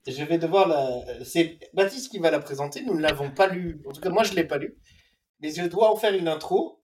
je 0.07 0.25
vais 0.25 0.39
devoir 0.39 0.69
la. 0.69 1.25
C'est 1.25 1.59
Baptiste 1.75 2.11
qui 2.11 2.19
va 2.19 2.31
la 2.31 2.41
présenter. 2.41 2.83
Nous 2.83 2.95
ne 2.95 3.01
l'avons 3.03 3.31
pas 3.31 3.47
lu. 3.49 3.83
En 3.87 3.93
tout 3.93 4.01
cas, 4.01 4.11
moi, 4.11 4.23
je 4.25 4.35
l'ai 4.35 4.45
pas 4.45 4.59
lu. 4.59 4.77
Mais 5.41 5.53
je 5.53 5.63
dois 5.67 5.91
en 5.91 5.97
faire 5.97 6.15
une 6.15 6.29
intro 6.29 6.83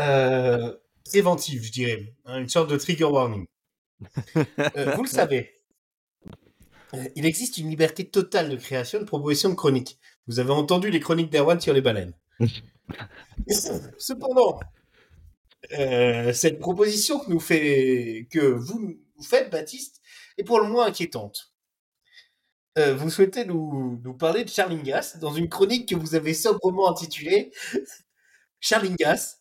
euh, 0.00 0.72
préventive, 1.04 1.62
je 1.64 1.72
dirais, 1.72 2.14
hein, 2.24 2.38
une 2.40 2.48
sorte 2.48 2.70
de 2.70 2.76
trigger 2.76 3.04
warning. 3.04 3.46
Euh, 4.36 4.94
vous 4.96 5.02
le 5.02 5.08
savez. 5.08 5.60
euh, 6.94 7.04
Il 7.16 7.26
existe 7.26 7.58
une 7.58 7.70
liberté 7.70 8.08
totale 8.08 8.50
de 8.50 8.56
création 8.56 9.00
de 9.00 9.04
proposition 9.04 9.48
de 9.48 9.54
chronique. 9.54 9.98
Vous 10.26 10.40
avez 10.40 10.50
entendu 10.50 10.90
les 10.90 11.00
chroniques 11.00 11.30
d'Erwan 11.30 11.60
sur 11.60 11.72
les 11.72 11.80
baleines. 11.80 12.12
Cependant, 13.98 14.58
euh, 15.72 16.32
cette 16.32 16.58
proposition 16.58 17.20
que 17.20 17.30
nous 17.30 17.40
fait, 17.40 18.26
que 18.30 18.40
vous 18.40 18.80
nous 18.80 19.22
faites, 19.22 19.50
Baptiste, 19.50 20.00
est 20.38 20.44
pour 20.44 20.60
le 20.60 20.68
moins 20.68 20.86
inquiétante. 20.86 21.52
Euh, 22.78 22.94
vous 22.94 23.08
souhaitez 23.08 23.44
nous, 23.44 24.00
nous 24.04 24.14
parler 24.14 24.44
de 24.44 24.50
Charlingas 24.50 25.16
dans 25.20 25.32
une 25.32 25.48
chronique 25.48 25.88
que 25.88 25.94
vous 25.94 26.14
avez 26.14 26.34
sobrement 26.34 26.90
intitulée 26.90 27.52
Charlingas, 28.60 29.38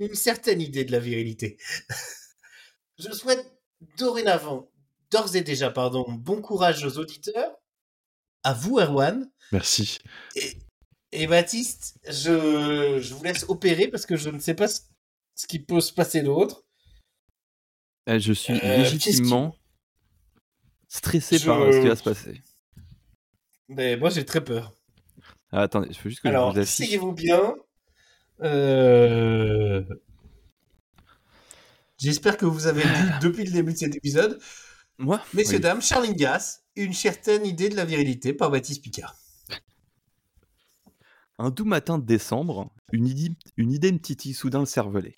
une 0.00 0.14
certaine 0.14 0.60
idée 0.60 0.84
de 0.84 0.92
la 0.92 0.98
virilité. 0.98 1.56
Je 2.98 3.10
souhaite 3.12 3.46
dorénavant, 3.96 4.70
d'ores 5.10 5.36
et 5.36 5.42
déjà, 5.42 5.70
pardon, 5.70 6.04
bon 6.10 6.42
courage 6.42 6.84
aux 6.84 6.98
auditeurs, 6.98 7.57
à 8.48 8.52
vous, 8.54 8.78
Erwan, 8.78 9.30
Merci. 9.52 9.98
et 11.12 11.26
Baptiste, 11.26 11.98
je, 12.06 12.98
je 13.00 13.14
vous 13.14 13.22
laisse 13.24 13.44
opérer 13.48 13.88
parce 13.88 14.06
que 14.06 14.16
je 14.16 14.30
ne 14.30 14.38
sais 14.38 14.54
pas 14.54 14.68
ce, 14.68 14.80
ce 15.34 15.46
qui 15.46 15.58
peut 15.58 15.80
se 15.80 15.92
passer 15.92 16.22
d'autre. 16.22 16.64
Eh, 18.06 18.18
Je 18.20 18.32
suis 18.32 18.54
Euh, 18.54 18.76
légitimement 18.78 19.54
stressé 20.88 21.38
Je- 21.38 21.46
par 21.46 21.60
euh, 21.60 21.72
ce 21.72 21.80
qui 21.82 21.88
va 21.88 21.96
se 21.96 22.02
passer. 22.02 22.42
Mais 23.68 23.96
moi, 23.98 24.08
j'ai 24.10 24.24
très 24.24 24.42
peur. 24.42 24.72
Ah, 25.52 25.62
attendez, 25.62 25.92
je 25.92 26.00
veux 26.02 26.10
juste 26.10 26.22
que 26.22 26.28
Alors, 26.28 26.50
je 26.50 26.56
vous 26.56 26.60
affiche. 26.62 26.80
asseyez-vous 26.86 27.12
bien. 27.12 27.54
Euh, 28.42 29.82
J'espère 31.98 32.36
que 32.36 32.46
vous 32.46 32.66
avez 32.66 32.82
lu 32.84 32.88
depuis 33.22 33.44
le 33.44 33.50
début 33.52 33.72
de 33.72 33.78
cet 33.78 33.94
épisode. 33.96 34.40
Moi 34.98 35.22
Messieurs, 35.32 35.56
Oui. 35.56 35.62
dames, 35.62 35.80
Charlingas, 35.80 36.60
une 36.76 36.92
certaine 36.92 37.46
idée 37.46 37.68
de 37.68 37.76
la 37.76 37.84
virilité 37.84 38.32
par 38.32 38.50
Baptiste 38.50 38.82
Picard. 38.82 39.14
Un 41.38 41.50
doux 41.50 41.64
matin 41.64 41.98
de 41.98 42.04
décembre, 42.04 42.72
une 42.92 43.06
idée, 43.06 43.30
une 43.56 43.70
idée 43.70 43.92
me 43.92 44.00
titille 44.00 44.34
soudain 44.34 44.58
le 44.58 44.66
cervelet. 44.66 45.14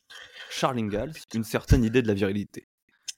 Charles 0.51 0.79
Ingalls, 0.79 1.15
une 1.35 1.45
certaine 1.45 1.83
idée 1.83 2.03
de 2.03 2.09
la 2.09 2.15
virilité. 2.15 2.69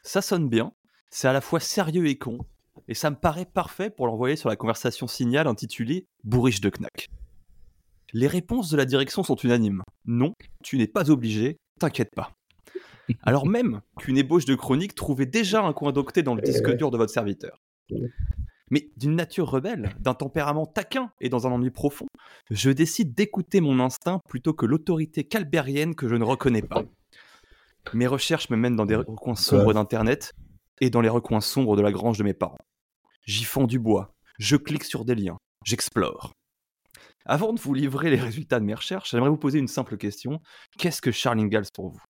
Ça 0.04 0.22
sonne 0.22 0.48
bien, 0.48 0.72
c'est 1.10 1.26
à 1.26 1.32
la 1.32 1.40
fois 1.40 1.58
sérieux 1.58 2.06
et 2.06 2.16
con, 2.16 2.38
et 2.86 2.94
ça 2.94 3.10
me 3.10 3.16
paraît 3.16 3.44
parfait 3.46 3.90
pour 3.90 4.06
l'envoyer 4.06 4.36
sur 4.36 4.48
la 4.48 4.56
conversation 4.56 5.08
signal 5.08 5.48
intitulée 5.48 6.06
Bourriche 6.22 6.60
de 6.60 6.70
Knack. 6.70 7.08
Les 8.12 8.28
réponses 8.28 8.70
de 8.70 8.76
la 8.76 8.84
direction 8.84 9.24
sont 9.24 9.36
unanimes. 9.36 9.82
Non, 10.04 10.34
tu 10.62 10.78
n'es 10.78 10.86
pas 10.86 11.10
obligé, 11.10 11.58
t'inquiète 11.80 12.14
pas. 12.14 12.32
Alors 13.22 13.46
même 13.46 13.80
qu'une 13.98 14.18
ébauche 14.18 14.44
de 14.44 14.54
chronique 14.54 14.94
trouvait 14.94 15.26
déjà 15.26 15.62
un 15.62 15.72
coin 15.72 15.92
d'octet 15.92 16.22
dans 16.22 16.34
le 16.34 16.42
disque 16.42 16.70
dur 16.76 16.90
de 16.90 16.96
votre 16.96 17.12
serviteur. 17.12 17.60
Mais 18.70 18.90
d'une 18.96 19.16
nature 19.16 19.50
rebelle, 19.50 19.94
d'un 20.00 20.14
tempérament 20.14 20.64
taquin 20.64 21.12
et 21.20 21.28
dans 21.28 21.46
un 21.46 21.50
ennui 21.50 21.70
profond, 21.70 22.06
je 22.50 22.70
décide 22.70 23.14
d'écouter 23.14 23.60
mon 23.60 23.80
instinct 23.80 24.20
plutôt 24.28 24.54
que 24.54 24.64
l'autorité 24.64 25.24
calbérienne 25.24 25.94
que 25.94 26.08
je 26.08 26.14
ne 26.14 26.24
reconnais 26.24 26.62
pas. 26.62 26.82
Mes 27.92 28.06
recherches 28.06 28.48
me 28.48 28.56
mènent 28.56 28.76
dans 28.76 28.86
des 28.86 28.96
recoins 28.96 29.34
sombres 29.34 29.74
d'Internet 29.74 30.32
et 30.80 30.88
dans 30.88 31.02
les 31.02 31.10
recoins 31.10 31.42
sombres 31.42 31.76
de 31.76 31.82
la 31.82 31.92
grange 31.92 32.16
de 32.16 32.24
mes 32.24 32.32
parents. 32.32 32.58
J'y 33.26 33.44
fonds 33.44 33.66
du 33.66 33.78
bois, 33.78 34.14
je 34.38 34.56
clique 34.56 34.84
sur 34.84 35.04
des 35.04 35.14
liens, 35.14 35.36
j'explore. 35.64 36.32
Avant 37.26 37.52
de 37.52 37.60
vous 37.60 37.74
livrer 37.74 38.10
les 38.10 38.20
résultats 38.20 38.58
de 38.58 38.64
mes 38.64 38.74
recherches, 38.74 39.10
j'aimerais 39.10 39.28
vous 39.28 39.36
poser 39.36 39.58
une 39.58 39.68
simple 39.68 39.96
question. 39.96 40.40
Qu'est-ce 40.78 41.02
que 41.02 41.12
Charles 41.12 41.40
Ingalls 41.40 41.70
pour 41.72 41.90
vous? 41.90 42.02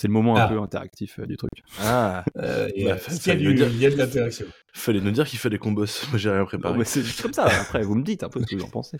C'est 0.00 0.06
le 0.06 0.12
moment 0.12 0.36
un 0.36 0.42
Ah. 0.42 0.48
peu 0.48 0.60
interactif 0.60 1.18
euh, 1.18 1.26
du 1.26 1.36
truc. 1.36 1.50
Ah, 1.80 2.24
Euh, 2.36 2.68
il 2.76 2.84
y 2.84 2.90
a- 2.90 2.94
Bah, 2.94 3.00
il, 3.10 3.26
y 3.26 3.64
a 3.64 3.68
y 3.68 3.90
de 3.90 3.96
l'interaction. 3.96 4.46
fallait 4.72 5.00
nous 5.00 5.10
dire 5.10 5.26
qu'il 5.26 5.40
fallait 5.40 5.58
qu'on 5.58 5.72
bosse. 5.72 6.06
Moi, 6.10 6.18
j'ai 6.18 6.30
rien 6.30 6.44
préparé. 6.44 6.78
mais 6.78 6.84
c'est 6.84 7.02
juste 7.02 7.20
comme 7.20 7.32
ça, 7.32 7.46
après 7.46 7.82
vous 7.82 7.96
me 7.96 8.04
dites 8.04 8.22
un 8.22 8.28
peu 8.28 8.40
ce 8.40 8.46
que 8.46 8.54
vous 8.54 8.62
en 8.64 8.68
pensez. 8.70 8.96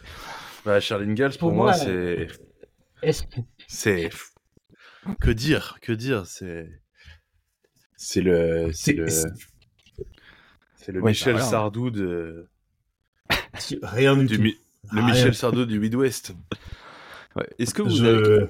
Bah, 0.64 0.80
Charlene 0.80 1.14
Gals, 1.14 1.30
pour, 1.30 1.51
Pour 1.51 1.53
moi, 1.53 1.64
moi, 1.66 1.72
c'est. 1.74 2.26
Est-ce 3.03 3.22
C'est. 3.68 4.11
Que 5.20 5.30
dire 5.30 5.78
Que 5.82 5.92
dire 5.92 6.26
C'est. 6.26 6.68
C'est 7.96 8.20
le. 8.20 8.70
C'est 8.72 8.92
C'est- 8.92 8.92
le. 8.94 9.09
c'est- 9.09 9.28
C'est 10.76 10.92
le 10.92 11.01
Ouais, 11.01 11.11
Michel 11.12 11.34
bah. 11.36 11.40
Sardou 11.42 11.90
de. 11.90 12.49
Rien 13.82 14.16
du, 14.16 14.26
du 14.26 14.36
tout. 14.36 14.42
Mi- 14.42 14.57
Le 14.92 15.01
Rien. 15.01 15.12
Michel 15.14 15.34
Sardou 15.34 15.64
du 15.64 15.78
Midwest. 15.78 16.32
Ouais. 17.36 17.46
Est-ce 17.59 17.72
que 17.74 17.82
vous 17.82 17.90
Je- 17.90 18.05
avez... 18.05 18.46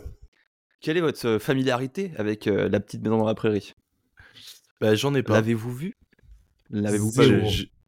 Quelle 0.81 0.97
est 0.97 1.01
votre 1.01 1.26
euh, 1.26 1.39
familiarité 1.39 2.12
avec 2.16 2.47
euh, 2.47 2.68
la 2.68 2.81
petite 2.81 3.03
maison 3.03 3.18
dans 3.18 3.26
la 3.26 3.35
prairie? 3.35 3.74
Bah, 4.80 4.95
j'en 4.95 5.14
ai 5.14 5.22
pas. 5.22 5.34
L'avez-vous 5.34 5.72
vu 5.75 5.96
L'avez-vous 6.71 7.13
pas 7.13 7.25
vu 7.26 7.42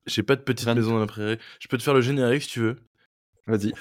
J'ai- 0.07 0.23
pas 0.23 0.35
de 0.37 0.41
petite 0.43 0.67
maison 0.69 0.91
dans 0.93 0.99
la 0.99 1.07
prairie. 1.07 1.39
Je 1.61 1.69
peux 1.69 1.79
te 1.79 1.83
faire 1.83 1.95
le 1.95 2.01
générique 2.01 2.43
si 2.43 2.49
tu 2.49 2.61
veux. 2.61 2.77
Vas-y. 3.47 3.73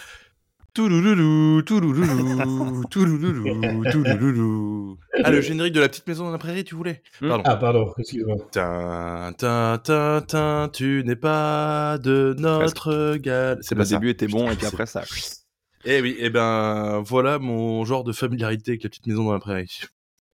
Toulouloulou, 0.75 1.63
toulouloulou, 1.63 2.83
toulouloulou, 2.91 3.85
toulouloulou. 3.91 4.97
Ah, 5.23 5.31
le 5.31 5.41
générique 5.41 5.73
de 5.73 5.79
la 5.79 5.89
petite 5.89 6.05
maison 6.07 6.25
dans 6.25 6.31
la 6.31 6.37
prairie, 6.37 6.63
tu 6.63 6.75
voulais? 6.75 7.01
Hmm. 7.21 7.27
Pardon. 7.29 7.43
Ah, 7.47 7.55
pardon, 7.57 7.91
excuse-moi. 7.97 8.35
Tin, 8.51 9.33
tin, 9.37 9.79
tin, 9.83 10.21
tin, 10.21 10.69
tu 10.71 11.03
n'es 11.05 11.15
pas 11.15 11.97
de 11.97 12.35
notre 12.37 13.15
gal. 13.17 13.57
C'est 13.61 13.73
Le 13.73 13.79
pas 13.79 13.85
ça. 13.85 13.95
début 13.95 14.09
était 14.11 14.27
bon 14.27 14.49
et 14.51 14.55
puis 14.55 14.67
après 14.67 14.85
ça. 14.85 15.03
Eh 15.85 16.01
oui, 16.01 16.15
eh 16.19 16.29
ben 16.29 16.99
voilà 17.01 17.39
mon 17.39 17.85
genre 17.85 18.03
de 18.03 18.11
familiarité 18.11 18.71
avec 18.71 18.83
la 18.83 18.89
petite 18.89 19.07
maison 19.07 19.23
dans 19.25 19.33
la 19.33 19.39
prairie. 19.39 19.79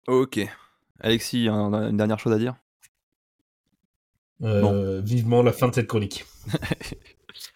Ok. 0.07 0.39
Alexis, 0.99 1.47
un- 1.47 1.89
une 1.89 1.97
dernière 1.97 2.19
chose 2.19 2.33
à 2.33 2.37
dire? 2.37 2.55
Euh, 4.41 5.01
Vivement 5.01 5.41
la 5.43 5.51
fin 5.53 5.67
de 5.67 5.75
cette 5.75 5.87
chronique. 5.87 6.25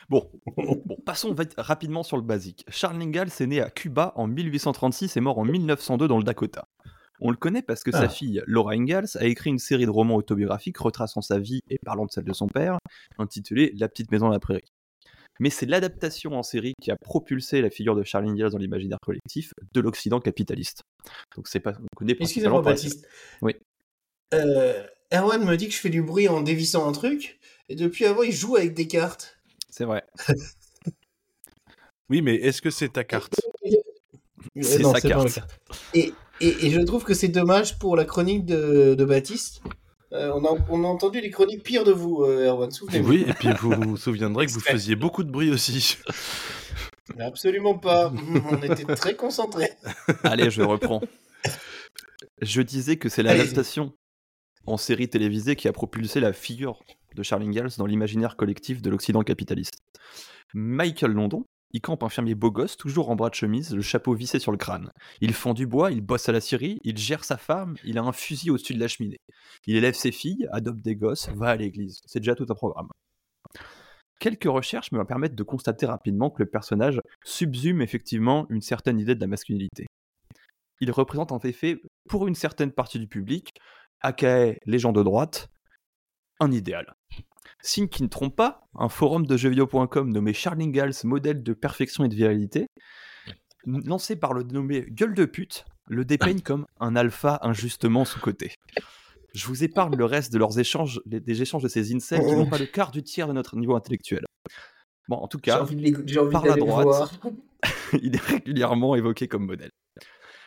Bon, 0.09 0.29
bon 0.57 0.81
passons 1.05 1.35
rapidement 1.57 2.03
sur 2.03 2.17
le 2.17 2.23
basique. 2.23 2.63
Charles 2.69 3.01
Ingalls 3.01 3.31
est 3.39 3.47
né 3.47 3.59
à 3.61 3.69
Cuba 3.69 4.13
en 4.15 4.27
1836 4.27 5.17
et 5.17 5.19
mort 5.21 5.39
en 5.39 5.45
1902 5.45 6.07
dans 6.07 6.17
le 6.17 6.23
Dakota. 6.23 6.67
On 7.19 7.31
le 7.31 7.37
connaît 7.37 7.61
parce 7.63 7.83
que 7.83 7.91
Ah. 7.93 8.01
sa 8.01 8.09
fille, 8.09 8.41
Laura 8.45 8.73
Ingalls, 8.73 9.07
a 9.19 9.25
écrit 9.25 9.49
une 9.49 9.59
série 9.59 9.85
de 9.85 9.89
romans 9.89 10.15
autobiographiques 10.15 10.77
retraçant 10.77 11.21
sa 11.21 11.39
vie 11.39 11.61
et 11.69 11.79
parlant 11.83 12.05
de 12.05 12.11
celle 12.11 12.25
de 12.25 12.33
son 12.33 12.47
père, 12.47 12.77
intitulée 13.17 13.73
La 13.75 13.87
petite 13.89 14.11
maison 14.11 14.27
dans 14.27 14.33
la 14.33 14.39
prairie. 14.39 14.71
Mais 15.39 15.49
c'est 15.49 15.65
l'adaptation 15.65 16.33
en 16.33 16.43
série 16.43 16.73
qui 16.81 16.91
a 16.91 16.95
propulsé 16.95 17.61
la 17.61 17.69
figure 17.69 17.95
de 17.95 18.03
Charles 18.03 18.27
Ingalls 18.27 18.51
dans 18.51 18.57
l'imaginaire 18.57 18.99
collectif 19.01 19.51
de 19.73 19.81
l'Occident 19.81 20.19
capitaliste. 20.19 20.81
Donc 21.35 21.47
c'est 21.47 21.59
pas, 21.59 21.73
on 21.79 21.87
connaît 21.95 22.15
Excusez-moi, 22.19 22.61
Baptiste. 22.61 23.07
Oui. 23.41 23.55
Euh, 24.33 24.85
Erwan 25.11 25.43
me 25.43 25.55
dit 25.57 25.67
que 25.67 25.73
je 25.73 25.79
fais 25.79 25.89
du 25.89 26.01
bruit 26.01 26.27
en 26.27 26.41
dévissant 26.41 26.87
un 26.87 26.91
truc, 26.91 27.39
et 27.69 27.75
depuis 27.75 28.05
avant, 28.05 28.23
il 28.23 28.31
joue 28.31 28.55
avec 28.55 28.73
des 28.73 28.87
cartes. 28.87 29.39
C'est 29.69 29.85
vrai. 29.85 30.03
Oui, 32.09 32.21
mais 32.21 32.35
est-ce 32.35 32.61
que 32.61 32.69
c'est 32.69 32.89
ta 32.89 33.03
carte? 33.03 33.33
C'est 34.61 34.83
sa 34.83 35.01
carte. 35.01 35.39
Et, 35.95 36.13
et, 36.39 36.65
et 36.67 36.69
je 36.69 36.79
trouve 36.81 37.03
que 37.03 37.15
c'est 37.15 37.29
dommage 37.29 37.79
pour 37.79 37.95
la 37.95 38.05
chronique 38.05 38.45
de, 38.45 38.93
de 38.93 39.05
Baptiste. 39.05 39.63
Euh, 40.13 40.31
on, 40.35 40.45
a, 40.45 40.55
on 40.69 40.83
a 40.83 40.87
entendu 40.87 41.21
les 41.21 41.31
chroniques 41.31 41.63
pires 41.63 41.83
de 41.83 41.91
vous, 41.91 42.23
euh, 42.23 42.45
Erwan, 42.47 42.69
souvenez-vous. 42.69 43.09
Oui, 43.09 43.25
et 43.27 43.33
puis 43.33 43.49
vous 43.59 43.71
vous 43.71 43.97
souviendrez 43.97 44.45
que 44.45 44.51
vous 44.51 44.59
faisiez 44.59 44.95
beaucoup 44.95 45.23
de 45.23 45.31
bruit 45.31 45.49
aussi. 45.49 45.97
Absolument 47.19 47.77
pas. 47.77 48.13
On 48.51 48.61
était 48.61 48.85
très 48.95 49.15
concentrés. 49.15 49.71
Allez, 50.23 50.51
je 50.51 50.61
reprends. 50.61 51.01
Je 52.41 52.61
disais 52.61 52.97
que 52.97 53.09
c'est 53.09 53.23
l'adaptation 53.23 53.93
en 54.65 54.77
série 54.77 55.09
télévisée 55.09 55.55
qui 55.55 55.67
a 55.67 55.73
propulsé 55.73 56.19
la 56.19 56.31
figure 56.31 56.83
de 57.15 57.23
Charles 57.23 57.43
Ingalls 57.43 57.71
dans 57.77 57.85
l'imaginaire 57.85 58.35
collectif 58.35 58.81
de 58.81 58.89
l'Occident 58.89 59.23
capitaliste. 59.23 59.79
Michael 60.53 61.11
London, 61.11 61.45
il 61.73 61.81
campe 61.81 62.03
un 62.03 62.09
fermier 62.09 62.35
beau 62.35 62.51
gosse, 62.51 62.77
toujours 62.77 63.09
en 63.09 63.15
bras 63.15 63.29
de 63.29 63.35
chemise, 63.35 63.73
le 63.75 63.81
chapeau 63.81 64.13
vissé 64.13 64.37
sur 64.37 64.51
le 64.51 64.57
crâne. 64.57 64.91
Il 65.21 65.33
fend 65.33 65.55
du 65.55 65.65
bois, 65.65 65.91
il 65.91 66.01
bosse 66.01 66.29
à 66.29 66.31
la 66.31 66.39
scierie, 66.39 66.79
il 66.83 66.97
gère 66.97 67.23
sa 67.23 67.35
femme, 67.37 67.75
il 67.83 67.97
a 67.97 68.03
un 68.03 68.11
fusil 68.11 68.51
au-dessus 68.51 68.75
de 68.75 68.79
la 68.79 68.87
cheminée. 68.87 69.19
Il 69.65 69.75
élève 69.75 69.95
ses 69.95 70.11
filles, 70.11 70.47
adopte 70.51 70.81
des 70.81 70.95
gosses, 70.95 71.29
va 71.29 71.49
à 71.49 71.55
l'église. 71.55 72.01
C'est 72.05 72.19
déjà 72.19 72.35
tout 72.35 72.45
un 72.47 72.53
programme. 72.53 72.89
Quelques 74.19 74.45
recherches 74.45 74.91
me 74.91 75.03
permettent 75.03 75.35
de 75.35 75.43
constater 75.43 75.87
rapidement 75.87 76.29
que 76.29 76.43
le 76.43 76.49
personnage 76.49 77.01
subsume 77.25 77.81
effectivement 77.81 78.45
une 78.49 78.61
certaine 78.61 78.99
idée 78.99 79.15
de 79.15 79.21
la 79.21 79.27
masculinité. 79.27 79.87
Il 80.79 80.91
représente 80.91 81.31
en 81.31 81.39
effet, 81.39 81.81
pour 82.07 82.27
une 82.27 82.35
certaine 82.35 82.71
partie 82.71 82.99
du 82.99 83.07
public, 83.07 83.49
aka 84.01 84.53
les 84.65 84.79
gens 84.79 84.91
de 84.91 85.01
droite, 85.01 85.49
un 86.39 86.51
idéal. 86.51 86.93
Signe 87.65 87.87
qui 87.87 88.03
ne 88.03 88.09
trompe 88.09 88.35
pas, 88.35 88.67
un 88.77 88.89
forum 88.89 89.25
de 89.25 89.37
jeuxvideo.com 89.37 90.11
nommé 90.11 90.33
Charles 90.33 90.61
Ingalls, 90.61 90.93
modèle 91.05 91.41
de 91.43 91.53
perfection 91.53 92.03
et 92.03 92.09
de 92.09 92.15
virilité, 92.15 92.67
lancé 93.65 94.17
par 94.17 94.33
le 94.33 94.43
dénommé 94.43 94.85
Gueule 94.89 95.13
de 95.13 95.23
pute, 95.25 95.65
le 95.87 96.03
dépeigne 96.03 96.41
comme 96.43 96.65
un 96.79 96.95
alpha 96.97 97.39
injustement 97.41 98.03
sous-coté. 98.05 98.53
Je 99.33 99.47
vous 99.47 99.63
épargne 99.63 99.95
le 99.95 100.05
reste 100.05 100.31
de 100.33 100.37
leurs 100.37 100.59
échanges, 100.59 101.01
les- 101.05 101.19
des 101.21 101.41
échanges 101.41 101.63
de 101.63 101.67
ces 101.69 101.95
incels 101.95 102.19
qui 102.19 102.35
n'ont 102.35 102.49
pas 102.49 102.57
le 102.59 102.65
quart 102.65 102.91
du 102.91 103.01
tiers 103.01 103.27
de 103.27 103.33
notre 103.33 103.55
niveau 103.55 103.75
intellectuel. 103.75 104.25
Bon, 105.07 105.15
en 105.17 105.27
tout 105.27 105.39
cas, 105.39 105.59
par 106.31 106.43
la 106.45 106.55
droite. 106.83 106.85
il 108.03 108.15
est 108.15 108.21
régulièrement 108.21 108.95
évoqué 108.95 109.27
comme 109.29 109.45
modèle. 109.45 109.69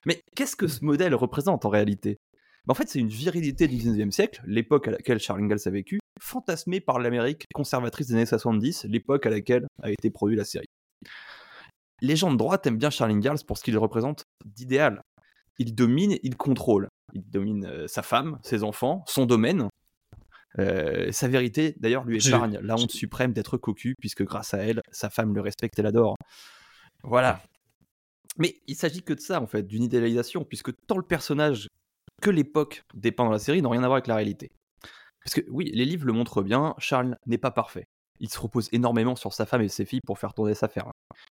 Mais 0.04 0.20
qu'est-ce 0.36 0.54
que 0.54 0.68
ce 0.68 0.84
modèle 0.84 1.14
représente 1.14 1.64
en 1.64 1.68
réalité? 1.68 2.18
Ben, 2.66 2.72
En 2.72 2.74
fait, 2.74 2.88
c'est 2.88 2.98
une 2.98 3.08
virilité 3.08 3.68
du 3.68 3.76
19e 3.76 4.10
siècle, 4.10 4.42
l'époque 4.46 4.88
à 4.88 4.92
laquelle 4.92 5.18
Charles 5.18 5.42
Ingalls 5.42 5.60
a 5.64 5.70
vécu, 5.70 6.00
fantasmée 6.20 6.80
par 6.80 6.98
l'Amérique 6.98 7.44
conservatrice 7.54 8.08
des 8.08 8.14
années 8.14 8.26
70, 8.26 8.86
l'époque 8.88 9.26
à 9.26 9.30
laquelle 9.30 9.66
a 9.82 9.90
été 9.90 10.10
produite 10.10 10.38
la 10.38 10.44
série. 10.44 10.66
Les 12.02 12.16
gens 12.16 12.30
de 12.30 12.36
droite 12.36 12.66
aiment 12.66 12.78
bien 12.78 12.90
Charles 12.90 13.12
Ingalls 13.12 13.44
pour 13.46 13.56
ce 13.56 13.64
qu'il 13.64 13.78
représente 13.78 14.24
d'idéal. 14.44 15.02
Il 15.58 15.74
domine, 15.74 16.16
il 16.22 16.36
contrôle. 16.36 16.88
Il 17.14 17.22
domine 17.30 17.64
euh, 17.64 17.86
sa 17.86 18.02
femme, 18.02 18.38
ses 18.42 18.62
enfants, 18.62 19.02
son 19.06 19.24
domaine. 19.24 19.68
Euh, 20.58 21.10
sa 21.12 21.28
vérité, 21.28 21.74
d'ailleurs, 21.78 22.04
lui 22.04 22.18
épargne 22.26 22.58
la 22.62 22.74
honte 22.74 22.90
suprême 22.90 23.32
d'être 23.32 23.56
cocu, 23.56 23.94
puisque 23.98 24.24
grâce 24.24 24.54
à 24.54 24.58
elle, 24.58 24.82
sa 24.90 25.08
femme 25.08 25.34
le 25.34 25.40
respecte 25.40 25.78
et 25.78 25.82
l'adore. 25.82 26.16
Voilà. 27.02 27.40
Mais 28.38 28.56
il 28.66 28.74
s'agit 28.74 29.02
que 29.02 29.14
de 29.14 29.20
ça, 29.20 29.40
en 29.40 29.46
fait, 29.46 29.62
d'une 29.62 29.82
idéalisation, 29.82 30.44
puisque 30.44 30.72
tant 30.86 30.96
le 30.98 31.02
personnage 31.02 31.68
que 32.22 32.30
l'époque 32.30 32.84
dépeint 32.94 33.24
dans 33.24 33.30
la 33.30 33.38
série 33.38 33.62
n'ont 33.62 33.70
rien 33.70 33.82
à 33.82 33.86
voir 33.86 33.96
avec 33.96 34.06
la 34.06 34.16
réalité. 34.16 34.50
Parce 35.24 35.34
que 35.34 35.50
oui, 35.50 35.70
les 35.74 35.84
livres 35.84 36.06
le 36.06 36.12
montrent 36.12 36.42
bien, 36.42 36.74
Charles 36.78 37.16
n'est 37.26 37.38
pas 37.38 37.50
parfait. 37.50 37.84
Il 38.20 38.30
se 38.30 38.38
repose 38.38 38.68
énormément 38.72 39.16
sur 39.16 39.32
sa 39.32 39.44
femme 39.44 39.62
et 39.62 39.68
ses 39.68 39.84
filles 39.84 40.00
pour 40.06 40.18
faire 40.18 40.32
tourner 40.32 40.54
sa 40.54 40.68
ferme. 40.68 40.90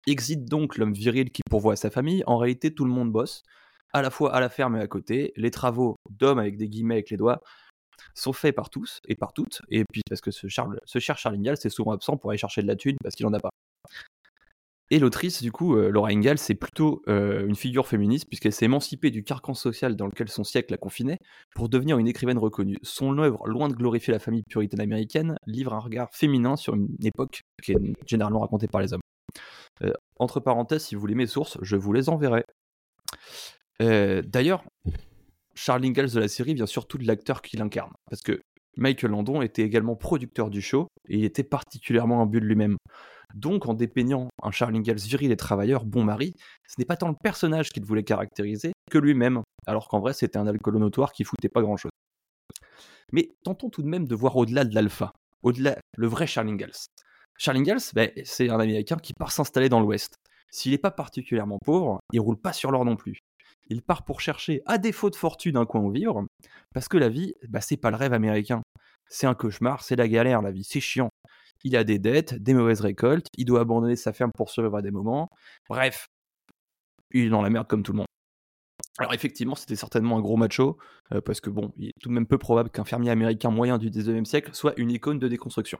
Exit 0.07 0.45
donc 0.45 0.77
l'homme 0.77 0.93
viril 0.93 1.31
qui 1.31 1.41
pourvoit 1.49 1.73
à 1.73 1.76
sa 1.76 1.89
famille, 1.89 2.23
en 2.26 2.38
réalité 2.38 2.73
tout 2.73 2.85
le 2.85 2.91
monde 2.91 3.11
bosse, 3.11 3.43
à 3.91 4.01
la 4.01 4.11
fois 4.11 4.34
à 4.34 4.39
la 4.39 4.49
ferme 4.49 4.76
et 4.76 4.81
à 4.81 4.88
côté, 4.88 5.34
les 5.35 5.51
travaux 5.51 5.95
d'hommes 6.10 6.39
avec 6.39 6.57
des 6.57 6.69
guillemets 6.69 6.95
avec 6.95 7.10
les 7.10 7.18
doigts 7.18 7.41
sont 8.14 8.34
faits 8.34 8.56
par 8.56 8.69
tous 8.69 8.99
et 9.07 9.15
par 9.15 9.34
toutes, 9.34 9.61
et 9.69 9.84
puis 9.91 10.01
parce 10.07 10.22
que 10.22 10.31
ce, 10.31 10.47
Charles, 10.47 10.80
ce 10.85 10.99
cher 10.99 11.18
Charles 11.18 11.35
Ingalls 11.35 11.57
est 11.64 11.69
souvent 11.69 11.91
absent 11.91 12.15
pour 12.18 12.30
aller 12.30 12.38
chercher 12.38 12.61
de 12.61 12.68
la 12.68 12.76
thune 12.76 12.95
parce 13.03 13.15
qu'il 13.15 13.26
en 13.26 13.34
a 13.34 13.39
pas. 13.39 13.49
Et 14.91 14.98
l'autrice, 14.98 15.41
du 15.44 15.52
coup, 15.52 15.76
euh, 15.76 15.90
Laura 15.90 16.10
Ingalls, 16.10 16.40
c'est 16.40 16.56
plutôt 16.56 17.03
euh, 17.07 17.45
une 17.45 17.56
figure 17.56 17.88
féministe 17.88 18.28
puisqu'elle 18.28 18.53
s'est 18.53 18.66
émancipée 18.66 19.11
du 19.11 19.24
carcan 19.24 19.53
social 19.53 19.95
dans 19.95 20.07
lequel 20.07 20.30
son 20.30 20.44
siècle 20.44 20.72
la 20.72 20.78
confinait 20.78 21.20
pour 21.53 21.70
devenir 21.70 21.99
une 21.99 22.07
écrivaine 22.07 22.40
reconnue. 22.40 22.78
Son 22.82 23.18
œuvre, 23.20 23.48
loin 23.48 23.70
de 23.70 23.76
glorifier 23.76 24.14
la 24.14 24.20
famille 24.20 24.44
puritaine 24.44 24.82
américaine, 24.82 25.36
livre 25.45 25.74
un 25.74 25.80
regard 25.80 26.10
féminin 26.11 26.56
sur 26.56 26.74
une 26.74 26.88
époque 27.03 27.41
qui 27.61 27.74
est 27.74 27.78
généralement 28.07 28.40
racontée 28.40 28.68
par 28.68 28.82
les 28.82 28.94
hommes. 28.94 29.02
Euh, 29.84 29.94
entre 30.18 30.40
parenthèses, 30.40 30.86
si 30.86 30.95
vous 30.95 31.02
voulez 31.02 31.16
mes 31.16 31.28
sources, 31.28 31.60
je 31.61 31.76
vous 31.76 31.94
les 31.94 32.10
enverrai. 32.10 32.44
D'ailleurs, 33.80 34.64
Charles 35.56 35.86
Ingalls 35.86 36.11
de 36.11 36.20
la 36.20 36.28
série 36.28 36.53
vient 36.53 36.66
surtout 36.66 36.98
de 36.98 37.07
l'acteur 37.07 37.41
qui 37.41 37.56
l'incarne, 37.56 37.94
parce 38.10 38.22
que 38.22 38.41
Michael 38.78 39.11
Landon 39.11 39.41
était 39.41 39.61
également 39.61 39.95
producteur 39.95 40.49
du 40.49 40.61
show 40.61 40.88
et 41.07 41.18
il 41.18 41.26
était 41.26 41.44
particulièrement 41.44 42.22
imbu 42.22 42.40
de 42.40 42.45
lui-même. 42.45 42.78
Donc, 43.35 43.68
en 43.68 43.73
dépeignant 43.73 44.30
un 44.41 44.51
Charles 44.51 44.76
Ingalls 44.76 44.97
viril 44.97 45.31
et 45.31 45.38
travailleur, 45.38 45.85
bon 45.85 46.03
mari, 46.03 46.34
ce 46.68 46.76
n'est 46.80 46.85
pas 46.85 46.97
tant 46.97 47.10
le 47.10 47.15
personnage 47.22 47.69
qu'il 47.69 47.85
voulait 47.85 48.03
caractériser 48.03 48.73
que 48.89 48.97
lui-même, 48.97 49.43
alors 49.68 49.88
qu'en 49.88 49.99
vrai, 49.99 50.14
c'était 50.14 50.38
un 50.38 50.47
alcoolo 50.47 50.80
notoire 50.80 51.11
qui 51.11 51.23
foutait 51.23 51.49
pas 51.49 51.61
grand-chose. 51.61 51.91
Mais 53.11 53.30
tentons 53.43 53.69
tout 53.69 53.84
de 53.84 53.88
même 53.88 54.07
de 54.07 54.15
voir 54.15 54.35
au-delà 54.35 54.65
de 54.65 54.73
l'alpha, 54.73 55.14
au-delà 55.43 55.77
le 55.95 56.07
vrai 56.07 56.27
Charles 56.27 56.49
Ingalls. 56.49 56.88
Charles 57.38 57.57
Ingalls, 57.57 57.81
ben, 57.93 58.11
c'est 58.23 58.49
un 58.49 58.60
Américain 58.60 58.97
qui 58.97 59.14
part 59.14 59.31
s'installer 59.31 59.69
dans 59.69 59.80
l'Ouest. 59.80 60.15
S'il 60.51 60.72
n'est 60.72 60.77
pas 60.77 60.91
particulièrement 60.91 61.60
pauvre, 61.64 61.99
il 62.11 62.19
roule 62.19 62.39
pas 62.39 62.53
sur 62.53 62.72
l'or 62.72 62.84
non 62.84 62.95
plus. 62.95 63.19
Il 63.69 63.84
part 63.84 64.03
pour 64.03 64.19
chercher, 64.19 64.61
à 64.65 64.80
défaut 64.80 65.11
de 65.11 65.15
fortune, 65.15 65.56
un 65.56 65.65
coin 65.65 65.81
où 65.81 65.91
vivre, 65.91 66.26
parce 66.73 66.88
que 66.88 66.97
la 66.97 67.10
vie, 67.10 67.34
bah, 67.47 67.61
c'est 67.61 67.77
pas 67.77 67.91
le 67.91 67.97
rêve 67.97 68.14
américain. 68.14 68.61
C'est 69.07 69.27
un 69.27 69.35
cauchemar, 69.35 69.84
c'est 69.84 69.95
la 69.95 70.07
galère, 70.07 70.41
la 70.41 70.51
vie, 70.51 70.64
c'est 70.64 70.80
chiant. 70.80 71.10
Il 71.64 71.76
a 71.76 71.84
des 71.84 71.99
dettes, 71.99 72.36
des 72.36 72.53
mauvaises 72.53 72.81
récoltes, 72.81 73.27
il 73.38 73.45
doit 73.45 73.61
abandonner 73.61 73.95
sa 73.95 74.14
ferme 74.14 74.31
pour 74.36 74.49
survivre 74.49 74.77
à 74.77 74.81
des 74.81 74.91
moments. 74.91 75.30
Bref, 75.68 76.07
il 77.11 77.26
est 77.26 77.30
dans 77.30 77.41
la 77.41 77.49
merde 77.49 77.68
comme 77.68 77.84
tout 77.84 77.91
le 77.91 77.98
monde. 77.98 78.07
Alors 78.98 79.14
effectivement, 79.14 79.56
c'était 79.56 79.77
certainement 79.77 80.18
un 80.18 80.22
gros 80.22 80.36
macho, 80.36 80.77
euh, 81.14 81.22
parce 81.22 81.40
que 81.40 81.49
bon, 81.49 81.72
il 81.77 81.88
est 81.88 81.94
tout 82.02 82.10
de 82.10 82.14
même 82.14 82.27
peu 82.27 82.38
probable 82.38 82.69
qu'un 82.69 82.84
fermier 82.84 83.10
américain 83.11 83.49
moyen 83.49 83.77
du 83.77 83.90
19e 83.90 84.26
siècle 84.26 84.52
soit 84.53 84.73
une 84.77 84.91
icône 84.91 85.19
de 85.19 85.27
déconstruction. 85.27 85.80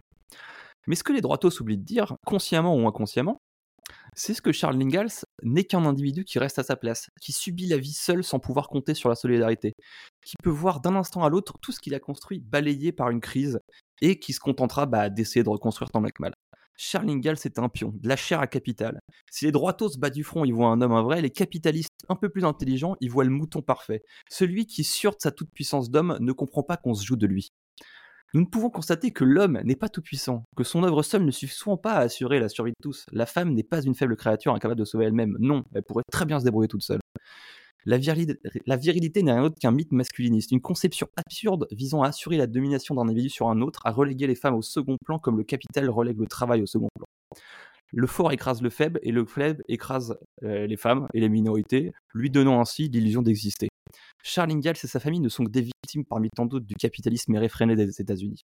Mais 0.88 0.96
ce 0.96 1.04
que 1.04 1.12
les 1.12 1.22
droitos 1.22 1.62
oublient 1.62 1.78
de 1.78 1.84
dire, 1.84 2.16
consciemment 2.26 2.76
ou 2.76 2.88
inconsciemment, 2.88 3.42
c'est 4.16 4.34
ce 4.34 4.42
que 4.42 4.52
Charles 4.52 4.82
Ingalls 4.82 5.26
n'est 5.44 5.64
qu'un 5.64 5.86
individu 5.86 6.24
qui 6.24 6.40
reste 6.40 6.60
à 6.60 6.64
sa 6.64 6.76
place, 6.76 7.10
qui 7.22 7.32
subit 7.32 7.68
la 7.68 7.78
vie 7.78 7.94
seul 7.94 8.24
sans 8.24 8.40
pouvoir 8.40 8.70
compter 8.70 8.94
sur 8.94 9.10
la 9.10 9.16
solidarité, 9.16 9.74
qui 10.26 10.36
peut 10.42 10.50
voir 10.50 10.80
d'un 10.80 10.96
instant 10.96 11.24
à 11.24 11.30
l'autre 11.30 11.58
tout 11.62 11.72
ce 11.72 11.80
qu'il 11.80 11.96
a 11.96 12.00
construit 12.00 12.40
balayé 12.40 12.92
par 12.92 13.10
une 13.10 13.22
crise 13.22 13.60
et 14.02 14.20
qui 14.20 14.34
se 14.34 14.40
contentera 14.40 14.86
bah, 14.86 15.10
d'essayer 15.10 15.44
de 15.44 15.50
reconstruire 15.50 15.90
tant 15.92 16.02
mal. 16.02 16.34
Charles 16.82 17.10
Ingalls 17.10 17.40
est 17.44 17.60
un 17.60 17.68
pion, 17.68 17.94
de 17.94 18.08
la 18.08 18.16
chair 18.16 18.40
à 18.40 18.48
capital. 18.48 19.02
Si 19.30 19.44
les 19.44 19.52
droitos 19.52 19.98
battent 19.98 20.14
du 20.14 20.24
front, 20.24 20.46
ils 20.46 20.54
voient 20.54 20.70
un 20.70 20.80
homme 20.80 20.94
un 20.94 21.04
vrai, 21.04 21.22
les 21.22 21.30
capitalistes 21.30 21.90
un 22.08 22.16
peu 22.16 22.30
plus 22.30 22.46
intelligents, 22.46 22.96
ils 23.02 23.12
voient 23.12 23.26
le 23.26 23.32
mouton 23.32 23.62
parfait. 23.62 24.02
Celui 24.30 24.66
qui, 24.66 24.86
sûr 24.86 25.12
de 25.12 25.18
sa 25.20 25.32
toute-puissance 25.32 25.92
d'homme, 25.92 26.18
ne 26.22 26.32
comprend 26.32 26.64
pas 26.64 26.78
qu'on 26.78 26.94
se 26.94 27.06
joue 27.06 27.18
de 27.18 27.28
lui. 27.28 27.50
Nous 28.34 28.42
ne 28.42 28.46
pouvons 28.46 28.70
constater 28.70 29.12
que 29.12 29.26
l'homme 29.26 29.60
n'est 29.66 29.76
pas 29.76 29.90
tout 29.90 30.02
puissant, 30.02 30.46
que 30.56 30.64
son 30.64 30.84
œuvre 30.84 31.04
seule 31.04 31.26
ne 31.26 31.32
suffit 31.32 31.56
souvent 31.56 31.78
pas 31.78 31.94
à 31.94 32.00
assurer 32.02 32.40
la 32.40 32.48
survie 32.48 32.72
de 32.72 32.82
tous. 32.82 33.06
La 33.12 33.26
femme 33.26 33.54
n'est 33.54 33.64
pas 33.64 33.82
une 33.82 33.96
faible 33.96 34.16
créature 34.16 34.54
incapable 34.54 34.80
de 34.80 34.86
sauver 34.86 35.06
elle-même. 35.06 35.36
Non, 35.40 35.64
elle 35.74 35.84
pourrait 35.84 36.04
très 36.12 36.26
bien 36.26 36.40
se 36.40 36.46
débrouiller 36.46 36.68
toute 36.68 36.84
seule. 36.84 37.02
La, 37.90 37.98
virili- 37.98 38.38
la 38.68 38.78
virilité 38.78 39.24
n'est 39.24 39.34
rien 39.34 39.42
d'autre 39.42 39.58
qu'un 39.60 39.72
mythe 39.72 39.92
masculiniste, 39.92 40.52
une 40.52 40.62
conception 40.62 41.08
absurde 41.16 41.68
visant 41.72 42.04
à 42.04 42.10
assurer 42.10 42.38
la 42.38 42.46
domination 42.46 42.94
d'un 42.94 43.02
individu 43.02 43.30
sur 43.30 43.50
un 43.50 43.62
autre, 43.62 43.82
à 43.84 43.92
reléguer 43.92 44.28
les 44.28 44.36
femmes 44.36 44.54
au 44.54 44.62
second 44.62 44.96
plan 45.04 45.18
comme 45.18 45.40
le 45.40 45.44
capital 45.44 45.90
relègue 45.90 46.20
le 46.20 46.28
travail 46.28 46.62
au 46.62 46.68
second 46.68 46.90
plan. 46.96 47.08
Le 47.92 48.06
fort 48.06 48.32
écrase 48.32 48.62
le 48.62 48.70
faible 48.70 49.00
et 49.02 49.12
le 49.12 49.26
faible 49.26 49.64
écrase 49.68 50.20
euh, 50.44 50.68
les 50.68 50.78
femmes 50.78 51.08
et 51.16 51.20
les 51.20 51.30
minorités, 51.30 51.92
lui 52.14 52.30
donnant 52.30 52.62
ainsi 52.62 52.90
l'illusion 52.90 53.24
d'exister. 53.24 53.70
Charles 54.22 54.52
Ingalls 54.52 54.78
et 54.84 54.88
sa 54.88 55.00
famille 55.00 55.20
ne 55.20 55.30
sont 55.30 55.44
que 55.44 55.50
des 55.50 55.62
victimes 55.62 56.06
parmi 56.06 56.30
tant 56.30 56.46
d'autres 56.46 56.68
du 56.68 56.76
capitalisme 56.76 57.36
réfréné 57.38 57.76
des 57.76 58.00
États-Unis. 58.00 58.44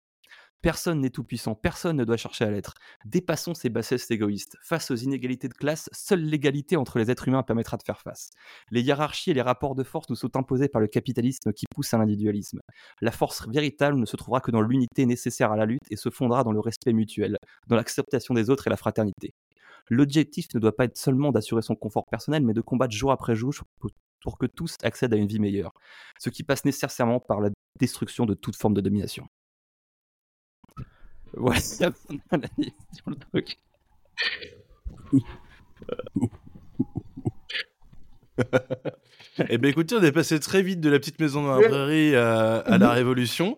Personne 0.64 1.02
n'est 1.02 1.10
tout 1.10 1.24
puissant, 1.24 1.54
personne 1.54 1.98
ne 1.98 2.04
doit 2.04 2.16
chercher 2.16 2.46
à 2.46 2.50
l'être. 2.50 2.72
Dépassons 3.04 3.52
ces 3.52 3.68
bassesses 3.68 4.10
égoïstes. 4.10 4.56
Face 4.62 4.90
aux 4.90 4.94
inégalités 4.94 5.46
de 5.46 5.52
classe, 5.52 5.90
seule 5.92 6.22
l'égalité 6.22 6.78
entre 6.78 6.98
les 6.98 7.10
êtres 7.10 7.28
humains 7.28 7.42
permettra 7.42 7.76
de 7.76 7.82
faire 7.82 8.00
face. 8.00 8.30
Les 8.70 8.80
hiérarchies 8.80 9.32
et 9.32 9.34
les 9.34 9.42
rapports 9.42 9.74
de 9.74 9.84
force 9.84 10.08
nous 10.08 10.16
sont 10.16 10.38
imposés 10.38 10.68
par 10.68 10.80
le 10.80 10.86
capitalisme 10.86 11.52
qui 11.52 11.66
pousse 11.70 11.92
à 11.92 11.98
l'individualisme. 11.98 12.60
La 13.02 13.10
force 13.10 13.46
véritable 13.46 13.98
ne 13.98 14.06
se 14.06 14.16
trouvera 14.16 14.40
que 14.40 14.50
dans 14.50 14.62
l'unité 14.62 15.04
nécessaire 15.04 15.52
à 15.52 15.56
la 15.58 15.66
lutte 15.66 15.82
et 15.90 15.96
se 15.96 16.08
fondera 16.08 16.44
dans 16.44 16.52
le 16.52 16.60
respect 16.60 16.94
mutuel, 16.94 17.36
dans 17.66 17.76
l'acceptation 17.76 18.32
des 18.32 18.48
autres 18.48 18.66
et 18.66 18.70
la 18.70 18.78
fraternité. 18.78 19.34
L'objectif 19.90 20.46
ne 20.54 20.60
doit 20.60 20.74
pas 20.74 20.86
être 20.86 20.96
seulement 20.96 21.30
d'assurer 21.30 21.60
son 21.60 21.74
confort 21.74 22.06
personnel, 22.10 22.42
mais 22.42 22.54
de 22.54 22.62
combattre 22.62 22.94
jour 22.94 23.12
après 23.12 23.34
jour 23.34 23.52
pour 24.22 24.38
que 24.38 24.46
tous 24.46 24.76
accèdent 24.82 25.12
à 25.12 25.18
une 25.18 25.28
vie 25.28 25.40
meilleure, 25.40 25.72
ce 26.18 26.30
qui 26.30 26.42
passe 26.42 26.64
nécessairement 26.64 27.20
par 27.20 27.42
la 27.42 27.50
destruction 27.78 28.24
de 28.24 28.32
toute 28.32 28.56
forme 28.56 28.72
de 28.72 28.80
domination. 28.80 29.26
Voilà 31.36 31.60
la 31.80 31.90
fin 31.92 32.14
de 32.14 32.20
l'analyse 32.30 32.72
sur 32.92 33.10
le 33.10 33.16
truc. 33.16 33.58
Eh 39.48 39.58
ben 39.58 39.68
écoutez, 39.68 39.96
on 39.96 40.02
est 40.02 40.12
passé 40.12 40.38
très 40.38 40.62
vite 40.62 40.80
de 40.80 40.88
la 40.88 40.98
petite 41.00 41.18
maison 41.20 41.42
dans 41.42 41.58
la 41.58 41.68
prairie 41.68 42.14
à, 42.14 42.58
à 42.58 42.78
la 42.78 42.92
Révolution. 42.92 43.56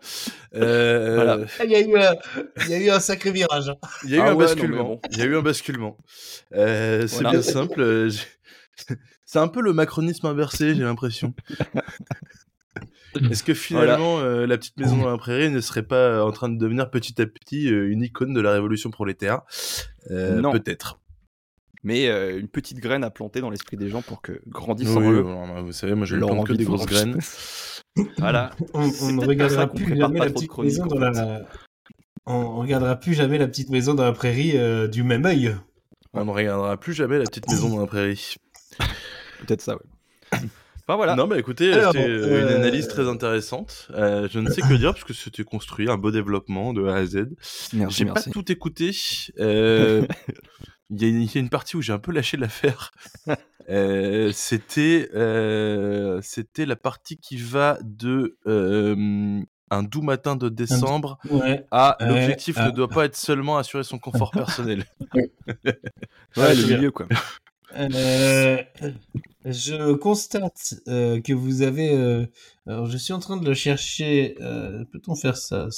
Euh, 0.55 1.15
Voilà. 1.17 1.39
Il 1.65 1.71
y, 1.71 1.75
a 1.77 1.81
eu 1.81 1.95
un, 1.99 2.15
il 2.65 2.71
y 2.71 2.75
a 2.75 2.79
eu 2.79 2.89
un 2.91 3.01
sacré 3.01 3.31
virage. 3.31 3.69
hein. 3.69 3.77
Il 4.05 4.11
y 4.11 4.15
a 4.15 4.17
eu 4.17 4.21
Ah 4.21 4.31
un 4.31 4.35
ouais, 4.35 4.45
basculement. 4.47 4.85
bon. 4.85 5.01
Il 5.11 5.19
y 5.19 5.23
a 5.23 5.27
eu 5.27 5.37
un 5.37 5.43
basculement. 5.43 5.99
Euh, 6.55 7.07
c'est 7.07 7.17
Voilà. 7.23 7.31
bien 7.33 7.43
simple. 7.43 7.81
euh, 7.81 8.11
C'est 9.27 9.39
un 9.39 9.49
peu 9.49 9.61
le 9.61 9.73
macronisme 9.75 10.27
inversé, 10.27 10.75
j'ai 10.75 10.83
l'impression. 10.83 11.35
Est-ce 13.31 13.43
que 13.43 13.55
finalement, 13.55 14.19
euh, 14.21 14.47
la 14.47 14.59
petite 14.59 14.77
maison 14.79 14.97
dans 14.99 15.11
la 15.11 15.19
prairie 15.19 15.51
ne 15.51 15.61
serait 15.61 15.83
pas 15.83 16.25
en 16.25 16.33
train 16.33 16.49
de 16.49 16.59
devenir 16.59 16.91
petit 16.91 17.21
à 17.21 17.27
petit 17.27 17.73
euh, 17.73 17.91
une 17.91 18.03
icône 18.03 18.35
de 18.35 18.41
la 18.41 18.53
révolution 18.53 18.91
prolétaire 18.91 19.43
Euh, 20.11 20.41
Non. 20.41 20.53
Peut-être. 20.53 21.01
Mais 21.87 22.09
euh, 22.09 22.41
une 22.41 22.49
petite 22.49 22.81
graine 22.81 23.05
à 23.05 23.11
planter 23.11 23.41
dans 23.41 23.49
l'esprit 23.49 23.77
des 23.77 23.89
gens 23.89 24.03
pour 24.03 24.21
que 24.21 24.41
grandissent 24.49 24.89
Oui, 24.89 25.07
en 25.07 25.13
eux. 25.13 25.21
alors, 25.21 25.63
vous 25.63 25.71
savez, 25.73 25.95
moi 25.95 26.05
je 26.05 26.17
ne 26.17 26.21
plante 26.21 26.47
que 26.47 26.53
envie 26.53 26.59
des 26.59 26.65
de 26.65 26.69
grosses 26.69 26.87
graines. 26.87 27.19
Voilà. 28.19 28.51
On, 28.75 29.13
ne 29.13 29.25
regardera 29.25 29.69
plus 29.69 29.97
jamais 29.97 30.19
la 30.19 30.31
petite 30.31 30.59
maison 30.59 30.85
dans 30.87 30.99
la. 30.99 31.43
On 32.27 32.57
regardera 32.57 32.97
plus 32.97 33.15
jamais 33.15 33.39
la 33.39 33.47
petite 33.47 33.71
maison 33.71 33.95
dans 33.95 34.05
la 34.05 34.13
prairie 34.13 34.59
euh, 34.59 34.89
du 34.89 35.03
même 35.03 35.25
œil. 35.25 35.55
On 36.13 36.25
ne 36.25 36.31
regardera 36.31 36.77
plus 36.77 36.93
jamais 36.93 37.19
la 37.19 37.25
petite 37.25 37.49
maison 37.49 37.71
dans 37.71 37.81
la 37.81 37.87
prairie. 37.87 38.35
Peut-être 39.41 39.63
ça, 39.63 39.75
ouais. 39.75 39.83
Enfin 40.89 40.97
voilà. 40.97 41.17
Non, 41.17 41.27
mais 41.27 41.39
écoutez, 41.39 41.73
c'était 41.73 42.09
euh, 42.09 42.43
une 42.49 42.55
analyse 42.55 42.87
très 42.87 43.09
intéressante. 43.09 43.89
Euh, 43.95 44.29
je 44.31 44.39
ne 44.39 44.49
sais 44.51 44.61
que 44.63 44.75
dire 44.75 44.93
puisque 44.95 45.15
c'était 45.15 45.43
construit, 45.45 45.91
un 45.91 45.97
beau 45.97 46.11
développement 46.13 46.73
de 46.73 46.87
A 46.87 46.95
à 46.97 47.05
Z. 47.07 47.27
Merci, 47.73 47.99
J'ai 47.99 48.05
pas 48.07 48.23
tout 48.23 48.51
écouté. 48.53 48.91
Euh, 49.41 50.07
Il 50.91 51.03
y, 51.03 51.05
a 51.05 51.09
une- 51.09 51.23
il 51.23 51.35
y 51.35 51.39
a 51.39 51.41
une 51.41 51.49
partie 51.49 51.75
où 51.77 51.83
j'ai 51.83 51.93
un 51.93 51.99
peu 51.99 52.13
lâché 52.13 52.37
l'affaire. 52.37 52.93
Euh, 53.69 54.31
c'était 54.33 55.11
euh, 55.17 56.21
c'était 56.23 56.67
la 56.67 56.77
partie 56.77 57.17
qui 57.17 57.37
va 57.37 57.79
de 57.83 58.37
euh, 58.47 59.41
un 59.73 59.83
doux 59.83 60.03
matin 60.03 60.37
de 60.37 60.49
décembre 60.49 61.19
Ouais. 61.29 61.67
à 61.73 61.97
l'objectif 61.99 62.59
ne 62.59 62.71
doit 62.71 62.87
pas 62.87 63.07
être 63.07 63.17
seulement 63.17 63.59
assurer 63.59 63.83
son 63.83 63.99
confort 63.99 64.31
personnel. 64.31 64.85
Ouais, 65.17 65.29
Ouais, 66.37 66.55
le 66.55 66.77
milieu, 66.77 66.91
quoi. 66.93 67.07
Euh, 67.79 68.63
je 69.45 69.93
constate 69.95 70.75
euh, 70.89 71.21
que 71.21 71.33
vous 71.33 71.63
avez. 71.63 71.95
euh, 71.95 72.27
alors, 72.67 72.87
je 72.87 72.97
suis 72.97 73.13
en 73.13 73.19
train 73.21 73.37
de 73.37 73.47
le 73.47 73.55
chercher. 73.55 74.37
euh, 74.41 74.85
Peut-on 74.93 75.15
faire 75.15 75.37
ça? 75.37 75.69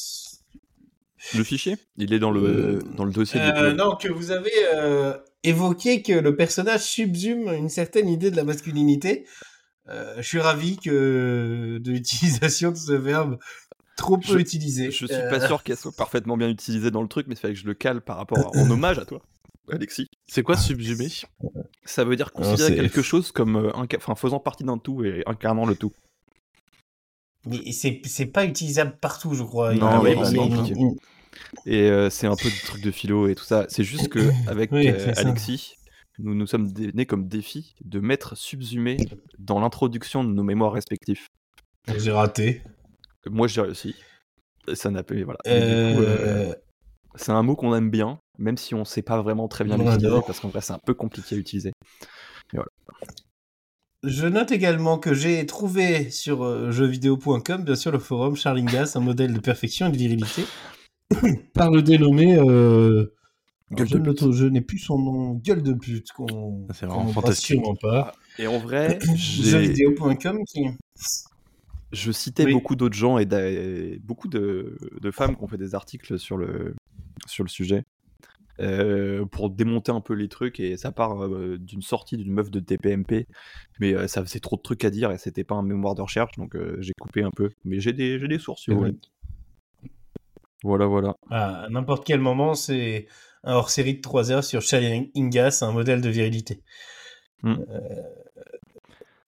Le 1.34 1.42
fichier? 1.44 1.76
Il 1.96 2.12
est 2.12 2.18
dans 2.18 2.30
le, 2.30 2.40
Euh, 2.44 2.78
dans 2.96 3.04
le 3.04 3.12
dossier 3.12 3.40
Euh, 3.40 3.74
Non, 3.74 3.96
que 3.96 4.08
vous 4.08 4.30
avez 4.30 4.52
euh, 4.74 5.16
évoqué 5.42 6.02
que 6.02 6.12
le 6.12 6.36
personnage 6.36 6.82
subsume 6.82 7.48
une 7.52 7.68
certaine 7.68 8.08
idée 8.08 8.30
de 8.30 8.36
la 8.36 8.44
masculinité. 8.44 9.26
Euh, 9.88 10.14
je 10.18 10.22
suis 10.22 10.40
ravi 10.40 10.76
que 10.76 11.78
de 11.82 11.90
l'utilisation 11.92 12.70
de 12.70 12.76
ce 12.76 12.92
verbe 12.92 13.38
trop 13.96 14.16
peu 14.18 14.34
Je- 14.34 14.38
utilisé. 14.38 14.90
Je 14.92 15.06
suis 15.06 15.14
Euh, 15.16 15.28
pas 15.28 15.40
sûr 15.44 15.62
qu'elle 15.64 15.76
soit 15.76 15.94
parfaitement 15.96 16.36
bien 16.36 16.48
utilisée 16.48 16.90
dans 16.92 17.02
le 17.02 17.08
truc, 17.08 17.26
mais 17.26 17.34
il 17.34 17.38
fallait 17.38 17.54
que 17.54 17.60
je 17.60 17.66
le 17.66 17.74
cale 17.74 18.00
par 18.00 18.16
rapport 18.16 18.38
à- 18.38 18.56
en 18.56 18.70
hommage 18.70 18.98
à 18.98 19.04
toi, 19.04 19.20
Alexis. 19.70 20.06
C'est 20.26 20.42
quoi 20.42 20.56
subsumer? 20.56 21.08
Ça 21.84 22.04
veut 22.04 22.16
dire 22.16 22.30
Ah, 22.34 22.38
considérer 22.38 22.76
quelque 22.76 23.02
chose 23.02 23.32
comme 23.32 23.56
euh, 23.56 23.70
inca- 23.72 23.96
enfin, 23.96 24.14
faisant 24.14 24.40
partie 24.40 24.64
d'un 24.64 24.78
tout 24.78 25.04
et 25.04 25.22
incarnant 25.26 25.66
le 25.66 25.74
tout. 25.74 25.92
Mais 27.46 27.72
c'est 27.72 28.00
c'est 28.04 28.26
pas 28.26 28.44
utilisable 28.44 28.96
partout, 29.00 29.34
je 29.34 29.42
crois. 29.42 29.74
Non, 29.74 30.02
c'est 30.24 30.36
une- 30.36 30.36
compliqué. 30.56 30.74
Et 31.66 31.82
euh, 31.90 32.10
c'est 32.10 32.26
un 32.26 32.34
peu 32.36 32.48
du 32.50 32.58
truc 32.60 32.82
de 32.82 32.90
philo 32.90 33.28
et 33.28 33.34
tout 33.34 33.44
ça. 33.44 33.66
C'est 33.68 33.84
juste 33.84 34.08
que 34.08 34.18
avec 34.48 34.72
Oui, 34.72 34.88
euh. 34.88 35.12
Alexis, 35.16 35.76
nous 36.18 36.34
nous 36.34 36.46
sommes 36.46 36.72
donnés 36.72 37.06
comme 37.06 37.28
défi 37.28 37.74
de 37.84 38.00
mettre 38.00 38.36
subsumé 38.36 38.96
dans 39.38 39.60
l'introduction 39.60 40.24
de 40.24 40.32
nos 40.32 40.42
mémoires 40.42 40.72
respectifs. 40.72 41.28
J'ai 41.96 42.10
raté. 42.10 42.62
Moi, 43.26 43.46
j'ai 43.46 43.60
réussi. 43.62 43.94
Et 44.68 44.74
Ça 44.74 44.90
n'a 44.90 45.02
pas. 45.02 45.14
Voilà. 45.22 45.38
Et 45.46 45.54
du 45.60 45.96
coup, 45.96 46.02
euh, 46.02 46.50
Euh, 46.50 46.54
c'est 47.18 47.32
un 47.32 47.42
mot 47.42 47.56
qu'on 47.56 47.74
aime 47.74 47.90
bien, 47.90 48.18
même 48.38 48.56
si 48.56 48.74
on 48.74 48.84
sait 48.84 49.02
pas 49.02 49.20
vraiment 49.20 49.48
très 49.48 49.64
bien 49.64 49.74
On 49.78 49.90
l'utiliser, 49.90 50.20
parce 50.26 50.40
qu'en 50.40 50.48
vrai, 50.48 50.60
c'est 50.60 50.72
un 50.72 50.80
peu 50.84 50.94
compliqué 50.94 51.34
à 51.34 51.38
utiliser. 51.38 51.72
Je 54.04 54.26
note 54.26 54.52
également 54.52 54.98
que 54.98 55.12
j'ai 55.12 55.44
trouvé 55.44 56.10
sur 56.10 56.44
euh, 56.44 56.70
jeuxvideo.com, 56.70 57.64
bien 57.64 57.74
sûr, 57.74 57.90
le 57.90 57.98
forum 57.98 58.36
Charlingas, 58.36 58.92
un 58.94 59.00
modèle 59.00 59.34
de 59.34 59.40
perfection 59.40 59.88
et 59.88 59.90
de 59.90 59.96
virilité, 59.96 60.44
par 61.54 61.70
le 61.70 61.82
dénommé. 61.82 62.38
Euh... 62.38 63.12
Gueule 63.70 63.86
je 64.32 64.44
ne 64.44 64.48
n'ai 64.48 64.60
plus 64.62 64.78
son 64.78 64.98
nom. 64.98 65.34
Gueule 65.34 65.62
de 65.62 65.74
pute. 65.74 66.12
Qu'on, 66.12 66.66
Ah, 66.70 66.72
c'est 66.74 66.86
vraiment 66.86 67.08
fantastique. 67.08 67.60
pas. 67.82 68.12
Et 68.38 68.46
en 68.46 68.58
vrai, 68.58 68.98
Jeuxvideo.com 69.14 70.38
qui. 70.46 70.68
je 71.92 72.12
citais 72.12 72.44
Oui. 72.46 72.54
beaucoup 72.54 72.76
d'autres 72.76 72.96
gens 72.96 73.18
et 73.18 73.98
beaucoup 74.02 74.28
de, 74.28 74.78
de 75.02 75.10
femmes 75.10 75.36
qui 75.36 75.42
ont 75.42 75.48
fait 75.48 75.58
des 75.58 75.74
articles 75.74 76.18
sur 76.18 76.38
le, 76.38 76.76
sur 77.26 77.44
le 77.44 77.48
sujet. 77.48 77.84
euh, 78.60 79.24
pour 79.26 79.50
démonter 79.50 79.92
un 79.92 80.00
peu 80.00 80.14
les 80.14 80.28
trucs 80.28 80.58
et 80.58 80.76
ça 80.76 80.90
part 80.90 81.24
euh, 81.24 81.58
d'une 81.60 81.80
sortie 81.82 82.16
d'une 82.16 82.32
meuf 82.32 82.50
de 82.50 82.58
TPMP 82.58 83.26
mais 83.78 83.94
euh, 83.94 84.08
ça 84.08 84.20
faisait 84.24 84.40
trop 84.40 84.56
de 84.56 84.62
trucs 84.62 84.84
à 84.84 84.90
dire 84.90 85.12
et 85.12 85.18
c'était 85.18 85.44
pas 85.44 85.54
un 85.54 85.62
mémoire 85.62 85.94
de 85.94 86.02
recherche 86.02 86.32
donc 86.36 86.56
euh, 86.56 86.76
j'ai 86.80 86.92
coupé 87.00 87.22
un 87.22 87.30
peu 87.30 87.50
mais 87.64 87.78
j'ai 87.78 87.92
des, 87.92 88.18
des 88.18 88.38
sources 88.40 88.62
si 88.62 88.72
voulez. 88.72 88.96
voilà 90.64 90.86
voilà 90.86 91.14
À 91.30 91.68
n'importe 91.70 92.04
quel 92.04 92.18
moment, 92.20 92.54
c'est 92.54 93.06
un 93.44 93.54
hors 93.54 93.70
série 93.70 93.94
de 93.94 94.00
3 94.00 94.32
heures 94.32 94.42
sur 94.42 94.60
Charlingas, 94.60 95.60
un 95.62 95.70
modèle 95.70 96.00
de 96.00 96.08
virilité. 96.08 96.60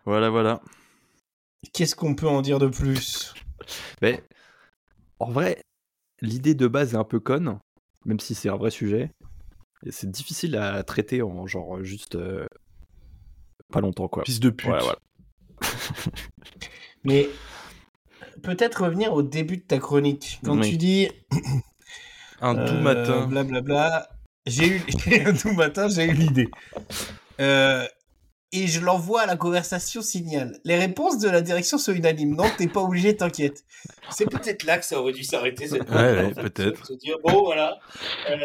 voilà 0.05 0.31
voilà 0.31 0.61
Qu'est-ce 1.73 1.95
qu'on 1.95 2.17
peut 2.17 2.27
en 2.29 2.43
dire 2.43 2.59
de 2.59 2.67
plus? 2.67 3.35
Mais 4.03 4.21
en 5.21 5.31
vrai 5.31 5.63
l'idée 6.21 6.55
de 6.57 6.67
base 6.67 6.95
est 6.95 6.99
un 6.99 7.05
peu 7.05 7.21
conne 7.21 7.61
même 8.05 8.21
si 8.21 8.35
c'est 8.35 8.49
un 8.49 8.57
vrai 8.57 8.71
sujet 8.71 9.11
et 9.85 9.91
c'est 9.93 10.11
difficile 10.11 10.57
à 10.57 10.83
traiter 10.83 11.23
en 11.23 11.47
genre 11.47 11.83
juste 11.83 12.15
euh, 12.15 12.47
pas 13.73 13.81
longtemps 13.81 14.09
quoi 14.09 14.23
Fils 14.25 14.41
de 14.41 14.51
pute. 14.51 14.69
Voilà. 14.69 14.97
Mais 17.05 17.29
peut-être 18.43 18.85
revenir 18.85 19.13
au 19.13 19.23
début 19.23 19.57
de 19.57 19.63
ta 19.63 19.79
chronique. 19.79 20.41
Quand 20.45 20.59
Oui. 20.61 20.71
tu 20.71 20.77
dis 20.77 21.09
Un 22.41 22.55
doux 22.55 22.61
Euh, 22.61 22.81
matin. 22.81 23.27
Blablabla. 23.27 24.09
J'ai 24.47 24.67
eu 24.69 24.83
un 25.27 25.33
tout 25.35 25.53
matin, 25.53 25.89
j'ai 25.89 26.05
eu 26.07 26.13
l'idée. 26.13 26.49
Euh, 27.41 27.87
et 28.53 28.67
je 28.67 28.81
l'envoie 28.81 29.23
à 29.23 29.27
la 29.27 29.37
conversation 29.37 30.03
signal. 30.03 30.59
Les 30.65 30.77
réponses 30.79 31.19
de 31.19 31.29
la 31.29 31.41
direction 31.41 31.79
sont 31.79 31.93
unanimes. 31.93 32.35
Non, 32.37 32.45
t'es 32.59 32.69
pas 32.69 32.81
obligé, 32.81 33.17
t'inquiète. 33.17 33.65
C'est 34.11 34.27
peut-être 34.31 34.65
là 34.65 34.79
que 34.79 34.85
ça 34.85 35.01
aurait 35.01 35.13
dû 35.13 35.25
s'arrêter 35.25 35.67
cette 35.69 35.83
Ouais, 35.83 35.87
fois, 35.89 36.03
ouais, 36.03 36.25
en 36.27 36.35
fait. 36.35 36.43
peut-être. 36.51 36.87
Se 36.87 36.93
dire 36.95 37.17
bon 37.25 37.45
voilà, 37.45 37.79
euh, 38.31 38.37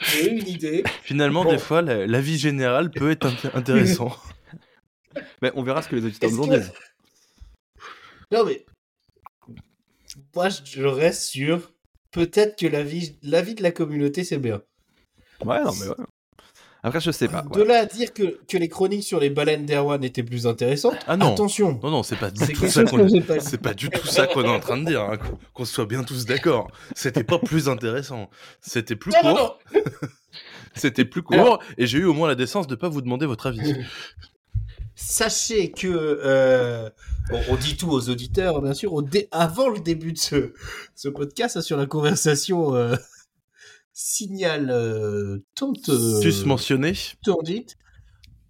j'ai 0.00 0.30
eu 0.32 0.38
une 0.38 0.48
idée. 0.48 0.82
Finalement, 1.02 1.44
Bon. 1.44 1.50
des 1.52 1.58
fois, 1.58 1.82
la, 1.82 2.06
la 2.06 2.20
vie 2.20 2.38
générale 2.38 2.90
peut 2.90 3.10
être 3.10 3.26
int- 3.26 3.54
intéressant. 3.54 4.16
Mais 5.42 5.52
on 5.54 5.62
verra 5.62 5.82
ce 5.82 5.88
que 5.88 5.96
les 5.96 6.04
auditeurs 6.06 6.30
nous 6.32 6.46
que- 6.46 6.56
disent 6.56 6.72
Non 8.30 8.44
mais 8.46 8.64
moi 10.34 10.48
je 10.48 10.82
reste 10.84 11.22
sur 11.22 11.72
peut-être 12.10 12.58
que 12.58 12.66
la 12.66 12.82
vie, 12.82 13.18
la 13.22 13.42
vie 13.42 13.54
de 13.54 13.62
la 13.62 13.72
communauté 13.72 14.24
c'est 14.24 14.38
bien. 14.38 14.62
ouais 15.44 15.62
non 15.62 15.72
mais 15.80 15.88
ouais 15.88 15.94
après 16.82 17.00
je 17.00 17.10
sais 17.10 17.28
pas 17.28 17.42
De 17.42 17.60
ouais. 17.60 17.66
là 17.66 17.80
à 17.80 17.86
dire 17.86 18.12
que, 18.12 18.40
que 18.48 18.56
les 18.56 18.68
chroniques 18.68 19.04
sur 19.04 19.20
les 19.20 19.30
baleines 19.30 19.64
d'Erwan 19.66 20.02
étaient 20.02 20.22
plus 20.22 20.46
intéressantes. 20.46 20.96
Ah 21.06 21.16
non. 21.16 21.32
Attention. 21.32 21.78
Non, 21.82 21.90
non, 21.90 22.02
c'est 22.02 22.16
pas 22.16 22.30
du 22.30 22.52
tout 22.52 22.66
ça 22.68 22.84
qu'on 22.84 22.96
que 22.98 23.08
j'ai 23.08 23.20
pas 23.20 23.38
dit. 23.38 23.44
C'est 23.48 23.58
pas 23.60 23.74
du 23.74 23.88
tout 23.88 24.06
ça 24.06 24.26
qu'on 24.26 24.42
est 24.44 24.48
en 24.48 24.60
train 24.60 24.76
de 24.78 24.86
dire, 24.86 25.00
hein, 25.02 25.18
qu'on- 25.54 25.64
soit 25.64 25.86
bien 25.86 26.02
tous 26.04 26.24
d'accord. 26.26 26.70
C'était 26.96 27.24
pas 27.24 27.38
plus 27.38 27.68
intéressant. 27.68 28.28
C'était 28.60 28.96
plus 28.96 29.12
Non, 29.22 29.34
court. 29.34 29.58
non. 29.74 29.80
C'était 30.74 31.04
plus 31.04 31.22
court 31.22 31.34
Alors- 31.38 31.62
et 31.78 31.86
j'ai 31.86 31.98
eu 31.98 32.04
au 32.04 32.14
moins 32.14 32.26
la 32.28 32.34
décence 32.34 32.66
de 32.66 32.74
pas 32.74 32.88
vous 32.88 33.00
demander 33.02 33.26
votre 33.26 33.46
avis. 33.46 33.74
Sachez 34.94 35.70
que 35.70 35.88
euh, 35.88 36.90
bon, 37.30 37.40
on 37.48 37.56
dit 37.56 37.76
tout 37.76 37.90
aux 37.90 38.08
auditeurs, 38.10 38.60
bien 38.60 38.74
sûr. 38.74 39.02
Dé- 39.02 39.28
avant 39.30 39.68
le 39.68 39.80
début 39.80 40.12
de 40.12 40.18
ce, 40.18 40.52
ce 40.94 41.08
podcast 41.08 41.60
sur 41.62 41.76
la 41.76 41.86
conversation 41.86 42.74
euh, 42.74 42.94
signal 43.92 44.70
euh, 44.70 45.38
tant 45.54 45.72
euh, 45.88 46.20
tordite. 47.24 47.76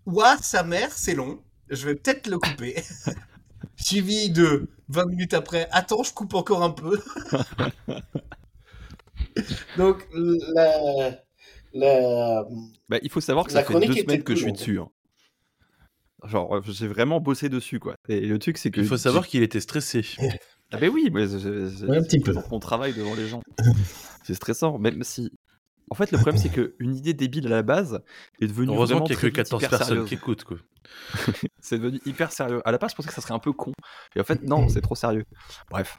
Ouah, 0.06 0.36
sa 0.38 0.62
mère, 0.62 0.92
c'est 0.92 1.14
long. 1.14 1.42
Je 1.68 1.86
vais 1.86 1.94
peut-être 1.94 2.26
le 2.28 2.38
couper. 2.38 2.82
Suivi 3.76 4.30
de 4.30 4.68
20 4.88 5.06
minutes 5.06 5.34
après. 5.34 5.68
Attends, 5.72 6.02
je 6.02 6.12
coupe 6.12 6.34
encore 6.34 6.62
un 6.62 6.70
peu. 6.70 7.00
Donc 9.76 10.06
la 10.12 11.10
la 11.74 12.44
Bah, 12.88 12.98
il 13.02 13.10
faut 13.10 13.20
savoir 13.20 13.46
que 13.46 13.52
La 13.52 13.64
ça 13.64 13.66
fait 13.66 13.86
deux 13.86 13.94
semaines 13.94 14.22
que 14.22 14.34
je 14.34 14.42
suis 14.42 14.52
dessus 14.52 14.78
hein. 14.78 14.88
genre 16.24 16.56
euh, 16.56 16.60
j'ai 16.66 16.86
vraiment 16.88 17.20
bossé 17.20 17.48
dessus 17.48 17.78
quoi 17.78 17.94
et 18.08 18.20
le 18.20 18.38
truc 18.38 18.58
c'est 18.58 18.70
que 18.70 18.80
Il 18.80 18.86
faut 18.86 18.96
savoir 18.98 19.26
qu'il 19.26 19.42
était 19.42 19.60
stressé. 19.60 20.04
ah 20.70 20.76
ben 20.76 20.90
oui 20.90 21.08
mais 21.12 21.26
c'est- 21.28 21.38
c'est- 21.40 21.84
Ouais, 21.86 21.96
un 21.98 22.02
petit 22.02 22.20
peu. 22.20 22.34
on 22.50 22.58
travaille 22.58 22.92
devant 22.92 23.14
les 23.14 23.26
gens 23.28 23.40
c'est 24.22 24.34
stressant 24.34 24.78
même 24.78 25.02
si 25.04 25.30
En 25.90 25.94
fait, 25.94 26.10
le 26.12 26.18
problème, 26.18 26.38
c'est 26.38 26.50
qu'une 26.50 26.94
idée 26.96 27.14
débile 27.14 27.46
à 27.48 27.50
la 27.50 27.62
base 27.62 28.02
est 28.40 28.46
devenue 28.46 28.76
Heureusement 28.76 29.02
qu'il 29.02 29.14
y 29.14 29.18
a 29.18 29.20
que 29.20 29.26
vite 29.26 29.34
14 29.36 29.62
hyper 29.62 29.70
personnes 29.70 29.86
sérieuse. 29.88 30.08
qui 30.08 30.14
écoutent, 30.14 30.44
quoi. 30.44 30.56
C'est 31.60 31.78
devenu 31.78 32.00
hyper 32.06 32.32
sérieux. 32.32 32.60
À 32.64 32.72
la 32.72 32.78
base, 32.78 32.90
je 32.92 32.96
pensais 32.96 33.08
que 33.08 33.14
ça 33.14 33.20
serait 33.20 33.34
un 33.34 33.38
peu 33.38 33.52
con. 33.52 33.72
Et 34.16 34.20
en 34.20 34.24
fait, 34.24 34.42
non, 34.42 34.68
c'est 34.68 34.80
trop 34.80 34.94
sérieux. 34.94 35.24
Bref. 35.70 35.98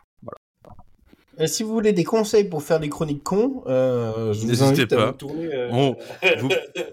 Euh, 1.40 1.48
si 1.48 1.64
vous 1.64 1.72
voulez 1.74 1.94
des 1.94 2.04
conseils 2.04 2.44
pour 2.44 2.62
faire 2.62 2.80
des 2.80 2.90
chroniques 2.90 3.24
cons, 3.24 3.64
euh, 3.66 4.34
je 4.34 4.42
vous 4.42 4.48
N'hésitez 4.48 4.64
invite 4.68 4.94
à 4.94 4.98
pas. 4.98 5.06
vous 5.08 5.12
tourner. 5.14 5.50
euh, 5.54 5.70
On- 5.72 5.96
vous, 6.40 6.50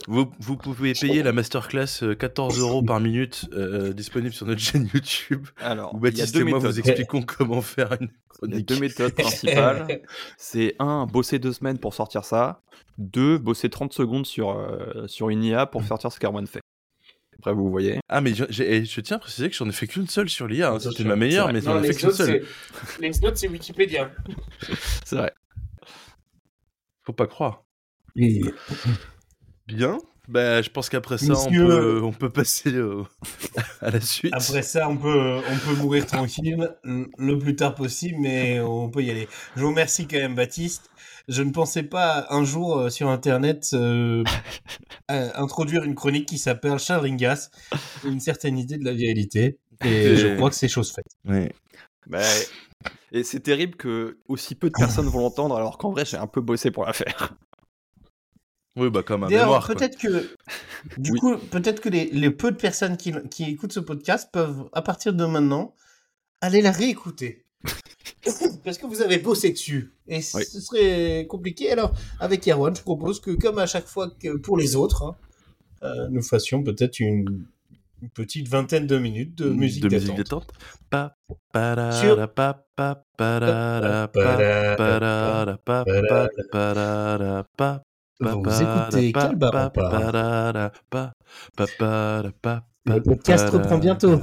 vous, 0.09 0.33
vous 0.41 0.57
pouvez 0.57 0.95
payer 0.95 1.23
la 1.23 1.33
masterclass 1.33 2.03
euh, 2.03 2.15
14 2.15 2.59
euros 2.59 2.83
par 2.83 3.01
minute 3.01 3.47
euh, 3.53 3.93
disponible 3.93 4.33
sur 4.33 4.47
notre 4.47 4.61
chaîne 4.62 4.89
YouTube 4.95 5.47
Alors, 5.61 5.95
où 5.95 5.99
il 5.99 6.05
y 6.05 6.07
a 6.07 6.11
Baptiste 6.11 6.35
deux 6.35 6.41
et 6.41 6.45
moi 6.45 6.59
méthodes. 6.59 6.73
vous 6.73 6.79
expliquons 6.81 7.23
comment 7.23 7.61
faire 7.61 7.93
une 8.01 8.09
Il 8.09 8.09
y 8.09 8.09
a 8.09 8.29
chronique. 8.62 8.69
deux 8.69 8.79
méthodes 8.81 9.12
principales. 9.17 10.01
C'est 10.39 10.75
un, 10.79 11.05
bosser 11.07 11.39
deux 11.39 11.53
semaines 11.53 11.79
pour 11.79 11.93
sortir 11.93 12.25
ça. 12.25 12.62
Deux, 12.97 13.37
bosser 13.39 13.69
30 13.69 13.93
secondes 13.93 14.27
sur, 14.27 14.51
euh, 14.51 15.07
sur 15.07 15.29
une 15.31 15.45
IA 15.45 15.67
pour 15.67 15.83
sortir 15.85 16.11
ce 16.12 16.19
qu'Arwan 16.19 16.47
fait. 16.47 16.60
Après, 17.41 17.55
vous 17.55 17.71
voyez. 17.71 17.99
Ah 18.11 18.21
mais 18.21 18.35
je, 18.35 18.45
je 18.51 19.01
tiens 19.01 19.17
à 19.17 19.21
préciser 19.21 19.49
que 19.49 19.57
j'en 19.57 19.67
ai 19.69 19.73
fait 19.73 19.87
qu'une 19.87 20.07
seule 20.07 20.29
sur 20.29 20.47
l'IA, 20.47 20.73
hein. 20.73 20.79
c'était 20.79 21.05
ma 21.05 21.17
meilleure 21.17 21.47
mais 21.53 21.61
Non, 21.62 21.73
j'en 21.73 21.79
ai 21.83 21.87
fait 21.87 21.93
les 21.95 21.99
qu'une 21.99 22.12
seule. 22.12 22.45
les 23.01 23.25
autres, 23.25 23.39
c'est 23.39 23.49
Wikipédia. 23.49 24.11
C'est 25.07 25.17
vrai. 25.17 25.33
Faut 27.03 27.15
pas 27.15 27.27
croire. 27.27 27.65
Bien. 29.67 29.99
Bah, 30.29 30.62
je 30.62 30.69
pense 30.71 30.89
qu'après 30.89 31.19
ça, 31.19 31.33
on 31.37 31.51
peut, 31.51 32.01
on 32.05 32.12
peut 32.12 32.29
passer 32.31 32.79
au- 32.79 33.09
à 33.81 33.91
la 33.91 34.01
suite. 34.01 34.33
Après 34.33 34.62
ça, 34.62 34.89
on 34.89 34.97
peut, 34.97 35.41
on 35.51 35.57
peut 35.59 35.75
mourir 35.81 36.07
tranquille 36.07 36.71
le 36.85 37.39
plus 37.39 37.57
tard 37.57 37.75
possible, 37.75 38.19
mais 38.21 38.61
on 38.61 38.91
peut 38.91 39.03
y 39.03 39.11
aller. 39.11 39.29
Je 39.57 39.62
vous 39.62 39.69
remercie 39.71 40.07
quand 40.07 40.19
même, 40.19 40.35
Baptiste. 40.37 40.91
Je 41.31 41.43
ne 41.43 41.52
pensais 41.52 41.85
pas 41.85 42.27
un 42.31 42.44
jour 42.44 42.77
euh, 42.77 42.90
sur 42.90 43.09
Internet 43.09 43.70
euh, 43.73 44.24
euh, 45.11 45.31
introduire 45.36 45.85
une 45.85 45.94
chronique 45.94 46.27
qui 46.28 46.39
s'appelle 46.39 46.78
Charingas, 46.78 47.51
une 48.05 48.20
certaine 48.20 48.59
idée 48.59 48.77
de 48.78 48.85
la 48.85 48.90
réalité. 48.90 49.59
Et 49.85 49.89
Et- 49.89 50.16
je 50.16 50.36
crois 50.36 50.51
que 50.51 50.57
c'est 50.57 50.69
chose 50.69 50.93
faite. 50.93 51.07
Bah, 52.09 52.20
et 53.12 53.23
c'est 53.24 53.40
terrible 53.40 53.77
que 53.77 54.19
aussi 54.28 54.55
peu 54.55 54.69
de 54.69 54.74
personnes 54.77 55.07
vont 55.07 55.20
l'entendre, 55.20 55.57
alors 55.57 55.78
qu'en 55.78 55.90
vrai, 55.93 56.05
j'ai 56.05 56.16
un 56.16 56.27
peu 56.27 56.40
bossé 56.40 56.70
pour 56.70 56.85
la 56.85 56.93
faire. 56.93 57.35
Oui, 58.77 58.89
bah 58.90 59.02
comme 59.02 59.24
un 59.24 59.28
D'ailleurs, 59.28 59.47
mémoire. 59.47 59.66
peut-être 59.66 59.98
que, 59.98 60.35
du 60.98 61.12
Oui. 61.12 61.19
coup, 61.19 61.36
peut-être 61.36 61.81
que 61.81 61.89
les, 61.89 62.07
les 62.11 62.31
peu 62.31 62.51
de 62.52 62.57
personnes 62.57 62.97
qui, 62.97 63.12
qui 63.31 63.44
écoutent 63.44 63.73
ce 63.73 63.81
podcast 63.81 64.31
peuvent, 64.32 64.69
à 64.73 64.81
partir 64.82 65.12
de 65.12 65.24
maintenant, 65.27 65.74
aller 66.40 66.62
la 66.62 66.70
réécouter. 66.70 67.44
Parce 68.65 68.77
que 68.78 68.87
vous 68.87 69.01
avez 69.01 69.19
bossé 69.19 69.51
dessus. 69.51 69.93
Et 70.07 70.16
Oui. 70.35 70.45
ce 70.45 70.61
serait 70.61 71.27
compliqué. 71.28 71.70
Alors, 71.73 71.93
avec 72.19 72.47
Erwan, 72.47 72.74
je 72.77 72.82
propose 72.82 73.20
que, 73.20 73.31
comme 73.31 73.59
à 73.59 73.66
chaque 73.66 73.87
fois 73.87 74.11
que 74.20 74.37
pour 74.37 74.59
les 74.59 74.77
autres, 74.77 75.03
hein, 75.05 75.16
euh, 75.82 76.09
nous 76.11 76.23
fassions 76.23 76.62
peut-être 76.62 77.01
une, 77.01 77.47
une 78.03 78.11
petite 78.11 78.49
vingtaine 78.49 78.87
de 78.87 78.99
minutes 78.99 79.37
de 79.39 79.49
musique 79.51 79.82
de 79.85 79.89
détente. 79.89 80.03
musique 80.03 80.16
détente. 80.19 80.53
Pa, 80.91 81.16
parara, 81.53 81.93
Sur- 81.93 82.28
pa, 82.35 82.65
pa, 82.77 83.03
Vous 88.20 88.61
écoutez 88.61 89.12
Le 92.87 93.01
podcast 93.03 93.49
reprend 93.51 93.78
bientôt. 93.78 94.20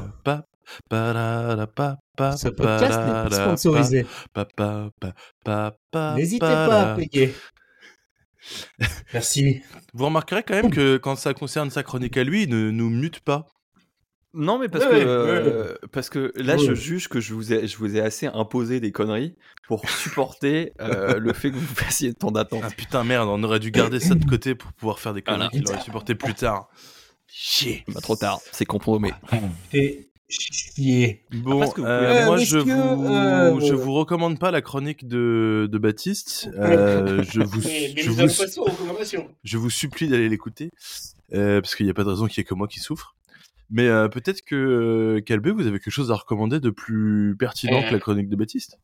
Ce 0.90 2.48
podcast 2.50 3.00
n'est 3.00 3.30
pas 3.30 3.30
sponsorisé. 3.32 4.06
N'hésitez 6.16 6.40
pas 6.40 6.92
à 6.94 6.96
payer. 6.96 7.34
Merci. 9.14 9.62
Vous 9.94 10.06
remarquerez 10.06 10.44
quand 10.44 10.54
même 10.56 10.72
que 10.72 10.98
quand 10.98 11.16
ça 11.16 11.34
concerne 11.34 11.70
sa 11.70 11.84
chronique 11.84 12.18
à 12.18 12.24
lui, 12.24 12.44
il 12.44 12.50
ne 12.50 12.72
nous 12.72 12.90
mute 12.90 13.20
pas. 13.20 13.46
Non, 14.34 14.60
mais 14.60 14.70
parce 14.70 14.86
Ouais, 14.86 14.92
que, 14.92 14.96
ouais, 14.98 15.04
euh, 15.04 15.76
parce 15.92 16.10
que 16.10 16.32
là, 16.36 16.56
Ouais. 16.58 16.66
je 16.66 16.74
juge 16.76 17.08
que 17.08 17.20
je 17.20 17.34
vous, 17.34 17.54
ai, 17.54 17.66
je 17.68 17.78
vous 17.78 17.96
ai 17.96 18.02
assez 18.02 18.28
imposé 18.28 18.80
des 18.80 18.92
conneries 18.92 19.36
pour 19.68 19.90
supporter 19.90 20.74
euh, 20.80 21.18
le 21.18 21.34
fait 21.34 21.50
que 21.50 21.56
vous 21.56 21.76
fassiez 21.76 22.14
tant 22.14 22.30
d'attente. 22.32 22.62
Ah 22.64 22.70
putain 22.70 23.04
merde, 23.04 23.28
on 23.30 23.42
aurait 23.44 23.60
dû 23.60 23.72
garder 23.72 24.00
ça 24.00 24.14
de 24.16 24.24
côté 24.26 24.54
pour 24.54 24.72
pouvoir 24.74 25.00
faire 25.00 25.14
des 25.14 25.24
conneries 25.24 25.48
Voilà. 25.50 25.64
qu'il 25.66 25.68
aurait 25.74 25.82
supporté 25.84 26.14
plus 26.14 26.36
tard. 26.36 26.70
Chier. 27.28 27.84
Bah, 27.88 28.00
trop 28.02 28.16
tard, 28.16 28.40
c'est 28.52 28.66
compromis. 28.66 29.12
Et 29.74 30.10
chier. 30.30 31.24
Bon, 31.32 31.64
vous 31.66 31.84
euh, 31.84 32.24
Euh, 32.24 32.26
moi 32.26 32.38
je 32.38 32.58
vous, 32.58 32.70
euh, 32.70 33.60
je 33.60 33.74
vous 33.74 33.94
recommande 33.94 34.40
pas 34.40 34.52
la 34.52 34.62
chronique 34.62 35.08
de, 35.08 35.68
de 35.72 35.78
Baptiste. 35.78 36.50
Euh, 36.58 37.24
je 37.24 37.42
vous, 37.42 37.62
mais 37.64 37.94
je 37.98 38.10
vous, 38.10 39.28
je 39.44 39.58
vous 39.58 39.70
supplie 39.70 40.08
d'aller 40.08 40.28
l'écouter 40.30 40.72
euh, 41.34 41.62
parce 41.62 41.76
qu'il 41.76 41.86
n'y 41.86 41.90
a 41.90 41.94
pas 41.94 42.04
de 42.04 42.10
raison 42.10 42.28
qu'il 42.28 42.38
y 42.38 42.42
ait 42.42 42.44
que 42.46 42.54
moi 42.54 42.68
qui 42.68 42.80
souffre. 42.80 43.16
Mais 43.70 43.88
euh, 43.88 44.08
peut-être 44.08 44.42
que 44.44 45.20
Calbé, 45.26 45.52
vous 45.52 45.68
avez 45.68 45.80
quelque 45.80 45.92
chose 45.92 46.12
à 46.12 46.16
recommander 46.16 46.60
de 46.60 46.70
plus 46.70 47.36
pertinent 47.38 47.82
Euh. 47.84 47.88
que 47.88 47.94
la 47.94 48.00
chronique 48.00 48.30
de 48.30 48.36
Baptiste? 48.36 48.80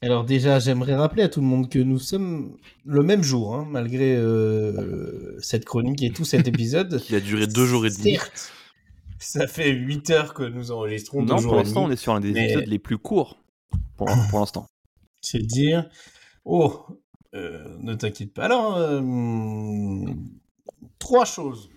Alors 0.00 0.24
déjà, 0.24 0.58
j'aimerais 0.60 0.94
rappeler 0.94 1.24
à 1.24 1.28
tout 1.28 1.40
le 1.40 1.46
monde 1.46 1.68
que 1.68 1.78
nous 1.80 1.98
sommes 1.98 2.56
le 2.84 3.02
même 3.02 3.22
jour, 3.24 3.54
hein, 3.56 3.66
malgré 3.68 4.14
euh, 4.14 5.36
cette 5.40 5.64
chronique 5.64 6.02
et 6.02 6.10
tout 6.10 6.24
cet 6.24 6.46
épisode. 6.48 7.00
Qui 7.00 7.16
a 7.16 7.20
duré 7.20 7.46
deux 7.46 7.66
jours 7.66 7.84
et 7.86 7.90
demi. 7.90 8.12
Certes, 8.12 8.52
ça 9.18 9.46
fait 9.46 9.70
8 9.70 10.10
heures 10.10 10.34
que 10.34 10.42
nous 10.44 10.70
enregistrons. 10.70 11.22
Non, 11.22 11.42
pour 11.42 11.56
l'instant, 11.56 11.84
on 11.84 11.90
est 11.90 11.96
sur 11.96 12.14
un 12.14 12.20
des 12.20 12.32
Mais- 12.32 12.44
épisodes 12.44 12.66
les 12.66 12.78
plus 12.78 12.98
courts. 12.98 13.38
Pour, 13.96 14.08
pour 14.30 14.38
l'instant. 14.40 14.68
C'est 15.20 15.38
dire. 15.42 15.88
Oh, 16.44 16.86
euh, 17.34 17.76
ne 17.80 17.94
t'inquiète 17.94 18.32
pas. 18.32 18.44
Alors, 18.44 18.76
euh, 18.76 19.00
trois 20.98 21.24
choses 21.24 21.68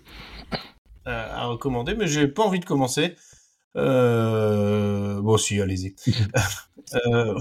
euh, 1.06 1.34
à 1.34 1.46
recommander, 1.46 1.94
mais 1.94 2.06
j'ai 2.06 2.28
pas 2.28 2.44
envie 2.44 2.60
de 2.60 2.64
commencer. 2.64 3.16
Euh, 3.76 5.20
Bon, 5.20 5.36
si, 5.36 5.60
allez-y. 5.60 5.94
Euh, 7.06 7.38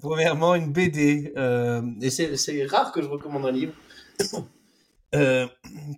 Premièrement, 0.00 0.54
une 0.54 0.70
BD. 0.72 1.32
euh, 1.36 1.82
et 2.02 2.10
c'est 2.10 2.66
rare 2.66 2.92
que 2.92 3.00
je 3.00 3.08
recommande 3.08 3.46
un 3.46 3.52
livre. 3.52 3.72
Euh, 5.14 5.46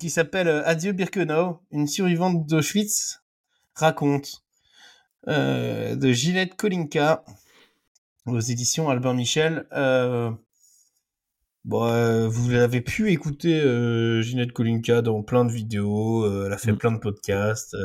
qui 0.00 0.10
s'appelle 0.10 0.48
euh, 0.48 0.62
Adieu 0.66 0.92
Birkenau, 0.92 1.60
une 1.70 1.86
survivante 1.86 2.46
d'Auschwitz 2.46 3.22
raconte. 3.74 4.42
euh, 5.28 5.94
de 5.96 6.12
Ginette 6.12 6.56
Kolinka 6.56 7.24
aux 8.26 8.40
éditions 8.40 8.88
Albin 8.90 9.14
Michel. 9.14 9.66
Euh, 9.72 10.30
bon, 11.64 11.84
euh, 11.86 12.26
vous 12.28 12.52
avez 12.54 12.80
pu 12.80 13.10
écouter 13.12 13.60
Ginette 14.22 14.52
Kolinka 14.52 15.00
dans 15.02 15.22
plein 15.22 15.44
de 15.44 15.52
vidéos, 15.52 16.44
elle 16.46 16.52
a 16.52 16.58
fait 16.58 16.72
Mm. 16.72 16.78
plein 16.78 16.92
de 16.92 16.98
podcasts. 16.98 17.76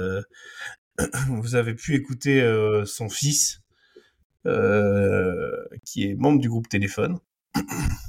vous 1.30 1.56
avez 1.56 1.76
pu 1.76 1.94
écouter 1.96 2.42
son 2.86 3.08
fils, 3.10 3.62
qui 5.86 6.04
est 6.10 6.16
membre 6.16 6.40
du 6.40 6.50
groupe 6.50 6.70
Téléphone. 6.70 7.20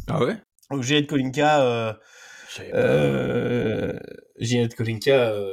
Ah 0.07 0.23
ouais? 0.25 0.37
Donc 0.71 0.83
Ginette 0.83 1.07
Kolinka, 1.07 1.99
euh, 2.61 3.93
euh, 3.95 3.99
Ginette 4.39 4.75
Kolinka, 4.75 5.31
euh, 5.33 5.53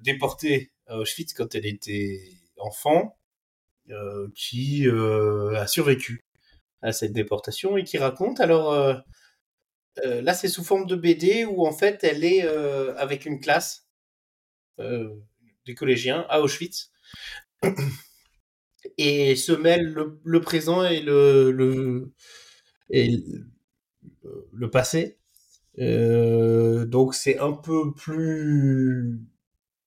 déportée 0.00 0.72
à 0.86 0.98
Auschwitz 0.98 1.32
quand 1.32 1.54
elle 1.54 1.66
était 1.66 2.20
enfant, 2.58 3.18
euh, 3.90 4.28
qui 4.34 4.86
a 4.88 5.66
survécu 5.66 6.24
à 6.82 6.92
cette 6.92 7.12
déportation 7.12 7.76
et 7.76 7.84
qui 7.84 7.98
raconte. 7.98 8.40
Alors 8.40 8.74
là, 10.02 10.34
c'est 10.34 10.48
sous 10.48 10.64
forme 10.64 10.86
de 10.86 10.96
BD 10.96 11.44
où 11.44 11.66
en 11.66 11.72
fait 11.72 12.04
elle 12.04 12.24
est 12.24 12.42
avec 12.42 13.26
une 13.26 13.40
classe 13.40 13.86
des 14.78 15.74
collégiens 15.74 16.26
à 16.28 16.40
Auschwitz 16.40 16.90
et 18.98 19.36
se 19.36 19.52
mêle 19.52 19.92
le, 19.92 20.20
le 20.24 20.40
présent 20.40 20.84
et 20.84 21.00
le, 21.00 21.50
le 21.50 22.12
et 22.90 23.08
le, 23.08 24.48
le 24.52 24.70
passé. 24.70 25.18
Euh, 25.80 26.86
donc 26.86 27.14
c'est 27.14 27.38
un 27.38 27.52
peu 27.52 27.92
plus 27.94 29.20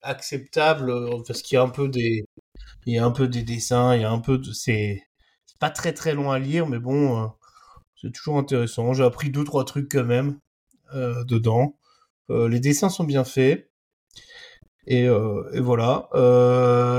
acceptable 0.01 0.89
euh, 0.91 1.23
parce 1.25 1.41
qu'il 1.41 1.55
y 1.55 1.59
a 1.59 1.63
un 1.63 1.69
peu 1.69 1.87
des 1.89 2.25
il 2.85 2.93
y 2.93 2.97
a 2.99 3.05
un 3.05 3.11
peu 3.11 3.27
des 3.27 3.43
dessins, 3.43 3.95
il 3.95 4.01
y 4.01 4.05
a 4.05 4.11
un 4.11 4.19
peu 4.19 4.37
de 4.37 4.51
c'est 4.53 5.03
pas 5.59 5.69
très 5.69 5.93
très 5.93 6.13
long 6.13 6.31
à 6.31 6.39
lire 6.39 6.67
mais 6.67 6.79
bon 6.79 7.23
euh, 7.23 7.27
c'est 7.95 8.11
toujours 8.13 8.37
intéressant. 8.39 8.93
J'ai 8.93 9.03
appris 9.03 9.31
deux 9.31 9.43
trois 9.43 9.65
trucs 9.65 9.91
quand 9.91 10.05
même 10.05 10.39
dedans. 10.93 11.77
Les 12.29 12.59
dessins 12.59 12.89
sont 12.89 13.03
bien 13.05 13.23
faits 13.23 13.71
et, 14.87 15.05
et 15.05 15.59
voilà. 15.59 16.09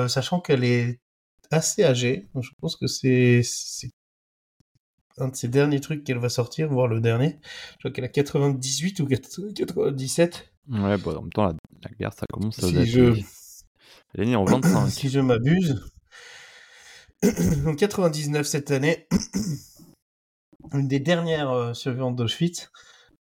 Sachant 0.09 0.41
qu'elle 0.41 0.65
est 0.65 1.01
assez 1.51 1.85
âgée, 1.85 2.29
je 2.41 2.51
pense 2.61 2.77
que 2.77 2.87
c'est 2.87 3.43
un 5.21 5.29
de 5.29 5.37
ces 5.37 5.49
derniers 5.49 5.81
trucs 5.81 6.05
qu'elle 6.05 6.19
va 6.19 6.29
sortir, 6.29 6.69
voire 6.69 6.89
le 6.89 7.01
dernier. 7.01 7.39
Je 7.75 7.79
crois 7.79 7.91
qu'elle 7.91 8.05
a 8.05 8.09
98 8.09 9.01
ou 9.01 9.07
97. 9.07 10.53
Ouais, 10.71 10.97
bah, 10.99 11.13
en 11.17 11.23
même 11.23 11.33
temps, 11.33 11.47
la, 11.47 11.55
la 11.85 11.91
guerre, 11.99 12.13
ça 12.13 12.27
commence 12.33 12.59
à 12.63 12.67
Si 12.69 12.87
je- 12.87 13.21
Elle 14.15 14.23
est 14.25 14.27
née 14.27 14.37
en 14.37 14.45
25. 14.45 14.89
si 14.91 15.09
je 15.09 15.21
m'abuse. 15.21 15.83
Donc 17.65 17.77
99 17.77 18.47
cette 18.47 18.71
année. 18.71 19.07
Une 20.73 20.89
des 20.89 21.01
dernières 21.01 21.51
euh, 21.51 21.73
survivantes 21.75 22.17
d'Auschwitz. 22.17 22.71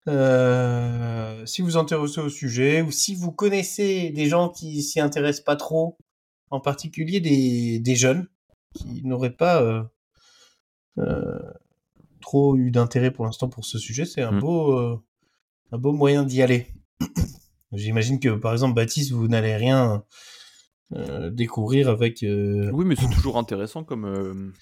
Euh, 0.07 1.45
si 1.47 1.63
vous 1.63 1.77
intéressez 1.77 2.21
au 2.21 2.29
sujet 2.29 2.83
ou 2.83 2.91
si 2.91 3.15
vous 3.15 3.31
connaissez 3.33 4.11
des 4.11 4.27
gens 4.27 4.49
qui 4.49 4.83
s'y 4.83 5.01
intéressent 5.01 5.45
pas 5.45 5.57
trop, 5.57 5.97
en 6.51 6.61
particulier 6.61 7.21
des, 7.21 7.79
des 7.79 7.95
jeunes 7.97 8.27
qui 8.75 9.03
n'auraient 9.05 9.35
pas 9.37 9.63
euh, 9.63 9.83
trop 12.29 12.57
eu 12.57 12.71
d'intérêt 12.71 13.11
pour 13.11 13.25
l'instant 13.25 13.49
pour 13.49 13.65
ce 13.65 13.79
sujet, 13.79 14.05
c'est 14.05 14.21
un 14.21 14.33
Mm. 14.33 14.41
beau 14.41 14.79
euh, 14.79 15.03
un 15.73 15.79
beau 15.79 15.93
moyen 15.93 16.25
d'y 16.25 16.43
aller. 16.43 16.67
J'imagine 17.73 18.21
que 18.21 18.29
par 18.37 18.53
exemple 18.53 18.75
Baptiste, 18.75 19.13
vous 19.13 19.29
n'allez 19.29 19.57
rien 19.57 20.05
euh, 20.95 21.31
découvrir 21.31 21.89
avec 21.89 22.23
euh, 22.23 22.71
Oui, 22.75 22.85
mais 22.85 22.97
c'est 22.97 23.09
toujours 23.09 23.39
intéressant 23.45 23.83
comme, 23.83 24.53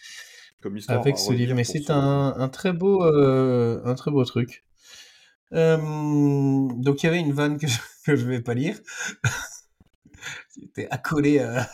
comme 0.63 0.77
histoire. 0.77 1.01
avec 1.01 1.19
ce 1.19 1.33
livre, 1.33 1.55
mais 1.55 1.65
c'est 1.65 1.91
un, 1.91 2.35
un 2.37 2.49
très 2.49 2.73
beau 2.73 3.03
un 3.03 3.95
très 3.97 4.13
beau 4.13 4.25
truc. 4.25 4.65
Donc 5.51 7.03
il 7.03 7.07
y 7.07 7.09
avait 7.09 7.21
une 7.21 7.33
vanne 7.33 7.59
que 7.59 7.67
je, 7.67 7.79
que 8.07 8.15
je 8.15 8.27
vais 8.27 8.41
pas 8.43 8.55
lire. 8.55 8.79
C'était 10.49 10.89
accolé 10.91 11.41
à, 11.41 11.69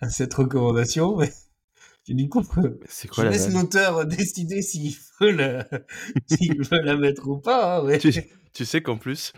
à 0.00 0.08
cette 0.08 0.34
recommandation, 0.34 1.16
mais 1.16 1.32
et 2.08 2.14
du 2.14 2.28
coup, 2.28 2.42
C'est 2.88 3.08
je 3.08 3.12
quoi 3.12 3.24
la 3.24 3.30
laisse 3.30 3.52
l'auteur 3.52 4.04
décider 4.06 4.62
s'il 4.62 4.94
veut, 5.20 5.30
la... 5.30 5.66
s'il 6.26 6.62
veut 6.62 6.80
la 6.82 6.96
mettre 6.96 7.28
ou 7.28 7.38
pas. 7.38 7.78
hein, 7.78 7.84
mais- 7.86 7.98
Tu, 7.98 8.12
tu 8.52 8.64
sais 8.64 8.82
qu'en 8.82 8.96
plus, 8.98 9.32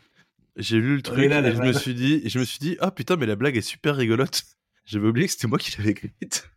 j'ai 0.56 0.78
lu 0.78 0.96
le 0.96 1.02
truc 1.02 1.28
là, 1.28 1.40
la 1.40 1.48
et 1.50 1.54
je 1.54 1.60
me 1.62 1.72
suis 1.72 1.94
dit, 1.94 2.20
et 2.24 2.28
je 2.28 2.38
me 2.38 2.44
suis 2.44 2.58
dit, 2.58 2.76
ah 2.80 2.90
putain, 2.90 3.16
mais 3.16 3.26
la 3.26 3.36
blague 3.36 3.56
est 3.56 3.60
super 3.62 3.96
rigolote. 3.96 4.42
J'avais 4.84 5.06
oublié 5.08 5.26
que 5.26 5.32
c'était 5.32 5.46
moi 5.48 5.58
qui 5.58 5.76
l'avais 5.78 5.90
écrite. 5.90 6.48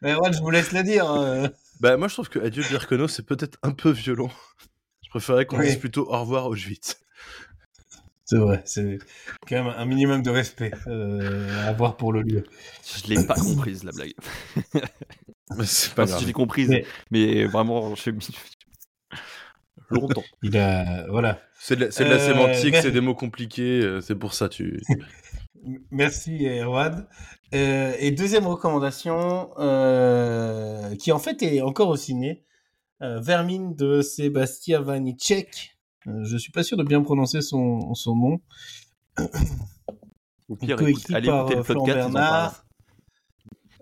Mais 0.00 0.14
ouais, 0.14 0.32
je 0.32 0.38
vous 0.40 0.50
laisse 0.50 0.72
la 0.72 0.82
dire. 0.82 1.08
hein. 1.10 1.50
Bah 1.80 1.96
moi 1.96 2.06
je 2.06 2.14
trouve 2.14 2.28
que 2.28 2.38
Adieu 2.38 2.62
Birkono 2.68 3.08
c'est 3.08 3.24
peut-être 3.26 3.58
un 3.62 3.72
peu 3.72 3.90
violent. 3.90 4.30
Je 5.04 5.10
préférais 5.10 5.46
qu'on 5.46 5.58
Oui. 5.58 5.66
dise 5.66 5.76
plutôt 5.78 6.08
au 6.08 6.20
revoir 6.20 6.46
au 6.46 6.52
Auschwitz. 6.52 7.01
C'est 8.32 8.38
vrai, 8.38 8.62
c'est 8.64 8.98
quand 9.46 9.62
même 9.62 9.74
un 9.76 9.84
minimum 9.84 10.22
de 10.22 10.30
respect 10.30 10.70
euh, 10.86 11.64
à 11.64 11.68
avoir 11.68 11.96
pour 11.98 12.12
le 12.14 12.22
lieu. 12.22 12.44
Je 13.04 13.12
l'ai 13.12 13.26
pas 13.26 13.34
comprise, 13.34 13.84
la 13.84 13.92
blague. 13.92 14.12
C'est 15.64 15.92
pas 15.94 16.04
Enfin, 16.04 16.06
si 16.06 16.10
grave. 16.12 16.20
je 16.22 16.26
l'ai 16.28 16.32
comprise, 16.32 16.68
Mais- 16.70 16.84
mais, 17.10 17.44
vraiment, 17.44 17.90
mis 17.90 18.28
longtemps. 19.90 20.22
Il 20.42 20.56
a, 20.56 21.06
voilà. 21.08 21.40
C'est 21.58 21.76
de 21.76 21.84
la, 21.84 21.90
c'est 21.90 22.04
de 22.04 22.08
la 22.08 22.16
Euh, 22.16 22.26
sémantique, 22.26 22.72
mais- 22.72 22.80
c'est 22.80 22.90
des 22.90 23.02
mots 23.02 23.14
compliqués, 23.14 23.80
euh, 23.82 24.00
c'est 24.00 24.14
pour 24.14 24.32
ça 24.32 24.48
tu. 24.48 24.80
Merci 25.90 26.46
Erwan. 26.46 27.06
Euh, 27.54 27.92
et 27.98 28.10
deuxième 28.12 28.46
recommandation, 28.46 29.50
euh, 29.58 30.96
qui 30.96 31.12
en 31.12 31.18
fait 31.18 31.42
est 31.42 31.60
encore 31.60 31.88
au 31.90 31.96
ciné, 31.96 32.44
euh, 33.02 33.20
Vermine 33.20 33.76
de 33.76 34.00
Sébastien 34.00 34.80
Vanicek. 34.80 35.71
Euh, 36.08 36.24
je 36.24 36.36
suis 36.36 36.52
pas 36.52 36.62
sûr 36.62 36.76
de 36.76 36.84
bien 36.84 37.00
prononcer 37.02 37.40
son, 37.42 37.94
son 37.94 38.16
nom. 38.16 38.40
Au 40.48 40.56
pire, 40.56 40.76
Coécrit 40.76 41.02
écoute, 41.02 41.14
allez 41.14 41.28
par, 41.28 41.40
écouter 41.50 41.54
euh, 41.54 41.58
le 41.58 41.64
Florent 41.64 41.86
podcast, 41.86 42.12
Bernard. 42.12 42.64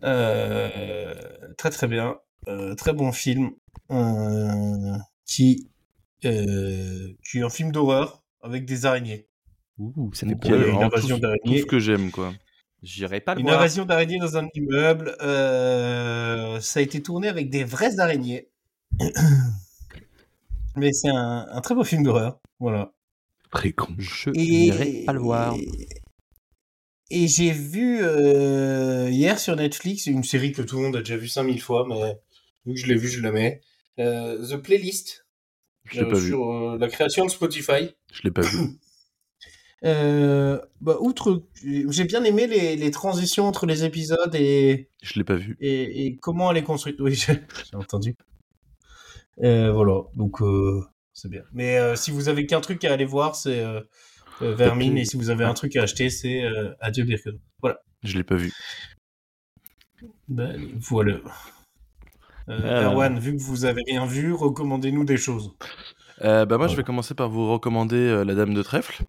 Euh, 0.05 1.15
très 1.59 1.71
très 1.71 1.87
bien, 1.89 2.17
Euh, 2.49 2.75
très 2.75 2.93
bon 2.95 3.13
film 3.13 3.51
euh, 3.91 4.97
qui 5.27 5.69
euh, 6.25 7.09
qui 7.31 7.39
est 7.39 7.43
un 7.43 7.51
film 7.51 7.71
d'horreur 7.73 8.23
avec 8.43 8.65
des 8.65 8.87
araignées. 8.87 9.27
Ouh, 9.79 10.11
ça 10.15 10.27
fait 10.27 10.35
Donc, 10.35 10.47
euh, 10.47 10.49
peur. 10.65 10.69
une 10.75 10.83
invasion 10.83 11.09
tout, 11.09 11.15
tout 11.17 11.21
d'araignées. 11.21 11.61
ce 11.61 11.67
que 11.67 11.79
j'aime 11.79 12.11
quoi. 12.11 12.33
J'irai 12.83 13.21
pas 13.21 13.35
le 13.35 13.41
Une 13.41 13.47
voir. 13.47 13.59
invasion 13.59 13.85
d'araignées 13.85 14.19
dans 14.19 14.39
un 14.39 14.49
immeuble. 14.55 15.15
euh, 15.23 16.61
ça 16.61 16.81
a 16.81 16.83
été 16.83 17.03
tourné 17.03 17.29
avec 17.29 17.51
des 17.51 17.65
vraies 17.65 17.99
araignées. 18.01 18.49
Mais 20.77 20.93
c'est 20.93 21.09
un, 21.09 21.47
un 21.51 21.61
très 21.61 21.75
beau 21.75 21.85
film 21.85 22.03
d'horreur. 22.03 22.41
Voilà. 22.59 22.93
Très 23.51 23.73
con. 23.73 23.89
Je 23.99 24.31
Et, 24.31 24.47
n'irai 24.47 25.03
pas 25.05 25.13
le 25.13 25.21
voir. 25.21 25.55
Et 27.11 27.27
j'ai 27.27 27.51
vu 27.51 27.99
euh, 28.03 29.11
hier 29.11 29.39
sur 29.41 29.57
Netflix 29.57 30.07
une 30.07 30.23
série 30.23 30.53
que 30.53 30.63
tout 30.63 30.77
le 30.77 30.83
monde 30.83 30.97
a 30.97 31.01
déjà 31.01 31.17
vu 31.17 31.27
5000 31.27 31.61
fois, 31.61 31.85
mais 31.89 32.17
vu 32.65 32.75
que 32.75 32.81
je 32.81 32.87
l'ai 32.87 32.95
vu, 32.95 33.09
je 33.09 33.21
la 33.21 33.33
mets. 33.33 33.61
Euh, 33.99 34.47
The 34.47 34.57
Playlist. 34.57 35.27
Je 35.85 36.01
l'ai 36.01 36.07
euh, 36.07 36.11
pas 36.11 36.19
vu. 36.19 36.29
sur 36.29 36.51
euh, 36.51 36.79
la 36.79 36.89
création 36.89 37.25
de 37.25 37.31
Spotify. 37.31 37.91
Je 38.13 38.23
l'ai 38.25 38.31
pas 38.31 38.43
vu. 38.43 38.59
Euh, 39.83 40.61
bah, 40.83 40.99
outre, 41.01 41.43
j'ai 41.65 42.05
bien 42.05 42.23
aimé 42.25 42.47
les, 42.47 42.77
les 42.77 42.91
transitions 42.91 43.47
entre 43.47 43.65
les 43.65 43.83
épisodes 43.83 44.35
et, 44.35 44.91
Je 45.03 45.15
l'ai 45.15 45.25
pas 45.25 45.37
vu. 45.37 45.57
et, 45.59 46.05
et 46.05 46.17
comment 46.19 46.51
elle 46.51 46.59
est 46.59 46.63
construite. 46.63 47.01
Oui, 47.01 47.15
j'ai 47.15 47.41
entendu. 47.73 48.15
Euh, 49.43 49.73
voilà, 49.73 50.03
donc 50.15 50.43
euh, 50.43 50.83
c'est 51.13 51.31
bien. 51.31 51.43
Mais 51.53 51.79
euh, 51.79 51.97
si 51.97 52.11
vous 52.11 52.29
avez 52.29 52.47
qu'un 52.47 52.61
truc 52.61 52.85
à 52.85 52.93
aller 52.93 53.05
voir, 53.07 53.35
c'est 53.37 53.61
euh, 53.65 53.81
euh, 54.43 54.55
Vermine, 54.55 54.99
et 54.99 55.05
si 55.05 55.17
vous 55.17 55.31
avez 55.31 55.45
un 55.45 55.55
truc 55.55 55.77
à 55.77 55.83
acheter, 55.85 56.11
c'est 56.11 56.43
euh, 56.45 56.73
Adieu 56.81 57.05
Birkenau. 57.05 57.39
Voilà. 57.63 57.79
Je 58.03 58.17
l'ai 58.17 58.25
pas 58.25 58.37
vu. 58.37 58.53
Ben, 60.29 60.59
voilà. 60.79 61.15
Euh, 62.49 62.61
Ah. 62.65 62.83
Erwan, 62.85 63.19
vu 63.19 63.37
que 63.37 63.43
vous 63.43 63.65
avez 63.65 63.83
rien 63.87 64.07
vu, 64.07 64.33
recommandez-nous 64.33 65.05
des 65.05 65.17
choses. 65.17 65.55
Euh, 66.23 66.45
bah 66.45 66.59
moi 66.59 66.69
je 66.69 66.77
vais 66.77 66.83
commencer 66.85 67.15
par 67.15 67.31
vous 67.31 67.51
recommander 67.51 67.97
euh, 67.97 68.25
La 68.25 68.35
Dame 68.35 68.53
de 68.55 68.63
Trèfle. 68.63 69.05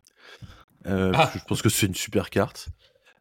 Euh, 0.86 1.12
parce 1.12 1.30
Ah. 1.30 1.34
que 1.34 1.40
je 1.40 1.46
pense 1.46 1.62
que 1.62 1.70
c'est 1.70 1.88
une 1.88 1.96
super 1.96 2.30
carte. 2.30 2.70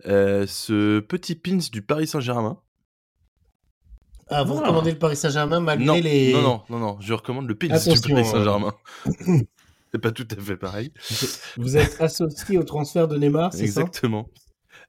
Euh, 0.07 0.47
ce 0.47 1.01
petit 1.01 1.35
pins 1.35 1.59
du 1.73 1.83
Paris 1.83 2.07
Saint-Germain. 2.07 2.61
Ah, 4.31 4.45
vous 4.45 4.55
Ah. 4.55 4.61
recommandez 4.61 4.93
le 4.93 4.99
Paris 4.99 5.17
Saint-Germain 5.17 5.61
malgré 5.61 5.85
Non, 5.87 5.95
les. 5.95 6.33
non, 6.33 6.43
non, 6.43 6.63
non, 6.71 6.79
non, 6.79 6.97
je 7.01 7.13
recommande 7.15 7.49
le 7.49 7.55
pins 7.55 7.67
du 7.67 7.73
Paris 7.73 8.13
euh. 8.13 8.25
Saint-Germain. 8.25 8.75
c'est 9.93 9.99
pas 10.01 10.13
tout 10.13 10.27
à 10.31 10.41
fait 10.41 10.57
pareil. 10.57 10.93
Vous 11.57 11.77
êtes 11.77 12.01
associé 12.01 12.57
au 12.59 12.63
transfert 12.63 13.09
de 13.09 13.17
Neymar, 13.19 13.53
c'est 13.53 13.67
ça? 13.67 13.81
Exactement. 13.83 14.29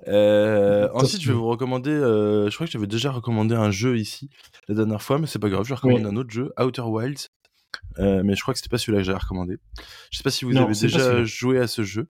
Euh, 0.08 0.90
ensuite, 0.94 1.22
je 1.22 1.28
vais 1.28 1.34
vous 1.38 1.48
recommander. 1.48 1.92
euh, 1.92 2.50
je 2.50 2.56
crois 2.56 2.66
que 2.66 2.72
j'avais 2.74 2.88
déjà 2.88 3.12
recommandé 3.12 3.56
un 3.56 3.72
jeu 3.72 3.98
ici 3.98 4.30
la 4.68 4.76
dernière 4.76 5.02
fois, 5.02 5.20
mais 5.20 5.28
c'est 5.28 5.40
pas 5.40 5.50
grave. 5.50 5.66
Je 5.66 5.76
Oui. 5.84 6.04
un 6.04 6.16
autre 6.16 6.32
jeu, 6.32 6.52
Outer 6.60 6.82
Wilds. 6.82 7.30
Euh, 8.00 8.22
mais 8.24 8.36
je 8.36 8.42
crois 8.42 8.54
que 8.54 8.60
c'était 8.60 8.70
pas 8.70 8.78
celui-là 8.78 9.00
que 9.00 9.06
j'avais 9.06 9.18
recommandé. 9.20 9.58
Je 10.12 10.18
sais 10.18 10.24
pas 10.24 10.30
si 10.32 10.46
vous 10.46 10.54
Non, 10.54 10.64
avez 10.66 10.74
déjà 10.76 11.24
joué 11.24 11.60
à 11.60 11.68
ce 11.68 11.84
jeu. 11.84 12.08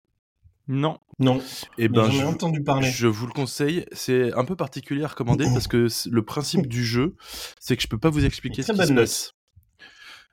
Non. 0.70 1.00
Non. 1.18 1.42
Et 1.80 1.90
mais 1.90 1.90
ben, 1.90 2.06
j'en 2.06 2.12
ai 2.12 2.22
je, 2.22 2.26
entendu 2.26 2.64
parler. 2.64 2.90
je 2.90 3.08
vous 3.08 3.26
le 3.26 3.34
conseille. 3.34 3.86
C'est 3.92 4.32
un 4.34 4.46
peu 4.46 4.56
particulier 4.56 5.04
à 5.04 5.08
recommander 5.08 5.46
parce 5.54 5.68
que 5.68 5.88
le 6.10 6.24
principe 6.24 6.68
du 6.68 6.86
jeu, 6.86 7.16
c'est 7.60 7.76
que 7.76 7.82
je 7.82 7.88
peux 7.88 7.98
pas 7.98 8.12
vous 8.12 8.24
expliquer 8.24 8.62
ce 8.62 8.72
qui 8.72 8.88
se 8.88 8.94
passe. 8.94 9.34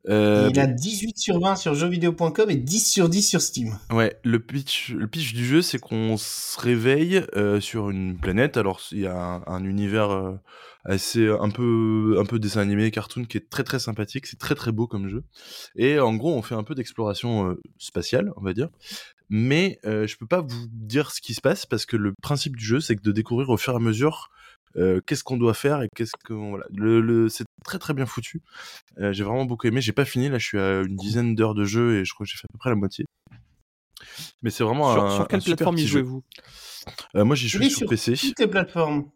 Euh, 0.09 0.51
Il 0.53 0.61
a 0.61 0.67
18 0.67 1.19
sur 1.19 1.41
20 1.41 1.57
sur 1.57 1.75
jeuxvideo.com 1.75 2.51
et 2.51 2.57
10 2.57 2.93
sur 2.93 3.09
10 3.09 3.23
sur 3.23 3.41
Steam. 3.41 3.79
Ouais, 3.91 4.17
le 4.23 4.39
pitch, 4.39 4.93
le 4.93 5.09
pitch 5.09 5.35
du 5.35 5.45
jeu, 5.45 5.63
c'est 5.63 5.79
qu'on 5.79 6.17
se 6.17 6.61
réveille 6.61 7.25
euh, 7.35 7.61
sur 7.61 7.91
une 7.91 8.17
planète. 8.17 8.57
Alors, 8.57 8.81
il 8.93 9.01
y 9.01 9.07
a 9.07 9.17
un, 9.17 9.43
un 9.47 9.65
univers 9.65 10.11
euh, 10.11 10.37
assez 10.85 11.27
un 11.29 11.51
peu, 11.51 12.19
un 12.21 12.25
peu 12.25 12.39
dessin 12.39 12.61
animé, 12.61 12.93
cartoon, 12.93 13.25
qui 13.25 13.39
est 13.39 13.51
très 13.51 13.65
très 13.65 13.81
sympathique. 13.81 14.27
C'est 14.27 14.39
très 14.39 14.55
très 14.55 14.71
beau 14.71 14.87
comme 14.87 15.09
jeu. 15.09 15.25
Et 15.75 15.99
en 15.99 16.15
gros, 16.15 16.35
on 16.35 16.43
fait 16.43 16.55
un 16.55 16.63
peu 16.63 16.77
d'exploration 16.77 17.57
spatiale, 17.79 18.33
on 18.37 18.43
va 18.43 18.53
dire. 18.53 18.69
Mais 19.29 19.79
euh, 19.85 20.07
je 20.07 20.17
peux 20.17 20.27
pas 20.27 20.41
vous 20.41 20.67
dire 20.71 21.11
ce 21.11 21.21
qui 21.21 21.35
se 21.35 21.41
passe 21.41 21.67
parce 21.67 21.85
que 21.87 21.97
le 21.97 22.13
principe 22.23 22.57
du 22.57 22.65
jeu, 22.65 22.81
c'est 22.81 22.97
que 22.97 23.03
de 23.03 23.13
découvrir 23.13 23.49
au 23.51 23.57
fur 23.57 23.73
et 23.73 23.77
à 23.77 23.81
mesure 23.81 24.31
euh, 24.77 25.01
qu'est-ce 25.07 25.25
qu'on 25.25 25.37
doit 25.37 25.55
faire 25.55 25.83
et 25.83 25.89
qu'est-ce 25.97 26.13
qu'on 26.27 26.51
voilà. 26.51 26.67
Le, 26.75 27.01
le- 27.01 27.29
c'est 27.29 27.45
très 27.65 27.79
très 27.79 27.95
bien 27.95 28.07
foutu. 28.07 28.43
Euh, 28.99 29.13
j'ai 29.13 29.25
vraiment 29.25 29.45
beaucoup 29.47 29.67
aimé. 29.67 29.81
J'ai 29.81 29.93
pas 29.93 30.05
fini 30.05 30.29
là, 30.29 30.39
je 30.39 30.45
suis 30.47 30.59
à 30.59 30.83
une 30.83 30.97
dizaine 30.97 31.35
d'heures 31.35 31.55
de 31.55 31.65
jeu 31.65 31.99
et 31.99 32.05
je 32.05 32.13
crois 32.15 32.25
que 32.27 32.31
j'ai 32.31 32.37
fait 32.37 32.47
à 32.49 32.53
peu 32.53 32.59
près 32.59 32.71
la 32.71 32.77
moitié. 32.77 33.05
Mais 34.43 34.51
c'est 34.51 34.65
vraiment 34.65 34.93
Sur, 34.93 35.05
un, 35.05 35.17
sur 35.17 35.29
quelle 35.29 35.41
un 35.41 35.43
plateforme 35.45 35.79
y 35.79 35.87
jouez-vous? 35.87 36.23
Euh, 37.17 37.25
Moi, 37.25 37.35
j'y 37.37 37.49
joue 37.49 37.59
Il 37.61 37.67
est 37.67 37.71
sur, 37.71 37.79
sur 37.79 37.89
PC. 37.89 38.15
toutes 38.17 38.39
les 38.39 38.47
plateformes. 38.47 39.11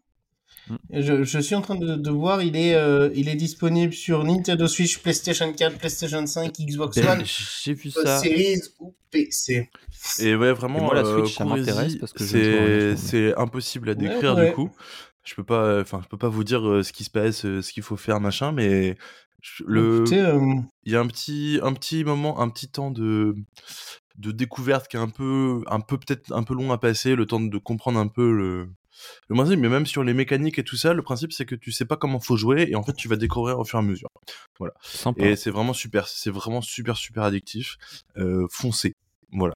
Hmm. 0.69 0.75
Je, 0.91 1.23
je 1.23 1.39
suis 1.39 1.55
en 1.55 1.61
train 1.61 1.75
de, 1.75 1.95
de 1.95 2.09
voir, 2.11 2.41
il 2.43 2.55
est, 2.55 2.75
euh, 2.75 3.09
il 3.15 3.27
est 3.29 3.35
disponible 3.35 3.93
sur 3.93 4.23
Nintendo 4.23 4.67
Switch, 4.67 4.99
PlayStation 4.99 5.51
4, 5.51 5.77
PlayStation 5.77 6.25
5, 6.25 6.53
Xbox 6.59 6.97
Ben, 6.99 7.19
One, 7.19 7.23
J'ai 7.63 7.73
vu 7.73 7.89
ça. 7.91 8.19
Series 8.19 8.61
ou 8.79 8.93
PC. 9.09 9.69
Et 10.19 10.35
ouais, 10.35 10.53
vraiment, 10.53 10.79
Et 10.79 10.81
moi, 10.81 10.93
la 10.95 11.01
euh, 11.01 11.19
Switch, 11.19 11.35
ça 11.35 11.45
m'intéresse 11.45 11.95
parce 11.97 12.13
que 12.13 12.95
c'est 12.95 13.37
impossible 13.37 13.89
à 13.89 13.95
décrire 13.95 14.35
ouais. 14.35 14.49
du 14.49 14.55
coup. 14.55 14.71
Je 15.23 15.35
peux 15.35 15.43
pas, 15.43 15.81
enfin, 15.81 16.01
je 16.03 16.07
peux 16.09 16.17
pas 16.17 16.29
vous 16.29 16.43
dire 16.43 16.67
euh, 16.67 16.81
ce 16.83 16.91
qui 16.93 17.03
se 17.03 17.11
passe, 17.11 17.45
euh, 17.45 17.61
ce 17.61 17.71
qu'il 17.73 17.83
faut 17.83 17.95
faire, 17.97 18.19
machin, 18.19 18.51
mais 18.51 18.97
je- 19.41 19.63
le, 19.67 20.03
euh, 20.11 20.55
il 20.83 20.91
y 20.91 20.95
a 20.95 20.99
un 20.99 21.05
petit, 21.07 21.59
un 21.61 21.73
petit 21.73 22.03
moment, 22.03 22.39
un 22.41 22.49
petit 22.49 22.67
temps 22.69 22.89
de, 22.89 23.35
de 24.17 24.31
découverte 24.31 24.87
qui 24.87 24.97
est 24.97 24.99
un 24.99 25.09
peu, 25.09 25.61
un 25.67 25.79
peu 25.79 25.99
peut-être 25.99 26.31
un 26.33 26.41
peu 26.41 26.55
long 26.55 26.71
à 26.71 26.79
passer, 26.79 27.15
le 27.15 27.27
temps 27.27 27.39
de 27.39 27.57
comprendre 27.59 27.99
un 27.99 28.07
peu 28.07 28.31
le, 28.31 28.69
le 29.29 29.35
principe, 29.35 29.59
mais 29.59 29.69
même 29.69 29.85
sur 29.85 30.03
les 30.03 30.13
mécaniques 30.13 30.59
et 30.59 30.63
tout 30.63 30.77
ça, 30.77 30.93
le 30.93 31.01
principe 31.01 31.31
c'est 31.33 31.45
que 31.45 31.55
tu 31.55 31.71
sais 31.71 31.85
pas 31.85 31.97
comment 31.97 32.19
faut 32.19 32.37
jouer 32.37 32.67
et 32.69 32.75
en 32.75 32.83
fait 32.83 32.93
tu 32.93 33.07
vas 33.07 33.15
découvrir 33.15 33.59
au 33.59 33.63
fur 33.65 33.79
et 33.79 33.81
à 33.81 33.85
mesure. 33.85 34.09
Sympa. 34.81 35.25
Et 35.25 35.35
c'est 35.35 35.49
vraiment 35.51 35.73
super, 35.73 36.07
c'est 36.07 36.31
vraiment 36.31 36.61
super 36.61 36.95
super 36.97 37.23
addictif. 37.23 37.77
Euh, 38.17 38.45
foncez, 38.51 38.95
voilà. 39.31 39.53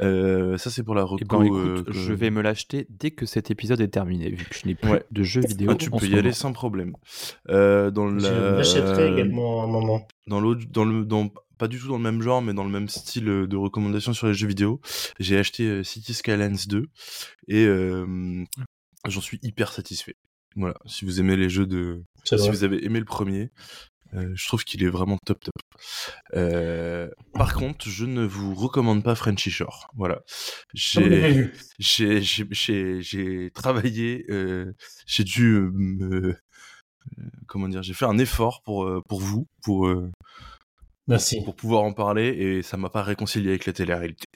Euh, 0.00 0.56
ça 0.56 0.70
c'est 0.70 0.82
pour 0.82 0.94
la 0.94 1.02
Eh 1.02 1.04
reco. 1.04 1.38
ben, 1.38 1.44
écoute, 1.44 1.58
euh, 1.58 1.82
que- 1.84 1.92
je 1.92 2.12
vais 2.12 2.30
me 2.30 2.40
l'acheter 2.40 2.86
dès 2.88 3.10
que 3.10 3.26
cet 3.26 3.50
épisode 3.50 3.80
est 3.80 3.88
terminé, 3.88 4.30
vu 4.30 4.44
que 4.44 4.54
je 4.54 4.66
n'ai 4.66 4.74
plus 4.74 4.90
Ouais. 4.90 5.04
de 5.10 5.22
jeux 5.22 5.42
vidéo. 5.42 5.70
Ah, 5.72 5.74
tu 5.74 5.88
en 5.92 5.98
peux 5.98 6.06
ce 6.06 6.10
y 6.10 6.18
aller 6.18 6.32
sans 6.32 6.52
problème. 6.52 6.94
Euh, 7.50 7.90
dans 7.90 8.08
je 8.18 8.26
la... 8.26 8.50
l'achèterai 8.52 9.12
également 9.12 9.60
à 9.62 9.64
un 9.64 9.68
moment. 9.68 10.06
dans 10.26 10.40
l'autre, 10.40 10.62
dans 10.70 10.84
le, 10.84 11.04
dans 11.04 11.28
pas 11.60 11.68
du 11.68 11.78
tout 11.78 11.88
dans 11.88 11.98
le 11.98 12.02
même 12.02 12.22
genre, 12.22 12.42
mais 12.42 12.54
dans 12.54 12.64
le 12.64 12.70
même 12.70 12.88
style 12.88 13.28
euh, 13.28 13.46
de 13.46 13.56
recommandation 13.56 14.12
sur 14.12 14.26
les 14.26 14.34
jeux 14.34 14.48
vidéo. 14.48 14.80
J'ai 15.20 15.38
acheté 15.38 15.64
euh, 15.64 15.84
City 15.84 16.14
Skylines 16.14 16.56
2 16.66 16.86
et 17.48 17.66
j'en 19.08 19.20
suis 19.20 19.38
hyper 19.42 19.72
satisfait. 19.72 20.16
Voilà, 20.56 20.74
si 20.86 21.04
vous 21.04 21.20
aimez 21.20 21.36
les 21.36 21.48
jeux 21.48 21.66
de, 21.66 22.02
si 22.24 22.34
vrai. 22.34 22.50
vous 22.50 22.64
avez 22.64 22.84
aimé 22.84 22.98
le 22.98 23.04
premier, 23.04 23.50
euh, 24.14 24.32
je 24.34 24.46
trouve 24.46 24.64
qu'il 24.64 24.82
est 24.82 24.88
vraiment 24.88 25.18
top 25.24 25.38
top. 25.44 25.54
Euh, 26.34 27.08
par 27.34 27.54
contre, 27.54 27.88
je 27.88 28.04
ne 28.04 28.24
vous 28.24 28.54
recommande 28.54 29.04
pas 29.04 29.14
Frenchy 29.14 29.50
Shore. 29.50 29.88
Voilà, 29.96 30.20
j'ai 30.74 31.50
j'ai 31.78 32.20
j'ai 32.20 32.46
j'ai 32.50 33.02
j'ai 33.02 33.50
travaillé, 33.54 34.24
euh, 34.30 34.72
j'ai 35.06 35.24
dû 35.24 35.70
me 35.72 36.36
comment 37.46 37.68
dire, 37.68 37.82
j'ai 37.82 37.94
fait 37.94 38.04
un 38.06 38.18
effort 38.18 38.62
pour 38.64 38.90
pour 39.08 39.20
vous, 39.20 39.46
pour 39.62 39.88
Merci. 41.08 41.42
pour 41.44 41.56
pouvoir 41.56 41.82
en 41.82 41.92
parler 41.92 42.28
et 42.28 42.62
ça 42.62 42.76
m'a 42.76 42.90
pas 42.90 43.02
réconcilié 43.02 43.50
avec 43.50 43.66
la 43.66 43.72
télé-réalité. 43.72 44.26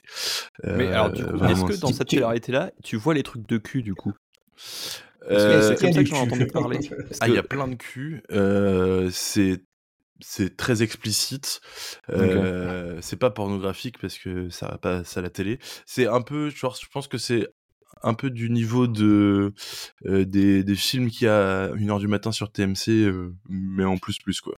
Mais 0.63 0.87
Euh, 0.87 0.91
alors, 0.93 1.11
du 1.11 1.23
coup, 1.23 1.45
est-ce 1.45 1.63
que 1.65 1.79
dans 1.79 1.93
cette 1.93 2.09
télé-réalité-là, 2.09 2.71
tu 2.83 2.97
vois 2.97 3.13
les 3.13 3.23
trucs 3.23 3.47
de 3.47 3.57
cul, 3.57 3.81
du 3.83 3.95
coup? 3.95 4.13
Euh, 5.29 5.75
c'est 5.75 5.81
comme 5.85 5.93
ça 5.93 6.03
que 6.03 6.09
j'en 6.09 6.21
entendu 6.21 6.47
parler. 6.47 6.79
Ah, 7.19 7.27
il 7.27 7.33
y 7.33 7.37
a 7.37 7.43
plein 7.43 7.67
de 7.67 7.75
cul. 7.75 8.21
Euh, 8.31 9.09
c'est 9.11 9.61
c'est 10.21 10.55
très 10.55 10.81
explicite. 10.81 11.59
Euh, 12.09 12.97
C'est 13.01 13.17
pas 13.17 13.31
pornographique 13.31 13.97
parce 13.99 14.17
que 14.17 14.49
ça 14.49 14.67
va 14.67 14.77
pas 14.77 15.01
à 15.15 15.21
la 15.21 15.29
télé. 15.29 15.59
C'est 15.85 16.07
un 16.07 16.21
peu, 16.21 16.49
genre, 16.49 16.77
je 16.81 16.87
pense 16.91 17.07
que 17.07 17.17
c'est 17.17 17.47
un 18.01 18.13
peu 18.13 18.29
du 18.29 18.49
niveau 18.49 18.87
de 18.87 19.53
euh, 20.05 20.25
des, 20.25 20.63
des 20.63 20.75
films 20.75 21.09
qu'il 21.09 21.25
y 21.25 21.29
a 21.29 21.63
à 21.65 21.67
1h 21.69 21.99
du 21.99 22.07
matin 22.07 22.31
sur 22.31 22.51
TMC, 22.51 22.89
euh, 22.89 23.33
mais 23.49 23.83
en 23.83 23.97
plus 23.97 24.17
plus 24.19 24.39
quoi. 24.41 24.55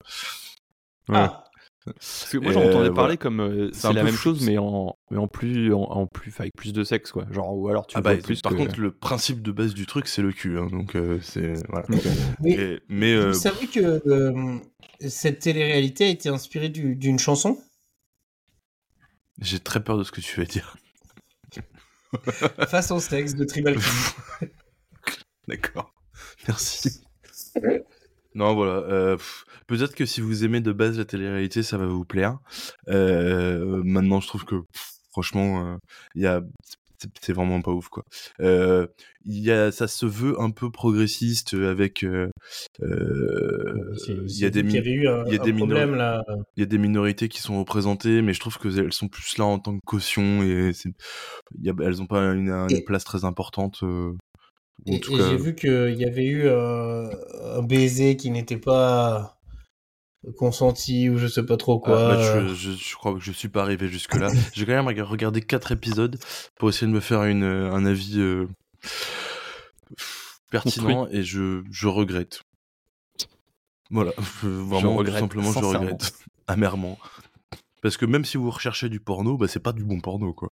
Ah, 1.09 1.44
Parce 1.85 2.29
que 2.31 2.37
moi, 2.39 2.51
j'en 2.51 2.61
entendais 2.61 2.89
euh, 2.89 2.93
parler 2.93 2.93
voilà. 2.93 3.17
comme 3.17 3.39
euh, 3.41 3.69
C'est 3.71 3.93
la 3.93 4.03
même 4.03 4.13
fou, 4.13 4.17
chose, 4.29 4.45
mais 4.45 4.57
en, 4.57 4.97
mais 5.11 5.17
en 5.17 5.27
plus, 5.27 5.71
en, 5.71 5.81
en 5.83 6.07
plus, 6.07 6.33
avec 6.39 6.53
plus 6.57 6.73
de 6.73 6.83
sexe, 6.83 7.11
quoi. 7.11 7.25
Genre, 7.31 7.55
ou 7.55 7.67
alors 7.69 7.85
tu 7.85 7.95
Ah 7.95 8.01
vois 8.01 8.15
bah, 8.15 8.21
plus 8.21 8.41
par 8.41 8.53
que- 8.53 8.57
contre, 8.57 8.79
le 8.79 8.91
principe 8.91 9.43
de 9.43 9.51
base 9.51 9.73
du 9.75 9.85
truc, 9.85 10.07
c'est 10.07 10.23
le 10.23 10.31
cul. 10.31 10.57
hein, 10.57 10.65
donc 10.71 10.95
euh, 10.95 11.19
c'est 11.21 11.53
voilà. 11.69 11.85
mais 12.41 12.51
Et- 12.53 12.79
mais 12.89 13.13
euh, 13.13 13.27
vous 13.31 13.39
savez 13.39 13.67
que 13.67 14.01
euh, 14.09 14.57
cette 15.07 15.39
télé-réalité 15.39 16.05
a 16.05 16.09
été 16.09 16.29
inspirée 16.29 16.69
du- 16.69 16.95
d'une 16.95 17.19
chanson? 17.19 17.59
J'ai 19.39 19.59
très 19.59 19.83
peur 19.83 19.97
de 19.99 20.03
ce 20.03 20.11
que 20.11 20.21
tu 20.21 20.39
vas 20.39 20.45
dire. 20.47 20.75
Face 22.67 22.89
au 22.91 22.99
sexe 22.99 23.35
de 23.35 23.43
Tribal. 23.45 23.75
D'accord. 25.47 25.93
Merci. 26.47 27.01
Non, 28.37 28.53
voilà. 28.53 28.73
euh, 28.89 29.15
pff, 29.15 29.44
Peut-être 29.67 29.95
que 29.95 30.05
si 30.05 30.21
vous 30.21 30.43
aimez 30.45 30.61
de 30.61 30.71
base 30.71 30.97
la 30.97 31.05
télé-réalité, 31.05 31.63
ça 31.63 31.77
va 31.77 31.85
vous 31.87 32.05
plaire. 32.05 32.37
Euh, 32.89 33.81
maintenant, 33.83 34.19
je 34.21 34.27
trouve 34.27 34.45
que, 34.45 34.55
pff, 34.55 34.89
franchement, 35.11 35.65
euh, 35.73 35.77
il 36.15 36.21
y 36.23 36.27
a... 36.27 36.41
c'est- 37.21 37.33
vraiment 37.33 37.61
pas 37.61 37.71
ouf, 37.71 37.89
quoi. 37.89 38.03
Euh, 38.41 38.87
Il 39.25 39.39
y 39.39 39.51
a... 39.51 39.71
Ça 39.71 39.87
se 39.87 40.05
veut 40.05 40.39
un 40.39 40.51
peu 40.51 40.69
progressiste 40.71 41.53
avec... 41.55 42.03
euh, 42.03 42.29
euh, 42.83 43.93
Il 44.27 44.37
y 44.39 44.45
a 44.45 44.49
des 44.49 44.61
eu 44.61 45.07
un, 45.07 45.25
il 45.25 45.33
y 45.33 45.35
a 45.35 45.39
des 45.39 45.53
problème 45.53 45.91
minori- 45.93 45.97
là. 45.97 46.23
il 46.55 46.59
y 46.59 46.63
a 46.63 46.65
des 46.67 46.77
minorités 46.77 47.27
qui 47.29 47.41
sont 47.41 47.57
représentées, 47.59 48.21
mais 48.21 48.33
je 48.33 48.39
trouve 48.39 48.57
que 48.57 48.67
elles 48.67 48.93
sont 48.93 49.07
plus 49.07 49.37
là 49.37 49.45
en 49.45 49.59
tant 49.59 49.75
que 49.75 49.83
caution 49.85 50.43
et 50.43 50.71
y 51.61 51.69
a- 51.69 51.73
elles 51.83 52.01
ont 52.01 52.07
pas 52.07 52.21
une, 52.33 52.67
place 52.85 53.03
très 53.03 53.25
importante. 53.25 53.79
euh, 53.83 54.13
Et, 54.85 54.99
tout 54.99 55.15
et 55.15 55.17
cas, 55.17 55.29
j'ai 55.29 55.37
vu 55.37 55.55
qu'il 55.55 55.95
y 55.97 56.05
avait 56.05 56.25
eu 56.25 56.43
euh, 56.45 57.09
un 57.57 57.63
baiser 57.63 58.15
qui 58.17 58.29
n'était 58.29 58.57
pas 58.57 59.34
consenti 60.37 61.09
ou 61.09 61.17
je 61.17 61.27
sais 61.27 61.45
pas 61.45 61.57
trop 61.57 61.81
Ah, 61.83 61.87
quoi. 61.87 62.07
bah, 62.15 62.39
je, 62.47 62.53
je, 62.53 62.71
je 62.71 62.95
crois 62.95 63.13
que 63.13 63.19
je 63.19 63.31
suis 63.31 63.49
pas 63.49 63.61
arrivé 63.61 63.87
jusque 63.87 64.15
là. 64.15 64.29
J'ai 64.53 64.65
quand 64.65 64.73
même 64.73 64.87
rega- 64.87 65.03
regardé 65.03 65.41
quatre 65.41 65.71
épisodes 65.71 66.17
pour 66.55 66.69
essayer 66.69 66.87
de 66.87 66.91
me 66.93 66.99
faire 66.99 67.23
une, 67.23 67.43
euh, 67.43 67.71
un 67.71 67.85
avis 67.85 68.19
euh, 68.19 68.47
pertinent 70.51 71.07
et 71.11 71.23
je, 71.23 71.63
je 71.71 71.87
regrette. 71.87 72.41
Voilà, 73.91 74.11
je- 74.41 74.47
vraiment 74.47 74.95
regrette 74.95 75.15
tout 75.15 75.19
simplement 75.21 75.51
je 75.51 75.59
regrette 75.59 76.13
amèrement. 76.47 76.97
Parce 77.81 77.97
que 77.97 78.05
même 78.05 78.25
si 78.25 78.37
vous 78.37 78.49
recherchez 78.49 78.89
du 78.89 78.99
porno, 78.99 79.37
bah 79.37 79.47
c'est 79.47 79.59
pas 79.59 79.73
du 79.73 79.83
bon 79.83 79.99
porno 79.99 80.33
quoi. 80.33 80.49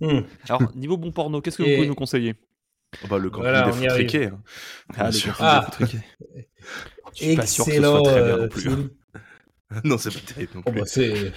Hmm. 0.00 0.20
Alors, 0.48 0.74
niveau 0.76 0.96
bon 0.96 1.10
porno, 1.12 1.40
qu'est-ce 1.40 1.58
que 1.58 1.62
vous 1.62 1.74
pouvez 1.74 1.88
nous 1.88 1.94
conseiller? 1.94 2.34
Oh, 3.02 3.08
bah 3.08 3.18
le 3.18 3.30
camping 3.30 3.42
Voilà, 3.50 3.70
des 3.70 3.88
foutriquets. 3.88 4.26
hein. 4.26 4.40
Ah, 4.96 5.10
Ah. 5.40 5.70
Je 7.14 7.24
suis 7.24 7.36
pas 7.36 7.46
sûr 7.46 7.64
que 7.64 7.70
ce 7.70 7.76
Excellent 7.76 8.02
soit 8.04 8.12
très 8.12 8.22
bien 8.22 8.34
euh, 8.34 8.42
non 8.42 8.48
plus. 8.48 8.68
hein. 8.68 8.76
film. 8.76 8.90
non, 9.84 9.98
c'est 9.98 10.10
pas 10.14 10.32
terrible 10.34 10.52
non 10.56 10.62
plus. 10.62 10.72
bah, 10.80 10.86
c'est 10.86 11.32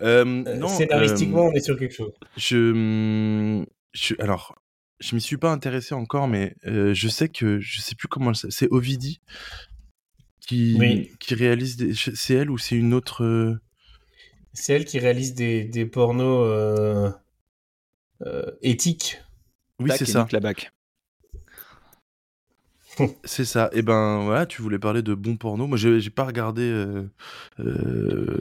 Euh, 0.00 0.24
euh, 0.24 0.24
non, 0.24 0.68
scénaristiquement 0.68 1.46
euh, 1.46 1.50
on 1.50 1.52
est 1.52 1.60
sur 1.60 1.78
quelque 1.78 1.94
chose. 1.94 2.12
Je, 2.36 2.72
hum, 2.72 3.66
je 3.92 4.14
alors, 4.18 4.56
je 5.00 5.14
m'y 5.14 5.20
suis 5.20 5.36
pas 5.36 5.52
intéressé 5.52 5.94
encore, 5.94 6.26
mais 6.28 6.56
euh, 6.66 6.94
je 6.94 7.08
sais 7.08 7.28
que 7.28 7.60
je 7.60 7.80
sais 7.80 7.94
plus 7.94 8.08
comment 8.08 8.34
c'est 8.34 8.68
Ovidie 8.72 9.20
qui 10.46 10.76
Oui. 10.80 11.10
qui 11.20 11.34
réalise 11.34 11.76
des. 11.76 11.94
C'est 11.94 12.34
elle 12.34 12.50
ou 12.50 12.58
c'est 12.58 12.74
une 12.76 12.92
autre 12.92 13.22
euh, 13.24 13.60
C'est 14.52 14.72
elle 14.74 14.84
qui 14.84 14.98
réalise 14.98 15.34
des, 15.34 15.64
des 15.64 15.86
pornos 15.86 16.44
euh, 16.46 17.10
euh, 18.26 18.50
éthiques. 18.62 19.22
Oui, 19.80 19.90
c'est 19.96 20.06
ça. 20.06 20.26
la 20.32 20.40
bac. 20.40 20.72
C'est 23.24 23.44
ça. 23.44 23.70
Et 23.72 23.82
ben 23.82 24.22
voilà, 24.24 24.46
tu 24.46 24.62
voulais 24.62 24.78
parler 24.78 25.02
de 25.02 25.14
bon 25.14 25.36
porno. 25.36 25.66
Moi, 25.66 25.76
j'ai 25.78 26.10
pas 26.10 26.24
regardé 26.24 26.62
euh, 26.62 27.04
euh, 27.60 28.38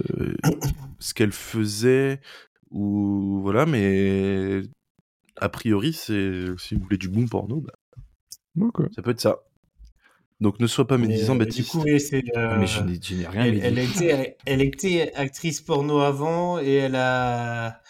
ce 1.00 1.14
qu'elle 1.14 1.32
faisait 1.32 2.20
ou 2.72 3.40
voilà, 3.42 3.66
mais 3.66 4.62
a 5.38 5.50
priori, 5.50 5.94
c'est 5.94 6.46
si 6.58 6.76
vous 6.76 6.82
voulez 6.84 6.98
du 6.98 7.10
bon 7.10 7.28
porno, 7.28 7.62
bah, 7.62 7.74
ça 8.96 9.02
peut 9.02 9.12
être 9.12 9.22
ça. 9.22 9.40
Donc 10.42 10.60
ne 10.60 10.68
sois 10.68 10.88
pas 10.88 10.98
Mais, 10.98 11.08
médisant, 11.08 11.36
euh, 11.36 11.38
du 11.38 11.46
Baptiste. 11.46 11.72
coup, 11.72 11.82
oui, 11.84 12.00
c'est. 12.00 12.24
euh, 12.38 12.58
Mais 12.60 12.68
je 12.68 12.82
n'ai 12.82 13.28
rien 13.28 13.46
elle, 13.46 13.54
dit. 13.54 13.62
elle 13.64 13.80
était, 13.80 14.38
elle 14.46 14.62
était 14.62 15.12
actrice 15.16 15.62
porno 15.62 16.00
avant 16.00 16.60
et 16.60 16.74
elle 16.74 16.96
a, 16.96 17.82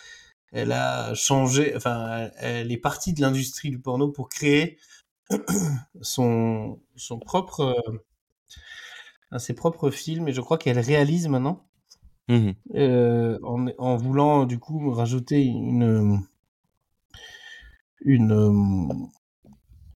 elle 0.51 0.71
a 0.71 1.13
changé. 1.15 1.73
Enfin, 1.75 2.29
elle, 2.39 2.57
elle 2.57 2.71
est 2.71 2.77
partie 2.77 3.13
de 3.13 3.21
l'industrie 3.21 3.69
du 3.71 3.79
porno 3.79 4.09
pour 4.09 4.29
créer 4.29 4.77
son, 6.01 6.79
son 6.95 7.19
propre, 7.19 7.61
euh, 7.61 7.97
un- 9.31 9.39
ses 9.39 9.53
propres 9.53 9.91
films. 9.91 10.29
Et 10.29 10.31
je 10.33 10.39
crois 10.39 10.57
qu'elle 10.57 10.79
réalise 10.79 11.27
maintenant. 11.27 11.67
Mhm. 12.27 12.55
euh, 12.75 13.39
en, 13.43 13.67
en 13.77 13.95
voulant 13.97 14.45
du 14.45 14.59
coup 14.59 14.91
rajouter 14.91 15.43
une 15.43 16.21
une 18.01 18.31
euh, 18.31 19.07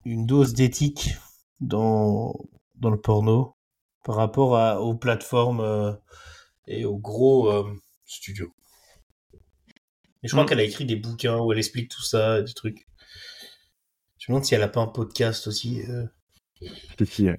une 0.06 0.26
dose 0.26 0.54
d'éthique 0.54 1.12
dans 1.60 2.34
dans 2.76 2.90
le 2.90 3.00
porno 3.00 3.56
par 4.04 4.16
rapport 4.16 4.58
à, 4.58 4.82
aux 4.82 4.96
plateformes 4.96 5.60
euh, 5.62 5.94
et 6.68 6.86
aux 6.86 6.98
gros 6.98 7.52
euh, 7.52 7.74
studios. 8.06 8.54
Et 10.22 10.28
je 10.28 10.34
crois 10.34 10.44
Mm. 10.44 10.48
qu'elle 10.48 10.60
a 10.60 10.64
écrit 10.64 10.86
des 10.86 10.96
bouquins 10.96 11.40
où 11.40 11.52
elle 11.52 11.58
explique 11.58 11.90
tout 11.90 12.04
ça, 12.04 12.44
des 12.44 12.54
trucs. 12.54 12.88
Je 14.28 14.34
me 14.34 14.36
demande 14.36 14.45
si 14.45 14.56
elle 14.56 14.64
a 14.64 14.68
pas 14.68 14.82
un 14.82 14.88
podcast 14.88 15.48
aussi. 15.48 15.82
euh. 15.90 16.06
Si, 16.99 17.06
si, 17.06 17.26
ouais. 17.30 17.38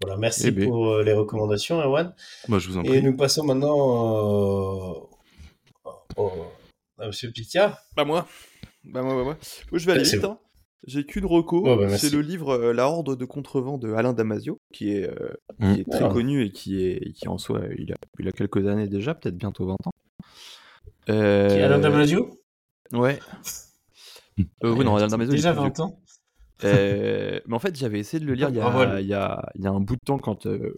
Voilà, 0.00 0.16
merci 0.16 0.44
Eh 0.46 0.50
ben. 0.52 0.68
pour 0.68 0.88
euh, 0.94 1.02
les 1.02 1.12
recommandations, 1.12 1.80
Erwan. 1.80 2.14
Moi, 2.48 2.58
je 2.60 2.68
vous 2.68 2.78
en 2.78 2.82
Et 2.84 2.88
prie. 2.88 3.02
nous 3.02 3.16
passons 3.16 3.44
maintenant 3.44 3.76
euh, 3.76 4.94
au- 6.16 6.30
à 6.98 7.06
Monsieur 7.08 7.30
Picard. 7.32 7.78
Bah 7.96 8.04
moi. 8.04 8.28
Bah 8.84 9.02
moi, 9.02 9.14
bah 9.16 9.24
moi. 9.24 9.36
Moi, 9.72 9.78
je 9.78 9.86
vais 9.86 9.92
aller 9.92 10.04
C'est 10.04 10.16
vite. 10.16 10.24
hein. 10.26 10.38
J'ai 10.86 11.04
qu'une 11.04 11.26
reco. 11.26 11.62
Oh, 11.66 11.76
bah, 11.76 11.98
c'est 11.98 12.08
le 12.10 12.20
livre 12.22 12.50
euh, 12.52 12.72
La 12.72 12.88
Horde 12.88 13.14
de 13.18 13.24
contrevent 13.26 13.76
de 13.76 13.92
Alain 13.92 14.12
Damasio, 14.14 14.58
qui 14.72 14.92
est, 14.92 15.06
euh, 15.10 15.34
Mm. 15.58 15.74
qui 15.74 15.80
est 15.82 15.90
très 15.90 16.04
Ah. 16.04 16.08
connu 16.08 16.42
et 16.44 16.52
qui 16.52 16.82
est 16.82 17.12
qui 17.12 17.28
en 17.28 17.36
soi, 17.38 17.60
il 17.76 17.92
a, 17.92 17.96
il 18.18 18.28
a 18.28 18.32
quelques 18.32 18.66
années 18.66 18.88
déjà, 18.88 19.14
peut-être 19.14 19.36
bientôt 19.36 19.66
20 19.66 19.76
ans. 19.84 19.92
Euh, 21.10 21.48
Qui 21.48 21.54
est 21.56 21.62
Alain 21.62 21.80
Damasio? 21.80 22.30
Ouais. 22.92 23.18
Euh, 24.64 24.74
oui, 24.74 24.84
non, 24.84 24.98
est 24.98 25.26
Déjà 25.26 25.52
plus 25.52 25.60
vieux. 25.60 25.68
20 25.68 25.80
ans. 25.80 26.00
Euh, 26.64 27.40
mais 27.46 27.54
en 27.54 27.58
fait, 27.58 27.74
j'avais 27.76 27.98
essayé 27.98 28.20
de 28.20 28.26
le 28.28 28.34
lire 28.34 28.50
il 28.50 28.56
y 28.56 28.58
Bravo 28.58 28.80
à 28.80 28.82
a, 28.82 28.96
lui. 28.96 29.02
il 29.04 29.08
y 29.08 29.14
a, 29.14 29.42
il 29.54 29.62
y 29.62 29.66
a 29.66 29.70
un 29.70 29.80
bout 29.80 29.94
de 29.96 30.00
temps 30.04 30.18
quand, 30.18 30.46
euh, 30.46 30.76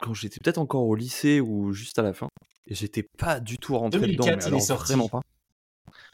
quand 0.00 0.12
j'étais 0.14 0.40
peut-être 0.42 0.58
encore 0.58 0.84
au 0.86 0.94
lycée 0.96 1.40
ou 1.40 1.72
juste 1.72 1.98
à 1.98 2.02
la 2.02 2.12
fin. 2.12 2.28
Et 2.66 2.74
j'étais 2.74 3.04
pas 3.16 3.40
du 3.40 3.58
tout 3.58 3.78
rentré 3.78 4.00
2004, 4.00 4.24
dedans. 4.24 4.36
mais 4.36 4.42
il 4.42 4.46
est 4.46 4.48
alors 4.48 4.60
sorti. 4.62 4.92
Vraiment 4.92 5.08
pas. 5.08 5.20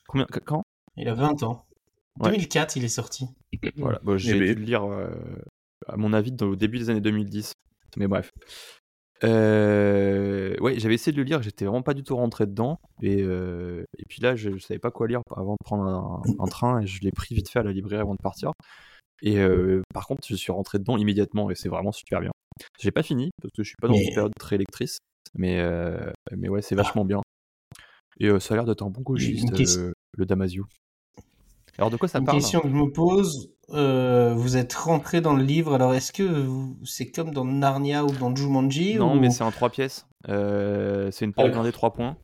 Combien 0.07 0.27
qu- 0.27 0.41
Quand? 0.41 0.63
Il 0.97 1.09
a 1.09 1.15
20 1.15 1.43
ans. 1.43 1.65
Ouais. 2.21 2.31
2004, 2.31 2.77
il 2.77 2.85
est 2.85 2.89
sorti. 2.89 3.27
Voilà, 3.77 4.01
bah, 4.05 4.17
j'ai 4.17 4.37
Eh 4.37 4.39
ben. 4.39 4.47
dû 4.47 4.55
le 4.55 4.65
lire, 4.67 4.85
euh, 4.85 5.09
à 5.89 5.97
mon 5.97 6.13
avis, 6.13 6.31
dans- 6.31 6.47
au 6.47 6.57
début 6.57 6.79
des 6.79 6.91
années 6.91 7.01
2010. 7.01 7.53
Mais 7.97 8.07
bref. 8.07 8.31
Euh, 9.25 10.55
ouais, 10.61 10.79
j'avais 10.79 10.95
essayé 10.95 11.13
de 11.13 11.17
le 11.17 11.23
lire, 11.25 11.43
j'étais 11.43 11.65
vraiment 11.65 11.83
pas 11.83 11.95
du 11.95 12.03
tout 12.03 12.17
rentré 12.17 12.47
dedans. 12.47 12.79
Et, 13.03 13.23
euh, 13.23 13.85
et 13.99 14.05
puis 14.09 14.21
là, 14.21 14.37
je, 14.37 14.51
je 14.57 14.59
savais 14.59 14.79
pas 14.79 14.91
quoi 14.91 15.07
lire 15.09 15.23
avant 15.37 15.53
de 15.55 15.65
prendre 15.65 15.85
un, 15.85 16.23
un 16.39 16.47
train 16.47 16.81
et 16.81 16.87
je 16.87 17.01
l'ai 17.03 17.13
pris 17.13 17.35
vite 17.35 17.49
fait 17.49 17.59
à 17.59 17.63
la 17.63 17.73
librairie 17.73 18.01
avant 18.03 18.15
de 18.15 18.23
partir. 18.23 18.53
Et 19.23 19.39
euh, 19.39 19.83
par 19.95 20.07
contre, 20.07 20.27
je 20.29 20.35
suis 20.35 20.53
rentré 20.53 20.79
dedans 20.79 20.97
immédiatement 20.97 21.51
et 21.51 21.55
c'est 21.55 21.69
vraiment 21.69 21.93
super 21.93 22.21
bien. 22.21 22.31
J'ai 22.81 22.91
pas 22.91 23.03
fini 23.03 23.31
parce 23.41 23.53
que 23.57 23.63
je 23.63 23.69
suis 23.69 23.77
pas 23.81 23.89
dans 23.89 23.95
Mais- 23.95 24.05
une 24.05 24.15
période 24.15 24.33
très 24.39 24.59
lectrice, 24.59 24.99
mais 25.35 25.61
euh, 25.61 26.11
mais 26.37 26.49
ouais, 26.49 26.63
c'est 26.63 26.75
vachement 26.75 27.05
bien. 27.05 27.21
Et 28.21 28.29
ça 28.41 28.55
a 28.55 28.57
l'air 28.59 28.65
d'être 28.65 28.83
un 28.83 28.91
bon 28.91 29.01
gauchiste, 29.01 29.51
Une 29.59 29.93
le 30.17 30.27
Damasio. 30.27 30.67
Alors 31.79 31.91
de 31.91 31.97
quoi 31.97 32.07
ça 32.09 32.19
Une 32.21 32.25
parle? 32.27 32.39
question 32.39 32.61
que 32.61 32.69
je 32.69 32.75
me 32.75 32.93
pose, 32.93 33.54
euh, 33.71 34.35
vous 34.35 34.57
êtes 34.57 34.75
rentré 34.75 35.21
dans 35.21 35.35
le 35.35 35.43
livre, 35.43 35.75
alors 35.75 35.95
est-ce 35.95 36.13
que 36.13 36.47
c'est 36.85 37.11
comme 37.11 37.31
dans 37.33 37.45
Narnia 37.45 38.05
ou 38.05 38.11
dans 38.11 38.35
Jumanji 38.35 38.97
Non, 38.97 39.13
ou- 39.15 39.21
mais 39.21 39.31
c'est 39.31 39.45
en 39.45 39.51
trois 39.51 39.71
pièces. 39.71 40.07
Euh, 40.29 41.11
c'est 41.11 41.25
une 41.25 41.33
porte 41.33 41.51
blindée 41.51 41.73
trois 41.73 41.93
points. 41.93 42.17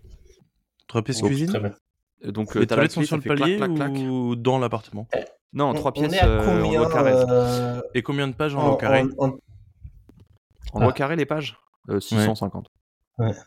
Trois 0.88 1.02
pièces 1.02 1.20
Oh, 1.22 1.26
cuisine. 1.26 1.54
Euh, 2.24 2.30
Donc 2.32 2.54
Les 2.54 2.66
toilettes 2.66 2.92
sont 2.92 3.02
sur 3.02 3.16
le 3.16 3.22
clac, 3.22 3.38
palier 3.38 3.56
clac, 3.56 3.74
clac. 3.74 3.92
ou 3.92 4.36
dans 4.36 4.58
l'appartement 4.58 5.06
Non, 5.54 5.70
On- 5.70 5.74
trois 5.74 5.92
pièces 5.92 6.12
euh, 6.22 6.46
en 6.64 6.70
loi 6.78 6.90
carré. 6.90 7.12
euh, 7.14 7.80
Et 7.94 8.02
combien 8.02 8.28
de 8.28 8.34
pages 8.34 8.54
en 8.54 8.60
en- 8.60 8.68
loi 8.68 8.76
carré 8.76 9.04
en- 9.18 9.26
en- 9.28 9.30
En 10.72 10.80
Ah. 10.80 10.82
loi 10.84 10.92
carré 10.92 11.16
les 11.16 11.26
pages 11.26 11.56
Euh, 11.88 11.98
650. 11.98 12.66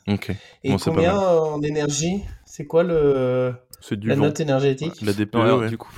Ok. 0.08 0.30
Et 0.64 0.72
Bon, 0.72 0.78
c'est 0.78 0.90
pas 0.90 0.96
combien 0.96 1.18
en 1.18 1.62
énergie? 1.62 2.24
C'est 2.46 2.66
quoi 2.66 2.84
le 2.84 3.54
la 3.92 4.16
vent. 4.16 4.22
note 4.24 4.40
énergétique? 4.40 5.02
La 5.02 5.14
DPE, 5.14 5.36
ouais. 5.60 5.70
Du 5.70 5.78
coup, 5.78 5.92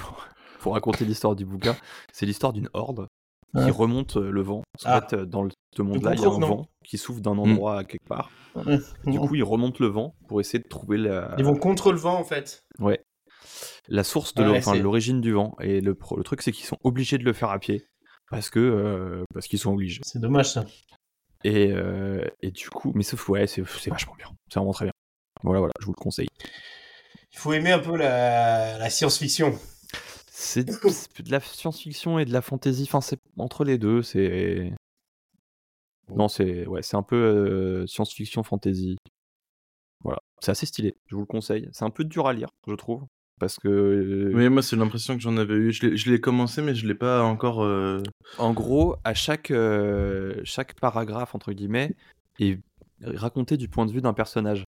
pour, 0.65 0.73
raconter 0.73 1.05
l'histoire 1.05 1.35
du 1.35 1.45
bouquin, 1.45 1.75
c'est 2.11 2.25
l'histoire 2.25 2.53
d'une 2.53 2.69
horde 2.73 3.07
qui 3.55 3.61
Ouais. 3.63 3.69
remonte 3.71 4.17
euh, 4.17 4.31
le 4.31 4.41
vent. 4.41 4.63
Parce 4.73 4.85
Ah. 4.85 5.07
fait, 5.09 5.15
euh, 5.15 5.25
dans 5.25 5.43
le- 5.43 5.51
ce 5.77 5.81
monde-là, 5.81 6.13
il 6.15 6.19
y 6.21 6.25
a 6.25 6.27
un 6.27 6.39
vent 6.39 6.67
qui 6.83 6.97
souffle 6.97 7.21
d'un 7.21 7.37
endroit 7.37 7.79
à 7.79 7.83
quelque 7.85 8.05
part. 8.07 8.29
Ouais. 8.55 8.79
Du 9.05 9.17
coup, 9.19 9.35
ils 9.35 9.43
remontent 9.43 9.77
le 9.79 9.87
vent 9.87 10.13
pour 10.27 10.41
essayer 10.41 10.59
de 10.59 10.67
trouver 10.67 10.97
la, 10.97 11.33
Ils 11.37 11.45
vont 11.45 11.55
contre 11.55 11.91
le 11.93 11.97
vent 11.97 12.19
en 12.19 12.23
fait. 12.25 12.63
ouais, 12.79 13.01
la 13.87 14.03
source 14.03 14.33
de 14.33 14.43
Ouais, 14.43 14.79
l'origine 14.81 15.21
du 15.21 15.31
vent. 15.33 15.55
Et 15.61 15.79
le, 15.81 15.95
pro- 15.95 16.17
le 16.17 16.23
truc, 16.23 16.41
c'est 16.41 16.51
qu'ils 16.51 16.65
sont 16.65 16.77
obligés 16.83 17.17
de 17.17 17.23
le 17.23 17.31
faire 17.33 17.49
à 17.49 17.59
pied. 17.59 17.85
Parce 18.31 18.49
que 18.49 18.59
euh, 18.59 19.23
parce 19.33 19.47
qu'ils 19.47 19.59
sont 19.59 19.71
obligés. 19.71 20.01
C'est 20.03 20.19
dommage 20.19 20.51
ça. 20.51 20.65
Et, 21.43 21.71
euh, 21.71 22.25
et 22.41 22.49
du 22.51 22.69
coup, 22.71 22.91
mais 22.95 23.03
sauf 23.03 23.29
ouais, 23.29 23.45
c'est 23.45 23.63
c'est 23.67 23.91
vachement 23.91 24.15
bien. 24.17 24.27
C'est 24.49 24.59
vraiment 24.59 24.73
très 24.73 24.85
bien. 24.85 24.93
Voilà, 25.43 25.59
voilà, 25.59 25.73
je 25.79 25.85
vous 25.85 25.91
le 25.95 26.01
conseille. 26.01 26.27
Il 27.31 27.37
faut 27.37 27.53
aimer 27.53 27.71
un 27.71 27.79
peu 27.79 27.95
la, 27.97 28.77
la 28.79 28.89
science-fiction. 28.89 29.53
C'est 30.37 30.65
de 30.65 31.31
la 31.31 31.39
science-fiction 31.39 32.19
et 32.19 32.25
de 32.25 32.33
la 32.33 32.41
fantasy. 32.41 32.83
Enfin, 32.83 32.99
c'est 32.99 33.19
entre 33.37 33.63
les 33.63 33.77
deux. 33.77 34.01
C'est 34.01 34.73
non, 36.13 36.27
c'est 36.27 36.67
ouais, 36.67 36.81
c'est 36.81 36.97
un 36.97 37.03
peu 37.03 37.15
euh, 37.15 37.87
science-fiction 37.87 38.43
fantasy. 38.43 38.97
Voilà, 40.03 40.19
c'est 40.41 40.51
assez 40.51 40.65
stylé. 40.65 40.95
Je 41.07 41.15
vous 41.15 41.21
le 41.21 41.25
conseille. 41.27 41.69
C'est 41.71 41.85
un 41.85 41.89
peu 41.89 42.03
dur 42.03 42.27
à 42.27 42.33
lire, 42.33 42.49
je 42.67 42.75
trouve, 42.75 43.05
parce 43.39 43.57
que 43.57 43.67
euh, 43.69 44.31
Oui, 44.35 44.49
moi, 44.49 44.61
c'est 44.61 44.75
l'impression 44.75 45.15
que 45.15 45.21
j'en 45.21 45.37
avais 45.37 45.55
eu. 45.55 45.71
Je 45.71 45.87
l'ai- 45.87 45.97
je 45.97 46.11
l'ai 46.11 46.19
commencé, 46.21 46.61
mais 46.61 46.75
je 46.75 46.85
l'ai 46.85 46.95
pas 46.95 47.23
encore. 47.23 47.63
euh, 47.63 48.03
en 48.37 48.53
gros, 48.53 48.97
à 49.03 49.13
chaque 49.13 49.51
euh, 49.51 50.39
chaque 50.43 50.75
paragraphe 50.79 51.33
entre 51.33 51.53
guillemets 51.53 51.95
est 52.39 52.59
raconté 53.01 53.55
du 53.57 53.67
point 53.69 53.85
de 53.85 53.91
vue 53.91 54.01
d'un 54.01 54.13
personnage. 54.13 54.63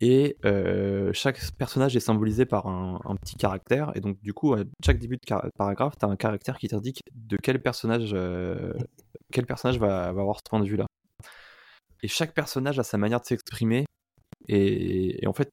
Et 0.00 0.36
euh, 0.44 1.12
chaque 1.12 1.40
personnage 1.52 1.94
est 1.96 2.00
symbolisé 2.00 2.46
par 2.46 2.66
un, 2.66 3.16
petit 3.16 3.36
caractère. 3.36 3.92
Et 3.94 4.00
donc, 4.00 4.20
du 4.20 4.34
coup, 4.34 4.54
à 4.54 4.64
chaque 4.84 4.98
début 4.98 5.16
de 5.16 5.50
paragraphe, 5.56 5.94
tu 5.98 6.04
as 6.04 6.08
un 6.08 6.16
caractère 6.16 6.58
qui 6.58 6.68
t'indique 6.68 7.00
de 7.14 7.36
quel 7.36 7.62
personnage, 7.62 8.10
euh, 8.12 8.72
quel 9.32 9.46
personnage 9.46 9.78
va, 9.78 10.04
avoir 10.04 10.38
ce 10.38 10.42
point 10.48 10.60
de 10.60 10.66
vue-là. 10.66 10.86
Et 12.02 12.08
chaque 12.08 12.34
personnage 12.34 12.78
a 12.78 12.82
sa 12.82 12.98
manière 12.98 13.20
de 13.20 13.26
s'exprimer. 13.26 13.86
Et, 14.48 15.26
en 15.26 15.32
fait, 15.32 15.50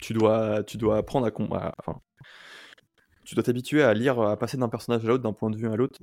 tu 0.00 0.12
dois, 0.12 0.62
tu 0.64 0.76
dois 0.76 0.98
apprendre 0.98 1.26
à, 1.26 1.68
à- 1.68 1.98
tu 3.24 3.34
dois 3.34 3.44
t'habituer 3.44 3.82
à 3.82 3.94
lire, 3.94 4.20
à 4.20 4.36
passer 4.36 4.56
d'un 4.56 4.68
personnage 4.68 5.04
à 5.04 5.08
l'autre, 5.08 5.22
d'un 5.22 5.32
point 5.32 5.50
de 5.50 5.56
vue 5.56 5.68
à 5.68 5.76
l'autre. 5.76 5.98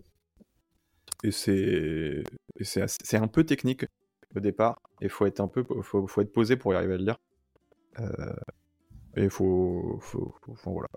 Et 1.23 1.31
c'est, 1.31 2.23
un 3.13 3.27
peu 3.27 3.43
technique 3.43 3.85
au 4.35 4.39
départ. 4.39 4.79
Et 5.01 5.09
faut 5.09 5.25
être 5.25 5.39
un 5.39 5.47
peu, 5.47 5.63
faut 5.83 6.21
être 6.21 6.31
posé 6.31 6.57
pour 6.57 6.73
y 6.73 6.75
arriver 6.75 6.95
à 6.95 6.97
le 6.97 7.03
lire. 7.05 7.17
Euh, 7.99 8.33
et 9.15 9.29
faut, 9.29 9.97
faut, 10.01 10.35
voilà. 10.65 10.89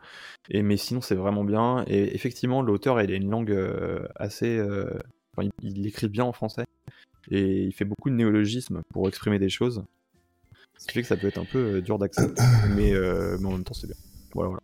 Et 0.50 0.62
mais 0.62 0.76
sinon 0.76 1.00
c'est 1.00 1.14
vraiment 1.14 1.44
bien. 1.44 1.84
Et 1.86 2.14
effectivement 2.14 2.60
l'auteur 2.62 3.00
il 3.00 3.10
a 3.10 3.14
une 3.16 3.30
langue 3.30 3.50
euh, 3.50 4.06
assez, 4.16 4.58
euh, 4.58 4.90
enfin, 5.36 5.48
il, 5.62 5.78
il 5.78 5.86
écrit 5.86 6.08
bien 6.08 6.24
en 6.24 6.32
français 6.32 6.64
et 7.30 7.62
il 7.64 7.72
fait 7.72 7.84
beaucoup 7.86 8.10
de 8.10 8.14
néologismes 8.16 8.82
pour 8.92 9.08
exprimer 9.08 9.38
des 9.38 9.48
choses. 9.48 9.84
Ce 10.78 10.86
qui 10.86 10.94
fait 10.94 11.02
que 11.02 11.08
ça 11.08 11.16
peut 11.16 11.28
être 11.28 11.38
un 11.38 11.44
peu 11.46 11.76
euh, 11.76 11.80
dur 11.82 11.98
d'accès, 11.98 12.26
mais, 12.76 12.92
mais 13.38 13.46
en 13.46 13.52
même 13.52 13.64
temps 13.64 13.74
c'est 13.74 13.86
bien. 13.86 13.96
Voilà, 14.34 14.50
voilà. 14.50 14.62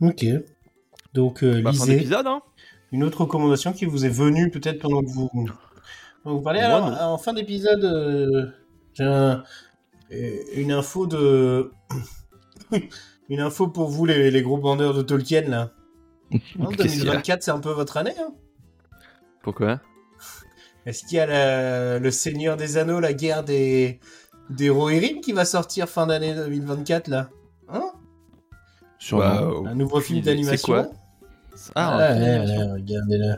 Ok. 0.00 0.24
Donc 1.14 1.42
Bah, 1.44 1.72
fin 1.72 1.84
lisez. 1.86 1.96
d'épisode, 1.96 2.26
hein 2.26 2.42
Une 2.92 3.02
autre 3.02 3.22
recommandation 3.22 3.72
qui 3.72 3.84
vous 3.86 4.04
est 4.04 4.08
venue 4.10 4.50
peut-être 4.50 4.80
pendant 4.80 5.02
que 5.02 5.08
vous, 5.08 5.30
vous 6.24 6.40
parlez. 6.40 6.60
Moi, 6.60 6.68
Alors, 6.68 6.90
non. 6.90 6.96
en 7.00 7.18
fin 7.18 7.32
d'épisode, 7.32 7.84
euh, 7.84 8.46
j'ai 8.94 9.04
un- 9.04 9.42
euh, 10.12 10.36
une 10.54 10.72
info 10.72 11.06
de. 11.06 11.70
une 13.28 13.40
info 13.40 13.68
pour 13.68 13.88
vous, 13.88 14.04
les, 14.06 14.30
les 14.30 14.42
gros 14.42 14.58
bandeurs 14.58 14.94
de 14.94 15.02
Tolkien, 15.02 15.42
là. 15.42 15.72
A 16.32 16.66
2024, 16.76 17.42
c'est 17.42 17.50
un 17.50 17.60
peu 17.60 17.70
votre 17.70 17.96
année. 17.96 18.14
Hein 18.20 18.32
Pourquoi? 19.42 19.80
Est-ce 20.86 21.04
qu'il 21.06 21.16
y 21.16 21.20
a 21.20 21.26
la- 21.26 21.98
le 21.98 22.10
Seigneur 22.10 22.56
des 22.56 22.76
Anneaux, 22.78 23.00
la 23.00 23.12
guerre 23.12 23.44
des, 23.44 24.00
des 24.50 24.70
Rohirrim 24.70 25.20
qui 25.20 25.32
va 25.32 25.44
sortir 25.44 25.88
fin 25.88 26.06
d'année 26.06 26.34
2024, 26.34 27.08
là? 27.08 27.30
Hein? 27.68 27.84
Sûrement. 28.98 29.24
Waouh. 29.24 29.66
Un 29.66 29.74
nouveau 29.74 30.00
film 30.00 30.20
d'animation. 30.22 30.72
quoi? 30.74 30.86
Ah, 31.74 31.90
Ah, 31.92 31.96
ouais, 31.98 32.18
d'animation. 32.20 32.66
ouais, 32.66 32.72
regardez-là. 32.72 33.36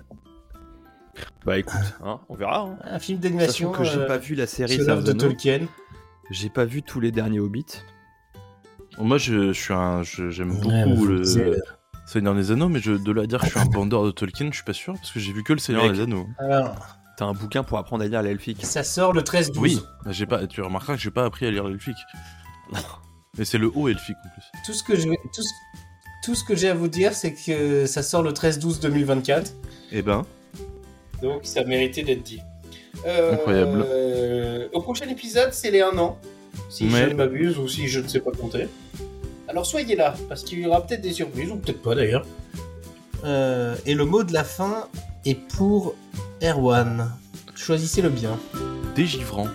Bah 1.45 1.59
écoute, 1.59 1.81
hein, 2.05 2.21
on 2.29 2.35
verra. 2.35 2.61
Hein. 2.61 2.79
Un 2.85 2.99
film 2.99 3.19
d'animation 3.19 3.73
que 3.73 3.85
j'ai 3.85 3.99
euh, 3.99 4.07
pas 4.07 4.19
vu 4.19 4.35
la 4.35 4.47
série 4.47 4.77
de. 4.79 5.13
Tolkien. 5.13 5.61
J'ai 6.31 6.49
pas 6.51 6.65
vu 6.65 6.83
tous 6.83 7.01
les 7.01 7.11
derniers 7.13 7.41
Hobbits. 7.41 7.83
Moi, 8.99 9.19
je, 9.19 9.53
je 9.53 9.61
suis 9.61 9.73
un. 9.75 10.03
je- 10.03 10.31
J'aime 10.31 10.51
Ouais, 10.65 10.85
beaucoup 10.85 11.07
le 11.07 11.25
c'est- 11.25 11.57
Seigneur 12.07 12.35
des 12.35 12.51
Anneaux, 12.51 12.69
mais 12.69 12.81
je, 12.81 12.93
de 12.93 13.13
là 13.13 13.23
à 13.23 13.27
dire 13.27 13.39
que 13.41 13.47
je 13.47 13.51
suis 13.53 13.61
un 13.61 13.65
bandeur 13.67 14.05
de 14.05 14.11
Tolkien, 14.11 14.49
je 14.51 14.57
suis 14.57 14.65
pas 14.65 14.73
sûr, 14.73 14.95
parce 14.95 15.13
que 15.13 15.21
j'ai 15.21 15.33
vu 15.33 15.45
que 15.45 15.53
le 15.53 15.59
Seigneur 15.61 15.85
Mec. 15.85 15.93
des 15.93 16.01
Anneaux. 16.01 16.27
Alors, 16.39 16.75
T'as 17.17 17.27
un 17.27 17.33
bouquin 17.35 17.63
pour 17.63 17.79
apprendre 17.79 18.03
à 18.03 18.09
lire 18.09 18.23
l'elfique. 18.23 18.65
ça 18.65 18.83
sort 18.83 19.13
le 19.13 19.23
13-12. 19.23 19.59
Oui, 19.59 19.81
j'ai 20.09 20.27
pas, 20.27 20.47
tu 20.47 20.61
remarqueras 20.63 20.97
que 20.97 21.01
j'ai 21.03 21.11
pas 21.11 21.25
appris 21.25 21.47
à 21.47 21.51
lire 21.51 21.65
l'elfique. 21.69 21.97
Mais 23.39 23.45
c'est 23.45 23.59
le 23.59 23.71
haut 23.75 23.89
elfique 23.89 24.17
en 24.25 24.29
plus. 24.31 24.45
Tout 24.67 24.73
ce 24.73 24.83
que 24.83 24.97
je 24.97 25.09
vais- 25.09 25.19
tout 25.35 25.43
ce, 25.43 25.49
tout 26.25 26.35
ce 26.35 26.43
que 26.45 26.57
j'ai 26.57 26.69
à 26.69 26.75
vous 26.75 26.89
dire, 26.89 27.13
c'est 27.15 27.35
que 27.35 27.87
ça 27.87 28.03
sort 28.03 28.23
le 28.23 28.33
13-12-2024. 28.33 29.53
Eh 29.93 30.03
ben, 30.03 30.25
Donc 31.23 31.41
ça 31.45 31.65
méritait 31.65 32.03
d'être 32.03 32.23
dit. 32.23 32.41
Euh, 33.07 33.33
Incroyable. 33.35 33.85
euh, 33.89 34.69
au 34.73 34.81
prochain 34.83 35.09
épisode, 35.09 35.53
c'est 35.53 35.71
les 35.71 35.81
1 35.81 35.97
an. 35.99 36.19
Si 36.69 36.89
je 36.91 37.05
ne 37.05 37.15
m'abuse 37.15 37.59
ou 37.59 37.69
si 37.69 37.89
je 37.89 38.01
ne 38.01 38.09
sais 38.09 38.21
pas 38.21 38.31
compter. 38.33 38.69
Alors 39.49 39.67
soyez 39.67 39.97
là, 39.97 40.15
parce 40.29 40.43
qu'il 40.45 40.61
y 40.61 40.67
aura 40.67 40.87
peut-être 40.87 41.01
des 41.01 41.13
surprises, 41.13 41.51
ou 41.51 41.57
peut-être 41.57 41.83
pas 41.83 41.95
d'ailleurs. 41.95 42.25
Euh, 43.25 43.75
et 43.87 43.95
le 43.95 44.05
mot 44.05 44.23
de 44.23 44.33
la 44.33 44.45
fin 44.45 44.89
est 45.25 45.35
pour 45.35 45.95
Erwan. 46.43 47.11
Choisissez 47.55 48.01
le 48.03 48.09
bien. 48.09 48.39
dégivrant. 48.97 49.47